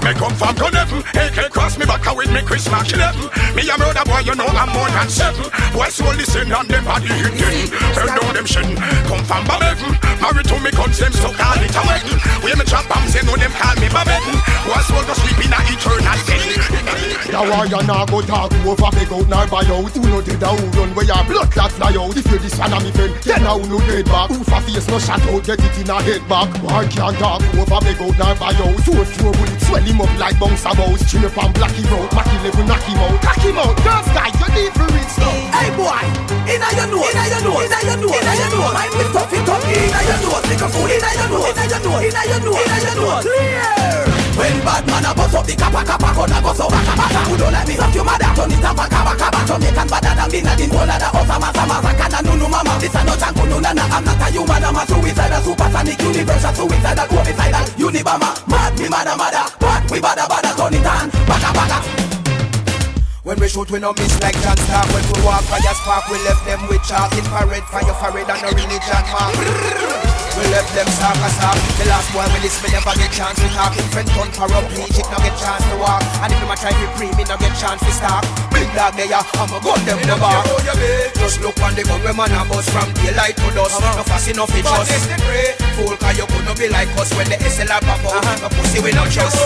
Me 0.03 0.13
come 0.13 0.33
from 0.35 0.55
Gunneven, 0.55 1.03
AK 1.13 1.51
cross 1.51 1.77
me 1.77 1.85
back 1.85 2.05
with 2.15 2.31
me 2.31 2.41
Chris 2.41 2.69
Mark 2.71 2.91
11 2.91 3.29
Me 3.55 3.67
a 3.69 3.77
murder 3.77 4.05
boy, 4.05 4.19
you 4.23 4.35
know 4.35 4.47
I'm 4.47 4.71
more 4.71 4.89
than 4.89 5.09
seven. 5.09 5.45
Boy 5.73 5.89
soul 5.89 6.15
listen 6.15 6.51
and 6.51 6.67
them 6.69 6.85
body 6.85 7.07
hitting. 7.07 7.69
Turn 7.93 8.07
down 8.07 8.33
them 8.33 8.45
shin 8.45 8.75
Come 9.05 9.23
from 9.27 9.43
Babheaven 9.45 9.93
Married 10.21 10.47
to 10.47 10.59
me 10.59 10.71
guns, 10.71 10.97
them 10.97 11.13
so 11.13 11.29
call 11.35 11.59
it 11.59 11.75
a 11.75 11.81
wedding. 11.83 12.19
Where 12.41 12.55
me 12.55 12.63
drop 12.63 12.87
bombs, 12.87 13.13
they 13.13 13.23
know 13.27 13.35
them 13.35 13.51
call 13.51 13.75
me 13.75 13.87
Babheaven 13.91 14.37
Boy 14.67 14.81
soul 14.83 15.03
go 15.07 15.13
sleep 15.13 15.39
in 15.43 15.53
a 15.53 15.59
eternal 15.67 16.19
den 16.27 16.43
The 17.31 17.39
warrior 17.39 17.83
now 17.87 18.03
go 18.03 18.19
talk 18.19 18.51
over 18.67 18.91
big 18.95 19.11
out 19.11 19.27
nor 19.27 19.47
buy 19.47 19.63
out. 19.67 19.91
Who 19.95 20.03
know 20.07 20.21
dead 20.21 20.43
who 20.43 20.65
run 20.75 20.91
where 20.95 21.07
your 21.07 21.23
blood 21.23 21.51
clot 21.51 21.71
fly 21.71 21.95
out. 21.95 22.15
If 22.15 22.27
you 22.27 22.39
this 22.39 22.59
one 22.59 22.73
of 22.73 22.83
me 22.83 22.91
friend, 22.91 23.15
then 23.23 23.47
how 23.47 23.63
no 23.63 23.79
dead 23.79 24.05
back. 24.05 24.29
Who 24.31 24.43
for 24.43 24.59
face 24.67 24.87
no 24.87 24.99
shot 24.99 25.23
out, 25.23 25.43
get 25.43 25.63
it 25.63 25.77
in 25.79 25.89
a 25.89 26.01
head 26.03 26.23
back. 26.27 26.51
War 26.63 26.83
can't 26.87 27.15
talk 27.15 27.43
over 27.55 27.79
big 27.97 28.01
out 28.01 28.17
nor 28.17 28.35
buy 28.35 28.53
out 28.53 28.77
Two 28.85 28.93
two 28.93 29.31
bullets 29.31 29.67
swell 29.67 29.81
him 29.81 30.01
up 30.01 30.19
like 30.19 30.39
bounce 30.39 30.65
a 30.65 30.73
mouse 30.75 31.03
Chin 31.09 31.25
up 31.25 31.37
and 31.37 31.53
black 31.53 31.71
him 31.73 31.93
out, 31.93 32.13
Mac 32.13 32.27
11 32.27 32.67
knock 32.67 32.83
him 32.83 32.97
out 32.97 33.23
Knock 33.23 33.41
him 33.41 33.57
out, 33.57 33.75
those 33.77 34.09
guys 34.13 34.33
you 34.37 34.49
need 34.55 34.73
for 34.73 34.87
now 34.87 35.37
Hey 35.57 35.69
boy, 35.75 36.05
inna 36.45 36.69
your 36.77 36.87
nose, 36.87 37.09
inna 37.11 37.23
your 37.27 37.41
nose, 37.43 37.65
inna 37.65 37.79
your 37.83 37.97
nose, 37.97 38.15
inna 38.15 38.33
your 38.37 38.49
nose. 38.53 38.73
Mind 38.73 38.93
me 38.93 39.03
tough 39.11 39.33
it 39.33 39.49
up, 39.49 39.63
inna 39.65 40.01
your 40.05 40.19
nose. 40.21 40.45
Lick 40.47 40.61
a 40.61 40.67
fool, 40.69 40.85
inna 40.85 41.09
your 41.17 41.29
nose, 41.29 41.49
inna 41.49 41.63
your 41.67 41.81
nose, 41.81 42.03
inna 42.05 42.21
your 42.29 42.39
nose, 42.45 42.61
inna 42.61 42.77
your 42.85 42.95
nose. 42.95 43.23
Clear. 43.23 44.06
When 44.37 44.61
bad 44.61 44.85
man 44.85 45.05
a 45.05 45.11
bust 45.17 45.33
up 45.33 45.45
the 45.49 45.57
kappa 45.57 45.81
kappa, 45.81 46.13
gonna 46.13 46.37
go 46.45 46.53
so 46.53 46.69
baka 46.69 46.93
baka. 46.93 47.19
Who 47.25 47.35
don't 47.41 47.49
like 47.49 47.67
me? 47.67 47.73
Fuck 47.73 47.95
your 47.97 48.05
mother, 48.05 48.29
turn 48.37 48.53
it 48.53 48.61
up 48.61 48.77
baka 48.77 48.99
baka 49.01 49.27
baka. 49.33 49.47
Jamaican 49.49 49.87
better 49.89 50.13
than 50.13 50.27
me, 50.29 50.39
Nadine 50.45 50.69
Colada, 50.69 51.09
Osama 51.09 51.49
Sama, 51.57 51.81
Zakana, 51.81 52.19
Nunu 52.21 52.45
Mama. 52.45 52.77
This 52.77 52.93
a 52.93 53.01
no 53.01 53.17
janko, 53.17 53.43
no 53.49 53.57
nana. 53.57 53.81
I'm 53.89 54.05
not 54.05 54.21
a 54.21 54.27
human, 54.29 54.61
I'm 54.61 54.77
a 54.77 54.85
suicidal, 54.85 55.41
supersonic, 55.41 55.97
universal, 55.97 56.53
suicidal, 56.53 57.07
homicidal, 57.09 57.65
unibama. 57.81 58.29
Mad 58.45 58.77
me, 58.77 58.87
mada 58.87 59.17
mada, 59.17 59.41
bad 59.57 59.89
we 59.89 59.97
bada 59.97 60.29
bada, 60.29 60.53
turn 60.53 60.77
it 60.77 60.85
on, 60.85 61.09
baka 61.25 61.49
baka. 61.57 61.77
When 63.25 63.39
we 63.41 63.49
shoot, 63.49 63.69
we 63.71 63.79
no 63.79 63.91
miss 63.97 64.21
like 64.21 64.39
John 64.39 64.55
Stark. 64.55 64.87
When 64.93 65.03
we 65.11 65.25
walk 65.25 65.43
fire 65.49 65.75
spark, 65.81 66.07
we 66.13 66.21
left 66.23 66.45
them 66.45 66.61
with 66.69 66.85
chalk. 66.85 67.11
Infrared 67.11 67.63
fire, 67.73 67.93
fire 67.99 68.21
and 68.21 68.43
a 68.45 68.49
religion 68.53 69.03
mark. 69.11 70.26
We 70.37 70.45
left 70.53 70.69
them 70.77 70.85
stark 70.93 71.17
as 71.17 71.33
stark. 71.33 71.57
The 71.81 71.89
last 71.89 72.13
boy 72.13 72.21
we 72.29 72.45
listen, 72.45 72.61
me 72.61 72.69
never 72.69 72.93
get 72.93 73.09
chance 73.09 73.41
to 73.41 73.49
talk. 73.57 73.73
In 73.73 73.89
friend 73.89 74.05
turn 74.13 74.29
paraplegic, 74.37 75.09
no 75.09 75.17
get 75.17 75.33
chance 75.33 75.65
to 75.65 75.75
walk. 75.81 76.05
And 76.21 76.29
if 76.29 76.37
them 76.37 76.53
a 76.53 76.55
try 76.55 76.69
to 76.69 76.87
free 76.93 77.09
me, 77.17 77.25
no 77.25 77.41
get 77.41 77.57
chance 77.57 77.81
to 77.81 77.89
stop. 77.89 78.21
Big 78.53 78.69
dog 78.77 78.93
there, 78.93 79.09
I'ma 79.09 79.57
gun 79.65 79.81
them 79.89 79.97
the 80.05 80.13
bar. 80.21 80.45
Just 81.17 81.41
look 81.41 81.57
on 81.57 81.73
the 81.73 81.81
gun, 81.81 82.05
we 82.05 82.13
man 82.13 82.29
a 82.37 82.45
bust 82.45 82.69
from 82.69 82.85
daylight 83.01 83.33
to 83.33 83.49
dusk. 83.57 83.81
No 83.81 84.05
fast 84.05 84.29
enough, 84.29 84.53
it 84.53 84.61
just. 84.61 85.09
Fool, 85.73 85.97
cause 85.97 86.17
you 86.17 86.29
could 86.29 86.45
not 86.45 86.57
be 86.57 86.69
like 86.69 86.93
us 87.01 87.09
when 87.17 87.25
the 87.33 87.37
SLR 87.41 87.81
pop 87.81 88.05
out. 88.05 88.21
No 88.37 88.49
pussy 88.53 88.77
we 88.77 88.93
no 88.93 89.09
trust. 89.09 89.41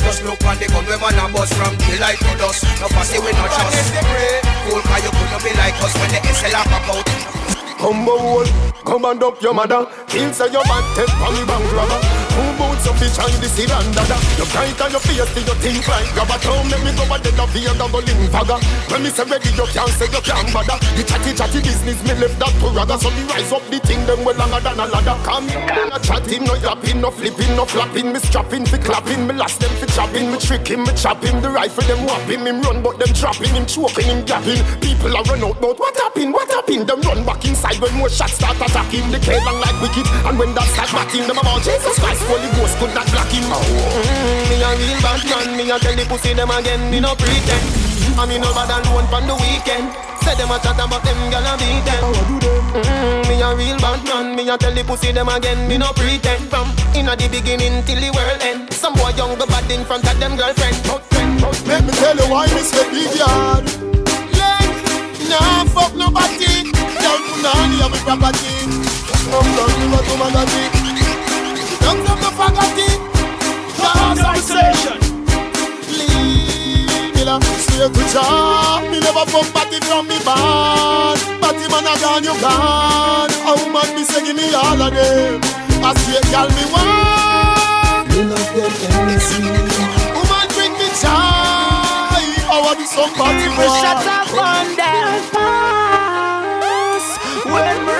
Just 0.00 0.24
look 0.24 0.40
on 0.48 0.56
the 0.56 0.64
gun, 0.72 0.88
we 0.88 0.96
man 0.96 1.20
a 1.20 1.28
bust 1.28 1.52
from 1.60 1.76
daylight 1.84 2.16
to 2.24 2.32
dusk. 2.40 2.64
No 2.80 2.88
fast 2.88 3.12
we 3.12 3.32
no 3.36 3.44
trust. 3.52 4.00
Fool, 4.64 4.80
cause 4.80 5.02
you 5.04 5.12
could 5.12 5.28
not 5.28 5.44
be 5.44 5.52
like 5.60 5.76
us 5.84 5.92
when 6.00 6.08
the 6.08 6.20
SLR 6.24 6.64
pop 6.72 6.88
out. 6.88 7.61
Combo 7.82 8.16
hole, 8.16 8.46
come 8.84 9.04
and 9.06 9.20
up 9.24 9.42
your 9.42 9.52
mother. 9.52 9.84
Kill 10.06 10.32
say 10.32 10.52
your 10.52 10.62
bad 10.62 10.96
take 10.96 11.10
from 11.18 11.34
the 11.34 11.44
bank 11.44 11.72
robber 11.72 12.21
Who 12.32 12.44
boots 12.56 12.86
up 12.88 12.96
the 12.96 13.08
Chinese 13.12 13.70
and 13.70 13.90
dada 13.94 14.16
You 14.40 14.46
bright 14.50 14.80
on 14.80 14.90
your 14.90 15.04
face 15.04 15.28
till 15.34 15.44
you 15.44 15.56
think 15.60 15.86
like 15.88 16.10
Gabba 16.16 16.36
Don't 16.42 16.66
make 16.70 16.82
me 16.82 16.92
go 16.96 17.04
a 17.06 17.16
dead 17.20 17.38
of 17.38 17.52
here 17.52 17.74
go 17.92 18.00
link 18.00 18.32
fagger. 18.32 18.58
When 18.90 19.02
me 19.04 19.10
say 19.10 19.24
ready 19.28 19.50
you 19.52 19.66
can't 19.68 19.92
say 19.92 20.08
you 20.08 20.22
can't 20.24 20.48
bother. 20.52 20.80
The 20.96 21.04
chatty 21.04 21.36
chatty 21.36 21.60
business 21.60 22.00
me 22.08 22.14
left 22.16 22.40
that 22.40 22.52
to 22.60 22.68
rather. 22.72 22.96
So 22.96 23.12
me 23.12 23.22
rise 23.28 23.52
up 23.52 23.64
the 23.68 23.78
thing 23.84 24.00
them 24.08 24.24
well 24.24 24.36
longer 24.36 24.60
than 24.64 24.80
a 24.80 24.86
ladder. 24.88 25.16
Come 25.22 25.48
a 25.92 25.98
chatting, 26.00 26.44
no 26.44 26.54
yapping, 26.56 27.00
no 27.00 27.10
flipping, 27.10 27.52
no 27.56 27.64
flapping. 27.68 28.12
Me 28.12 28.18
strapping, 28.18 28.64
fi 28.64 28.78
clapping, 28.78 29.26
me 29.28 29.34
last 29.36 29.60
them 29.60 29.70
fi 29.76 29.86
chopping. 29.92 30.32
Me 30.32 30.38
tricking, 30.38 30.82
me 30.82 30.92
chopping, 30.96 31.40
the 31.44 31.50
rifle 31.50 31.84
them 31.84 32.06
whopping. 32.08 32.46
Him 32.48 32.62
run 32.62 32.82
but 32.82 32.98
them 32.98 33.12
dropping, 33.12 33.52
him 33.52 33.66
choking, 33.66 34.08
him 34.08 34.24
gapping. 34.24 34.60
People 34.80 35.12
are 35.16 35.24
run 35.28 35.44
out 35.44 35.60
but 35.60 35.78
what 35.78 35.94
happened, 36.00 36.32
what 36.32 36.48
happened? 36.48 36.88
Them 36.88 37.00
run 37.02 37.24
back 37.24 37.44
inside 37.44 37.78
when 37.80 37.92
more 38.00 38.08
shots 38.08 38.40
start 38.40 38.56
attacking. 38.56 39.10
The 39.12 39.20
K 39.20 39.36
long 39.44 39.60
like 39.60 39.76
wicked 39.84 40.06
And 40.24 40.38
when 40.38 40.54
that 40.54 40.68
start 40.72 40.90
batting 40.92 41.28
them 41.28 41.38
about 41.38 41.60
Jesus 41.62 41.98
Christ 42.00 42.21
Holy 42.28 42.48
Ghost 42.56 42.78
could 42.78 42.94
not 42.94 43.06
block 43.10 43.28
him 43.28 43.44
mm, 43.44 44.48
Me 44.48 44.56
a 44.62 44.70
real 44.78 44.98
bad 45.02 45.22
man 45.26 45.56
Me 45.56 45.70
a 45.70 45.78
tell 45.78 45.94
the 45.96 46.04
pussy 46.06 46.32
them 46.34 46.50
again 46.50 46.90
Me 46.90 47.00
no 47.00 47.14
pretend. 47.14 47.64
I 48.18 48.26
me 48.28 48.36
no 48.38 48.52
bad 48.52 48.68
alone 48.68 49.08
from 49.08 49.24
the 49.26 49.34
weekend. 49.40 49.88
Say 50.20 50.36
them 50.36 50.52
a 50.52 50.60
chat 50.60 50.76
about 50.78 51.02
them 51.02 51.18
gal 51.32 51.42
a 51.42 51.56
beat 51.58 51.82
them. 51.84 52.02
Mm, 52.76 53.28
Me 53.28 53.40
a 53.42 53.48
real 53.56 53.78
bad 53.80 54.00
man 54.04 54.36
Me 54.36 54.48
a 54.48 54.56
tell 54.56 54.72
the 54.72 54.84
pussy 54.84 55.12
them 55.12 55.28
again 55.28 55.66
Me 55.68 55.78
no 55.78 55.92
pretend. 55.92 56.48
From 56.48 56.70
inna 56.94 57.16
the 57.16 57.28
beginning 57.28 57.82
till 57.84 58.00
the 58.00 58.10
world 58.14 58.40
end. 58.42 58.72
Some 58.72 58.94
boy 58.94 59.10
young 59.16 59.36
go 59.38 59.46
bad 59.46 59.70
in 59.70 59.84
front 59.84 60.06
of 60.06 60.16
them 60.20 60.36
girlfriend. 60.36 60.76
Let 61.66 61.84
me 61.84 61.92
tell 61.92 62.16
you 62.16 62.28
why 62.30 62.46
say 62.46 62.86
big 62.90 63.12
yard 63.18 63.66
Nah, 65.32 65.64
fuck 65.72 65.94
nobody. 65.96 66.68
Girl, 67.00 67.18
punani 67.24 67.80
ya 67.80 67.88
mi 67.88 67.98
property. 68.04 68.52
Come 69.32 69.48
down, 69.56 69.72
you 69.80 69.88
want 69.88 70.04
to 70.04 70.14
magati 70.20 70.81
Don't 71.82 72.00
come 72.06 72.20
to 72.24 72.30
fagati 72.38 72.88
Conversation 73.76 74.98
Leave 75.88 77.14
me 77.14 77.24
la 77.24 77.38
See 77.40 77.72
pray 77.88 77.88
to 77.88 78.12
Jah. 78.12 78.80
Me 78.90 78.98
never 79.00 79.24
fuck 79.26 79.46
party 79.52 79.80
from 79.80 80.06
me 80.06 80.18
band. 80.24 81.18
Party 81.40 81.66
man 81.72 81.86
a 81.86 81.94
gone, 82.00 82.22
you 82.24 82.34
gone. 82.40 83.30
A 83.48 83.52
woman 83.58 83.88
be 83.96 84.04
say 84.04 84.22
give 84.24 84.36
me 84.36 84.54
all 84.54 84.80
of 84.80 84.92
them. 84.94 85.40
I 85.82 85.94
swear, 85.98 86.22
girl, 86.30 86.48
me 86.54 86.64
want. 86.72 88.06
Me 88.10 88.22
love 88.30 88.50
them 88.54 88.72
Hennessy. 88.92 89.42
Woman 90.14 90.46
drink 90.54 90.74
me 90.78 90.88
chai. 91.00 92.22
I 92.52 92.60
want 92.60 92.78
to 92.78 92.86
somebody 92.86 93.48
People 93.48 93.72
shut 93.80 94.06
up 94.06 94.30
on 94.36 94.66
their 94.76 95.10
pass. 95.32 97.06
When 97.46 97.76
me 97.86 97.92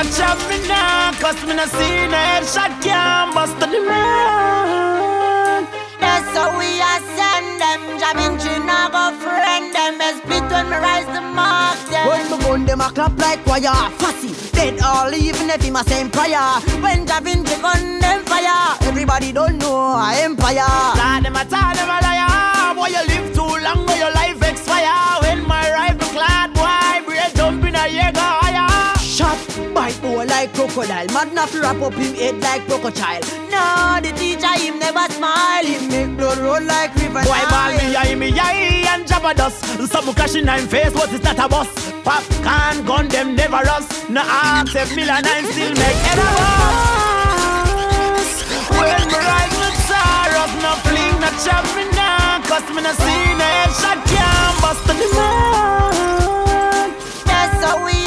fling, 0.00 0.10
no 0.10 0.16
chop 0.16 0.38
me 0.48 0.68
now. 0.68 1.12
Cause 1.20 1.42
me 1.46 1.54
no 1.54 1.66
see 1.66 2.06
no 2.08 2.16
headshot 2.16 2.82
can 2.82 3.34
bust 3.34 3.62
on 3.62 3.70
the 3.70 3.80
man. 3.80 5.66
That's 6.00 6.36
how 6.36 6.58
we 6.58 6.80
are 6.80 7.00
send 7.16 7.60
them. 7.60 7.98
Jamming 7.98 8.38
chin, 8.38 8.68
I 8.68 8.88
go 8.90 9.16
friend 9.20 9.74
them. 9.74 9.98
Best 9.98 10.22
split 10.22 10.42
when 10.50 10.70
me 10.70 10.76
rise 10.76 11.06
the 11.06 11.20
mark 11.20 11.78
them. 11.90 12.08
When 12.08 12.30
me 12.30 12.38
gun 12.44 12.66
them 12.66 12.80
a 12.80 12.90
clap 12.90 13.18
like 13.18 13.44
choir 13.44 13.90
Fussy, 13.98 14.32
dead 14.52 14.80
all 14.82 15.12
even 15.12 15.50
if 15.50 15.62
him 15.62 15.76
a 15.76 15.84
same 15.84 16.10
prayer 16.10 16.38
When 16.80 17.06
Javin 17.06 17.44
take 17.44 17.62
on 17.62 17.98
them 17.98 18.24
fire 18.24 18.76
Everybody 18.82 19.32
don't 19.32 19.58
know 19.58 19.94
a 19.96 20.12
empire 20.16 20.64
Lord, 20.96 21.24
them 21.24 21.36
a 21.36 21.44
tell 21.44 21.74
them 21.74 21.90
a 21.90 21.98
liar. 22.00 22.74
Boy, 22.74 22.88
you 22.88 23.06
live 23.06 23.34
bite 29.90 30.02
boy 30.02 30.24
like 30.24 30.52
crocodile 30.54 31.06
Mad 31.06 31.28
enough 31.28 31.52
to 31.52 31.60
wrap 31.60 31.80
up 31.82 31.94
him 31.94 32.14
head 32.14 32.40
like 32.40 32.66
crocodile 32.66 33.20
No, 33.50 33.98
the 34.02 34.12
teacher 34.16 34.58
him 34.58 34.78
never 34.78 35.12
smile 35.12 35.64
He 35.64 35.86
make 35.88 36.16
blood 36.16 36.38
roll 36.38 36.62
like 36.62 36.94
river 36.96 37.22
Boy, 37.22 37.42
ball 37.50 37.72
me 37.72 37.96
eye, 37.96 38.14
me 38.14 38.32
eye, 38.38 38.84
and 38.94 39.06
jab 39.06 39.24
a 39.24 39.34
dust. 39.34 39.64
Some 39.90 40.14
cash 40.14 40.34
in 40.34 40.46
face, 40.68 40.94
what 40.94 41.12
is 41.12 41.20
that 41.20 41.38
a 41.38 41.48
bus? 41.48 41.68
Pop 42.02 42.24
can 42.42 42.84
gun 42.84 43.08
them 43.08 43.34
never 43.34 43.58
rust. 43.58 44.08
No 44.08 44.22
ask 44.24 44.74
if 44.74 44.94
million 44.96 45.22
nine 45.22 45.44
still 45.52 45.74
make 45.74 46.02
bust. 46.18 47.10
When 48.70 49.08
me 49.08 49.18
ride 49.18 49.54
with 49.58 49.78
Taurus, 49.90 50.52
no 50.62 50.72
fling, 50.86 51.16
no 51.20 51.30
chop 51.44 51.64
me 51.76 51.84
now. 51.92 52.40
Cause 52.46 52.66
me 52.74 52.82
no 52.82 52.92
see 52.92 53.34
no 53.40 53.46
headshot 53.58 53.98
can 54.06 54.52
bust 54.62 54.88
on 54.90 54.96
the 54.96 55.06
man. 55.16 56.88
That's 57.26 57.64
how 57.64 57.84
we 57.84 57.99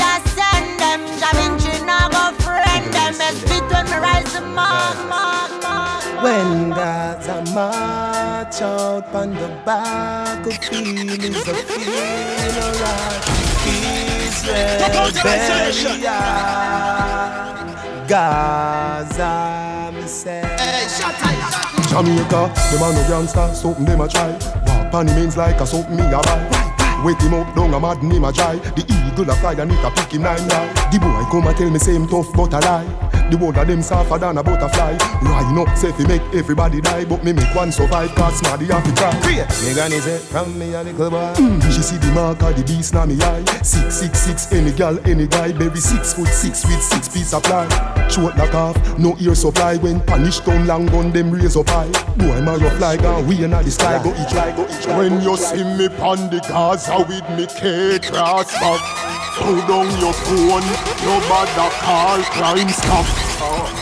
When 6.34 6.72
God's 6.72 7.27
a 7.27 7.43
march 7.53 8.61
out 8.64 9.14
on 9.14 9.35
the 9.35 9.47
battlefield 9.64 11.23
is 11.23 11.47
a 11.47 11.53
funeral. 11.53 12.73
Israel 13.69 15.11
burial. 15.22 15.99
Gaza, 18.07 19.91
me 19.93 20.07
say. 20.07 20.41
Hey, 20.57 20.88
shut 20.89 21.14
Jamaica, 21.89 22.51
them 22.72 22.81
a 22.81 22.93
no 22.93 23.01
gangster, 23.07 23.53
something 23.53 23.85
them 23.85 24.01
a 24.01 24.07
try. 24.07 24.31
Walk 24.65 24.93
on 24.95 25.05
the 25.05 25.14
means 25.14 25.38
like 25.38 25.61
a 25.61 25.68
something 25.68 25.95
me 25.95 26.01
a 26.01 26.19
buy. 26.19 27.03
Wake 27.05 27.22
him 27.22 27.35
up, 27.35 27.55
down 27.55 27.76
a 27.76 27.80
mad 27.80 27.97
him 27.99 28.23
a 28.23 28.34
try. 28.34 28.55
The 28.55 28.81
eagle 28.81 29.30
a 29.30 29.35
fly 29.35 29.53
and 29.53 29.72
it 29.72 29.85
a 29.85 29.91
pick 29.91 30.11
him 30.11 30.23
nine 30.23 30.51
eye. 30.51 30.89
The 30.91 30.97
boy 30.97 31.30
come 31.30 31.45
a 31.45 31.53
tell 31.53 31.69
me 31.69 31.77
say 31.77 31.93
him 31.93 32.07
tough 32.07 32.34
but 32.34 32.53
a 32.53 32.60
lie. 32.60 33.14
The 33.31 33.37
word 33.37 33.57
of 33.57 33.67
them 33.67 33.81
softer 33.81 34.17
than 34.17 34.37
a 34.37 34.43
butterfly. 34.43 34.97
Rhino 35.21 35.65
say 35.75 35.91
fi 35.91 36.07
make 36.07 36.21
everybody 36.33 36.81
die, 36.81 37.05
but 37.05 37.23
me 37.23 37.33
make 37.33 37.53
one 37.55 37.71
survive. 37.71 38.13
Cause 38.15 38.39
smarty 38.39 38.65
have 38.65 38.83
to 38.83 38.93
try. 38.93 39.13
Me 39.25 39.73
gonna 39.73 40.01
say 40.01 40.17
from 40.19 40.57
me 40.59 40.73
a 40.73 40.83
little 40.83 41.09
boy. 41.09 41.33
Mm, 41.37 41.61
she 41.71 41.81
see 41.81 41.97
the 41.97 42.11
mark 42.13 42.41
of 42.43 42.55
the 42.55 42.63
beast 42.63 42.93
na 42.93 43.05
me 43.05 43.19
eye. 43.21 43.43
Six 43.63 43.95
six 43.95 44.19
six, 44.19 44.51
any 44.51 44.71
gal, 44.71 44.99
any 45.07 45.27
guy, 45.27 45.51
baby 45.51 45.79
six 45.79 46.13
foot 46.13 46.27
six 46.27 46.65
with 46.65 46.81
six 46.81 47.07
piece 47.07 47.33
of 47.33 47.43
ply. 47.43 47.67
Short 48.09 48.37
like 48.37 48.53
off, 48.53 48.77
no 48.99 49.15
ear 49.19 49.35
supply. 49.35 49.77
When 49.77 50.01
punish 50.01 50.39
down 50.41 50.67
long 50.67 50.85
gun, 50.87 51.11
them 51.11 51.31
raise 51.31 51.55
up 51.55 51.69
high. 51.69 51.89
Boy, 52.17 52.41
my 52.41 52.55
rough 52.55 52.79
like 52.79 53.01
a 53.01 53.21
we 53.21 53.43
inna 53.43 53.63
the 53.63 53.71
sky. 53.71 54.03
Go 54.03 54.11
each 54.11 54.33
lie, 54.33 54.55
go 54.55 54.63
each. 54.67 54.85
When 54.87 55.21
you 55.21 55.37
see 55.37 55.63
me 55.63 55.89
pon 55.89 56.29
the 56.29 56.39
Gaza 56.47 56.97
with 57.07 57.27
me 57.37 57.47
K 57.47 57.99
cross 57.99 58.51
back 58.59 59.22
Throw 59.43 59.59
down 59.67 59.99
your 59.99 60.13
phone, 60.13 60.63
your 61.03 61.19
bother 61.27 61.69
call 61.83 62.21
crime 62.31 62.69
stop 62.69 63.05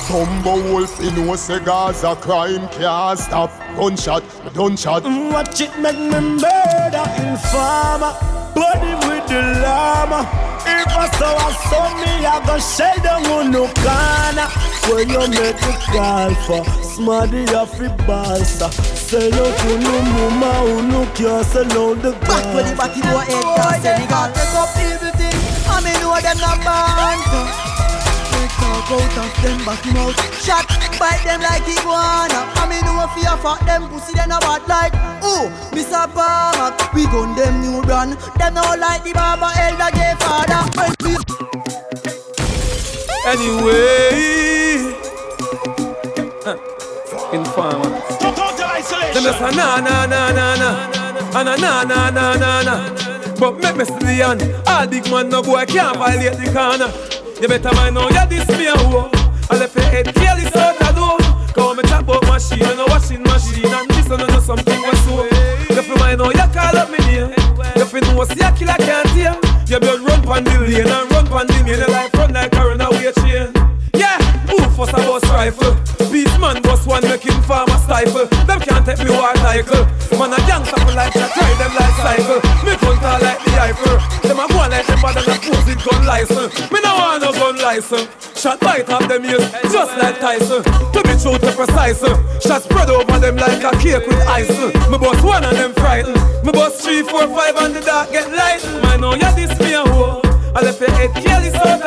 Tumbo 0.07 0.73
wolf, 0.73 0.99
you 0.99 1.11
know 1.11 1.35
say 1.35 1.59
Gaza 1.59 2.15
crime 2.15 2.67
can't 2.69 3.19
stop 3.19 3.51
Gunshot, 3.77 4.23
gunshot 4.55 5.03
Watch 5.03 5.61
it 5.61 5.69
make 5.77 5.99
me 5.99 6.19
murder 6.41 7.05
informer. 7.21 8.11
Body 8.55 8.93
with 9.05 9.27
the 9.29 9.61
llama. 9.61 10.27
If 10.65 10.88
I 10.88 11.07
saw 11.17 11.38
a 11.38 11.53
son, 11.69 11.93
me 12.01 12.25
I 12.25 12.43
go 12.43 12.57
shell 12.57 12.97
down 13.03 13.25
on 13.27 13.51
no 13.51 13.67
corner. 13.85 14.47
When 14.89 15.09
you 15.09 15.29
make 15.29 15.61
the 15.61 15.73
call 15.93 16.33
for 16.45 16.65
smarty 16.81 17.45
off 17.53 17.77
the 17.77 17.89
balsa. 18.07 18.71
Sell 19.11 19.33
out 19.33 19.57
to 19.59 19.77
no 19.77 20.01
mama 20.01 20.53
who 20.65 20.88
no 20.88 21.05
care 21.13 21.43
sell 21.43 21.65
out 21.65 22.01
the 22.01 22.11
Back 22.25 22.43
to 22.49 22.63
the 22.63 22.75
batty 22.75 23.01
boy 23.01 23.27
head 23.29 23.43
down 23.57 23.81
Senegal 23.81 24.31
Take 24.31 24.55
up 24.55 24.77
everything 24.77 25.31
I 25.82 25.84
me 25.84 25.94
know 25.98 26.14
them 26.22 26.38
number 26.38 26.78
one 26.94 27.22
Take 28.30 28.53
talk 28.62 28.91
out 28.94 29.18
of 29.18 29.34
them 29.41 29.58
back 29.66 29.82
him 29.82 29.98
out 29.98 30.14
Shot 30.38 30.70
bite 31.02 31.24
them 31.26 31.41
like 31.41 31.66
iguana. 31.66 32.45
I 32.53 32.70
me 32.70 32.78
know 32.86 33.02
fear 33.18 33.34
fuck 33.41 33.66
them 33.66 33.90
pussy 33.90 34.14
them 34.14 34.30
a 34.30 34.38
bad 34.40 34.62
like 34.70 34.94
Oh, 35.26 35.49
Mr. 35.74 36.06
Palmer 36.14 36.78
We 36.94 37.06
gun 37.06 37.34
them 37.36 37.62
new 37.62 37.82
brand. 37.82 38.14
Them 38.38 38.53
no 38.53 38.62
like 38.78 39.03
the 39.03 39.14
barber 39.14 39.49
elder 39.58 39.90
gay 39.98 40.14
father. 40.22 40.70
When 40.78 40.94
we 41.02 41.18
Anyway, 43.26 44.94
uh, 46.45 46.58
informer. 47.34 47.90
Them 49.14 49.24
just 49.24 49.41
a 49.41 49.52
na 49.56 49.80
na 49.80 50.06
na 50.06 50.32
na 50.32 50.56
na, 50.56 50.70
a 51.40 51.44
na 51.44 51.56
na 51.56 51.84
na 51.84 52.10
na 52.10 52.36
na 52.36 52.62
na. 52.64 53.10
But 53.41 53.57
make 53.57 53.76
me 53.76 53.85
see 53.85 53.97
the 54.05 54.22
hand. 54.22 54.45
All 54.69 54.85
big 54.85 55.09
man 55.09 55.30
no 55.30 55.41
boy 55.41 55.65
can't 55.65 55.97
violate 55.97 56.38
the 56.38 56.45
corner. 56.53 56.93
You 57.41 57.49
better 57.49 57.73
mind 57.73 57.97
now, 57.97 58.05
you 58.05 58.26
this 58.30 58.45
me 58.53 58.69
a 58.69 58.77
hoe. 58.77 59.09
I 59.49 59.57
left 59.57 59.73
your 59.73 59.89
head 59.89 60.13
careless 60.13 60.53
out 60.53 60.77
the 60.77 60.93
door. 60.93 61.18
Cause 61.49 61.73
me 61.73 61.81
talk 61.89 62.05
about 62.05 62.22
machine 62.30 62.61
and 62.61 62.77
a 62.77 62.85
washing 62.85 63.26
machine 63.26 63.65
and 63.65 63.89
this 63.89 64.05
and 64.13 64.30
know 64.30 64.45
something 64.45 64.81
was 64.85 65.01
so. 65.09 65.26
You 65.73 65.81
fi 65.81 65.93
mind 65.97 66.22
now, 66.22 66.30
you 66.30 66.47
call 66.53 66.77
up 66.77 66.93
me 66.93 67.01
name. 67.09 67.34
You 67.81 67.85
fi 67.89 68.05
know 68.05 68.22
see 68.30 68.45
a 68.45 68.53
killer 68.53 68.77
can't 68.77 69.09
tame. 69.18 69.34
You 69.65 69.81
better 69.81 69.97
run 70.05 70.22
pon 70.22 70.45
the 70.45 70.61
lane 70.61 70.85
and 70.85 71.09
run 71.09 71.26
pon 71.26 71.49
the 71.49 71.57
main. 71.65 71.81
Your 71.81 71.89
life 71.89 72.13
run 72.13 72.38
like 72.38 72.53
a 72.53 72.61
runaway 72.61 73.09
train. 73.26 73.49
Yeah, 73.97 74.22
who 74.53 74.61
fuss 74.77 74.93
a 74.93 75.01
bus 75.01 75.26
rifle? 75.34 75.73
Beast 76.13 76.38
man 76.38 76.61
bus 76.61 76.85
one 76.85 77.01
make 77.09 77.26
him 77.26 77.41
farm 77.49 77.73
stifle. 77.89 78.30
Them 78.45 78.61
can't 78.61 78.85
take 78.85 79.01
me 79.01 79.09
war 79.09 79.34
cycle. 79.41 79.81
Man 80.13 80.30
a 80.30 80.38
gangster 80.45 80.77
for 80.77 80.93
life, 80.93 81.18
I 81.18 81.26
try 81.34 81.49
them 81.57 81.73
like 81.73 81.97
cycle. 82.05 82.51
Eiffel. 83.72 84.27
Them 84.27 84.39
a 84.39 84.48
go 84.52 84.57
like 84.68 84.85
them 84.85 84.99
bad 85.02 85.18
and 85.18 85.27
a 85.27 85.35
pose 85.39 85.76
gun 85.80 86.06
license. 86.06 86.72
Me 86.72 86.80
no 86.84 86.91
want 86.95 87.23
no 87.23 87.31
gun 87.31 87.57
license. 87.57 88.10
Shot 88.35 88.60
bite 88.60 88.89
off 88.89 89.07
them 89.07 89.23
ears, 89.23 89.49
just 89.72 89.98
like 89.98 90.19
Tyson. 90.19 90.64
To 90.64 90.99
be 91.03 91.15
true 91.15 91.38
to 91.39 91.52
precise. 91.56 92.03
Uh, 92.03 92.39
Shot 92.39 92.64
spread 92.64 92.89
over 92.89 93.19
them 93.19 93.38
like 93.38 93.64
a 93.64 93.72
cake 93.80 94.06
with 94.07 94.19
ice. 94.27 94.49
Uh. 94.49 94.72
Me 94.91 94.98
bust 94.98 95.23
one 95.23 95.43
of 95.43 95.52
them 95.52 95.73
frightened. 95.73 96.19
Me 96.43 96.52
bust 96.52 96.81
three, 96.81 97.02
four, 97.03 97.27
five 97.27 97.56
and 97.57 97.76
the 97.76 97.81
dark 97.81 98.11
get 98.11 98.27
light. 98.31 98.64
Man, 98.84 99.03
oh, 99.03 99.11
know 99.11 99.14
you 99.15 99.35
this 99.35 99.57
me 99.60 99.73
a 99.73 99.85
hoe. 99.85 100.22
I 100.53 100.61
left 100.61 100.81
your 100.81 100.91
head 100.91 101.11
careless 101.23 101.56
out 101.56 101.81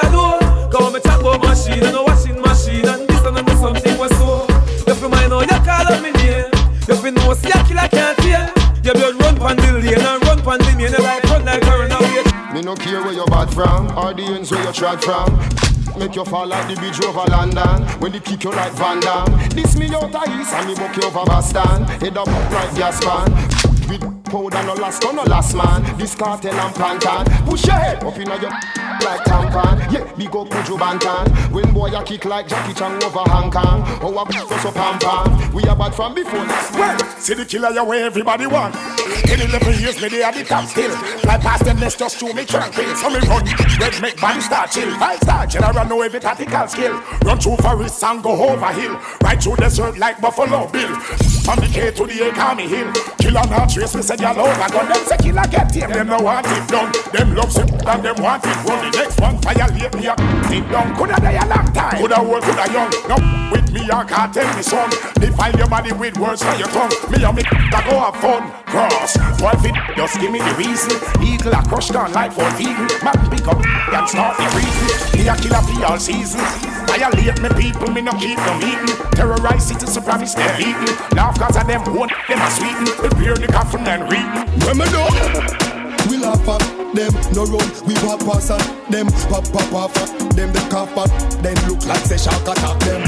no 12.64 12.74
care 12.74 13.02
where 13.02 13.12
you're 13.12 13.26
bad 13.26 13.52
from 13.52 13.86
Or 13.96 14.14
the 14.14 14.22
ends 14.22 14.50
where 14.50 14.64
you 14.64 14.72
trod 14.72 15.02
from. 15.04 15.38
Make 15.98 16.16
you 16.16 16.24
fall 16.24 16.46
like 16.46 16.68
the 16.68 16.80
bridge 16.80 17.00
over 17.04 17.24
London 17.30 17.82
When 18.00 18.12
they 18.12 18.20
kick 18.20 18.44
you 18.44 18.50
like 18.50 18.72
Van 18.72 19.00
Damme. 19.00 19.50
This 19.50 19.76
me 19.76 19.86
out 19.94 20.14
of 20.14 20.40
east 20.40 20.52
and 20.54 20.68
me 20.68 20.74
buck 20.74 20.96
you 20.96 21.02
over 21.04 21.24
Boston. 21.24 21.84
Head 22.00 22.16
up 22.16 22.26
like 22.26 22.74
gas 22.74 23.04
pan. 23.04 23.30
With 23.88 24.23
powder 24.34 24.62
no 24.64 24.74
last 24.74 25.02
no 25.02 25.22
last 25.22 25.54
man 25.54 25.96
This 25.96 26.14
cartel 26.16 26.54
and 26.54 26.74
plantain 26.74 27.24
Push 27.46 27.66
your 27.66 27.76
head 27.76 28.02
up 28.02 28.18
inna 28.18 28.36
your 28.42 28.50
like 29.06 29.22
tampon 29.30 29.92
Yeah, 29.92 30.12
big 30.16 30.34
up 30.34 30.48
Buju 30.48 30.76
Banton 30.76 31.52
When 31.52 31.72
boy 31.72 31.90
you 31.90 32.02
kick 32.02 32.24
like 32.24 32.48
Jackie 32.48 32.74
Chan 32.74 33.02
over 33.04 33.24
Hong 33.30 33.50
Kong 33.50 33.82
Oh, 34.02 34.18
a 34.18 34.32
so 34.32 34.58
so 34.58 34.72
pam 34.72 34.98
pam 34.98 35.52
We 35.52 35.62
are 35.64 35.76
bad 35.76 35.94
from 35.94 36.14
before 36.14 36.46
Well, 36.74 36.98
see 37.18 37.34
the 37.34 37.44
killer 37.44 37.70
you 37.70 37.84
where 37.84 38.06
everybody 38.06 38.46
want. 38.46 38.74
In 39.30 39.40
11 39.40 39.80
years, 39.80 40.00
me 40.02 40.08
they 40.08 40.22
at 40.22 40.34
the 40.34 40.44
top 40.44 40.68
still. 40.68 40.90
Fly 40.90 41.38
past 41.38 41.64
them, 41.64 41.78
let's 41.78 41.96
just 41.96 42.18
show 42.18 42.32
me 42.32 42.44
tranquil. 42.44 42.94
So 42.96 43.08
me 43.08 43.18
run, 43.20 43.44
red 43.80 44.00
make 44.02 44.20
body 44.20 44.40
start 44.40 44.70
chill. 44.70 44.90
Five 44.98 45.18
star 45.20 45.46
general, 45.46 45.84
know 45.86 46.02
every 46.02 46.20
tactical 46.20 46.68
skill. 46.68 47.00
Run 47.24 47.38
through 47.38 47.56
forest 47.56 48.04
and 48.04 48.22
go 48.22 48.32
over 48.50 48.72
hill. 48.72 49.00
Right 49.22 49.42
through 49.42 49.56
desert 49.56 49.98
like 49.98 50.20
Buffalo 50.20 50.68
Bill. 50.70 50.94
From 51.44 51.60
the 51.60 51.70
K 51.72 51.90
to 51.90 52.06
the 52.06 52.28
A, 52.28 52.32
call 52.32 52.54
me 52.54 52.68
hill. 52.68 52.92
Kill 53.18 53.38
on 53.38 53.52
our 53.52 53.66
trace, 53.66 53.94
me 53.94 54.02
say 54.02 54.16
y'all 54.24 54.40
over. 54.40 54.68
Gun 54.72 54.88
them 54.88 55.04
say 55.04 55.16
killer 55.18 55.44
get 55.50 55.74
him, 55.74 55.90
them 55.92 56.06
no 56.08 56.18
want 56.18 56.46
it 56.46 56.64
done. 56.68 56.90
Them 57.12 57.34
love 57.36 57.52
it 57.52 57.68
and 57.68 58.00
them 58.02 58.16
want 58.22 58.44
it 58.44 58.56
run. 58.64 58.80
The 58.80 58.90
next 58.96 59.20
one 59.20 59.36
violate 59.44 59.94
me 59.94 60.08
up, 60.08 60.18
sit 60.48 60.64
down. 60.72 60.96
Coulda 60.96 61.16
die 61.20 61.36
a 61.36 61.44
long 61.44 61.68
time, 61.72 61.98
coulda 62.00 62.18
old, 62.20 62.42
coulda 62.42 62.66
young. 62.72 62.90
No 63.08 63.16
with 63.52 63.68
me, 63.72 63.84
I 63.92 64.04
can't 64.04 64.32
tell 64.32 64.48
me 64.56 64.62
son. 64.62 64.88
Defile 65.20 65.56
your 65.56 65.68
body 65.68 65.92
with 65.92 66.16
words 66.16 66.42
for 66.42 66.56
your 66.56 66.68
tongue. 66.72 66.92
Me 67.12 67.20
and 67.20 67.36
me 67.36 67.42
that 67.44 67.84
go 67.84 68.00
have 68.00 68.16
fun. 68.16 68.48
Cross, 68.64 69.20
boy 69.38 69.54
fit, 69.60 69.76
just 69.94 70.16
give 70.18 70.32
me 70.32 70.40
the 70.40 70.54
reason. 70.56 70.96
Eagle 71.20 71.52
a 71.52 71.60
crushed 71.68 71.92
down 71.92 72.12
like 72.12 72.32
for 72.32 72.48
vegan. 72.56 72.88
Man 73.04 73.18
pick 73.28 73.44
up 73.44 73.60
and 73.60 74.08
start 74.08 74.40
the 74.40 74.48
reason. 74.56 74.88
Me 75.20 75.28
a 75.28 75.36
killer 75.36 75.60
for 75.60 75.84
all 75.84 75.98
season. 76.00 76.40
Violate 76.88 77.40
me 77.42 77.48
people, 77.60 77.90
me 77.92 78.00
no 78.00 78.12
keep 78.16 78.38
no 78.38 78.54
meeting. 78.56 78.96
Terrorize 79.12 79.68
cities, 79.68 79.98
promise 79.98 80.34
them 80.34 80.48
beaten. 80.56 80.88
Laugh 81.12 81.36
cause 81.38 81.56
of 81.56 81.66
them 81.66 81.82
one, 81.94 82.08
them 82.28 82.40
a 82.40 82.48
sweeten. 82.50 82.86
Prepare 82.96 83.36
the 83.36 83.48
coffin 83.52 83.86
and. 83.86 84.13
When 84.14 84.78
me 84.78 84.84
do 84.86 85.02
we 86.10 86.16
laugh 86.18 86.48
at 86.48 86.62
them, 86.94 87.12
no 87.34 87.44
run, 87.44 87.68
we 87.86 87.94
walk 88.06 88.20
past 88.20 88.50
at 88.50 88.62
them, 88.90 89.08
pop 89.28 89.44
pop 89.52 89.96
at 89.96 90.36
them, 90.36 90.52
they 90.52 90.68
cough 90.68 90.96
at 90.96 91.42
them, 91.42 91.54
look 91.68 91.84
like 91.86 92.04
say 92.06 92.18
shark 92.18 92.46
attack 92.46 92.78
them. 92.80 93.02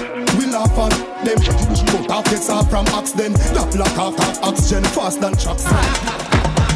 We 0.38 0.46
laugh 0.46 0.78
at 0.78 1.24
them, 1.24 1.38
cut 1.38 2.10
off 2.10 2.24
the 2.24 2.52
off 2.52 2.70
from 2.70 2.86
axe 2.88 3.12
then, 3.12 3.32
that 3.32 3.74
lock 3.76 3.98
off 3.98 4.16
that 4.16 4.40
oxygen 4.42 4.84
fast 4.84 5.20
than 5.20 5.36
trucks. 5.36 5.64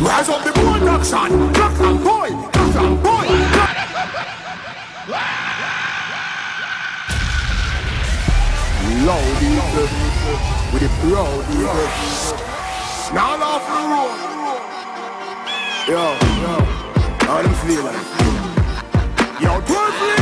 Rise 0.00 0.28
up 0.28 0.44
the 0.44 0.52
production, 0.52 1.52
rock 1.52 1.80
and 1.80 2.04
boy, 2.04 2.30
rock 2.30 2.76
and 2.76 3.02
boy. 3.02 3.64
Loud 9.04 9.42
with 10.72 10.82
the 10.82 10.88
proud. 11.02 12.43
Now 13.14 13.38
off 13.40 13.62
the 13.68 13.78
road. 13.94 14.18
Yo, 15.86 16.02
yo, 16.42 16.54
how 17.24 17.42
them 17.42 17.54
feeling? 17.62 17.94
Yo, 19.40 19.60
perfect. 19.60 20.20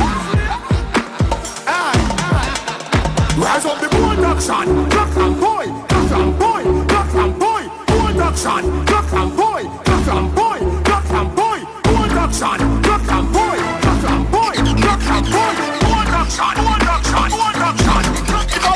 Rise 3.39 3.65
up 3.65 3.81
the 3.81 3.89
production, 3.89 4.91
rock 4.91 5.17
and 5.17 5.41
boy, 5.41 5.67
rock 5.73 6.13
and 6.13 6.39
boy, 6.39 6.65
rock 6.93 7.15
and 7.15 7.39
boy, 7.39 7.63
production, 7.87 8.85
rock 8.85 9.13
and 9.15 9.37
boy, 9.39 9.63
rock 9.89 10.09
and 10.13 10.35
boy, 10.35 10.61
rock 10.85 11.11
and 11.13 11.35
boy, 11.35 11.61
production, 11.83 12.83
rock 12.83 13.09
and 13.09 13.33
boy, 13.33 13.57
rock 13.89 14.05
and 14.13 14.31
boy, 14.31 14.55
rock 14.85 15.09
and 15.09 15.27
boy, 15.33 15.55
production, 15.81 16.55
production, 16.61 17.31
production. 17.31 17.52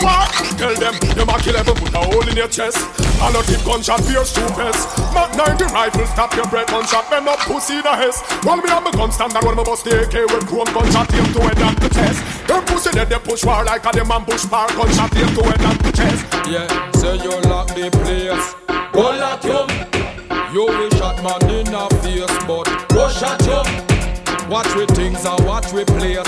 What? 0.02 0.28
Tell 0.59 0.74
them, 0.74 0.94
you 1.16 1.24
Mac 1.27 1.47
11 1.47 1.74
put 1.74 1.94
a 1.94 1.98
hole 1.98 2.28
in 2.28 2.36
your 2.36 2.48
chest. 2.48 2.78
And 3.20 3.35
a 3.35 3.43
tip 3.43 3.64
gunshot 3.64 4.05
pierce 4.05 4.32
two 4.32 4.47
pests. 4.52 4.85
Mac 5.12 5.35
90 5.36 5.64
rifle, 5.73 6.06
stop 6.06 6.35
your 6.36 6.47
breath, 6.47 6.68
gunshot, 6.68 7.10
men 7.10 7.28
up 7.28 7.39
pussy 7.40 7.81
the 7.81 7.94
hess. 7.94 8.20
Roll 8.44 8.56
me 8.56 8.70
on 8.70 8.85
my 8.85 8.90
gun 8.93 9.10
stand 9.12 9.35
and 9.35 9.44
roll 9.44 9.55
my 9.55 9.64
bust 9.64 9.85
the 9.85 10.02
AK 10.02 10.31
with 10.31 10.47
chrome 10.47 10.68
gunshot, 10.73 11.12
aim 11.14 11.32
to 11.32 11.40
head 11.40 11.59
and 11.59 11.81
to 11.81 11.89
chest. 11.89 12.47
Them 12.47 12.64
pussy 12.66 12.90
dead, 12.90 13.09
they 13.09 13.18
push 13.18 13.44
war 13.44 13.64
like 13.64 13.85
a 13.86 13.93
them 13.93 14.10
and 14.10 14.27
bush 14.27 14.44
bar, 14.47 14.68
gunshot, 14.68 15.16
aim 15.16 15.35
to 15.35 15.43
head 15.44 15.60
and 15.60 15.81
to 15.81 15.93
chest. 15.93 16.24
Yeah, 16.47 16.90
say 16.93 17.16
you 17.16 17.40
lock 17.48 17.68
the 17.68 17.90
place. 17.90 18.55
Go 18.93 19.02
lock 19.16 19.44
you. 19.44 19.64
You 20.52 20.64
will 20.66 20.90
shot 20.90 21.16
man 21.23 21.51
in 21.51 21.66
the 21.66 21.85
face, 22.02 22.36
but 22.47 22.68
go 22.89 23.09
shot 23.09 23.40
you. 23.44 24.48
Watch 24.48 24.74
with 24.74 24.90
things 24.97 25.24
and 25.24 25.44
watch 25.44 25.73
with 25.73 25.89
place. 25.89 26.24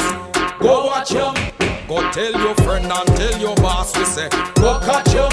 Go 0.59 0.86
watch 0.86 1.12
you. 1.12 1.57
Go 1.89 2.05
tell 2.12 2.32
your 2.32 2.55
friend 2.56 2.85
and 2.85 3.09
tell 3.16 3.40
your 3.40 3.56
boss 3.56 3.97
we 3.97 4.05
say 4.05 4.28
go 4.60 4.78
catch 4.85 5.09
you. 5.15 5.24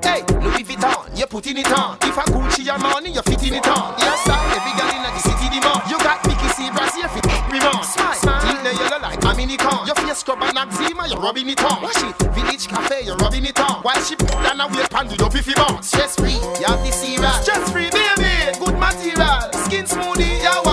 Hey, 0.00 0.24
Louis 0.40 0.64
Vuitton, 0.64 1.12
you 1.12 1.26
putting 1.26 1.58
it 1.58 1.70
on. 1.70 1.98
If 2.00 2.16
I 2.16 2.24
Gucci 2.32 2.64
your 2.64 2.78
money, 2.78 3.12
you 3.12 3.20
fitting 3.20 3.52
it 3.52 3.68
on. 3.68 3.92
Yes, 3.98 4.24
sir, 4.24 4.40
every 4.56 4.72
girl 4.72 4.88
in 4.88 5.04
the 5.04 5.20
city 5.20 5.52
demand. 5.52 5.84
You 5.90 5.98
got 6.00 6.24
Mickey 6.26 6.48
C. 6.56 6.70
Brazil, 6.72 7.08
fit 7.12 7.28
Remand. 7.52 7.84
Smile, 7.84 8.14
smile. 8.14 8.40
Think 8.40 8.62
the 8.64 8.72
yellow 8.72 9.02
like 9.02 9.22
a 9.22 9.36
mini 9.36 9.58
con. 9.58 9.84
Your 9.86 9.96
face 9.96 10.18
scrub 10.24 10.40
and 10.40 10.56
eczema, 10.56 11.06
you're 11.06 11.20
rubbing 11.20 11.50
it 11.50 11.62
on. 11.62 11.82
Wash 11.82 12.02
it, 12.08 12.16
village 12.32 12.66
cafe, 12.66 13.04
you're 13.04 13.16
rubbing 13.16 13.44
it 13.44 13.60
on. 13.60 13.82
While 13.82 14.00
she 14.02 14.16
put 14.16 14.30
down 14.30 14.60
a 14.60 14.66
weight 14.66 14.88
pan 14.88 15.08
with 15.08 15.20
your 15.20 15.28
piffy 15.28 15.52
bone. 15.54 15.82
Stress 15.82 16.16
free, 16.16 16.40
you 16.40 16.64
have 16.72 16.80
the 16.80 16.90
cereal. 16.90 17.36
Stress 17.44 17.68
free, 17.70 17.90
baby, 17.92 18.56
good 18.56 18.80
material. 18.80 19.44
Skin 19.68 19.84
smoothie, 19.84 20.40
you 20.40 20.69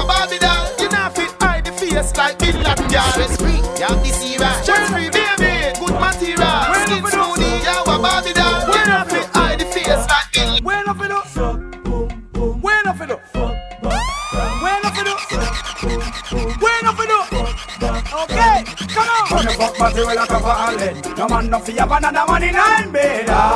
like 2.17 2.39
Bin 2.39 2.55
Laden 2.63 2.87
girl. 2.87 3.11
Stress 3.13 3.37
free, 3.37 3.57
you 3.57 3.85
have 3.85 4.01
the 4.03 4.09
cereal. 4.09 4.53
Stress 4.63 4.89
free, 4.89 5.09
baby, 5.09 5.71
good 5.79 5.95
material. 6.01 6.73
Skin 6.83 7.03
smoothie, 7.05 7.61
you 7.63 7.77
a 7.85 7.95
Barbie 8.01 8.33
doll. 8.33 8.67
You 8.67 8.85
not 8.89 9.05
fit 9.09 9.27
hide 9.35 9.59
the 9.59 9.65
face 9.65 9.87
like 9.87 10.31
Bin 10.33 10.63
When 10.63 10.87
up 10.89 10.99
it 10.99 11.11
up, 11.11 11.27
when 12.63 12.87
up 12.87 13.01
it 13.01 13.11
up, 13.11 13.21
when 14.61 14.85
up 14.85 14.97
it 14.97 15.07
up, 15.07 15.19
when 16.61 16.85
up 16.89 16.99
it 16.99 17.11
up. 17.11 17.27
Okay, 18.23 18.63
come 18.87 19.07
on. 19.07 19.29
When 19.29 19.45
the 19.45 19.51
fuck 19.53 19.73
material 19.79 20.17
a 20.17 20.25
cover 20.27 20.47
all 20.47 20.77
head, 20.77 20.95
no 21.17 21.27
man 21.27 21.45
no 21.49 21.59
fear 21.59 21.85
banana 21.85 22.25
man 22.27 22.43
in 22.43 22.53
nine 22.53 22.91
bed. 22.91 23.29
All 23.29 23.47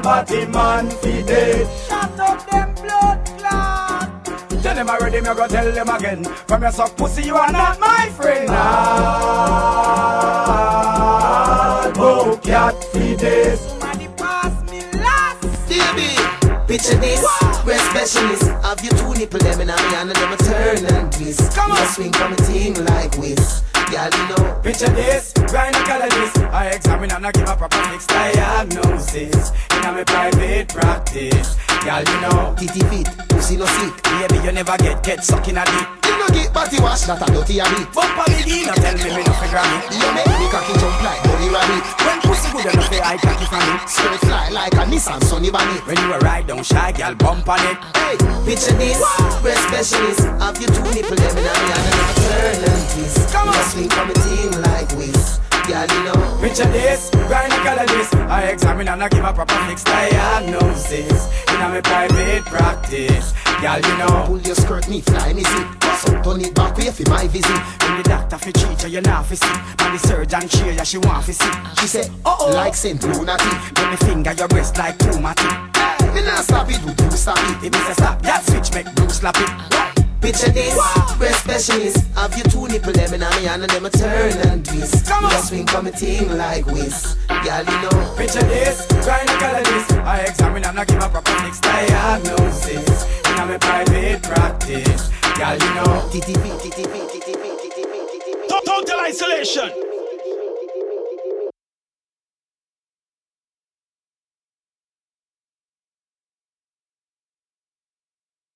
body 0.00 0.46
man 0.46 0.90
fi 0.90 1.22
dead. 1.22 1.68
Shut 1.86 2.18
up 2.18 2.50
them 2.50 2.65
blood 2.65 2.65
clot. 2.65 2.65
Tell 2.65 2.65
them 4.76 4.90
already, 4.90 5.20
me 5.20 5.34
go 5.34 5.48
tell 5.48 5.72
them 5.72 5.88
again. 5.88 6.22
From 6.46 6.62
your 6.62 6.70
suck 6.70 6.96
pussy, 6.96 7.22
you 7.22 7.34
are 7.34 7.50
not 7.50 7.80
my 7.80 8.10
friend. 8.14 8.50
All 8.50 8.56
bow 11.92 12.36
cat 12.42 12.84
fi 12.92 13.16
dead. 13.16 13.58
Somebody 13.58 14.08
pass 14.18 14.70
me 14.70 14.82
last. 15.00 15.40
Baby, 15.68 16.14
picture 16.68 16.98
this. 17.00 17.24
We're 17.64 17.78
specialists. 17.78 18.48
Have 18.62 18.84
you 18.84 18.90
two 18.90 19.14
nipple 19.14 19.40
them 19.40 19.62
in 19.62 19.70
a 19.70 19.76
me 19.76 19.94
and 19.96 20.10
them 20.10 20.32
a 20.32 20.36
turn 20.36 20.84
and 20.94 21.10
twist. 21.10 21.56
Come 21.56 21.72
on. 21.72 21.86
swing 21.88 22.12
from 22.12 22.34
a 22.34 22.36
team 22.36 22.74
like 22.74 23.16
whiz. 23.16 23.62
Girl, 23.90 24.10
you 24.12 24.28
know. 24.28 24.60
Picture 24.62 24.90
this, 24.90 25.32
gynecologist. 25.32 26.50
I 26.52 26.68
examine 26.68 27.12
and 27.12 27.26
I 27.26 27.32
give 27.32 27.48
a 27.48 27.56
proper 27.56 27.82
fixed 27.88 28.08
diagnosis. 28.10 29.52
In 29.86 29.92
a 29.92 29.98
me 29.98 30.04
private 30.04 30.66
practice. 30.66 31.54
Girl, 31.86 32.02
you 32.02 32.18
know. 32.18 32.54
Titty 32.58 32.82
fit, 32.90 33.06
pussy 33.30 33.54
no 33.56 33.66
sick. 33.66 33.94
Baby, 34.02 34.42
you 34.42 34.50
never 34.50 34.76
get 34.78 34.98
get 35.04 35.22
sucking 35.22 35.54
a 35.54 35.62
dick. 35.62 35.86
You 36.02 36.18
no 36.18 36.26
get 36.34 36.50
body 36.50 36.82
wash, 36.82 37.06
that 37.06 37.22
a 37.22 37.26
dirty 37.30 37.62
habit. 37.62 37.86
Bump 37.94 38.18
a 38.18 38.26
no 38.26 38.74
tell 38.82 38.98
me 38.98 39.14
me 39.14 39.22
no 39.22 39.32
fi 39.38 39.46
gram 39.46 39.70
it. 39.78 39.94
You 39.94 40.10
make 40.10 40.26
me 40.26 40.46
cocky 40.50 40.74
jump 40.82 40.98
like 41.06 41.22
bunny 41.22 41.48
rabbit. 41.54 41.86
When 42.02 42.18
pussy 42.18 42.50
good 42.50 42.66
enough, 42.66 42.90
eye 42.98 43.14
cocky 43.14 43.46
from 43.46 43.62
it. 43.62 43.86
Skirt 43.86 44.18
fly 44.26 44.48
like 44.50 44.74
a 44.74 44.82
Nissan 44.90 45.22
Sunny 45.22 45.54
Bunny. 45.54 45.78
When 45.86 45.96
you 46.02 46.10
a 46.14 46.18
ride 46.18 46.48
down 46.48 46.64
shy, 46.64 46.90
girl, 46.90 47.14
bump 47.14 47.46
on 47.46 47.62
it. 47.70 47.78
Hey, 47.94 48.18
picture 48.42 48.74
this. 48.74 48.98
We're 49.38 49.54
specialists. 49.70 50.26
Have 50.42 50.58
you 50.58 50.66
two 50.66 50.82
nipple 50.90 51.14
them 51.14 51.30
in 51.38 51.46
a 51.46 51.52
me 51.54 51.70
and 51.70 51.84
them 51.86 51.98
a 52.02 52.12
turn 52.26 52.58
and 52.74 52.84
twist. 52.90 53.30
Come 53.30 53.54
on. 53.54 53.62
swing 53.70 53.90
from 53.94 54.10
a 54.10 54.14
team 54.18 54.50
like 54.66 54.90
whiz. 54.98 55.38
Girl, 55.66 55.82
you 55.82 56.04
know. 56.04 56.38
Picture 56.40 56.70
this, 56.70 57.10
gynecologist. 57.10 58.14
I 58.28 58.42
examine 58.52 58.86
and 58.88 59.02
I 59.02 59.08
give 59.08 59.24
a 59.24 59.32
proper 59.32 59.54
fixed 59.66 59.86
diagnosis. 59.86 61.28
In 61.48 61.60
a 61.60 61.68
me 61.68 61.80
private 61.82 62.44
practice. 62.44 63.34
Girl, 63.60 63.80
you 63.80 63.98
know. 63.98 64.24
Pull 64.26 64.40
your 64.42 64.54
skirt, 64.54 64.88
me 64.88 65.00
fly 65.00 65.32
me 65.32 65.42
zip. 65.42 65.66
So 65.98 66.22
turn 66.22 66.40
it 66.42 66.54
back 66.54 66.76
way 66.76 66.90
for 66.90 67.10
my 67.10 67.26
visit. 67.26 67.58
When 67.82 67.96
the 68.00 68.08
doctor 68.08 68.38
fi 68.38 68.52
treat 68.52 68.82
you, 68.84 68.88
you 68.90 69.00
not 69.00 69.26
fi 69.26 69.34
see. 69.34 69.58
Man 69.80 69.92
the 69.92 69.98
surgeon 69.98 70.48
cheer 70.48 70.72
you, 70.72 70.84
she 70.84 70.98
want 70.98 71.24
fi 71.24 71.32
see. 71.32 71.80
She 71.80 71.86
say, 71.88 72.10
uh 72.24 72.36
oh, 72.38 72.52
like 72.54 72.74
Saint 72.74 73.02
Lunatic. 73.02 73.76
Let 73.76 73.90
me 73.90 73.96
finger 73.96 74.32
your 74.34 74.48
breast 74.48 74.78
like 74.78 74.98
two 74.98 75.18
matic. 75.18 75.50
Me 76.14 76.22
nah 76.22 76.42
stop 76.42 76.70
it, 76.70 76.80
do 76.96 77.04
you 77.04 77.10
stop 77.10 77.38
it? 77.38 77.66
If 77.66 77.72
me 77.72 77.78
say 77.80 77.92
stop, 77.94 78.22
that 78.22 78.44
switch 78.44 78.72
make 78.72 78.94
Bruce 78.94 79.18
slap 79.18 79.36
it. 79.38 80.05
Picture 80.20 80.50
this, 80.50 80.76
we're 81.20 81.32
specialists. 81.32 82.08
Have 82.16 82.36
you 82.36 82.44
two 82.44 82.66
nipple 82.68 82.92
them 82.92 83.14
in 83.14 83.20
me 83.20 83.46
and 83.48 83.62
them 83.62 83.86
a 83.86 83.90
turn 83.90 84.32
and 84.48 84.64
twist. 84.64 85.06
Come 85.06 85.24
on, 85.24 85.42
swing 85.42 85.66
from 85.66 85.86
a 85.86 85.92
team 85.92 86.28
like 86.30 86.66
whiz. 86.66 87.16
Girl, 87.28 87.64
you 87.64 87.82
know. 87.82 88.14
Picture 88.16 88.42
this, 88.42 88.86
gynecologist. 89.04 90.04
I 90.04 90.20
examine 90.20 90.64
and 90.64 90.78
I 90.80 90.84
give 90.84 91.02
a 91.02 91.08
proper 91.08 91.30
fixed 91.42 91.62
diagnosis. 91.62 93.06
In 93.26 93.38
a 93.38 93.46
me 93.46 93.58
private 93.58 94.22
practice. 94.22 95.10
Girl, 95.36 95.52
you 95.52 95.74
know. 95.74 96.08
TTP, 96.10 96.44
TTP, 96.60 96.94
TTP, 97.12 97.44
TTP, 97.60 97.94
TTP. 98.10 98.64
Total 98.64 99.00
isolation. 99.00 99.95